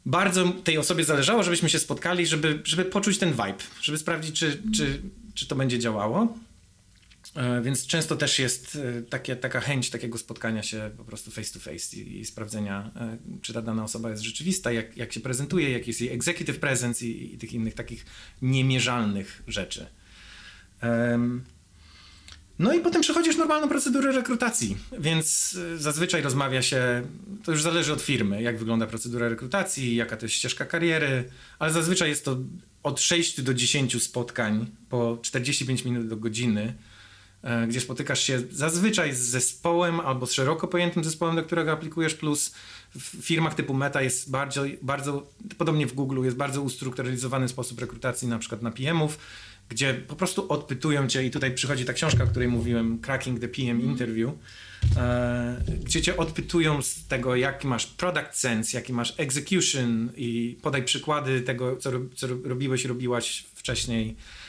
bardzo 0.06 0.48
tej 0.48 0.78
osobie 0.78 1.04
zależało, 1.04 1.42
żebyśmy 1.42 1.68
się 1.68 1.78
spotkali, 1.78 2.26
żeby, 2.26 2.60
żeby 2.64 2.84
poczuć 2.84 3.18
ten 3.18 3.30
vibe, 3.30 3.64
żeby 3.80 3.98
sprawdzić, 3.98 4.38
czy, 4.38 4.62
czy, 4.76 5.02
czy 5.34 5.46
to 5.46 5.56
będzie 5.56 5.78
działało. 5.78 6.38
E, 7.34 7.62
więc 7.62 7.86
często 7.86 8.16
też 8.16 8.38
jest 8.38 8.78
e, 8.98 9.02
takie, 9.02 9.36
taka 9.36 9.60
chęć 9.60 9.90
takiego 9.90 10.18
spotkania 10.18 10.62
się 10.62 10.90
po 10.96 11.04
prostu 11.04 11.30
face 11.30 11.52
to 11.52 11.58
face 11.58 11.96
i, 11.96 12.20
i 12.20 12.24
sprawdzenia, 12.24 12.90
e, 12.96 13.16
czy 13.42 13.52
ta 13.52 13.62
dana 13.62 13.84
osoba 13.84 14.10
jest 14.10 14.22
rzeczywista, 14.22 14.72
jak, 14.72 14.96
jak 14.96 15.12
się 15.12 15.20
prezentuje, 15.20 15.70
jaki 15.70 15.90
jest 15.90 16.00
jej 16.00 16.12
executive 16.12 16.58
presence 16.58 17.06
i, 17.06 17.34
i 17.34 17.38
tych 17.38 17.52
innych 17.52 17.74
takich 17.74 18.06
niemierzalnych 18.42 19.42
rzeczy. 19.48 19.86
Um, 20.82 21.44
no 22.58 22.74
i 22.74 22.80
potem 22.80 23.02
przechodzisz 23.02 23.36
normalną 23.36 23.68
procedurę 23.68 24.12
rekrutacji, 24.12 24.76
więc 24.98 25.58
zazwyczaj 25.76 26.22
rozmawia 26.22 26.62
się, 26.62 27.02
to 27.44 27.52
już 27.52 27.62
zależy 27.62 27.92
od 27.92 28.02
firmy, 28.02 28.42
jak 28.42 28.58
wygląda 28.58 28.86
procedura 28.86 29.28
rekrutacji, 29.28 29.96
jaka 29.96 30.16
to 30.16 30.26
jest 30.26 30.34
ścieżka 30.34 30.64
kariery, 30.64 31.24
ale 31.58 31.72
zazwyczaj 31.72 32.08
jest 32.08 32.24
to 32.24 32.38
od 32.82 33.00
6 33.00 33.40
do 33.42 33.54
10 33.54 34.02
spotkań 34.02 34.66
po 34.88 35.18
45 35.22 35.84
minut 35.84 36.08
do 36.08 36.16
godziny 36.16 36.74
gdzie 37.68 37.80
spotykasz 37.80 38.22
się 38.22 38.42
zazwyczaj 38.50 39.14
z 39.14 39.18
zespołem 39.18 40.00
albo 40.00 40.26
z 40.26 40.32
szeroko 40.32 40.68
pojętym 40.68 41.04
zespołem, 41.04 41.36
do 41.36 41.42
którego 41.42 41.72
aplikujesz, 41.72 42.14
plus 42.14 42.54
w 42.94 43.00
firmach 43.00 43.54
typu 43.54 43.74
Meta 43.74 44.02
jest 44.02 44.30
bardzo, 44.30 44.64
bardzo 44.82 45.26
podobnie 45.58 45.86
w 45.86 45.92
Google, 45.92 46.24
jest 46.24 46.36
bardzo 46.36 46.62
ustrukturyzowany 46.62 47.48
sposób 47.48 47.80
rekrutacji 47.80 48.28
na 48.28 48.38
przykład 48.38 48.62
na 48.62 48.70
PM-ów, 48.70 49.18
gdzie 49.68 49.94
po 49.94 50.16
prostu 50.16 50.52
odpytują 50.52 51.08
cię 51.08 51.24
i 51.24 51.30
tutaj 51.30 51.54
przychodzi 51.54 51.84
ta 51.84 51.92
książka, 51.92 52.24
o 52.24 52.26
której 52.26 52.48
mówiłem, 52.48 52.98
Cracking 52.98 53.40
the 53.40 53.48
PM 53.48 53.70
mhm. 53.70 53.90
Interview, 53.90 54.30
e, 54.96 55.64
gdzie 55.84 56.02
cię 56.02 56.16
odpytują 56.16 56.82
z 56.82 57.06
tego, 57.06 57.36
jaki 57.36 57.66
masz 57.66 57.86
product 57.86 58.34
sense, 58.34 58.76
jaki 58.76 58.92
masz 58.92 59.14
execution 59.16 60.12
i 60.16 60.58
podaj 60.62 60.84
przykłady 60.84 61.40
tego, 61.40 61.76
co, 61.76 61.90
co 62.14 62.26
robiłeś, 62.44 62.84
robiłaś 62.84 63.44
wcześniej 63.54 64.16
E, 64.16 64.41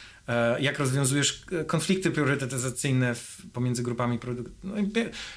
jak 0.59 0.79
rozwiązujesz 0.79 1.45
e, 1.51 1.65
konflikty 1.65 2.11
priorytetyzacyjne 2.11 3.15
pomiędzy 3.53 3.83
grupami 3.83 4.19
produktów. 4.19 4.55
No 4.63 4.75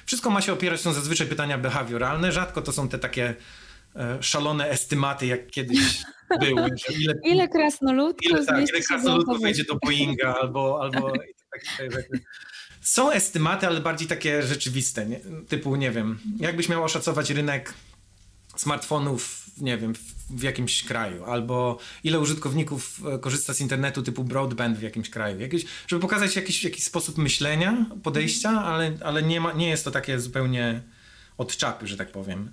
wszystko 0.05 0.29
ma 0.29 0.41
się 0.41 0.53
opierać, 0.53 0.81
są 0.81 0.93
zazwyczaj 0.93 1.27
pytania 1.27 1.57
behawioralne, 1.57 2.31
rzadko 2.31 2.61
to 2.61 2.71
są 2.71 2.89
te 2.89 2.99
takie 2.99 3.35
e, 3.95 4.23
szalone 4.23 4.69
estymaty, 4.69 5.25
jak 5.25 5.47
kiedyś 5.47 5.79
były. 6.41 6.69
Ile, 6.99 7.13
ile 7.23 7.47
krasnoludków 7.47 8.31
ile, 8.31 8.45
tak, 8.45 8.69
ile 8.69 8.81
krasnoludków 8.81 9.41
wejdzie 9.41 9.63
do 9.63 9.75
Boeinga 9.75 10.35
albo, 10.41 10.81
albo 10.81 11.13
takie 11.53 11.91
rzeczy. 11.91 12.19
Są 12.81 13.11
estymaty, 13.11 13.67
ale 13.67 13.81
bardziej 13.81 14.07
takie 14.07 14.43
rzeczywiste, 14.43 15.05
nie? 15.05 15.19
typu, 15.47 15.75
nie 15.75 15.91
wiem, 15.91 16.19
jakbyś 16.39 16.69
miał 16.69 16.83
oszacować 16.83 17.29
rynek 17.29 17.73
smartfonów, 18.55 19.45
nie 19.57 19.77
wiem, 19.77 19.95
w 19.95 20.16
jakimś 20.43 20.83
kraju, 20.83 21.25
albo 21.25 21.79
ile 22.03 22.19
użytkowników 22.19 23.01
e, 23.15 23.19
korzysta 23.19 23.53
z 23.53 23.61
internetu 23.61 24.01
typu 24.01 24.23
broadband 24.23 24.77
w 24.77 24.81
jakimś 24.81 25.09
kraju. 25.09 25.39
Jakieś, 25.39 25.65
żeby 25.87 26.01
pokazać 26.01 26.35
jakiś, 26.35 26.63
jakiś 26.63 26.83
sposób 26.83 27.17
myślenia, 27.17 27.85
podejścia, 28.03 28.49
ale, 28.49 28.97
ale 29.03 29.23
nie, 29.23 29.41
ma, 29.41 29.53
nie 29.53 29.69
jest 29.69 29.85
to 29.85 29.91
takie 29.91 30.19
zupełnie 30.19 30.81
od 31.37 31.57
czapy, 31.57 31.87
że 31.87 31.97
tak 31.97 32.11
powiem. 32.11 32.51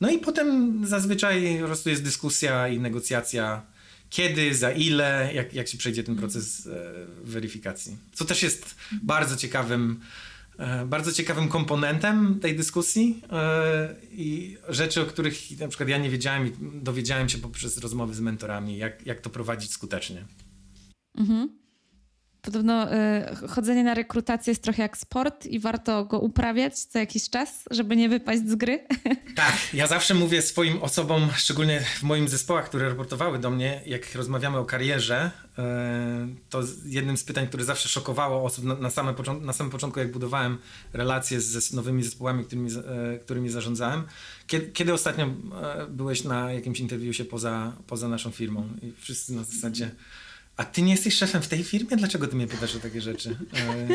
No 0.00 0.10
i 0.10 0.18
potem 0.18 0.80
zazwyczaj 0.86 1.58
po 1.60 1.66
prostu 1.66 1.90
jest 1.90 2.02
dyskusja 2.02 2.68
i 2.68 2.80
negocjacja, 2.80 3.62
kiedy, 4.10 4.54
za 4.54 4.70
ile, 4.70 5.30
jak, 5.34 5.54
jak 5.54 5.68
się 5.68 5.78
przejdzie 5.78 6.04
ten 6.04 6.16
proces 6.16 6.66
e, 6.66 6.70
weryfikacji. 7.24 7.96
Co 8.12 8.24
też 8.24 8.42
jest 8.42 8.74
bardzo 9.02 9.36
ciekawym 9.36 10.00
bardzo 10.86 11.12
ciekawym 11.12 11.48
komponentem 11.48 12.40
tej 12.40 12.56
dyskusji 12.56 13.22
e, 13.32 13.96
i 14.10 14.56
rzeczy, 14.68 15.02
o 15.02 15.06
których 15.06 15.58
na 15.60 15.68
przykład 15.68 15.88
ja 15.88 15.98
nie 15.98 16.10
wiedziałem 16.10 16.46
i 16.46 16.52
dowiedziałem 16.82 17.28
się 17.28 17.38
poprzez 17.38 17.78
rozmowy 17.78 18.14
z 18.14 18.20
mentorami, 18.20 18.76
jak, 18.76 19.06
jak 19.06 19.20
to 19.20 19.30
prowadzić 19.30 19.72
skutecznie. 19.72 20.24
Mhm. 21.18 21.63
Podobno 22.54 22.88
y, 22.92 23.48
chodzenie 23.48 23.84
na 23.84 23.94
rekrutację 23.94 24.50
jest 24.50 24.62
trochę 24.62 24.82
jak 24.82 24.96
sport 24.96 25.46
i 25.46 25.58
warto 25.58 26.04
go 26.04 26.20
uprawiać 26.20 26.78
co 26.78 26.98
jakiś 26.98 27.30
czas, 27.30 27.64
żeby 27.70 27.96
nie 27.96 28.08
wypaść 28.08 28.48
z 28.48 28.54
gry. 28.54 28.78
Tak, 29.36 29.74
ja 29.74 29.86
zawsze 29.86 30.14
mówię 30.14 30.42
swoim 30.42 30.82
osobom, 30.82 31.28
szczególnie 31.36 31.80
w 31.80 32.02
moim 32.02 32.28
zespołach, 32.28 32.64
które 32.64 32.88
raportowały 32.88 33.38
do 33.38 33.50
mnie, 33.50 33.80
jak 33.86 34.14
rozmawiamy 34.14 34.58
o 34.58 34.64
karierze, 34.64 35.30
y, 35.58 35.62
to 36.50 36.62
jednym 36.84 37.16
z 37.16 37.24
pytań, 37.24 37.46
które 37.46 37.64
zawsze 37.64 37.88
szokowało 37.88 38.44
osób 38.44 38.64
na, 38.64 38.74
na, 38.74 38.90
same 38.90 39.14
na 39.40 39.52
samym 39.52 39.70
początku, 39.70 40.00
jak 40.00 40.12
budowałem 40.12 40.58
relacje 40.92 41.40
z 41.40 41.72
nowymi 41.72 42.02
zespołami, 42.02 42.44
którymi, 42.44 42.70
y, 42.70 43.18
którymi 43.18 43.48
zarządzałem, 43.50 44.04
kiedy, 44.46 44.66
kiedy 44.66 44.92
ostatnio 44.92 45.26
byłeś 45.88 46.24
na 46.24 46.52
jakimś 46.52 46.80
interwiusie 46.80 47.24
poza, 47.24 47.72
poza 47.86 48.08
naszą 48.08 48.30
firmą? 48.30 48.68
I 48.82 48.92
wszyscy 49.00 49.32
na 49.32 49.44
zasadzie 49.44 49.90
a 50.56 50.64
ty 50.64 50.82
nie 50.82 50.92
jesteś 50.92 51.14
szefem 51.14 51.42
w 51.42 51.48
tej 51.48 51.64
firmie? 51.64 51.96
Dlaczego 51.96 52.26
ty 52.26 52.36
mnie 52.36 52.46
pytasz 52.46 52.76
o 52.76 52.80
takie 52.80 53.00
rzeczy? 53.00 53.36
E, 53.56 53.88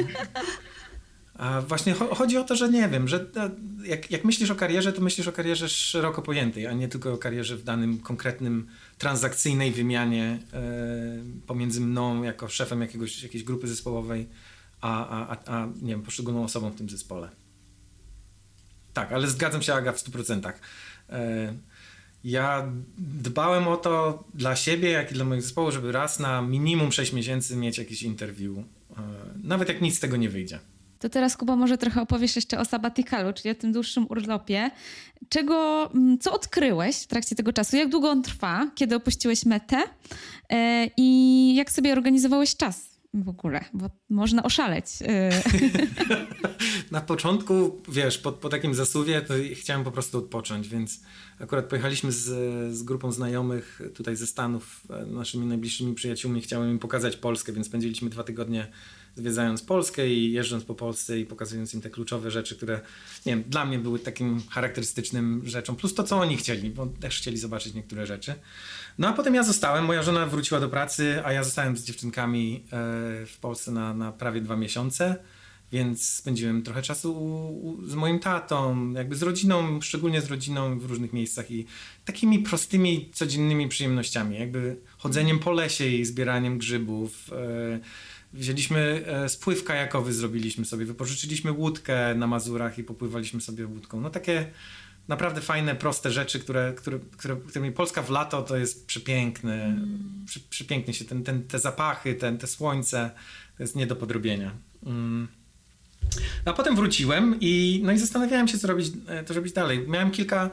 a 1.40 1.62
właśnie 1.62 1.94
chodzi 1.94 2.38
o 2.38 2.44
to, 2.44 2.56
że 2.56 2.70
nie 2.70 2.90
wiem, 2.90 3.08
że 3.08 3.26
e, 3.36 3.50
jak, 3.86 4.12
jak 4.12 4.26
myślisz 4.26 4.52
o 4.52 4.56
karierze, 4.56 4.94
to 4.94 5.02
myślisz 5.02 5.28
o 5.28 5.32
karierze 5.32 5.70
szeroko 5.70 6.22
pojętej, 6.22 6.68
a 6.68 6.74
nie 6.74 6.88
tylko 6.88 7.14
o 7.14 7.18
karierze 7.18 7.58
w 7.58 7.64
danym 7.64 8.00
konkretnym 8.00 8.68
transakcyjnej 8.98 9.72
wymianie 9.72 10.40
e, 10.54 10.62
pomiędzy 11.48 11.82
mną 11.82 12.24
jako 12.24 12.48
szefem 12.48 12.82
jakiegoś, 12.82 13.24
jakiejś 13.24 13.44
grupy 13.44 13.68
zespołowej, 13.68 14.30
a, 14.82 15.10
a, 15.10 15.36
a, 15.36 15.62
a 15.62 15.66
nie 15.82 15.90
wiem, 15.90 16.02
poszczególną 16.02 16.44
osobą 16.44 16.70
w 16.70 16.76
tym 16.76 16.90
zespole. 16.90 17.30
Tak, 18.94 19.12
ale 19.12 19.28
zgadzam 19.28 19.62
się, 19.62 19.74
Aga, 19.74 19.92
w 19.92 20.04
100%. 20.04 20.54
E, 21.10 21.54
ja 22.24 22.72
dbałem 22.98 23.68
o 23.68 23.78
to 23.78 24.24
dla 24.34 24.56
siebie, 24.56 24.90
jak 24.90 25.12
i 25.12 25.14
dla 25.14 25.26
moich 25.26 25.42
zespołu, 25.42 25.72
żeby 25.72 25.92
raz 25.92 26.20
na 26.20 26.42
minimum 26.42 26.92
6 26.92 27.14
miesięcy 27.14 27.56
mieć 27.56 27.78
jakiś 27.78 28.04
interview. 28.04 28.58
Nawet 29.44 29.70
jak 29.70 29.82
nic 29.82 29.98
z 29.98 30.00
tego 30.00 30.18
nie 30.18 30.30
wyjdzie. 30.30 30.60
To 31.00 31.10
teraz, 31.10 31.38
Kuba, 31.38 31.56
może 31.56 31.78
trochę 31.78 32.02
opowiesz 32.02 32.36
jeszcze 32.36 32.60
o 32.60 32.66
sabbaticalu, 32.66 33.34
czyli 33.34 33.50
o 33.50 33.56
tym 33.56 33.72
dłuższym 33.72 34.06
urlopie. 34.10 34.72
Czego, 35.30 35.90
mm, 35.94 36.20
co 36.20 36.34
odkryłeś 36.34 36.96
w 36.96 37.08
trakcie 37.08 37.36
tego 37.36 37.54
czasu? 37.54 37.78
Jak 37.78 37.90
długo 37.90 38.10
on 38.10 38.24
trwa, 38.24 38.72
kiedy 38.76 38.96
opuściłeś 38.96 39.46
metę? 39.46 39.78
E, 40.50 40.90
I 40.98 41.56
jak 41.56 41.72
sobie 41.72 41.92
organizowałeś 41.94 42.56
czas? 42.56 42.89
W 43.14 43.30
ogóle, 43.30 43.66
bo 43.74 43.90
można 44.10 44.44
oszaleć. 44.44 44.86
Na 46.92 47.02
początku, 47.02 47.82
wiesz, 47.88 48.18
po, 48.18 48.32
po 48.32 48.50
takim 48.50 48.76
zasuwie 48.76 49.22
to 49.22 49.34
chciałem 49.54 49.84
po 49.84 49.92
prostu 49.92 50.18
odpocząć, 50.18 50.70
więc 50.70 51.02
akurat 51.40 51.66
pojechaliśmy 51.66 52.12
z, 52.12 52.26
z 52.76 52.84
grupą 52.84 53.12
znajomych 53.12 53.82
tutaj 53.96 54.16
ze 54.16 54.28
Stanów, 54.28 54.84
e, 54.90 55.06
naszymi 55.06 55.46
najbliższymi 55.46 55.96
przyjaciółmi, 55.96 56.42
chciałem 56.42 56.72
im 56.72 56.80
pokazać 56.80 57.18
Polskę, 57.18 57.54
więc 57.54 57.68
spędziliśmy 57.68 58.10
dwa 58.10 58.24
tygodnie 58.24 58.72
zwiedzając 59.20 59.64
Polskę 59.64 60.10
i 60.10 60.32
jeżdżąc 60.32 60.64
po 60.64 60.76
Polsce 60.76 61.20
i 61.20 61.26
pokazując 61.26 61.74
im 61.74 61.82
te 61.82 61.90
kluczowe 61.90 62.32
rzeczy, 62.32 62.56
które 62.56 62.82
nie 63.26 63.36
wiem, 63.36 63.44
dla 63.48 63.66
mnie 63.66 63.80
były 63.80 64.00
takim 64.00 64.42
charakterystycznym 64.50 65.42
rzeczą, 65.46 65.76
plus 65.76 65.94
to, 65.94 66.04
co 66.04 66.18
oni 66.18 66.38
chcieli, 66.38 66.70
bo 66.70 66.86
też 66.86 67.18
chcieli 67.18 67.38
zobaczyć 67.38 67.74
niektóre 67.74 68.06
rzeczy. 68.06 68.34
No 68.98 69.08
a 69.08 69.14
potem 69.14 69.36
ja 69.36 69.44
zostałem, 69.44 69.86
moja 69.86 70.04
żona 70.04 70.26
wróciła 70.26 70.60
do 70.60 70.70
pracy, 70.70 71.22
a 71.26 71.34
ja 71.34 71.44
zostałem 71.44 71.78
z 71.78 71.84
dziewczynkami 71.84 72.64
e, 72.64 72.68
w 73.26 73.38
Polsce 73.42 73.72
na, 73.72 73.94
na 73.94 74.12
prawie 74.12 74.42
dwa 74.42 74.56
miesiące, 74.56 75.16
więc 75.72 76.10
spędziłem 76.10 76.64
trochę 76.64 76.82
czasu 76.82 77.80
z 77.88 77.96
moim 77.96 78.20
tatą, 78.20 78.92
jakby 78.92 79.16
z 79.16 79.24
rodziną, 79.24 79.82
szczególnie 79.82 80.22
z 80.22 80.28
rodziną 80.28 80.80
w 80.80 80.86
różnych 80.86 81.14
miejscach 81.14 81.52
i 81.52 81.66
takimi 82.06 82.40
prostymi, 82.40 83.10
codziennymi 83.14 83.68
przyjemnościami, 83.68 84.40
jakby 84.40 84.78
chodzeniem 84.98 85.40
po 85.40 85.52
lesie 85.52 85.88
i 85.88 86.06
zbieraniem 86.06 86.58
grzybów, 86.58 87.30
e, 87.34 87.80
Wzięliśmy 88.34 89.04
e, 89.08 89.30
spływ 89.30 89.64
kajakowy, 89.64 90.14
zrobiliśmy 90.14 90.66
sobie, 90.66 90.86
wypożyczyliśmy 90.86 91.52
łódkę 91.52 92.16
na 92.16 92.28
Mazurach 92.28 92.78
i 92.78 92.84
popływaliśmy 92.84 93.42
sobie 93.42 93.68
łódką. 93.68 94.02
No 94.02 94.10
takie 94.10 94.52
naprawdę 95.08 95.42
fajne, 95.42 95.76
proste 95.76 96.12
rzeczy, 96.12 96.40
które, 96.40 96.74
które, 96.74 97.00
które, 97.18 97.36
którymi 97.36 97.72
Polska 97.72 98.02
w 98.02 98.10
lato 98.10 98.42
to 98.42 98.58
jest 98.58 98.88
przepiękne. 98.88 99.66
Mm. 99.66 100.24
Przy, 100.26 100.40
przepięknie 100.40 100.94
się, 100.94 101.06
ten, 101.06 101.24
ten, 101.24 101.44
te 101.44 101.60
zapachy, 101.60 102.16
ten, 102.16 102.38
te 102.38 102.48
słońce, 102.48 103.12
to 103.58 103.64
jest 103.64 103.76
nie 103.76 103.88
do 103.88 103.96
podrobienia. 103.96 104.52
Mm. 104.86 105.28
A 106.46 106.54
potem 106.54 106.76
wróciłem 106.76 107.36
i, 107.42 107.82
no 107.84 107.92
i 107.92 107.98
zastanawiałem 107.98 108.48
się, 108.48 108.58
co 108.58 108.68
robić, 108.68 108.92
e, 109.08 109.24
to 109.24 109.34
robić 109.34 109.54
dalej. 109.54 109.88
Miałem 109.88 110.12
kilka 110.12 110.50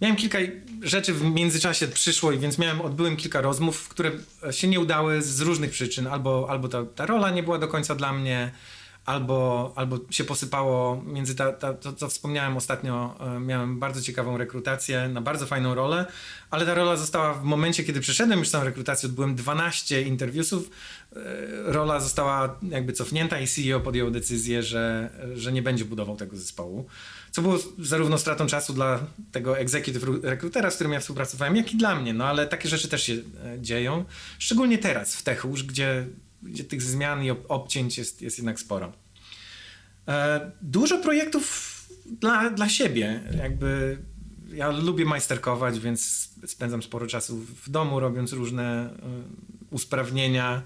Miałem 0.00 0.16
kilka 0.16 0.38
rzeczy 0.82 1.14
w 1.14 1.22
międzyczasie 1.24 1.88
przyszło 1.88 2.32
i 2.32 2.38
więc 2.38 2.58
miałem, 2.58 2.80
odbyłem 2.80 3.16
kilka 3.16 3.40
rozmów, 3.40 3.88
które 3.88 4.10
się 4.50 4.68
nie 4.68 4.80
udały 4.80 5.22
z 5.22 5.40
różnych 5.40 5.70
przyczyn. 5.70 6.06
Albo, 6.06 6.46
albo 6.50 6.68
ta, 6.68 6.84
ta 6.84 7.06
rola 7.06 7.30
nie 7.30 7.42
była 7.42 7.58
do 7.58 7.68
końca 7.68 7.94
dla 7.94 8.12
mnie, 8.12 8.52
albo, 9.04 9.72
albo 9.76 9.98
się 10.10 10.24
posypało 10.24 11.02
między 11.06 11.34
ta, 11.34 11.52
ta, 11.52 11.74
to, 11.74 11.92
co 11.92 12.08
wspomniałem 12.08 12.56
ostatnio, 12.56 13.16
e, 13.36 13.40
miałem 13.40 13.78
bardzo 13.78 14.02
ciekawą 14.02 14.36
rekrutację 14.36 15.08
na 15.08 15.20
bardzo 15.20 15.46
fajną 15.46 15.74
rolę, 15.74 16.06
ale 16.50 16.66
ta 16.66 16.74
rola 16.74 16.96
została 16.96 17.34
w 17.34 17.44
momencie, 17.44 17.84
kiedy 17.84 18.00
przeszedłem 18.00 18.38
już 18.38 18.50
tą 18.50 18.64
rekrutację, 18.64 19.08
odbyłem 19.08 19.34
12 19.34 20.02
interwiusów, 20.02 20.70
e, 21.16 21.18
rola 21.72 22.00
została 22.00 22.58
jakby 22.62 22.92
cofnięta 22.92 23.40
i 23.40 23.46
CEO 23.46 23.80
podjął 23.80 24.10
decyzję, 24.10 24.62
że, 24.62 25.10
że 25.34 25.52
nie 25.52 25.62
będzie 25.62 25.84
budował 25.84 26.16
tego 26.16 26.36
zespołu. 26.36 26.86
Co 27.30 27.42
było 27.42 27.58
zarówno 27.78 28.18
stratą 28.18 28.46
czasu 28.46 28.72
dla 28.72 29.00
tego 29.32 29.58
executive 29.58 30.04
rekrutera, 30.22 30.70
z 30.70 30.74
którym 30.74 30.92
ja 30.92 31.00
współpracowałem, 31.00 31.56
jak 31.56 31.72
i 31.72 31.76
dla 31.76 31.94
mnie. 31.94 32.14
No 32.14 32.24
ale 32.26 32.46
takie 32.46 32.68
rzeczy 32.68 32.88
też 32.88 33.02
się 33.02 33.12
e, 33.12 33.20
dzieją. 33.60 34.04
Szczególnie 34.38 34.78
teraz 34.78 35.16
w 35.16 35.22
Techu, 35.22 35.48
gdzie, 35.48 36.06
gdzie 36.42 36.64
tych 36.64 36.82
zmian 36.82 37.24
i 37.24 37.30
obcięć 37.30 37.98
jest, 37.98 38.22
jest 38.22 38.38
jednak 38.38 38.60
sporo. 38.60 38.92
E, 40.08 40.50
dużo 40.62 40.98
projektów 40.98 41.76
dla, 42.06 42.50
dla 42.50 42.68
siebie. 42.68 43.20
Jakby 43.38 43.98
ja 44.54 44.70
lubię 44.70 45.04
majsterkować, 45.04 45.80
więc 45.80 46.30
spędzam 46.46 46.82
sporo 46.82 47.06
czasu 47.06 47.36
w 47.36 47.70
domu, 47.70 48.00
robiąc 48.00 48.32
różne 48.32 48.64
e, 48.64 48.90
usprawnienia 49.70 50.62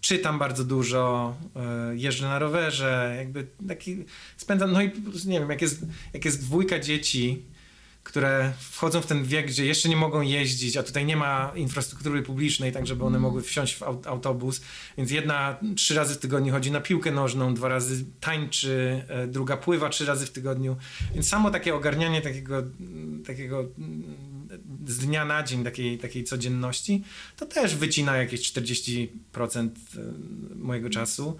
czytam 0.00 0.38
bardzo 0.38 0.64
dużo, 0.64 1.36
e, 1.56 1.96
jeżdżę 1.96 2.26
na 2.26 2.38
rowerze, 2.38 3.14
jakby 3.18 3.46
taki 3.68 4.04
spędzam, 4.36 4.72
no 4.72 4.82
i 4.82 4.92
nie 5.26 5.40
wiem, 5.40 5.50
jak 5.50 5.62
jest, 5.62 5.86
jak 6.12 6.24
jest 6.24 6.40
dwójka 6.40 6.78
dzieci, 6.78 7.42
które 8.02 8.52
wchodzą 8.58 9.00
w 9.00 9.06
ten 9.06 9.24
wiek, 9.24 9.46
gdzie 9.46 9.66
jeszcze 9.66 9.88
nie 9.88 9.96
mogą 9.96 10.20
jeździć, 10.20 10.76
a 10.76 10.82
tutaj 10.82 11.06
nie 11.06 11.16
ma 11.16 11.52
infrastruktury 11.54 12.22
publicznej, 12.22 12.72
tak 12.72 12.86
żeby 12.86 13.04
one 13.04 13.16
mm. 13.16 13.22
mogły 13.22 13.42
wsiąść 13.42 13.74
w 13.74 13.82
autobus. 14.06 14.60
Więc 14.98 15.10
jedna 15.10 15.58
trzy 15.76 15.94
razy 15.94 16.14
w 16.14 16.18
tygodniu 16.18 16.52
chodzi 16.52 16.70
na 16.70 16.80
piłkę 16.80 17.10
nożną, 17.10 17.54
dwa 17.54 17.68
razy 17.68 18.04
tańczy, 18.20 19.04
e, 19.08 19.26
druga 19.26 19.56
pływa 19.56 19.88
trzy 19.88 20.06
razy 20.06 20.26
w 20.26 20.30
tygodniu. 20.30 20.76
Więc 21.14 21.28
samo 21.28 21.50
takie 21.50 21.74
ogarnianie 21.74 22.22
takiego, 22.22 22.62
takiego 23.26 23.64
z 24.86 24.98
dnia 24.98 25.24
na 25.24 25.42
dzień 25.42 25.64
takiej, 25.64 25.98
takiej 25.98 26.24
codzienności, 26.24 27.04
to 27.36 27.46
też 27.46 27.76
wycina 27.76 28.16
jakieś 28.16 28.52
40% 28.52 29.08
e, 29.48 29.68
mojego 30.54 30.90
czasu. 30.90 31.36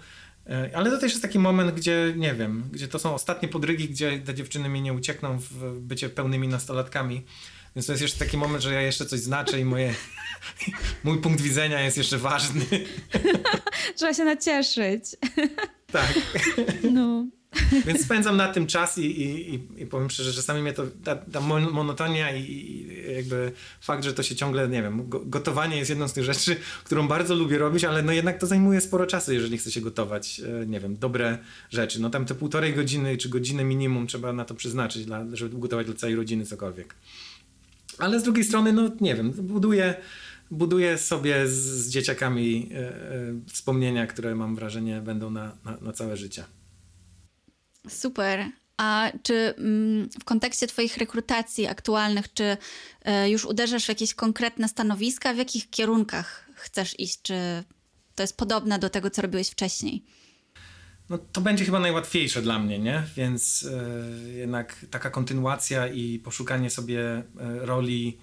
E, 0.49 0.69
ale 0.73 0.91
to 0.91 0.97
też 0.97 1.11
jest 1.11 1.21
taki 1.21 1.39
moment, 1.39 1.71
gdzie 1.71 2.13
nie 2.17 2.33
wiem, 2.33 2.69
gdzie 2.71 2.87
to 2.87 2.99
są 2.99 3.13
ostatnie 3.13 3.47
podrygi, 3.47 3.89
gdzie 3.89 4.19
te 4.19 4.33
dziewczyny 4.33 4.69
mi 4.69 4.81
nie 4.81 4.93
uciekną 4.93 5.39
w 5.39 5.79
bycie 5.79 6.09
pełnymi 6.09 6.47
nastolatkami. 6.47 7.25
Więc 7.75 7.85
to 7.85 7.93
jest 7.93 8.01
jeszcze 8.01 8.19
taki 8.19 8.37
moment, 8.37 8.63
że 8.63 8.73
ja 8.73 8.81
jeszcze 8.81 9.05
coś 9.05 9.19
znaczę 9.19 9.59
i 9.59 9.65
moje, 9.65 9.93
mój 11.03 11.21
punkt 11.21 11.41
widzenia 11.41 11.81
jest 11.81 11.97
jeszcze 11.97 12.17
ważny. 12.17 12.65
Trzeba 13.95 14.13
się 14.13 14.25
nacieszyć. 14.25 15.03
Tak. 15.91 16.13
No. 16.91 17.25
Więc 17.87 18.05
spędzam 18.05 18.37
na 18.37 18.47
tym 18.47 18.67
czas 18.67 18.97
i, 18.97 19.21
i, 19.21 19.53
i, 19.77 19.85
powiem 19.85 20.09
szczerze, 20.09 20.31
że 20.31 20.35
czasami 20.35 20.61
mnie 20.61 20.73
to, 20.73 20.83
ta, 21.03 21.15
ta 21.15 21.41
monotonia 21.41 22.35
i, 22.35 22.41
i, 22.41 23.15
jakby 23.15 23.51
fakt, 23.81 24.03
że 24.03 24.13
to 24.13 24.23
się 24.23 24.35
ciągle, 24.35 24.69
nie 24.69 24.81
wiem, 24.81 25.09
gotowanie 25.09 25.77
jest 25.77 25.89
jedną 25.89 26.07
z 26.07 26.13
tych 26.13 26.23
rzeczy, 26.23 26.55
którą 26.83 27.07
bardzo 27.07 27.35
lubię 27.35 27.57
robić, 27.57 27.83
ale 27.83 28.03
no 28.03 28.11
jednak 28.11 28.37
to 28.37 28.47
zajmuje 28.47 28.81
sporo 28.81 29.05
czasu, 29.05 29.33
jeżeli 29.33 29.57
chce 29.57 29.71
się 29.71 29.81
gotować, 29.81 30.41
e, 30.61 30.65
nie 30.65 30.79
wiem, 30.79 30.97
dobre 30.97 31.37
rzeczy. 31.69 32.01
No 32.01 32.09
tam 32.09 32.25
te 32.25 32.35
półtorej 32.35 32.73
godziny 32.73 33.17
czy 33.17 33.29
godzinę 33.29 33.63
minimum 33.63 34.07
trzeba 34.07 34.33
na 34.33 34.45
to 34.45 34.55
przeznaczyć, 34.55 35.05
dla, 35.05 35.25
żeby 35.33 35.55
ugotować 35.55 35.85
dla 35.85 35.95
całej 35.95 36.15
rodziny 36.15 36.45
cokolwiek. 36.45 36.95
Ale 37.97 38.19
z 38.19 38.23
drugiej 38.23 38.43
strony, 38.43 38.73
no 38.73 38.91
nie 39.01 39.15
wiem, 39.15 39.31
buduję 39.31 39.95
buduję 40.51 40.97
sobie 40.97 41.47
z, 41.47 41.51
z 41.51 41.89
dzieciakami 41.89 42.69
e, 42.73 42.77
e, 42.77 42.93
wspomnienia, 43.47 44.07
które 44.07 44.35
mam 44.35 44.55
wrażenie 44.55 45.01
będą 45.01 45.29
na, 45.29 45.51
na, 45.65 45.77
na 45.81 45.93
całe 45.93 46.17
życie. 46.17 46.43
Super. 47.87 48.45
A 48.77 49.11
czy 49.23 49.53
mm, 49.57 50.09
w 50.21 50.23
kontekście 50.23 50.67
Twoich 50.67 50.97
rekrutacji 50.97 51.67
aktualnych, 51.67 52.33
czy 52.33 52.57
e, 53.01 53.29
już 53.29 53.45
uderzasz 53.45 53.85
w 53.85 53.89
jakieś 53.89 54.13
konkretne 54.13 54.67
stanowiska? 54.67 55.33
W 55.33 55.37
jakich 55.37 55.69
kierunkach 55.69 56.49
chcesz 56.55 56.99
iść? 56.99 57.21
Czy 57.21 57.63
to 58.15 58.23
jest 58.23 58.37
podobne 58.37 58.79
do 58.79 58.89
tego, 58.89 59.09
co 59.09 59.21
robiłeś 59.21 59.49
wcześniej? 59.49 60.05
No 61.09 61.17
to 61.17 61.41
będzie 61.41 61.65
chyba 61.65 61.79
najłatwiejsze 61.79 62.41
dla 62.41 62.59
mnie, 62.59 62.79
nie? 62.79 63.03
Więc 63.15 63.65
e, 63.71 64.29
jednak 64.31 64.85
taka 64.91 65.09
kontynuacja 65.09 65.87
i 65.87 66.19
poszukanie 66.19 66.69
sobie 66.69 67.01
e, 67.01 67.23
roli 67.65 68.17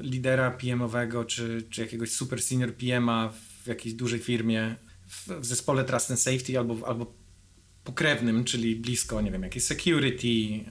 lidera 0.00 0.50
PM-owego, 0.50 1.24
czy, 1.24 1.66
czy 1.70 1.80
jakiegoś 1.80 2.12
super 2.12 2.42
senior 2.42 2.74
PM-a 2.74 3.32
w 3.64 3.66
jakiejś 3.66 3.94
dużej 3.94 4.20
firmie, 4.20 4.76
w, 5.08 5.28
w 5.28 5.44
zespole 5.44 5.84
Trust 5.84 6.10
and 6.10 6.20
Safety 6.20 6.58
albo, 6.58 6.88
albo 6.88 7.19
pokrewnym, 7.90 8.44
czyli 8.44 8.76
blisko, 8.76 9.20
nie 9.20 9.30
wiem, 9.30 9.42
jakieś 9.42 9.64
security 9.64 10.64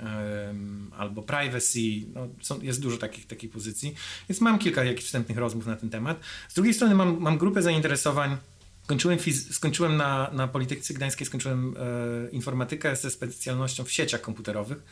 um, 0.48 0.92
albo 0.98 1.22
privacy, 1.22 1.80
no, 2.14 2.28
są, 2.42 2.62
jest 2.62 2.82
dużo 2.82 2.98
takich, 2.98 3.28
takich 3.28 3.52
pozycji, 3.52 3.96
więc 4.30 4.42
mam 4.42 4.60
kilka 4.60 4.84
jakichś 4.84 5.06
wstępnych 5.06 5.38
rozmów 5.38 5.66
na 5.66 5.76
ten 5.76 5.90
temat. 5.90 6.20
Z 6.50 6.54
drugiej 6.54 6.74
strony 6.74 6.96
mam, 6.96 7.20
mam 7.20 7.38
grupę 7.38 7.62
zainteresowań, 7.62 8.38
skończyłem, 8.84 9.20
skończyłem 9.52 9.98
na, 9.98 10.32
na 10.34 10.48
Polityce 10.48 10.94
Gdańskiej, 10.94 11.28
skończyłem 11.28 11.76
e, 11.78 12.30
informatykę 12.30 12.96
ze 12.96 13.10
specjalnością 13.10 13.84
w 13.84 13.92
sieciach 13.92 14.22
komputerowych, 14.22 14.84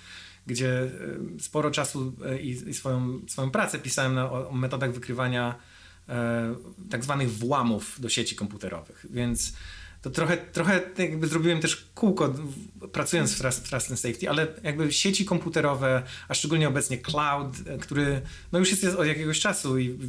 gdzie 0.48 0.70
e, 0.70 0.90
sporo 1.40 1.72
czasu 1.72 2.14
e, 2.26 2.42
i, 2.42 2.70
i, 2.70 2.74
swoją, 2.74 3.20
swoją 3.28 3.52
pracę 3.52 3.80
pisałem 3.80 4.16
na, 4.16 4.32
o, 4.32 4.50
o 4.50 4.52
metodach 4.56 4.94
wykrywania 4.94 5.56
e, 6.10 6.56
tak 6.90 7.04
zwanych 7.04 7.32
włamów 7.32 8.02
do 8.02 8.10
sieci 8.10 8.36
komputerowych, 8.36 9.06
więc 9.10 9.54
to 10.02 10.10
trochę, 10.10 10.38
trochę 10.38 10.82
jakby 10.98 11.28
zrobiłem 11.28 11.60
też 11.60 11.90
kółko 11.96 12.34
pracując 12.92 13.34
w 13.34 13.42
Trust, 13.70 13.92
and 13.92 14.00
Safety, 14.00 14.30
ale 14.30 14.48
jakby 14.64 14.94
sieci 14.94 15.26
komputerowe, 15.26 16.04
a 16.28 16.34
szczególnie 16.34 16.68
obecnie 16.68 16.98
cloud, 16.98 17.58
który 17.82 18.22
no 18.52 18.60
już 18.60 18.70
jest 18.84 18.96
od 18.96 19.08
jakiegoś 19.08 19.40
czasu 19.40 19.78
i 19.78 20.00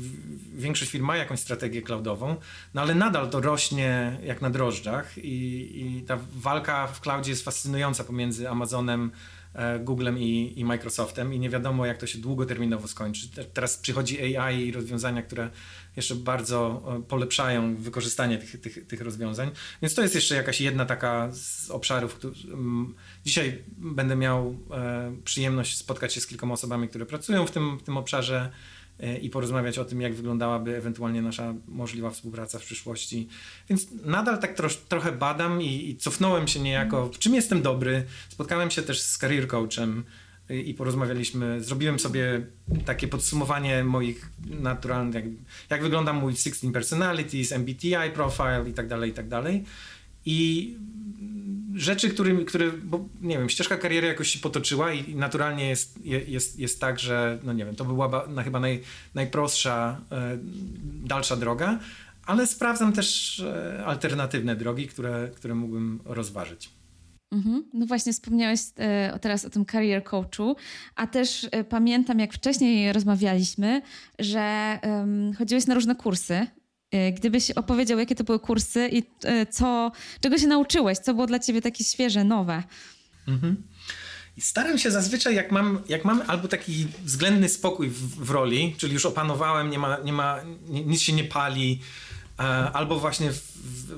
większość 0.56 0.90
firm 0.90 1.04
ma 1.04 1.16
jakąś 1.16 1.40
strategię 1.40 1.82
cloudową, 1.82 2.36
no 2.74 2.82
ale 2.82 2.94
nadal 2.94 3.30
to 3.30 3.40
rośnie 3.40 4.18
jak 4.24 4.42
na 4.42 4.50
drożdżach 4.50 5.18
i, 5.18 5.70
i 5.74 6.02
ta 6.02 6.18
walka 6.32 6.86
w 6.86 7.00
cloudzie 7.00 7.30
jest 7.30 7.44
fascynująca 7.44 8.04
pomiędzy 8.04 8.48
Amazonem, 8.50 9.10
e, 9.10 9.37
Googlem 9.80 10.18
i, 10.18 10.52
i 10.56 10.64
Microsoftem 10.64 11.34
i 11.34 11.38
nie 11.38 11.50
wiadomo, 11.50 11.86
jak 11.86 11.98
to 11.98 12.06
się 12.06 12.18
długoterminowo 12.18 12.88
skończy. 12.88 13.28
Teraz 13.52 13.76
przychodzi 13.76 14.36
AI 14.36 14.66
i 14.66 14.72
rozwiązania, 14.72 15.22
które 15.22 15.50
jeszcze 15.96 16.14
bardzo 16.14 16.82
e, 16.98 17.02
polepszają 17.02 17.76
wykorzystanie 17.76 18.38
tych, 18.38 18.60
tych, 18.60 18.86
tych 18.86 19.00
rozwiązań. 19.00 19.50
Więc 19.82 19.94
to 19.94 20.02
jest 20.02 20.14
jeszcze 20.14 20.34
jakaś 20.34 20.60
jedna 20.60 20.84
taka 20.84 21.28
z 21.32 21.70
obszarów. 21.70 22.14
Który, 22.14 22.34
dzisiaj 23.24 23.62
będę 23.78 24.16
miał 24.16 24.56
e, 24.70 25.16
przyjemność 25.24 25.78
spotkać 25.78 26.14
się 26.14 26.20
z 26.20 26.26
kilkoma 26.26 26.54
osobami, 26.54 26.88
które 26.88 27.06
pracują 27.06 27.46
w 27.46 27.50
tym, 27.50 27.78
w 27.78 27.82
tym 27.82 27.96
obszarze 27.96 28.36
e, 28.36 28.77
i 29.22 29.30
porozmawiać 29.30 29.78
o 29.78 29.84
tym, 29.84 30.00
jak 30.00 30.14
wyglądałaby 30.14 30.76
ewentualnie 30.76 31.22
nasza 31.22 31.54
możliwa 31.68 32.10
współpraca 32.10 32.58
w 32.58 32.62
przyszłości. 32.62 33.28
Więc 33.68 33.86
nadal 34.04 34.38
tak 34.38 34.54
trosz, 34.54 34.76
trochę 34.76 35.12
badam 35.12 35.62
i, 35.62 35.90
i 35.90 35.96
cofnąłem 35.96 36.48
się 36.48 36.60
niejako, 36.60 37.06
w 37.06 37.18
czym 37.18 37.34
jestem 37.34 37.62
dobry. 37.62 38.04
Spotkałem 38.28 38.70
się 38.70 38.82
też 38.82 39.00
z 39.00 39.18
career 39.18 39.46
coachem, 39.46 40.04
i 40.50 40.74
porozmawialiśmy. 40.74 41.64
Zrobiłem 41.64 41.98
sobie 41.98 42.46
takie 42.84 43.08
podsumowanie 43.08 43.84
moich 43.84 44.30
naturalnych, 44.46 45.14
jak, 45.14 45.24
jak 45.70 45.82
wygląda 45.82 46.12
mój 46.12 46.36
16 46.36 46.72
personalities, 46.72 47.52
MBTI 47.52 48.10
profile 48.14 48.64
i 48.70 48.72
tak 48.72 48.88
dalej, 48.88 49.10
i 49.10 49.14
tak 49.14 49.28
dalej. 49.28 49.64
I 50.24 50.76
rzeczy, 51.80 52.10
którymi, 52.10 52.44
które, 52.44 52.72
bo 52.72 53.08
nie 53.20 53.38
wiem, 53.38 53.48
ścieżka 53.48 53.76
kariery 53.76 54.06
jakoś 54.06 54.28
się 54.28 54.38
potoczyła 54.38 54.92
i 54.92 55.14
naturalnie 55.14 55.68
jest, 55.68 56.04
jest, 56.04 56.58
jest 56.58 56.80
tak, 56.80 56.98
że, 56.98 57.38
no 57.42 57.52
nie 57.52 57.64
wiem, 57.64 57.76
to 57.76 57.84
była 57.84 58.26
na 58.26 58.42
chyba 58.42 58.60
naj, 58.60 58.82
najprostsza, 59.14 60.00
e, 60.12 60.38
dalsza 61.04 61.36
droga, 61.36 61.78
ale 62.26 62.46
sprawdzam 62.46 62.92
też 62.92 63.40
e, 63.40 63.84
alternatywne 63.86 64.56
drogi, 64.56 64.88
które, 64.88 65.30
które 65.34 65.54
mógłbym 65.54 66.00
rozważyć. 66.04 66.78
Mhm. 67.32 67.64
No 67.74 67.86
właśnie 67.86 68.12
wspomniałeś 68.12 68.60
e, 68.76 69.18
teraz 69.18 69.44
o 69.44 69.50
tym 69.50 69.66
career 69.66 70.04
coachu, 70.04 70.56
a 70.96 71.06
też 71.06 71.48
e, 71.50 71.64
pamiętam, 71.64 72.18
jak 72.18 72.32
wcześniej 72.32 72.92
rozmawialiśmy, 72.92 73.82
że 74.18 74.40
e, 74.40 75.06
chodziłeś 75.38 75.66
na 75.66 75.74
różne 75.74 75.94
kursy. 75.94 76.46
E, 76.90 77.12
gdybyś 77.12 77.50
opowiedział, 77.50 77.98
jakie 77.98 78.14
to 78.14 78.24
były 78.24 78.40
kursy 78.40 78.88
i 78.92 79.02
e, 79.24 79.46
co, 79.46 79.92
czego 80.20 80.38
się 80.38 80.46
nauczyłeś, 80.46 80.98
co 80.98 81.14
było 81.14 81.26
dla 81.26 81.38
ciebie 81.38 81.62
takie 81.62 81.84
świeże, 81.84 82.24
nowe. 82.24 82.62
Mhm. 83.28 83.62
Staram 84.40 84.78
się 84.78 84.90
zazwyczaj, 84.90 85.34
jak 85.34 85.52
mam, 85.52 85.82
jak 85.88 86.04
mam 86.04 86.22
albo 86.26 86.48
taki 86.48 86.86
względny 87.04 87.48
spokój 87.48 87.88
w, 87.88 88.24
w 88.24 88.30
roli, 88.30 88.74
czyli 88.78 88.92
już 88.92 89.06
opanowałem, 89.06 89.70
nie 89.70 89.78
ma, 89.78 89.98
nie 90.04 90.12
ma, 90.12 90.40
nic 90.68 91.00
się 91.00 91.12
nie 91.12 91.24
pali, 91.24 91.80
albo 92.72 92.98
właśnie 92.98 93.32
w, 93.32 93.40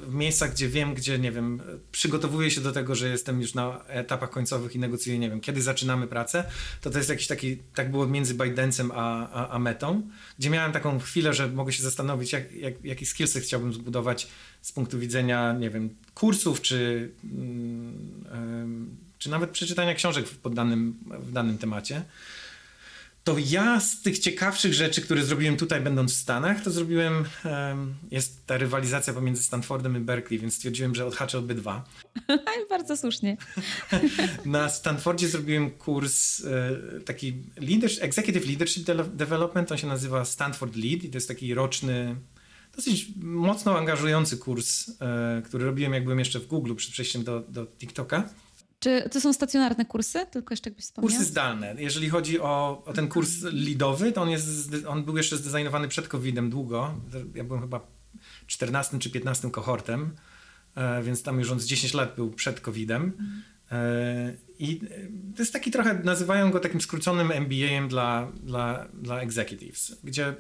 w, 0.08 0.14
miejscach, 0.14 0.50
gdzie 0.50 0.68
wiem, 0.68 0.94
gdzie, 0.94 1.18
nie 1.18 1.32
wiem, 1.32 1.62
przygotowuję 1.92 2.50
się 2.50 2.60
do 2.60 2.72
tego, 2.72 2.94
że 2.94 3.08
jestem 3.08 3.40
już 3.40 3.54
na 3.54 3.84
etapach 3.86 4.30
końcowych 4.30 4.74
i 4.74 4.78
negocjuję, 4.78 5.18
nie 5.18 5.30
wiem, 5.30 5.40
kiedy 5.40 5.62
zaczynamy 5.62 6.06
pracę, 6.06 6.44
to 6.80 6.90
to 6.90 6.98
jest 6.98 7.10
jakiś 7.10 7.26
taki, 7.26 7.56
tak 7.74 7.90
było 7.90 8.06
między 8.06 8.34
ByteDance'em 8.34 8.90
a, 8.94 9.30
a, 9.30 9.48
a 9.48 9.58
metą, 9.58 10.02
gdzie 10.38 10.50
miałem 10.50 10.72
taką 10.72 10.98
chwilę, 10.98 11.34
że 11.34 11.48
mogę 11.48 11.72
się 11.72 11.82
zastanowić, 11.82 12.32
jak, 12.32 12.52
jak, 12.52 12.84
jaki 12.84 13.06
skillset 13.06 13.42
chciałbym 13.42 13.72
zbudować 13.72 14.28
z 14.62 14.72
punktu 14.72 14.98
widzenia, 14.98 15.52
nie 15.52 15.70
wiem, 15.70 15.94
kursów, 16.14 16.60
czy, 16.60 17.10
mm, 17.24 18.96
czy 19.18 19.30
nawet 19.30 19.50
przeczytania 19.50 19.94
książek 19.94 20.26
w, 20.28 20.54
danym, 20.54 20.98
w 21.20 21.32
danym 21.32 21.58
temacie 21.58 22.02
to 23.24 23.36
ja 23.38 23.80
z 23.80 24.02
tych 24.02 24.18
ciekawszych 24.18 24.74
rzeczy, 24.74 25.02
które 25.02 25.24
zrobiłem 25.24 25.56
tutaj, 25.56 25.80
będąc 25.80 26.12
w 26.12 26.16
Stanach, 26.16 26.62
to 26.62 26.70
zrobiłem, 26.70 27.24
um, 27.44 27.94
jest 28.10 28.47
ta 28.47 28.56
rywalizacja 28.56 29.12
pomiędzy 29.12 29.42
Stanfordem 29.42 29.97
i 29.97 30.01
Berkeley, 30.01 30.40
więc 30.40 30.55
stwierdziłem, 30.55 30.94
że 30.94 31.06
odhaczę 31.06 31.38
obydwa. 31.38 31.84
Bardzo 32.70 32.97
słusznie. 32.97 33.36
Na 34.44 34.68
Stanfordzie 34.68 35.28
zrobiłem 35.28 35.70
kurs 35.70 36.44
e, 36.44 37.01
taki 37.01 37.42
leadership, 37.56 38.02
Executive 38.02 38.47
Leadership 38.47 38.84
Development, 39.14 39.72
on 39.72 39.78
się 39.78 39.86
nazywa 39.86 40.24
Stanford 40.24 40.76
Lead 40.76 41.05
i 41.05 41.10
to 41.10 41.16
jest 41.16 41.28
taki 41.28 41.55
roczny, 41.55 42.16
dosyć 42.76 43.06
mocno 43.16 43.78
angażujący 43.78 44.36
kurs, 44.36 44.90
e, 45.01 45.42
który 45.44 45.64
robiłem 45.64 45.92
jak 45.92 46.05
byłem 46.05 46.18
jeszcze 46.18 46.40
w 46.40 46.47
Google 46.47 46.74
przed 46.74 46.92
przejściem 46.92 47.24
do, 47.24 47.40
do 47.40 47.66
TikToka. 47.66 48.28
Czy 48.81 49.09
to 49.12 49.20
są 49.20 49.32
stacjonarne 49.32 49.85
kursy? 49.85 50.27
Tylko 50.31 50.52
jeszcze 50.52 50.70
jakbyś 50.70 50.85
wspomniał. 50.85 51.11
Kursy 51.11 51.24
zdalne. 51.24 51.74
Jeżeli 51.78 52.09
chodzi 52.09 52.40
o, 52.40 52.82
o 52.86 52.93
ten 52.93 53.09
kurs 53.09 53.31
lidowy, 53.52 54.12
to 54.12 54.23
on, 54.23 54.31
jest, 54.31 54.74
on 54.89 55.05
był 55.05 55.16
jeszcze 55.16 55.36
zdesignowany 55.36 55.89
przed 55.89 56.09
COVID-em 56.09 56.51
długo. 56.51 56.94
Ja 57.35 57.44
byłem 57.44 57.62
chyba 57.62 57.86
14 58.47 58.98
czy 58.98 59.11
15 59.11 59.51
kohortem, 59.51 60.15
e, 60.74 61.02
więc 61.02 61.23
tam 61.23 61.39
już 61.39 61.51
on 61.51 61.61
z 61.61 61.66
10 61.66 61.94
lat 61.94 62.16
był 62.16 62.31
przed 62.31 62.61
COVID-em. 62.61 63.12
E, 63.70 64.35
I 64.59 64.81
to 65.36 65.43
jest 65.43 65.52
taki 65.52 65.70
trochę, 65.70 65.94
nazywają 66.05 66.51
go 66.51 66.61
takim 66.61 66.81
skróconym 66.81 67.32
MBA-em 67.32 67.89
dla, 67.89 68.32
dla, 68.43 68.89
dla 68.94 69.20
executives, 69.20 69.97
gdzie 70.05 70.35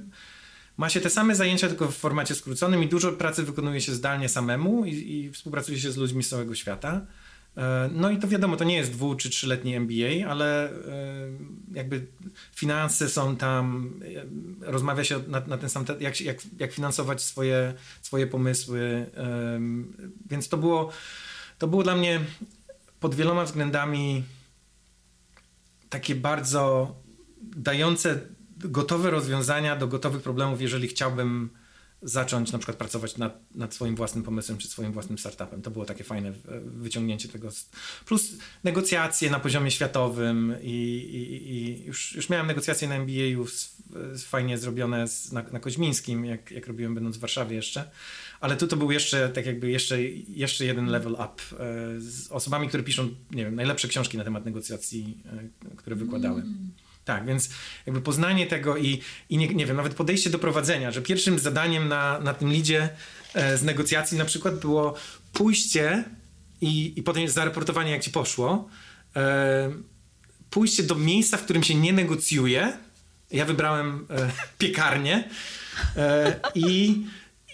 ma 0.76 0.88
się 0.88 1.00
te 1.00 1.10
same 1.10 1.34
zajęcia, 1.34 1.68
tylko 1.68 1.90
w 1.90 1.96
formacie 1.96 2.34
skróconym 2.34 2.82
i 2.82 2.88
dużo 2.88 3.12
pracy 3.12 3.42
wykonuje 3.42 3.80
się 3.80 3.94
zdalnie 3.94 4.28
samemu 4.28 4.84
i, 4.84 4.90
i 4.90 5.32
współpracuje 5.32 5.78
się 5.80 5.92
z 5.92 5.96
ludźmi 5.96 6.22
z 6.22 6.28
całego 6.28 6.54
świata. 6.54 7.06
E, 7.60 7.90
no 7.92 8.10
i 8.10 8.18
to 8.18 8.28
wiadomo, 8.28 8.56
to 8.56 8.64
nie 8.64 8.76
jest 8.76 8.92
dwu 8.92 9.14
czy 9.14 9.30
trzyletni 9.30 9.74
MBA, 9.74 10.28
ale 10.28 10.70
e, 10.70 10.74
jakby 11.72 12.06
finanse 12.54 13.08
są 13.08 13.36
tam, 13.36 13.94
e, 14.62 14.72
rozmawia 14.72 15.04
się 15.04 15.20
na, 15.28 15.40
na 15.40 15.58
ten 15.58 15.70
sam, 15.70 15.84
jak, 16.00 16.20
jak, 16.20 16.38
jak 16.58 16.72
finansować 16.72 17.22
swoje, 17.22 17.74
swoje 18.02 18.26
pomysły, 18.26 19.06
więc 20.30 20.48
to 20.48 20.56
było, 20.56 20.90
to 21.58 21.68
było 21.68 21.82
dla 21.82 21.96
mnie 21.96 22.20
pod 23.00 23.14
wieloma 23.14 23.44
względami 23.44 24.24
takie 25.90 26.14
bardzo 26.14 26.94
dające 27.42 28.20
gotowe 28.56 29.10
rozwiązania 29.10 29.76
do 29.76 29.88
gotowych 29.88 30.22
problemów, 30.22 30.60
jeżeli 30.60 30.88
chciałbym 30.88 31.50
zacząć 32.02 32.52
na 32.52 32.58
przykład 32.58 32.76
pracować 32.76 33.16
nad, 33.16 33.54
nad 33.54 33.74
swoim 33.74 33.96
własnym 33.96 34.24
pomysłem 34.24 34.58
czy 34.58 34.68
swoim 34.68 34.92
własnym 34.92 35.18
startupem. 35.18 35.62
To 35.62 35.70
było 35.70 35.84
takie 35.84 36.04
fajne 36.04 36.32
wyciągnięcie 36.64 37.28
tego. 37.28 37.48
Plus 38.06 38.32
negocjacje 38.64 39.30
na 39.30 39.40
poziomie 39.40 39.70
światowym 39.70 40.54
i, 40.62 40.68
i, 40.68 41.52
i 41.52 41.84
już, 41.84 42.14
już 42.14 42.28
miałem 42.28 42.46
negocjacje 42.46 42.88
na 42.88 42.94
MBA 42.94 43.12
już 43.12 43.68
fajnie 44.18 44.58
zrobione 44.58 45.08
z, 45.08 45.32
na, 45.32 45.42
na 45.42 45.60
Koźmińskim, 45.60 46.24
jak, 46.24 46.50
jak 46.50 46.66
robiłem 46.66 46.94
będąc 46.94 47.16
w 47.16 47.20
Warszawie 47.20 47.56
jeszcze. 47.56 47.90
Ale 48.40 48.56
tu 48.56 48.66
to 48.66 48.76
był 48.76 48.90
jeszcze 48.90 49.28
tak 49.28 49.46
jakby 49.46 49.70
jeszcze, 49.70 50.02
jeszcze 50.28 50.64
jeden 50.64 50.86
level 50.86 51.12
up 51.12 51.24
e, 51.24 52.00
z 52.00 52.32
osobami, 52.32 52.68
które 52.68 52.82
piszą, 52.82 53.08
nie 53.30 53.44
wiem, 53.44 53.54
najlepsze 53.54 53.88
książki 53.88 54.18
na 54.18 54.24
temat 54.24 54.44
negocjacji, 54.44 55.22
e, 55.66 55.76
które 55.76 55.96
wykładały. 55.96 56.40
Mm. 56.40 56.70
Tak, 57.10 57.26
więc 57.26 57.50
jakby 57.86 58.00
poznanie 58.00 58.46
tego 58.46 58.76
i, 58.76 59.00
i 59.30 59.38
nie, 59.38 59.48
nie 59.48 59.66
wiem, 59.66 59.76
nawet 59.76 59.94
podejście 59.94 60.30
do 60.30 60.38
prowadzenia, 60.38 60.90
że 60.90 61.02
pierwszym 61.02 61.38
zadaniem 61.38 61.88
na, 61.88 62.20
na 62.20 62.34
tym 62.34 62.52
lidzie 62.52 62.88
e, 63.34 63.56
z 63.56 63.62
negocjacji 63.62 64.18
na 64.18 64.24
przykład 64.24 64.60
było 64.60 64.94
pójście 65.32 66.04
i, 66.60 66.98
i 66.98 67.02
potem 67.02 67.22
jak 67.92 68.02
ci 68.02 68.10
poszło, 68.10 68.68
e, 69.16 69.70
pójście 70.50 70.82
do 70.82 70.94
miejsca, 70.94 71.36
w 71.36 71.44
którym 71.44 71.62
się 71.62 71.74
nie 71.74 71.92
negocjuje. 71.92 72.72
Ja 73.30 73.44
wybrałem 73.44 74.06
e, 74.10 74.30
piekarnię 74.58 75.28
e, 75.96 76.40
i 76.54 77.02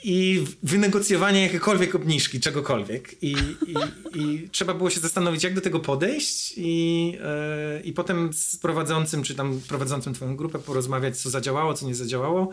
i 0.09 0.45
wynegocjowanie 0.63 1.43
jakiejkolwiek 1.43 1.95
obniżki, 1.95 2.41
czegokolwiek. 2.41 3.23
I, 3.23 3.37
i, 3.67 3.75
I, 4.15 4.49
trzeba 4.53 4.75
było 4.75 4.91
się 4.91 5.01
zastanowić, 5.01 5.45
jak 5.45 5.55
do 5.55 5.61
tego 5.61 5.81
podejść 5.81 6.55
i, 6.57 7.07
yy, 7.75 7.81
i 7.85 7.93
potem 7.93 8.33
z 8.33 8.57
prowadzącym, 8.57 9.23
czy 9.23 9.35
tam 9.35 9.61
prowadzącym 9.69 10.15
twoją 10.15 10.37
grupę 10.37 10.59
porozmawiać, 10.59 11.17
co 11.17 11.31
zadziałało, 11.31 11.75
co 11.75 11.87
nie 11.87 11.95
zadziałało. 11.95 12.49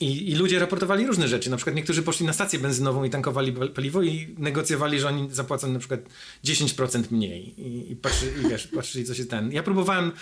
I, 0.00 0.30
I, 0.30 0.34
ludzie 0.34 0.58
raportowali 0.58 1.06
różne 1.06 1.28
rzeczy. 1.28 1.50
Na 1.50 1.56
przykład 1.56 1.76
niektórzy 1.76 2.02
poszli 2.02 2.26
na 2.26 2.32
stację 2.32 2.58
benzynową 2.58 3.04
i 3.04 3.10
tankowali 3.10 3.52
paliwo 3.52 4.02
i 4.02 4.34
negocjowali, 4.38 5.00
że 5.00 5.08
oni 5.08 5.28
zapłacą 5.30 5.72
na 5.72 5.78
przykład 5.78 6.00
10% 6.44 7.02
mniej. 7.10 7.60
I, 7.60 7.92
i, 7.92 7.96
patrzy, 7.96 8.26
i 8.44 8.48
wiesz, 8.48 8.66
patrzyli, 8.66 9.04
co 9.04 9.14
się 9.14 9.24
ten. 9.24 9.52
Ja 9.52 9.62
próbowałem, 9.62 10.12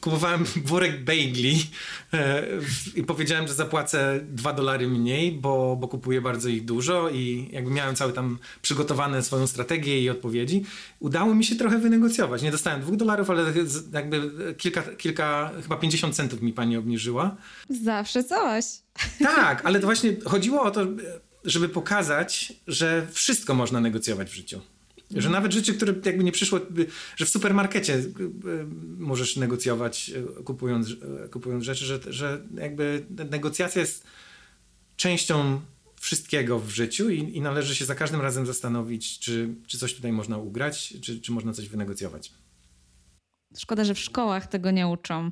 kupowałem 0.00 0.44
worek 0.64 1.04
bagli 1.04 1.66
e, 2.12 2.46
i 2.94 3.02
powiedziałem, 3.02 3.48
że 3.48 3.54
zapłacę 3.54 4.20
2 4.28 4.52
dolary 4.52 4.88
mniej, 4.88 5.32
bo, 5.32 5.76
bo 5.80 5.88
kupuję 5.88 6.20
bardzo 6.20 6.48
ich 6.48 6.64
dużo 6.64 7.10
i 7.10 7.48
jakby 7.52 7.70
miałem 7.70 7.96
cały 7.96 8.12
tam 8.12 8.38
przygotowane 8.62 9.22
swoją 9.22 9.46
strategię 9.46 10.02
i 10.02 10.10
odpowiedzi. 10.10 10.64
Udało 11.00 11.34
mi 11.34 11.44
się 11.44 11.56
trochę 11.56 11.78
wynegocjować. 11.78 12.42
Nie 12.42 12.50
dostałem 12.50 12.80
2 12.80 12.96
dolarów, 12.96 13.30
ale 13.30 13.52
jakby 13.92 14.30
kilka, 14.58 14.82
kilka, 14.82 15.50
chyba 15.62 15.76
50 15.76 16.14
centów 16.14 16.42
mi 16.42 16.52
pani 16.52 16.76
obniżyła. 16.76 17.36
Zawsze 17.84 18.24
coś. 18.24 18.64
Tak, 19.18 19.64
ale 19.64 19.80
to 19.80 19.86
właśnie 19.86 20.16
chodziło 20.24 20.62
o 20.62 20.70
to, 20.70 20.86
żeby 21.44 21.68
pokazać, 21.68 22.52
że 22.66 23.06
wszystko 23.12 23.54
można 23.54 23.80
negocjować 23.80 24.30
w 24.30 24.34
życiu. 24.34 24.60
Że 25.16 25.30
nawet 25.30 25.52
życie, 25.52 25.74
które 25.74 25.94
jakby 26.04 26.24
nie 26.24 26.32
przyszło, 26.32 26.60
że 27.16 27.26
w 27.26 27.28
supermarkecie 27.28 27.94
e, 27.94 28.02
możesz 28.98 29.36
negocjować 29.36 30.10
e, 30.38 30.42
kupując, 30.42 30.88
kupując 31.30 31.64
rzeczy, 31.64 31.84
że, 31.84 32.00
że 32.08 32.46
jakby 32.54 33.06
negocjacja 33.30 33.80
jest 33.80 34.04
częścią 34.96 35.60
wszystkiego 36.00 36.58
w 36.58 36.70
życiu 36.70 37.10
i, 37.10 37.36
i 37.36 37.40
należy 37.40 37.74
się 37.74 37.84
za 37.84 37.94
każdym 37.94 38.20
razem 38.20 38.46
zastanowić, 38.46 39.18
czy, 39.18 39.54
czy 39.66 39.78
coś 39.78 39.94
tutaj 39.94 40.12
można 40.12 40.38
ugrać, 40.38 40.94
czy, 41.02 41.20
czy 41.20 41.32
można 41.32 41.52
coś 41.52 41.68
wynegocjować. 41.68 42.32
Szkoda, 43.58 43.84
że 43.84 43.94
w 43.94 43.98
szkołach 43.98 44.46
tego 44.46 44.70
nie 44.70 44.88
uczą. 44.88 45.30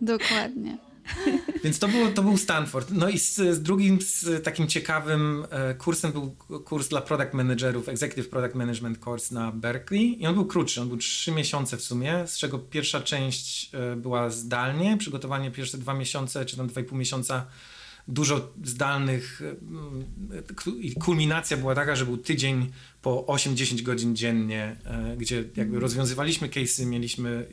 Dokładnie. 0.00 0.78
Więc 1.64 1.78
to, 1.78 1.88
było, 1.88 2.08
to 2.08 2.22
był 2.22 2.36
Stanford. 2.36 2.90
No 2.90 3.08
i 3.08 3.18
z, 3.18 3.34
z 3.34 3.62
drugim 3.62 4.00
z 4.00 4.44
takim 4.44 4.68
ciekawym 4.68 5.46
e, 5.50 5.74
kursem 5.74 6.12
był 6.12 6.36
kurs 6.64 6.88
dla 6.88 7.00
product 7.00 7.34
managerów, 7.34 7.88
Executive 7.88 8.28
Product 8.28 8.54
Management 8.54 9.06
Course 9.06 9.34
na 9.34 9.52
Berkeley 9.52 10.22
i 10.22 10.26
on 10.26 10.34
był 10.34 10.46
krótszy, 10.46 10.80
on 10.80 10.88
był 10.88 10.96
trzy 10.96 11.32
miesiące 11.32 11.76
w 11.76 11.82
sumie, 11.82 12.22
z 12.26 12.38
czego 12.38 12.58
pierwsza 12.58 13.00
część 13.00 13.70
e, 13.74 13.96
była 13.96 14.30
zdalnie, 14.30 14.96
przygotowanie 14.96 15.50
pierwsze 15.50 15.78
dwa 15.78 15.94
miesiące, 15.94 16.44
czy 16.44 16.56
tam 16.56 16.66
dwa 16.66 16.80
i 16.80 16.84
pół 16.84 16.98
miesiąca 16.98 17.46
dużo 18.08 18.52
zdalnych 18.64 19.42
mm, 19.42 20.04
i 20.80 20.94
kulminacja 20.94 21.56
była 21.56 21.74
taka, 21.74 21.96
że 21.96 22.04
był 22.04 22.16
tydzień 22.16 22.72
po 23.02 23.22
8-10 23.22 23.82
godzin 23.82 24.16
dziennie, 24.16 24.76
e, 24.84 25.16
gdzie 25.16 25.44
jakby 25.56 25.80
rozwiązywaliśmy 25.80 26.48
case'y, 26.48 26.86
mieliśmy, 26.86 27.46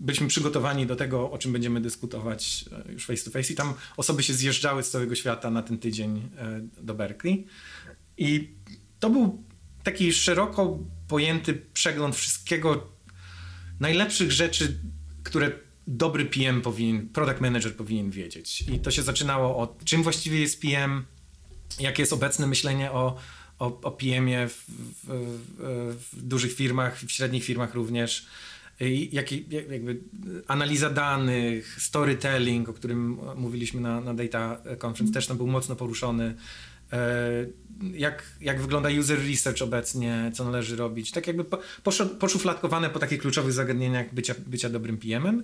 byliśmy 0.00 0.28
przygotowani 0.28 0.86
do 0.86 0.96
tego, 0.96 1.30
o 1.30 1.38
czym 1.38 1.52
będziemy 1.52 1.80
dyskutować 1.80 2.64
e, 2.88 2.92
już 2.92 3.06
face 3.06 3.24
to 3.24 3.30
face. 3.30 3.52
I 3.52 3.56
tam 3.56 3.74
osoby 3.96 4.22
się 4.22 4.34
zjeżdżały 4.34 4.82
z 4.82 4.90
całego 4.90 5.14
świata 5.14 5.50
na 5.50 5.62
ten 5.62 5.78
tydzień 5.78 6.28
e, 6.38 6.60
do 6.82 6.94
Berkeley. 6.94 7.46
I 8.18 8.54
to 9.00 9.10
był 9.10 9.44
taki 9.82 10.12
szeroko 10.12 10.78
pojęty 11.08 11.54
przegląd 11.72 12.16
wszystkiego, 12.16 12.88
najlepszych 13.80 14.32
rzeczy, 14.32 14.78
które 15.22 15.65
dobry 15.86 16.24
PM 16.24 16.60
powinien, 16.62 17.08
product 17.08 17.40
manager 17.40 17.76
powinien 17.76 18.10
wiedzieć. 18.10 18.64
I 18.74 18.78
to 18.78 18.90
się 18.90 19.02
zaczynało 19.02 19.56
od 19.56 19.84
czym 19.84 20.02
właściwie 20.02 20.40
jest 20.40 20.60
PM, 20.60 21.04
jakie 21.80 22.02
jest 22.02 22.12
obecne 22.12 22.46
myślenie 22.46 22.92
o, 22.92 23.16
o, 23.58 23.80
o 23.80 23.90
PM-ie 23.90 24.48
w, 24.48 24.64
w, 24.68 25.96
w, 26.12 26.22
dużych 26.22 26.52
firmach, 26.52 26.98
w 26.98 27.10
średnich 27.10 27.44
firmach 27.44 27.74
również. 27.74 28.26
I 28.80 29.08
jak, 29.12 29.32
jakby 29.50 30.00
analiza 30.46 30.90
danych, 30.90 31.76
storytelling, 31.80 32.68
o 32.68 32.72
którym 32.72 33.18
mówiliśmy 33.36 33.80
na, 33.80 34.00
na 34.00 34.14
Data 34.14 34.58
Conference, 34.86 35.14
też 35.14 35.26
tam 35.26 35.36
był 35.36 35.46
mocno 35.46 35.76
poruszony. 35.76 36.34
E, 36.92 37.46
jak, 37.94 38.22
jak 38.40 38.60
wygląda 38.60 38.88
user 39.00 39.18
research 39.28 39.62
obecnie, 39.62 40.30
co 40.34 40.44
należy 40.44 40.76
robić. 40.76 41.10
Tak 41.10 41.26
jakby 41.26 41.44
po, 41.44 41.58
poszufladkowane 42.18 42.90
po 42.90 42.98
takich 42.98 43.20
kluczowych 43.20 43.52
zagadnieniach 43.52 44.14
bycia, 44.14 44.34
bycia 44.46 44.68
dobrym 44.68 44.98
PM-em 44.98 45.42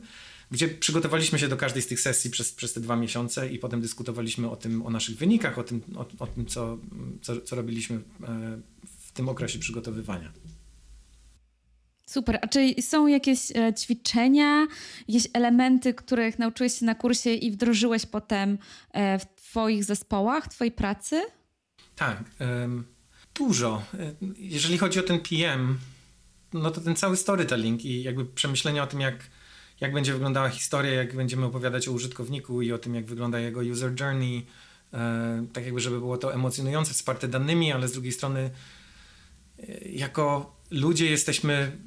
gdzie 0.52 0.68
przygotowaliśmy 0.68 1.38
się 1.38 1.48
do 1.48 1.56
każdej 1.56 1.82
z 1.82 1.86
tych 1.86 2.00
sesji 2.00 2.30
przez, 2.30 2.52
przez 2.52 2.72
te 2.72 2.80
dwa 2.80 2.96
miesiące 2.96 3.48
i 3.48 3.58
potem 3.58 3.80
dyskutowaliśmy 3.80 4.50
o 4.50 4.56
tym, 4.56 4.86
o 4.86 4.90
naszych 4.90 5.16
wynikach, 5.16 5.58
o 5.58 5.62
tym, 5.62 5.82
o, 5.96 6.06
o 6.18 6.26
tym 6.26 6.46
co, 6.46 6.78
co, 7.22 7.40
co 7.40 7.56
robiliśmy 7.56 7.96
e, 7.96 8.00
w 8.98 9.12
tym 9.12 9.28
okresie 9.28 9.58
przygotowywania. 9.58 10.32
Super. 12.06 12.38
A 12.42 12.46
czy 12.46 12.74
są 12.82 13.06
jakieś 13.06 13.38
e, 13.56 13.74
ćwiczenia, 13.74 14.66
jakieś 15.08 15.28
elementy, 15.32 15.94
których 15.94 16.38
nauczyłeś 16.38 16.78
się 16.78 16.84
na 16.84 16.94
kursie 16.94 17.34
i 17.34 17.50
wdrożyłeś 17.50 18.06
potem 18.06 18.58
e, 18.92 19.18
w 19.18 19.24
Twoich 19.34 19.84
zespołach, 19.84 20.44
w 20.44 20.48
Twojej 20.48 20.72
pracy? 20.72 21.22
Tak. 21.96 22.24
Dużo. 23.34 23.82
Jeżeli 24.36 24.78
chodzi 24.78 25.00
o 25.00 25.02
ten 25.02 25.20
PM, 25.20 25.78
no 26.52 26.70
to 26.70 26.80
ten 26.80 26.96
cały 26.96 27.16
storytelling 27.16 27.84
i 27.84 28.02
jakby 28.02 28.24
przemyślenia 28.24 28.82
o 28.82 28.86
tym, 28.86 29.00
jak 29.00 29.14
jak 29.82 29.92
będzie 29.92 30.12
wyglądała 30.12 30.48
historia, 30.48 30.92
jak 30.92 31.16
będziemy 31.16 31.46
opowiadać 31.46 31.88
o 31.88 31.92
użytkowniku 31.92 32.62
i 32.62 32.72
o 32.72 32.78
tym, 32.78 32.94
jak 32.94 33.06
wygląda 33.06 33.40
jego 33.40 33.60
user 33.60 34.00
journey, 34.00 34.46
e, 34.92 35.46
tak 35.52 35.64
jakby, 35.64 35.80
żeby 35.80 35.98
było 35.98 36.18
to 36.18 36.34
emocjonujące, 36.34 36.94
wsparte 36.94 37.28
danymi, 37.28 37.72
ale 37.72 37.88
z 37.88 37.92
drugiej 37.92 38.12
strony 38.12 38.50
e, 39.58 39.88
jako 39.88 40.56
ludzie 40.70 41.10
jesteśmy 41.10 41.78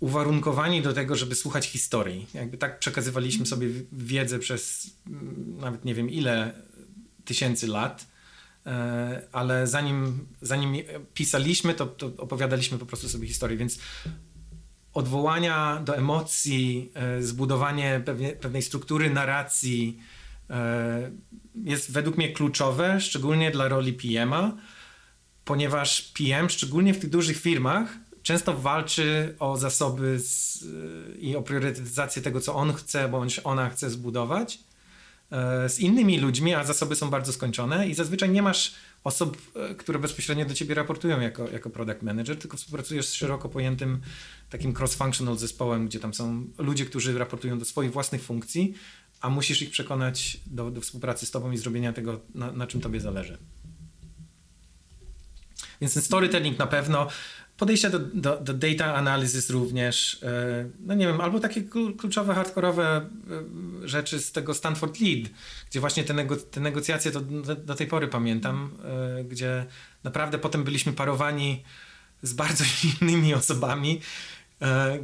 uwarunkowani 0.00 0.82
do 0.82 0.92
tego, 0.92 1.16
żeby 1.16 1.34
słuchać 1.34 1.66
historii. 1.66 2.26
Jakby 2.34 2.58
tak 2.58 2.78
przekazywaliśmy 2.78 3.46
sobie 3.46 3.68
wiedzę 3.92 4.38
przez 4.38 4.90
mm, 5.06 5.56
nawet 5.60 5.84
nie 5.84 5.94
wiem 5.94 6.10
ile 6.10 6.54
tysięcy 7.24 7.66
lat, 7.66 8.06
e, 8.66 9.22
ale 9.32 9.66
zanim, 9.66 10.26
zanim 10.42 10.74
pisaliśmy, 11.14 11.74
to, 11.74 11.86
to 11.86 12.06
opowiadaliśmy 12.06 12.78
po 12.78 12.86
prostu 12.86 13.08
sobie 13.08 13.26
historię, 13.26 13.56
więc 13.56 13.78
odwołania 14.94 15.80
do 15.84 15.96
emocji, 15.96 16.92
e, 16.94 17.22
zbudowanie 17.22 18.02
pewnie, 18.04 18.32
pewnej 18.32 18.62
struktury 18.62 19.10
narracji 19.10 19.98
e, 20.50 21.10
jest 21.64 21.92
według 21.92 22.16
mnie 22.16 22.32
kluczowe, 22.32 23.00
szczególnie 23.00 23.50
dla 23.50 23.68
roli 23.68 23.92
PM-a, 23.92 24.52
ponieważ 25.44 26.02
PM, 26.02 26.50
szczególnie 26.50 26.94
w 26.94 26.98
tych 26.98 27.10
dużych 27.10 27.40
firmach, 27.40 27.88
często 28.22 28.54
walczy 28.54 29.34
o 29.38 29.56
zasoby 29.56 30.18
z, 30.18 30.64
i 31.18 31.36
o 31.36 31.42
priorytetyzację 31.42 32.22
tego, 32.22 32.40
co 32.40 32.54
on 32.54 32.72
chce, 32.72 33.08
bądź 33.08 33.40
ona 33.44 33.70
chce 33.70 33.90
zbudować 33.90 34.58
e, 35.30 35.68
z 35.68 35.80
innymi 35.80 36.18
ludźmi, 36.18 36.54
a 36.54 36.64
zasoby 36.64 36.96
są 36.96 37.10
bardzo 37.10 37.32
skończone 37.32 37.88
i 37.88 37.94
zazwyczaj 37.94 38.30
nie 38.30 38.42
masz 38.42 38.74
osób, 39.04 39.52
e, 39.56 39.74
które 39.74 39.98
bezpośrednio 39.98 40.44
do 40.44 40.54
ciebie 40.54 40.74
raportują 40.74 41.20
jako, 41.20 41.50
jako 41.50 41.70
product 41.70 42.02
manager, 42.02 42.38
tylko 42.38 42.56
współpracujesz 42.56 43.06
z 43.06 43.12
szeroko 43.12 43.48
pojętym 43.48 44.00
takim 44.50 44.72
cross-functional 44.72 45.36
zespołem, 45.36 45.86
gdzie 45.86 46.00
tam 46.00 46.14
są 46.14 46.46
ludzie, 46.58 46.86
którzy 46.86 47.18
raportują 47.18 47.58
do 47.58 47.64
swoich 47.64 47.92
własnych 47.92 48.22
funkcji, 48.22 48.74
a 49.20 49.30
musisz 49.30 49.62
ich 49.62 49.70
przekonać 49.70 50.40
do, 50.46 50.70
do 50.70 50.80
współpracy 50.80 51.26
z 51.26 51.30
tobą 51.30 51.52
i 51.52 51.56
zrobienia 51.56 51.92
tego, 51.92 52.20
na, 52.34 52.52
na 52.52 52.66
czym 52.66 52.80
tobie 52.80 53.00
zależy. 53.00 53.38
Więc 55.80 55.94
ten 55.94 56.02
storytelling 56.02 56.58
na 56.58 56.66
pewno, 56.66 57.08
podejście 57.56 57.90
do, 57.90 57.98
do, 57.98 58.36
do, 58.36 58.54
data 58.54 58.94
analysis 58.94 59.50
również, 59.50 60.22
e, 60.22 60.68
no 60.80 60.94
nie 60.94 61.06
wiem, 61.06 61.20
albo 61.20 61.40
takie 61.40 61.62
kluczowe, 61.98 62.34
hardkorowe 62.34 63.10
e, 63.84 63.88
rzeczy 63.88 64.20
z 64.20 64.32
tego 64.32 64.54
Stanford 64.54 65.00
Lead, 65.00 65.30
gdzie 65.70 65.80
właśnie 65.80 66.04
te, 66.04 66.14
nego, 66.14 66.36
te 66.36 66.60
negocjacje, 66.60 67.10
to 67.10 67.20
do, 67.20 67.54
do, 67.56 67.74
tej 67.74 67.86
pory 67.86 68.08
pamiętam, 68.08 68.70
e, 69.18 69.24
gdzie 69.24 69.66
naprawdę 70.04 70.38
potem 70.38 70.64
byliśmy 70.64 70.92
parowani 70.92 71.62
z 72.22 72.32
bardzo 72.32 72.64
innymi 73.00 73.34
osobami, 73.34 74.00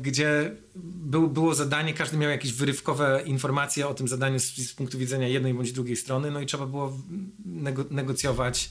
gdzie 0.01 0.57
był, 0.75 1.29
było 1.29 1.55
zadanie, 1.55 1.95
każdy 1.95 2.17
miał 2.17 2.31
jakieś 2.31 2.53
wyrywkowe 2.53 3.23
informacje 3.27 3.89
o 3.89 3.95
tym 3.95 4.09
zadaniu 4.09 4.39
z, 4.39 4.57
z 4.57 4.75
punktu 4.75 4.99
widzenia 4.99 5.29
jednej 5.29 5.55
bądź 5.55 5.73
drugiej 5.73 5.97
strony, 5.97 6.31
no 6.31 6.41
i 6.41 6.47
trzeba 6.47 6.67
było 6.67 6.99
nego, 7.47 7.85
negocjować 7.91 8.71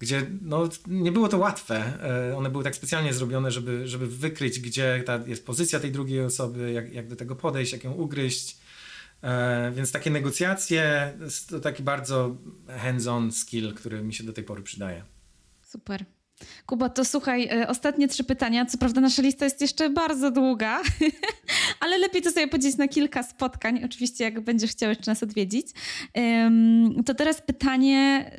gdzie 0.00 0.26
no, 0.42 0.68
nie 0.86 1.12
było 1.12 1.28
to 1.28 1.38
łatwe. 1.38 1.76
E, 2.30 2.36
one 2.36 2.50
były 2.50 2.64
tak 2.64 2.76
specjalnie 2.76 3.14
zrobione, 3.14 3.50
żeby, 3.50 3.88
żeby 3.88 4.06
wykryć, 4.06 4.60
gdzie 4.60 5.02
ta 5.06 5.20
jest 5.26 5.46
pozycja 5.46 5.80
tej 5.80 5.92
drugiej 5.92 6.24
osoby, 6.24 6.72
jak, 6.72 6.92
jak 6.92 7.08
do 7.08 7.16
tego 7.16 7.36
podejść, 7.36 7.72
jak 7.72 7.84
ją 7.84 7.92
ugryźć. 7.92 8.58
E, 9.22 9.72
więc 9.74 9.92
takie 9.92 10.10
negocjacje 10.10 11.12
to 11.48 11.60
taki 11.60 11.82
bardzo 11.82 12.36
hands-on 12.68 13.32
skill, 13.32 13.74
który 13.74 14.02
mi 14.02 14.14
się 14.14 14.24
do 14.24 14.32
tej 14.32 14.44
pory 14.44 14.62
przydaje. 14.62 15.04
Super. 15.62 16.04
Kuba, 16.66 16.88
to 16.88 17.04
słuchaj, 17.04 17.48
e, 17.52 17.68
ostatnie 17.68 18.08
trzy 18.08 18.24
pytania. 18.24 18.66
Co 18.66 18.78
prawda 18.78 19.00
nasza 19.00 19.22
lista 19.22 19.44
jest 19.44 19.60
jeszcze 19.60 19.90
bardzo 19.90 20.30
długa, 20.30 20.82
ale 21.80 21.98
lepiej 21.98 22.22
to 22.22 22.30
sobie 22.30 22.48
podzielić 22.48 22.76
na 22.76 22.88
kilka 22.88 23.22
spotkań, 23.22 23.84
oczywiście 23.84 24.24
jak 24.24 24.40
będziesz 24.40 24.70
chciał 24.70 24.88
jeszcze 24.88 25.10
nas 25.10 25.22
odwiedzić. 25.22 25.66
To 27.06 27.14
teraz 27.14 27.42
pytanie 27.42 28.30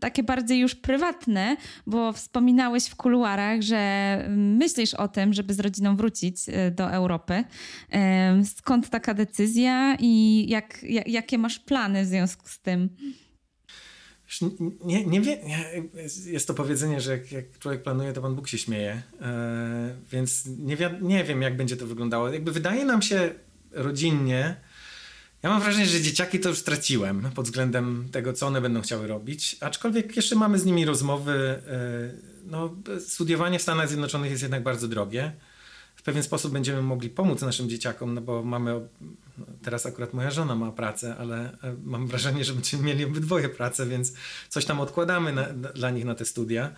takie 0.00 0.22
bardziej 0.22 0.58
już 0.58 0.74
prywatne, 0.74 1.56
bo 1.86 2.12
wspominałeś 2.12 2.86
w 2.86 2.96
kuluarach, 2.96 3.62
że 3.62 4.24
myślisz 4.36 4.94
o 4.94 5.08
tym, 5.08 5.32
żeby 5.32 5.54
z 5.54 5.60
rodziną 5.60 5.96
wrócić 5.96 6.36
e, 6.48 6.70
do 6.70 6.90
Europy. 6.90 7.44
Skąd 8.56 8.90
taka 8.90 9.14
decyzja 9.14 9.96
i 10.00 10.44
jak, 10.48 10.84
jakie 11.06 11.38
masz 11.38 11.58
plany 11.58 12.04
w 12.04 12.06
związku 12.06 12.48
z 12.48 12.60
tym? 12.60 12.88
Nie, 14.84 15.06
nie 15.06 15.20
wiem, 15.20 15.38
jest 16.26 16.46
to 16.46 16.54
powiedzenie, 16.54 17.00
że 17.00 17.12
jak, 17.12 17.32
jak, 17.32 17.58
człowiek 17.58 17.82
planuje, 17.82 18.12
to 18.12 18.22
Pan 18.22 18.34
Bóg 18.34 18.48
się 18.48 18.58
śmieje, 18.58 19.02
e, 19.20 19.96
więc 20.12 20.46
nie, 20.46 20.76
nie 21.00 21.24
wiem, 21.24 21.42
jak 21.42 21.56
będzie 21.56 21.76
to 21.76 21.86
wyglądało. 21.86 22.32
Jakby 22.32 22.52
wydaje 22.52 22.84
nam 22.84 23.02
się 23.02 23.34
rodzinnie, 23.72 24.56
ja 25.42 25.50
mam 25.50 25.62
wrażenie, 25.62 25.86
że 25.86 26.00
dzieciaki 26.00 26.40
to 26.40 26.48
już 26.48 26.58
straciłem 26.58 27.30
pod 27.34 27.44
względem 27.44 28.08
tego, 28.12 28.32
co 28.32 28.46
one 28.46 28.60
będą 28.60 28.80
chciały 28.80 29.06
robić, 29.06 29.56
aczkolwiek 29.60 30.16
jeszcze 30.16 30.36
mamy 30.36 30.58
z 30.58 30.64
nimi 30.64 30.84
rozmowy. 30.84 31.32
E, 31.32 32.34
no, 32.44 32.74
studiowanie 33.00 33.58
w 33.58 33.62
Stanach 33.62 33.88
Zjednoczonych 33.88 34.30
jest 34.30 34.42
jednak 34.42 34.62
bardzo 34.62 34.88
drogie 34.88 35.32
pewien 36.04 36.22
sposób 36.22 36.52
będziemy 36.52 36.82
mogli 36.82 37.10
pomóc 37.10 37.42
naszym 37.42 37.68
dzieciakom, 37.68 38.14
no 38.14 38.20
bo 38.20 38.42
mamy, 38.42 38.88
teraz 39.62 39.86
akurat 39.86 40.14
moja 40.14 40.30
żona 40.30 40.54
ma 40.54 40.72
pracę, 40.72 41.16
ale 41.18 41.36
e, 41.62 41.76
mam 41.84 42.06
wrażenie, 42.06 42.44
że 42.44 42.52
będziemy 42.52 42.82
mieli 42.82 43.04
obydwoje 43.04 43.48
pracę, 43.48 43.86
więc 43.86 44.12
coś 44.48 44.64
tam 44.64 44.80
odkładamy 44.80 45.32
na, 45.32 45.44
dla 45.52 45.90
nich 45.90 46.04
na 46.04 46.14
te 46.14 46.24
studia. 46.24 46.70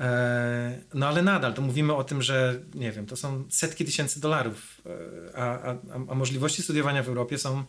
E, 0.00 0.78
no 0.94 1.08
ale 1.08 1.22
nadal 1.22 1.54
to 1.54 1.62
mówimy 1.62 1.94
o 1.94 2.04
tym, 2.04 2.22
że 2.22 2.60
nie 2.74 2.92
wiem, 2.92 3.06
to 3.06 3.16
są 3.16 3.44
setki 3.48 3.84
tysięcy 3.84 4.20
dolarów, 4.20 4.80
e, 4.86 5.36
a, 5.36 5.70
a, 5.70 5.76
a 6.08 6.14
możliwości 6.14 6.62
studiowania 6.62 7.02
w 7.02 7.08
Europie 7.08 7.38
są 7.38 7.64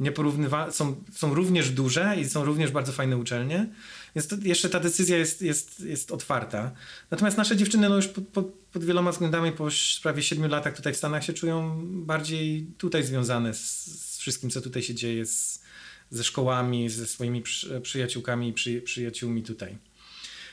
nieporównywa- 0.00 0.70
są, 0.70 1.04
są 1.12 1.34
również 1.34 1.70
duże 1.70 2.16
i 2.20 2.28
są 2.28 2.44
również 2.44 2.70
bardzo 2.70 2.92
fajne 2.92 3.16
uczelnie. 3.16 3.66
Więc 4.14 4.28
jeszcze 4.42 4.68
ta 4.68 4.80
decyzja 4.80 5.16
jest, 5.16 5.42
jest, 5.42 5.80
jest 5.80 6.12
otwarta. 6.12 6.70
Natomiast 7.10 7.36
nasze 7.36 7.56
dziewczyny 7.56 7.88
no 7.88 7.96
już 7.96 8.08
pod, 8.08 8.28
pod, 8.28 8.59
pod 8.72 8.84
wieloma 8.84 9.12
względami 9.12 9.52
po 9.52 9.68
prawie 10.02 10.22
siedmiu 10.22 10.48
latach 10.48 10.76
tutaj 10.76 10.94
w 10.94 10.96
Stanach 10.96 11.24
się 11.24 11.32
czują 11.32 11.82
bardziej 11.84 12.66
tutaj 12.78 13.02
związane 13.02 13.54
z, 13.54 13.86
z 13.86 14.18
wszystkim, 14.18 14.50
co 14.50 14.60
tutaj 14.60 14.82
się 14.82 14.94
dzieje, 14.94 15.26
z, 15.26 15.62
ze 16.10 16.24
szkołami, 16.24 16.90
ze 16.90 17.06
swoimi 17.06 17.42
przy, 17.42 17.80
przyjaciółkami 17.80 18.48
i 18.48 18.52
przy, 18.52 18.82
przyjaciółmi 18.82 19.42
tutaj. 19.42 19.78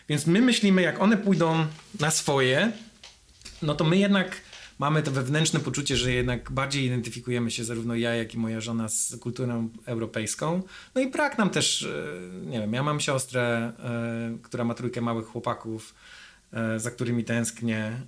Więc 0.10 0.28
my 0.28 0.42
myślimy, 0.42 0.82
jak 0.82 1.02
one 1.02 1.18
pójdą 1.18 1.68
na 2.00 2.12
swoje, 2.12 2.72
no 3.62 3.76
to 3.76 3.84
my 3.84 3.98
jednak 3.98 4.42
mamy 4.80 5.04
to 5.04 5.12
wewnętrzne 5.12 5.60
poczucie, 5.60 5.98
że 5.98 6.12
jednak 6.12 6.52
bardziej 6.52 6.86
identyfikujemy 6.86 7.52
się 7.52 7.64
zarówno 7.64 7.96
ja, 7.96 8.16
jak 8.16 8.34
i 8.34 8.38
moja 8.38 8.62
żona 8.62 8.90
z 8.90 9.16
kulturą 9.20 9.70
europejską. 9.86 10.62
No 10.96 11.02
i 11.02 11.12
brak 11.12 11.38
nam 11.38 11.50
też, 11.50 11.84
e, 11.84 12.46
nie 12.46 12.60
wiem, 12.60 12.74
ja 12.74 12.84
mam 12.84 13.00
siostrę, 13.00 13.74
e, 13.80 14.38
która 14.44 14.64
ma 14.64 14.74
trójkę 14.74 15.02
małych 15.02 15.26
chłopaków, 15.26 15.96
za 16.78 16.92
którymi 16.92 17.24
tęsknię. 17.24 18.02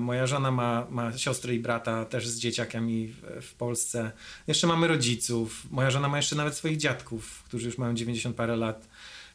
Moja 0.00 0.26
żona 0.26 0.50
ma, 0.50 0.86
ma 0.90 1.18
siostrę 1.18 1.54
i 1.54 1.58
brata 1.58 2.04
też 2.04 2.28
z 2.28 2.38
dzieciakami 2.38 3.08
w, 3.08 3.46
w 3.46 3.54
Polsce. 3.54 4.12
Jeszcze 4.46 4.66
mamy 4.66 4.88
rodziców. 4.88 5.66
Moja 5.70 5.90
żona 5.90 6.08
ma 6.08 6.16
jeszcze 6.16 6.36
nawet 6.36 6.54
swoich 6.54 6.76
dziadków, 6.76 7.42
którzy 7.42 7.66
już 7.66 7.78
mają 7.78 7.94
90 7.94 8.36
parę 8.36 8.56
lat. 8.56 8.88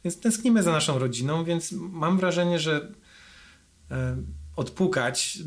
Więc 0.03 0.19
tęsknimy 0.19 0.63
za 0.63 0.71
naszą 0.71 0.99
rodziną, 0.99 1.43
więc 1.43 1.71
mam 1.71 2.17
wrażenie, 2.17 2.59
że 2.59 2.91
odpukać 4.55 5.39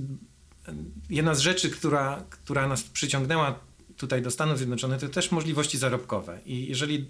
jedna 1.10 1.34
z 1.34 1.40
rzeczy, 1.40 1.70
która, 1.70 2.24
która 2.30 2.68
nas 2.68 2.82
przyciągnęła 2.82 3.69
tutaj 4.00 4.22
do 4.22 4.30
Stanów 4.30 4.58
Zjednoczonych, 4.58 5.00
to 5.00 5.08
też 5.08 5.30
możliwości 5.30 5.78
zarobkowe. 5.78 6.40
I 6.46 6.66
jeżeli 6.68 7.08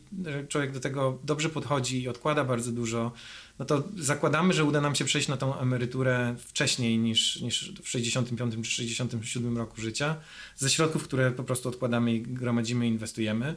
człowiek 0.49 0.73
do 0.73 0.81
tego 0.81 1.19
dobrze 1.25 1.49
podchodzi 1.49 2.03
i 2.03 2.09
odkłada 2.09 2.45
bardzo 2.45 2.73
dużo, 2.73 3.13
no 3.59 3.65
to 3.65 3.83
zakładamy, 3.97 4.53
że 4.53 4.65
uda 4.65 4.81
nam 4.81 4.95
się 4.95 5.05
przejść 5.05 5.29
na 5.29 5.37
tą 5.37 5.59
emeryturę 5.59 6.35
wcześniej 6.39 6.99
niż, 6.99 7.41
niż 7.41 7.73
w 7.83 7.89
65 7.89 8.55
czy 8.63 8.71
67 8.71 9.59
roku 9.59 9.81
życia, 9.81 10.17
ze 10.57 10.71
środków, 10.71 11.05
które 11.05 11.31
po 11.31 11.45
prostu 11.45 11.69
odkładamy 11.69 12.15
i 12.15 12.23
gromadzimy, 12.23 12.87
inwestujemy. 12.87 13.57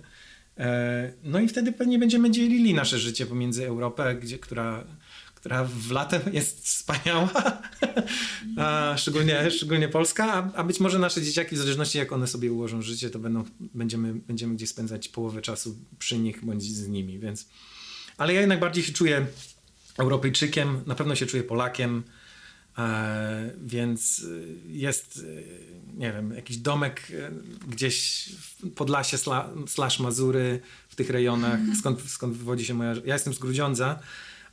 E, 0.57 1.13
no 1.23 1.39
i 1.39 1.47
wtedy 1.47 1.71
pewnie 1.71 1.99
będziemy 1.99 2.31
dzielili 2.31 2.73
nasze 2.73 2.99
życie 2.99 3.25
pomiędzy 3.25 3.67
Europę, 3.67 4.15
gdzie, 4.15 4.39
która 4.39 4.83
która 5.43 5.63
w 5.63 5.91
latem 5.91 6.21
jest 6.33 6.65
wspaniała, 6.65 7.29
a 8.57 8.93
szczególnie, 8.97 9.51
szczególnie 9.51 9.89
polska, 9.89 10.33
a, 10.33 10.57
a, 10.57 10.63
być 10.63 10.79
może 10.79 10.99
nasze 10.99 11.21
dzieciaki, 11.21 11.55
w 11.55 11.59
zależności 11.59 11.97
jak 11.97 12.11
one 12.11 12.27
sobie 12.27 12.51
ułożą 12.51 12.81
życie, 12.81 13.09
to 13.09 13.19
będą, 13.19 13.43
będziemy, 13.59 14.13
będziemy 14.13 14.55
gdzieś 14.55 14.69
spędzać 14.69 15.09
połowę 15.09 15.41
czasu 15.41 15.75
przy 15.99 16.17
nich 16.17 16.45
bądź 16.45 16.63
z 16.63 16.87
nimi, 16.87 17.19
więc... 17.19 17.47
Ale 18.17 18.33
ja 18.33 18.39
jednak 18.39 18.59
bardziej 18.59 18.83
się 18.83 18.93
czuję 18.93 19.25
Europejczykiem, 19.97 20.81
na 20.85 20.95
pewno 20.95 21.15
się 21.15 21.25
czuję 21.25 21.43
Polakiem, 21.43 22.03
e, 22.77 23.51
więc 23.63 24.25
jest, 24.67 25.25
e, 25.97 25.97
nie 25.97 26.13
wiem, 26.13 26.33
jakiś 26.35 26.57
domek 26.57 27.11
e, 27.11 27.31
gdzieś 27.67 28.29
w 28.39 28.69
Podlasie 28.71 29.17
slash 29.67 29.99
Mazury, 29.99 30.59
w 30.89 30.95
tych 30.95 31.09
rejonach, 31.09 31.59
skąd, 31.79 32.01
skąd 32.01 32.37
wywodzi 32.37 32.65
się 32.65 32.73
moja... 32.73 32.93
Ja 33.05 33.13
jestem 33.13 33.33
z 33.33 33.39
Grudziądza, 33.39 33.99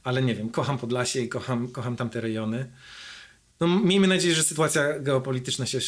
ale 0.05 0.23
nie 0.23 0.35
wiem, 0.35 0.51
kocham 0.51 0.79
Podlasie 0.79 1.21
i 1.21 1.29
kocham, 1.29 1.69
kocham 1.69 1.97
tamte 1.97 2.21
rejony. 2.21 2.71
No, 3.61 3.69
miejmy 3.69 4.07
nadzieję, 4.07 4.35
że 4.35 4.43
sytuacja 4.43 4.99
geopolityczna 4.99 5.67
się 5.67 5.79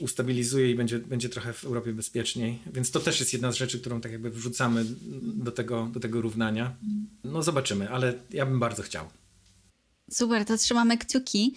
ustabilizuje 0.00 0.70
i 0.70 0.74
będzie, 0.74 0.98
będzie 0.98 1.28
trochę 1.28 1.52
w 1.52 1.64
Europie 1.64 1.92
bezpieczniej. 1.92 2.58
Więc 2.72 2.90
to 2.90 3.00
też 3.00 3.20
jest 3.20 3.32
jedna 3.32 3.52
z 3.52 3.56
rzeczy, 3.56 3.80
którą 3.80 4.00
tak 4.00 4.12
jakby 4.12 4.30
wrzucamy 4.30 4.84
do 5.22 5.52
tego, 5.52 5.88
do 5.92 6.00
tego 6.00 6.20
równania. 6.20 6.76
No 7.24 7.42
zobaczymy, 7.42 7.90
ale 7.90 8.14
ja 8.30 8.46
bym 8.46 8.60
bardzo 8.60 8.82
chciał. 8.82 9.08
Super, 10.10 10.44
to 10.44 10.58
trzymamy 10.58 10.98
kciuki. 10.98 11.54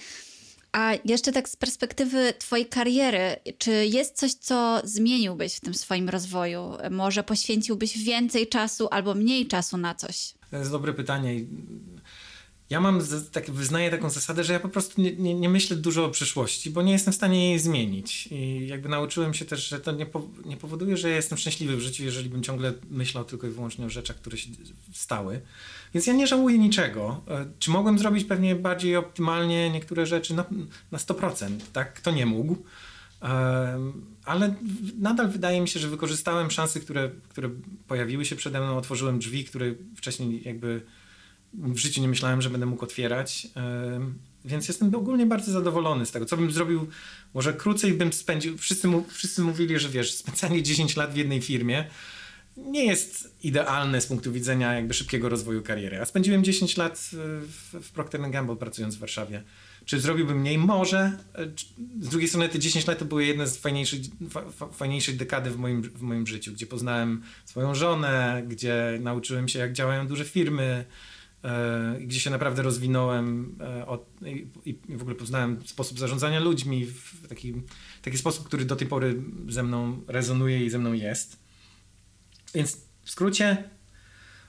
A 0.75 0.93
jeszcze 1.05 1.31
tak 1.31 1.49
z 1.49 1.55
perspektywy 1.55 2.33
Twojej 2.39 2.65
kariery, 2.65 3.35
czy 3.57 3.71
jest 3.85 4.17
coś, 4.17 4.33
co 4.33 4.81
zmieniłbyś 4.83 5.55
w 5.55 5.59
tym 5.59 5.73
swoim 5.73 6.09
rozwoju? 6.09 6.71
Może 6.91 7.23
poświęciłbyś 7.23 7.97
więcej 7.97 8.47
czasu 8.47 8.87
albo 8.91 9.13
mniej 9.13 9.47
czasu 9.47 9.77
na 9.77 9.95
coś? 9.95 10.33
To 10.51 10.57
jest 10.57 10.71
dobre 10.71 10.93
pytanie. 10.93 11.35
Ja 12.69 12.79
mam, 12.81 13.01
tak, 13.31 13.51
wyznaję 13.51 13.91
taką 13.91 14.09
zasadę, 14.09 14.43
że 14.43 14.53
ja 14.53 14.59
po 14.59 14.69
prostu 14.69 15.01
nie, 15.01 15.15
nie, 15.15 15.33
nie, 15.33 15.49
myślę 15.49 15.77
dużo 15.77 16.05
o 16.05 16.09
przyszłości, 16.09 16.71
bo 16.71 16.81
nie 16.81 16.91
jestem 16.91 17.13
w 17.13 17.15
stanie 17.15 17.49
jej 17.49 17.59
zmienić. 17.59 18.27
I 18.27 18.67
jakby 18.67 18.89
nauczyłem 18.89 19.33
się 19.33 19.45
też, 19.45 19.67
że 19.67 19.79
to 19.79 19.91
nie, 19.91 20.05
po, 20.05 20.27
nie 20.45 20.57
powoduje, 20.57 20.97
że 20.97 21.09
ja 21.09 21.15
jestem 21.15 21.37
szczęśliwy 21.37 21.77
w 21.77 21.79
życiu, 21.79 22.03
jeżeli 22.03 22.29
bym 22.29 22.43
ciągle 22.43 22.73
myślał 22.89 23.25
tylko 23.25 23.47
i 23.47 23.49
wyłącznie 23.49 23.85
o 23.85 23.89
rzeczach, 23.89 24.15
które 24.15 24.37
się 24.37 24.49
stały. 24.93 25.41
Więc 25.93 26.07
ja 26.07 26.13
nie 26.13 26.27
żałuję 26.27 26.57
niczego. 26.57 27.21
E, 27.27 27.45
czy 27.59 27.71
mogłem 27.71 27.99
zrobić 27.99 28.25
pewnie 28.25 28.55
bardziej 28.55 28.95
optymalnie 28.95 29.69
niektóre 29.69 30.05
rzeczy? 30.05 30.33
No, 30.33 30.45
na 30.91 30.97
100%, 30.97 31.49
tak? 31.73 31.93
Kto 31.93 32.11
nie 32.11 32.25
mógł? 32.25 32.57
ale 34.25 34.55
nadal 34.99 35.29
wydaje 35.29 35.61
mi 35.61 35.67
się, 35.67 35.79
że 35.79 35.87
wykorzystałem 35.87 36.51
szanse, 36.51 36.79
które, 36.79 37.09
które 37.29 37.49
pojawiły 37.87 38.25
się 38.25 38.35
przede 38.35 38.59
mną, 38.59 38.77
otworzyłem 38.77 39.19
drzwi, 39.19 39.45
które 39.45 39.75
wcześniej 39.95 40.41
jakby 40.45 40.81
w 41.57 41.77
życiu 41.77 42.01
nie 42.01 42.07
myślałem, 42.07 42.41
że 42.41 42.49
będę 42.49 42.65
mógł 42.65 42.83
otwierać. 42.83 43.47
Więc 44.45 44.67
jestem 44.67 44.95
ogólnie 44.95 45.25
bardzo 45.25 45.51
zadowolony 45.51 46.05
z 46.05 46.11
tego. 46.11 46.25
Co 46.25 46.37
bym 46.37 46.51
zrobił, 46.51 46.87
może 47.33 47.53
krócej 47.53 47.93
bym 47.93 48.13
spędził. 48.13 48.57
Wszyscy, 48.57 48.87
wszyscy 49.09 49.41
mówili, 49.41 49.79
że 49.79 49.89
wiesz, 49.89 50.13
spędzanie 50.13 50.63
10 50.73 50.95
lat 50.95 51.13
w 51.13 51.17
jednej 51.17 51.41
firmie 51.41 51.85
nie 52.57 52.85
jest 52.85 53.35
idealne 53.43 54.01
z 54.01 54.05
punktu 54.05 54.31
widzenia 54.31 54.73
jakby 54.73 54.93
szybkiego 54.93 55.29
rozwoju 55.29 55.61
kariery. 55.61 56.01
A 56.01 56.05
spędziłem 56.05 56.43
10 56.43 56.77
lat 56.77 57.09
w, 57.11 57.79
w 57.83 57.91
Procter 57.91 58.31
Gamble 58.31 58.55
pracując 58.55 58.95
w 58.95 58.99
Warszawie. 58.99 59.43
Czy 59.85 59.99
zrobiłbym 59.99 60.39
mniej? 60.39 60.57
Może. 60.57 61.17
Z 61.99 62.09
drugiej 62.09 62.27
strony 62.29 62.49
te 62.49 62.59
10 62.59 62.87
lat 62.87 62.99
to 62.99 63.05
były 63.05 63.25
jedne 63.25 63.47
z 63.47 63.57
fajniejszych, 63.57 63.99
fajniejszych 64.73 65.17
dekady 65.17 65.51
w 65.51 65.57
moim, 65.57 65.81
w 65.81 66.01
moim 66.01 66.27
życiu, 66.27 66.53
gdzie 66.53 66.65
poznałem 66.65 67.23
swoją 67.45 67.75
żonę, 67.75 68.43
gdzie 68.47 68.99
nauczyłem 69.01 69.47
się 69.47 69.59
jak 69.59 69.73
działają 69.73 70.07
duże 70.07 70.25
firmy, 70.25 70.85
gdzie 72.01 72.19
się 72.19 72.29
naprawdę 72.29 72.61
rozwinąłem 72.61 73.55
e, 73.61 73.87
od, 73.87 74.09
i, 74.25 74.47
i, 74.65 74.97
w 74.97 75.01
ogóle 75.01 75.15
poznałem 75.15 75.67
sposób 75.67 75.99
zarządzania 75.99 76.39
ludźmi 76.39 76.85
w 76.85 77.27
taki, 77.27 77.53
taki 78.01 78.17
sposób, 78.17 78.45
który 78.47 78.65
do 78.65 78.75
tej 78.75 78.87
pory 78.87 79.21
ze 79.49 79.63
mną 79.63 80.01
rezonuje 80.07 80.65
i 80.65 80.69
ze 80.69 80.79
mną 80.79 80.93
jest. 80.93 81.39
Więc 82.53 82.77
w 83.03 83.11
skrócie, 83.11 83.69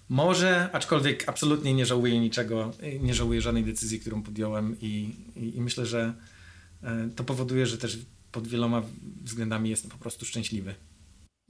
może, 0.09 0.71
aczkolwiek 0.73 1.29
absolutnie 1.29 1.75
nie 1.75 1.87
żałuję 1.87 2.21
niczego, 2.21 2.71
nie 3.01 3.15
żałuję 3.15 3.41
żadnej 3.41 3.65
decyzji, 3.65 4.01
którą 4.01 4.23
podjąłem 4.23 4.77
i, 4.81 5.15
i, 5.37 5.57
i 5.57 5.61
myślę, 5.61 5.87
że 5.87 6.15
e, 6.83 7.11
to 7.17 7.25
powoduje, 7.25 7.67
że 7.67 7.79
też 7.79 7.99
pod 8.33 8.49
wieloma 8.49 8.83
względami 9.25 9.71
jestem 9.71 9.91
po 9.91 9.99
prostu 9.99 10.25
szczęśliwy. 10.25 10.75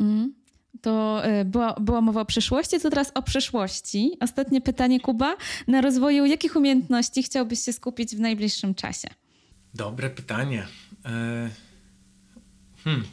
Mm. 0.00 0.34
To 0.82 1.24
e, 1.24 1.44
była, 1.44 1.74
była 1.80 2.00
mowa 2.00 2.20
o 2.20 2.24
przyszłości, 2.24 2.80
to 2.80 2.90
teraz 2.90 3.12
o 3.14 3.22
przyszłości. 3.22 4.16
Ostatnie 4.20 4.60
pytanie, 4.60 5.00
Kuba. 5.00 5.36
Na 5.66 5.80
rozwoju 5.80 6.24
jakich 6.24 6.56
umiejętności 6.56 7.22
chciałbyś 7.22 7.60
się 7.60 7.72
skupić 7.72 8.16
w 8.16 8.20
najbliższym 8.20 8.74
czasie? 8.74 9.08
Dobre 9.74 10.10
pytanie. 10.10 10.66
E, 11.04 11.50
hmm. 12.84 13.04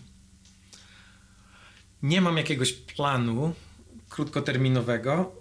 Nie 2.03 2.22
mam 2.22 2.38
jakiegoś 2.38 2.73
planu, 2.73 3.53
krótkoterminowego, 4.10 5.35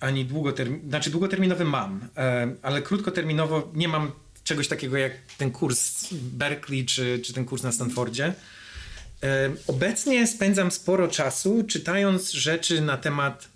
ani 0.00 0.24
długoterminowy, 0.24 0.88
znaczy 0.88 1.10
długoterminowy 1.10 1.64
mam, 1.64 2.08
e, 2.16 2.54
ale 2.62 2.82
krótkoterminowo 2.82 3.70
nie 3.74 3.88
mam 3.88 4.12
czegoś 4.44 4.68
takiego 4.68 4.96
jak 4.96 5.12
ten 5.38 5.50
kurs 5.50 6.08
Berkeley 6.12 6.86
czy, 6.86 7.20
czy 7.24 7.32
ten 7.32 7.44
kurs 7.44 7.62
na 7.62 7.72
Stanfordzie. 7.72 8.34
Obecnie 9.66 10.26
spędzam 10.26 10.70
sporo 10.70 11.08
czasu 11.08 11.64
czytając 11.68 12.32
rzeczy 12.32 12.80
na 12.80 12.96
temat 12.96 13.48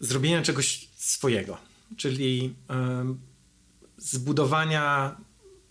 zrobienia 0.00 0.42
czegoś 0.42 0.88
swojego, 0.96 1.58
czyli 1.96 2.54
zbudowania. 3.96 5.16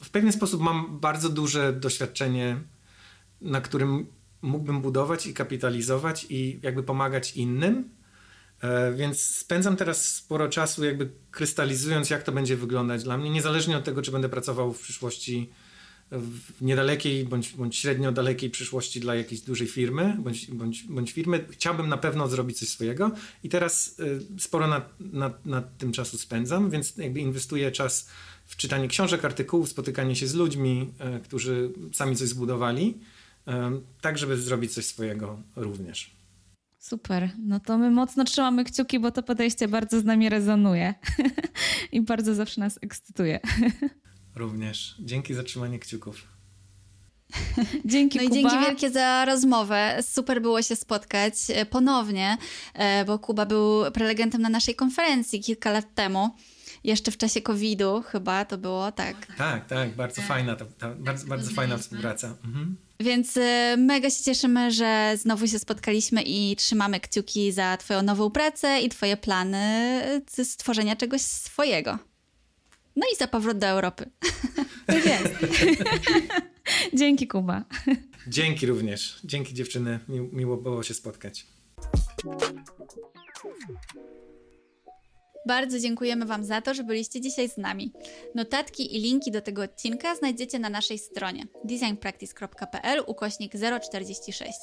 W 0.04 0.10
pewien 0.10 0.32
sposób 0.32 0.62
mam 0.62 1.00
bardzo 1.00 1.30
duże 1.30 1.74
doświadczenie, 1.74 2.58
na 3.42 3.62
którym 3.62 4.08
mógłbym 4.42 4.82
budować 4.82 5.26
i 5.28 5.34
kapitalizować 5.34 6.26
i 6.30 6.60
jakby 6.64 6.84
pomagać 6.84 7.36
innym. 7.36 7.90
E, 8.62 8.94
więc 8.94 9.22
spędzam 9.22 9.76
teraz 9.76 10.16
sporo 10.16 10.50
czasu, 10.50 10.86
jakby 10.86 11.12
krystalizując, 11.32 12.10
jak 12.10 12.24
to 12.24 12.32
będzie 12.32 12.58
wyglądać 12.58 13.04
dla 13.04 13.18
mnie, 13.18 13.30
niezależnie 13.30 13.78
od 13.78 13.84
tego, 13.84 14.02
czy 14.02 14.12
będę 14.12 14.30
pracował 14.30 14.74
w 14.74 14.82
przyszłości 14.82 15.50
w 16.12 16.62
niedalekiej 16.62 17.26
bądź, 17.26 17.54
bądź 17.54 17.78
średnio 17.78 18.12
dalekiej 18.12 18.50
przyszłości 18.50 19.00
dla 19.00 19.16
jakiejś 19.16 19.42
dużej 19.42 19.68
firmy 19.68 20.18
bądź, 20.20 20.52
bądź, 20.52 20.84
bądź 20.84 21.12
firmy. 21.12 21.46
Chciałbym 21.50 21.90
na 21.90 21.98
pewno 21.98 22.28
zrobić 22.28 22.60
coś 22.60 22.70
swojego 22.70 23.12
i 23.44 23.50
teraz 23.50 24.00
y, 24.00 24.40
sporo 24.40 24.68
nad, 25.46 25.78
tym 25.78 25.92
czasu 25.92 26.18
spędzam, 26.18 26.70
więc 26.70 26.98
jakby 26.98 27.20
inwestuję 27.20 27.72
czas 27.72 28.10
w 28.46 28.56
czytanie 28.56 28.88
książek, 28.88 29.26
artykułów, 29.26 29.70
spotykanie 29.70 30.16
się 30.16 30.28
z 30.28 30.34
ludźmi, 30.34 30.94
y, 31.18 31.20
którzy 31.20 31.72
sami 31.94 32.16
coś 32.16 32.28
zbudowali 32.28 32.98
tak 34.02 34.18
żeby 34.18 34.38
zrobić 34.38 34.74
coś 34.74 34.86
swojego 34.86 35.42
również. 35.56 36.20
Super. 36.80 37.30
No 37.38 37.60
to 37.60 37.78
my 37.78 37.92
mocno 37.92 38.24
trzymamy 38.24 38.64
kciuki, 38.64 39.00
bo 39.00 39.12
to 39.12 39.24
podejście 39.24 39.68
bardzo 39.68 40.00
z 40.00 40.06
nami 40.06 40.30
rezonuje 40.30 40.94
i 41.92 42.02
bardzo 42.02 42.36
zawsze 42.36 42.62
nas 42.62 42.80
ekscytuje. 42.82 43.40
Również. 44.36 44.96
Dzięki 45.00 45.34
za 45.34 45.44
trzymanie 45.44 45.80
kciuków. 45.80 46.40
Dzięki, 47.86 48.18
no 48.18 48.24
i 48.24 48.30
dzięki 48.32 48.60
wielkie 48.60 48.90
za 48.90 49.26
rozmowę. 49.26 49.98
Super 50.02 50.42
było 50.42 50.62
się 50.62 50.76
spotkać 50.76 51.34
e, 51.50 51.66
ponownie, 51.66 52.38
e, 52.74 53.06
bo 53.06 53.20
Kuba 53.20 53.46
był 53.46 53.92
prelegentem 53.94 54.42
na 54.42 54.50
naszej 54.50 54.76
konferencji 54.76 55.40
kilka 55.40 55.72
lat 55.72 55.96
temu. 55.96 56.30
Jeszcze 56.84 57.12
w 57.12 57.18
czasie 57.18 57.42
COVID-u 57.42 58.02
chyba 58.02 58.46
to 58.46 58.58
było, 58.58 58.92
tak. 58.92 59.36
Tak, 59.38 59.68
tak, 59.68 59.96
bardzo 59.96 60.22
fajna, 60.22 60.56
ta, 60.56 60.66
ta 60.66 60.96
bardzo, 60.96 61.28
bardzo 61.28 61.52
fajna 61.52 61.78
współpraca. 61.78 62.36
Mhm. 62.46 62.78
Więc 63.00 63.38
e, 63.38 63.76
mega 63.78 64.10
się 64.10 64.24
cieszymy, 64.24 64.72
że 64.72 65.14
znowu 65.18 65.48
się 65.48 65.60
spotkaliśmy 65.60 66.22
i 66.22 66.56
trzymamy 66.56 67.00
kciuki 67.00 67.52
za 67.52 67.78
Twoją 67.78 68.02
nową 68.02 68.32
pracę 68.32 68.82
i 68.82 68.90
Twoje 68.90 69.18
plany 69.18 70.02
stworzenia 70.44 70.96
czegoś 70.96 71.22
swojego. 71.22 72.00
No 73.00 73.06
i 73.14 73.16
za 73.16 73.28
powrót 73.28 73.58
do 73.58 73.68
Europy. 73.68 74.10
Tak 74.86 75.06
jest. 75.06 75.34
Dzięki, 77.00 77.28
Kuba. 77.28 77.64
Dzięki 78.28 78.66
również. 78.66 79.20
Dzięki, 79.24 79.54
dziewczyny. 79.54 80.00
Mi, 80.08 80.20
miło 80.20 80.58
było 80.58 80.84
się 80.84 80.94
spotkać. 80.94 81.46
Bardzo 85.48 85.80
dziękujemy 85.80 86.26
Wam 86.26 86.44
za 86.44 86.62
to, 86.62 86.74
że 86.74 86.84
byliście 86.84 87.22
dzisiaj 87.22 87.50
z 87.50 87.58
nami. 87.58 87.94
Notatki 88.36 88.96
i 88.96 89.02
linki 89.02 89.32
do 89.32 89.42
tego 89.42 89.62
odcinka 89.62 90.16
znajdziecie 90.16 90.60
na 90.60 90.70
naszej 90.70 90.98
stronie 90.98 91.48
designpractice.pl 91.64 93.04
ukośnik 93.08 93.54
046. 93.82 94.60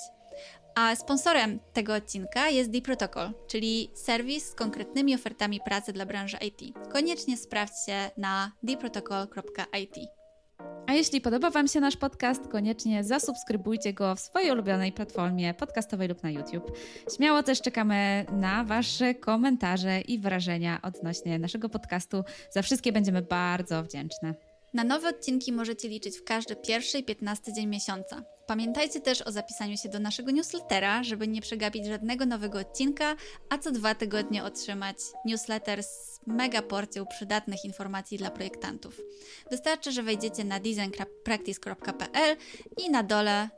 A 0.75 0.97
sponsorem 0.97 1.59
tego 1.73 1.95
odcinka 1.95 2.49
jest 2.49 2.73
The 2.73 2.81
Protocol, 2.81 3.31
czyli 3.47 3.91
serwis 3.95 4.49
z 4.49 4.55
konkretnymi 4.55 5.15
ofertami 5.15 5.61
pracy 5.65 5.93
dla 5.93 6.07
branży 6.07 6.37
IT. 6.37 6.79
Koniecznie 6.93 7.37
sprawdźcie 7.37 8.11
na 8.17 8.53
theprotocol.it. 8.67 9.97
A 10.87 10.93
jeśli 10.93 11.21
podoba 11.21 11.51
Wam 11.51 11.69
się 11.69 11.81
nasz 11.81 11.97
podcast, 11.97 12.49
koniecznie 12.49 13.05
zasubskrybujcie 13.05 13.93
go 13.93 14.15
w 14.15 14.21
swojej 14.21 14.51
ulubionej 14.51 14.93
platformie 14.93 15.55
podcastowej 15.55 16.09
lub 16.09 16.23
na 16.23 16.31
YouTube. 16.31 16.79
Śmiało 17.17 17.43
też 17.43 17.61
czekamy 17.63 18.27
na 18.33 18.65
Wasze 18.65 19.15
komentarze 19.15 20.01
i 20.01 20.19
wrażenia 20.19 20.81
odnośnie 20.83 21.39
naszego 21.39 21.69
podcastu. 21.69 22.25
Za 22.51 22.63
wszystkie 22.63 22.93
będziemy 22.93 23.23
bardzo 23.23 23.83
wdzięczne. 23.83 24.35
Na 24.74 24.84
nowe 24.84 25.09
odcinki 25.09 25.52
możecie 25.52 25.88
liczyć 25.88 26.18
w 26.18 26.24
każdy 26.24 26.56
pierwszy 26.56 26.98
i 26.98 27.05
piętnasty 27.05 27.52
dzień 27.52 27.66
miesiąca. 27.66 28.22
Pamiętajcie 28.47 29.01
też 29.01 29.22
o 29.22 29.32
zapisaniu 29.32 29.76
się 29.76 29.88
do 29.88 29.98
naszego 29.98 30.30
newslettera, 30.30 31.05
żeby 31.05 31.28
nie 31.28 31.40
przegapić 31.40 31.86
żadnego 31.86 32.26
nowego 32.26 32.59
odcinka, 32.59 33.16
a 33.51 33.59
co 33.59 33.70
dwa 33.70 33.94
tygodnie 33.94 34.44
otrzymać 34.44 34.97
newsletter 35.24 35.82
z 35.82 36.20
mega 36.26 36.62
porcją 36.62 37.06
przydatnych 37.06 37.64
informacji 37.64 38.18
dla 38.18 38.30
projektantów. 38.30 39.01
Wystarczy, 39.51 39.93
że 39.93 40.02
wejdziecie 40.02 40.44
na 40.44 40.60
designpractice.pl 40.60 42.36
i 42.84 42.90
na 42.90 43.02
dole 43.02 43.48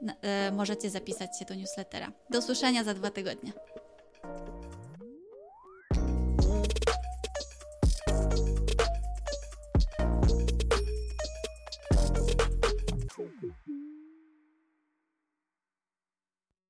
y, 0.49 0.53
możecie 0.53 0.91
zapisać 0.91 1.39
się 1.39 1.45
do 1.45 1.55
newslettera. 1.55 2.13
Do 2.31 2.39
usłyszenia 2.39 2.85
za 2.85 2.95
dwa 2.95 3.11
tygodnie. 3.11 3.53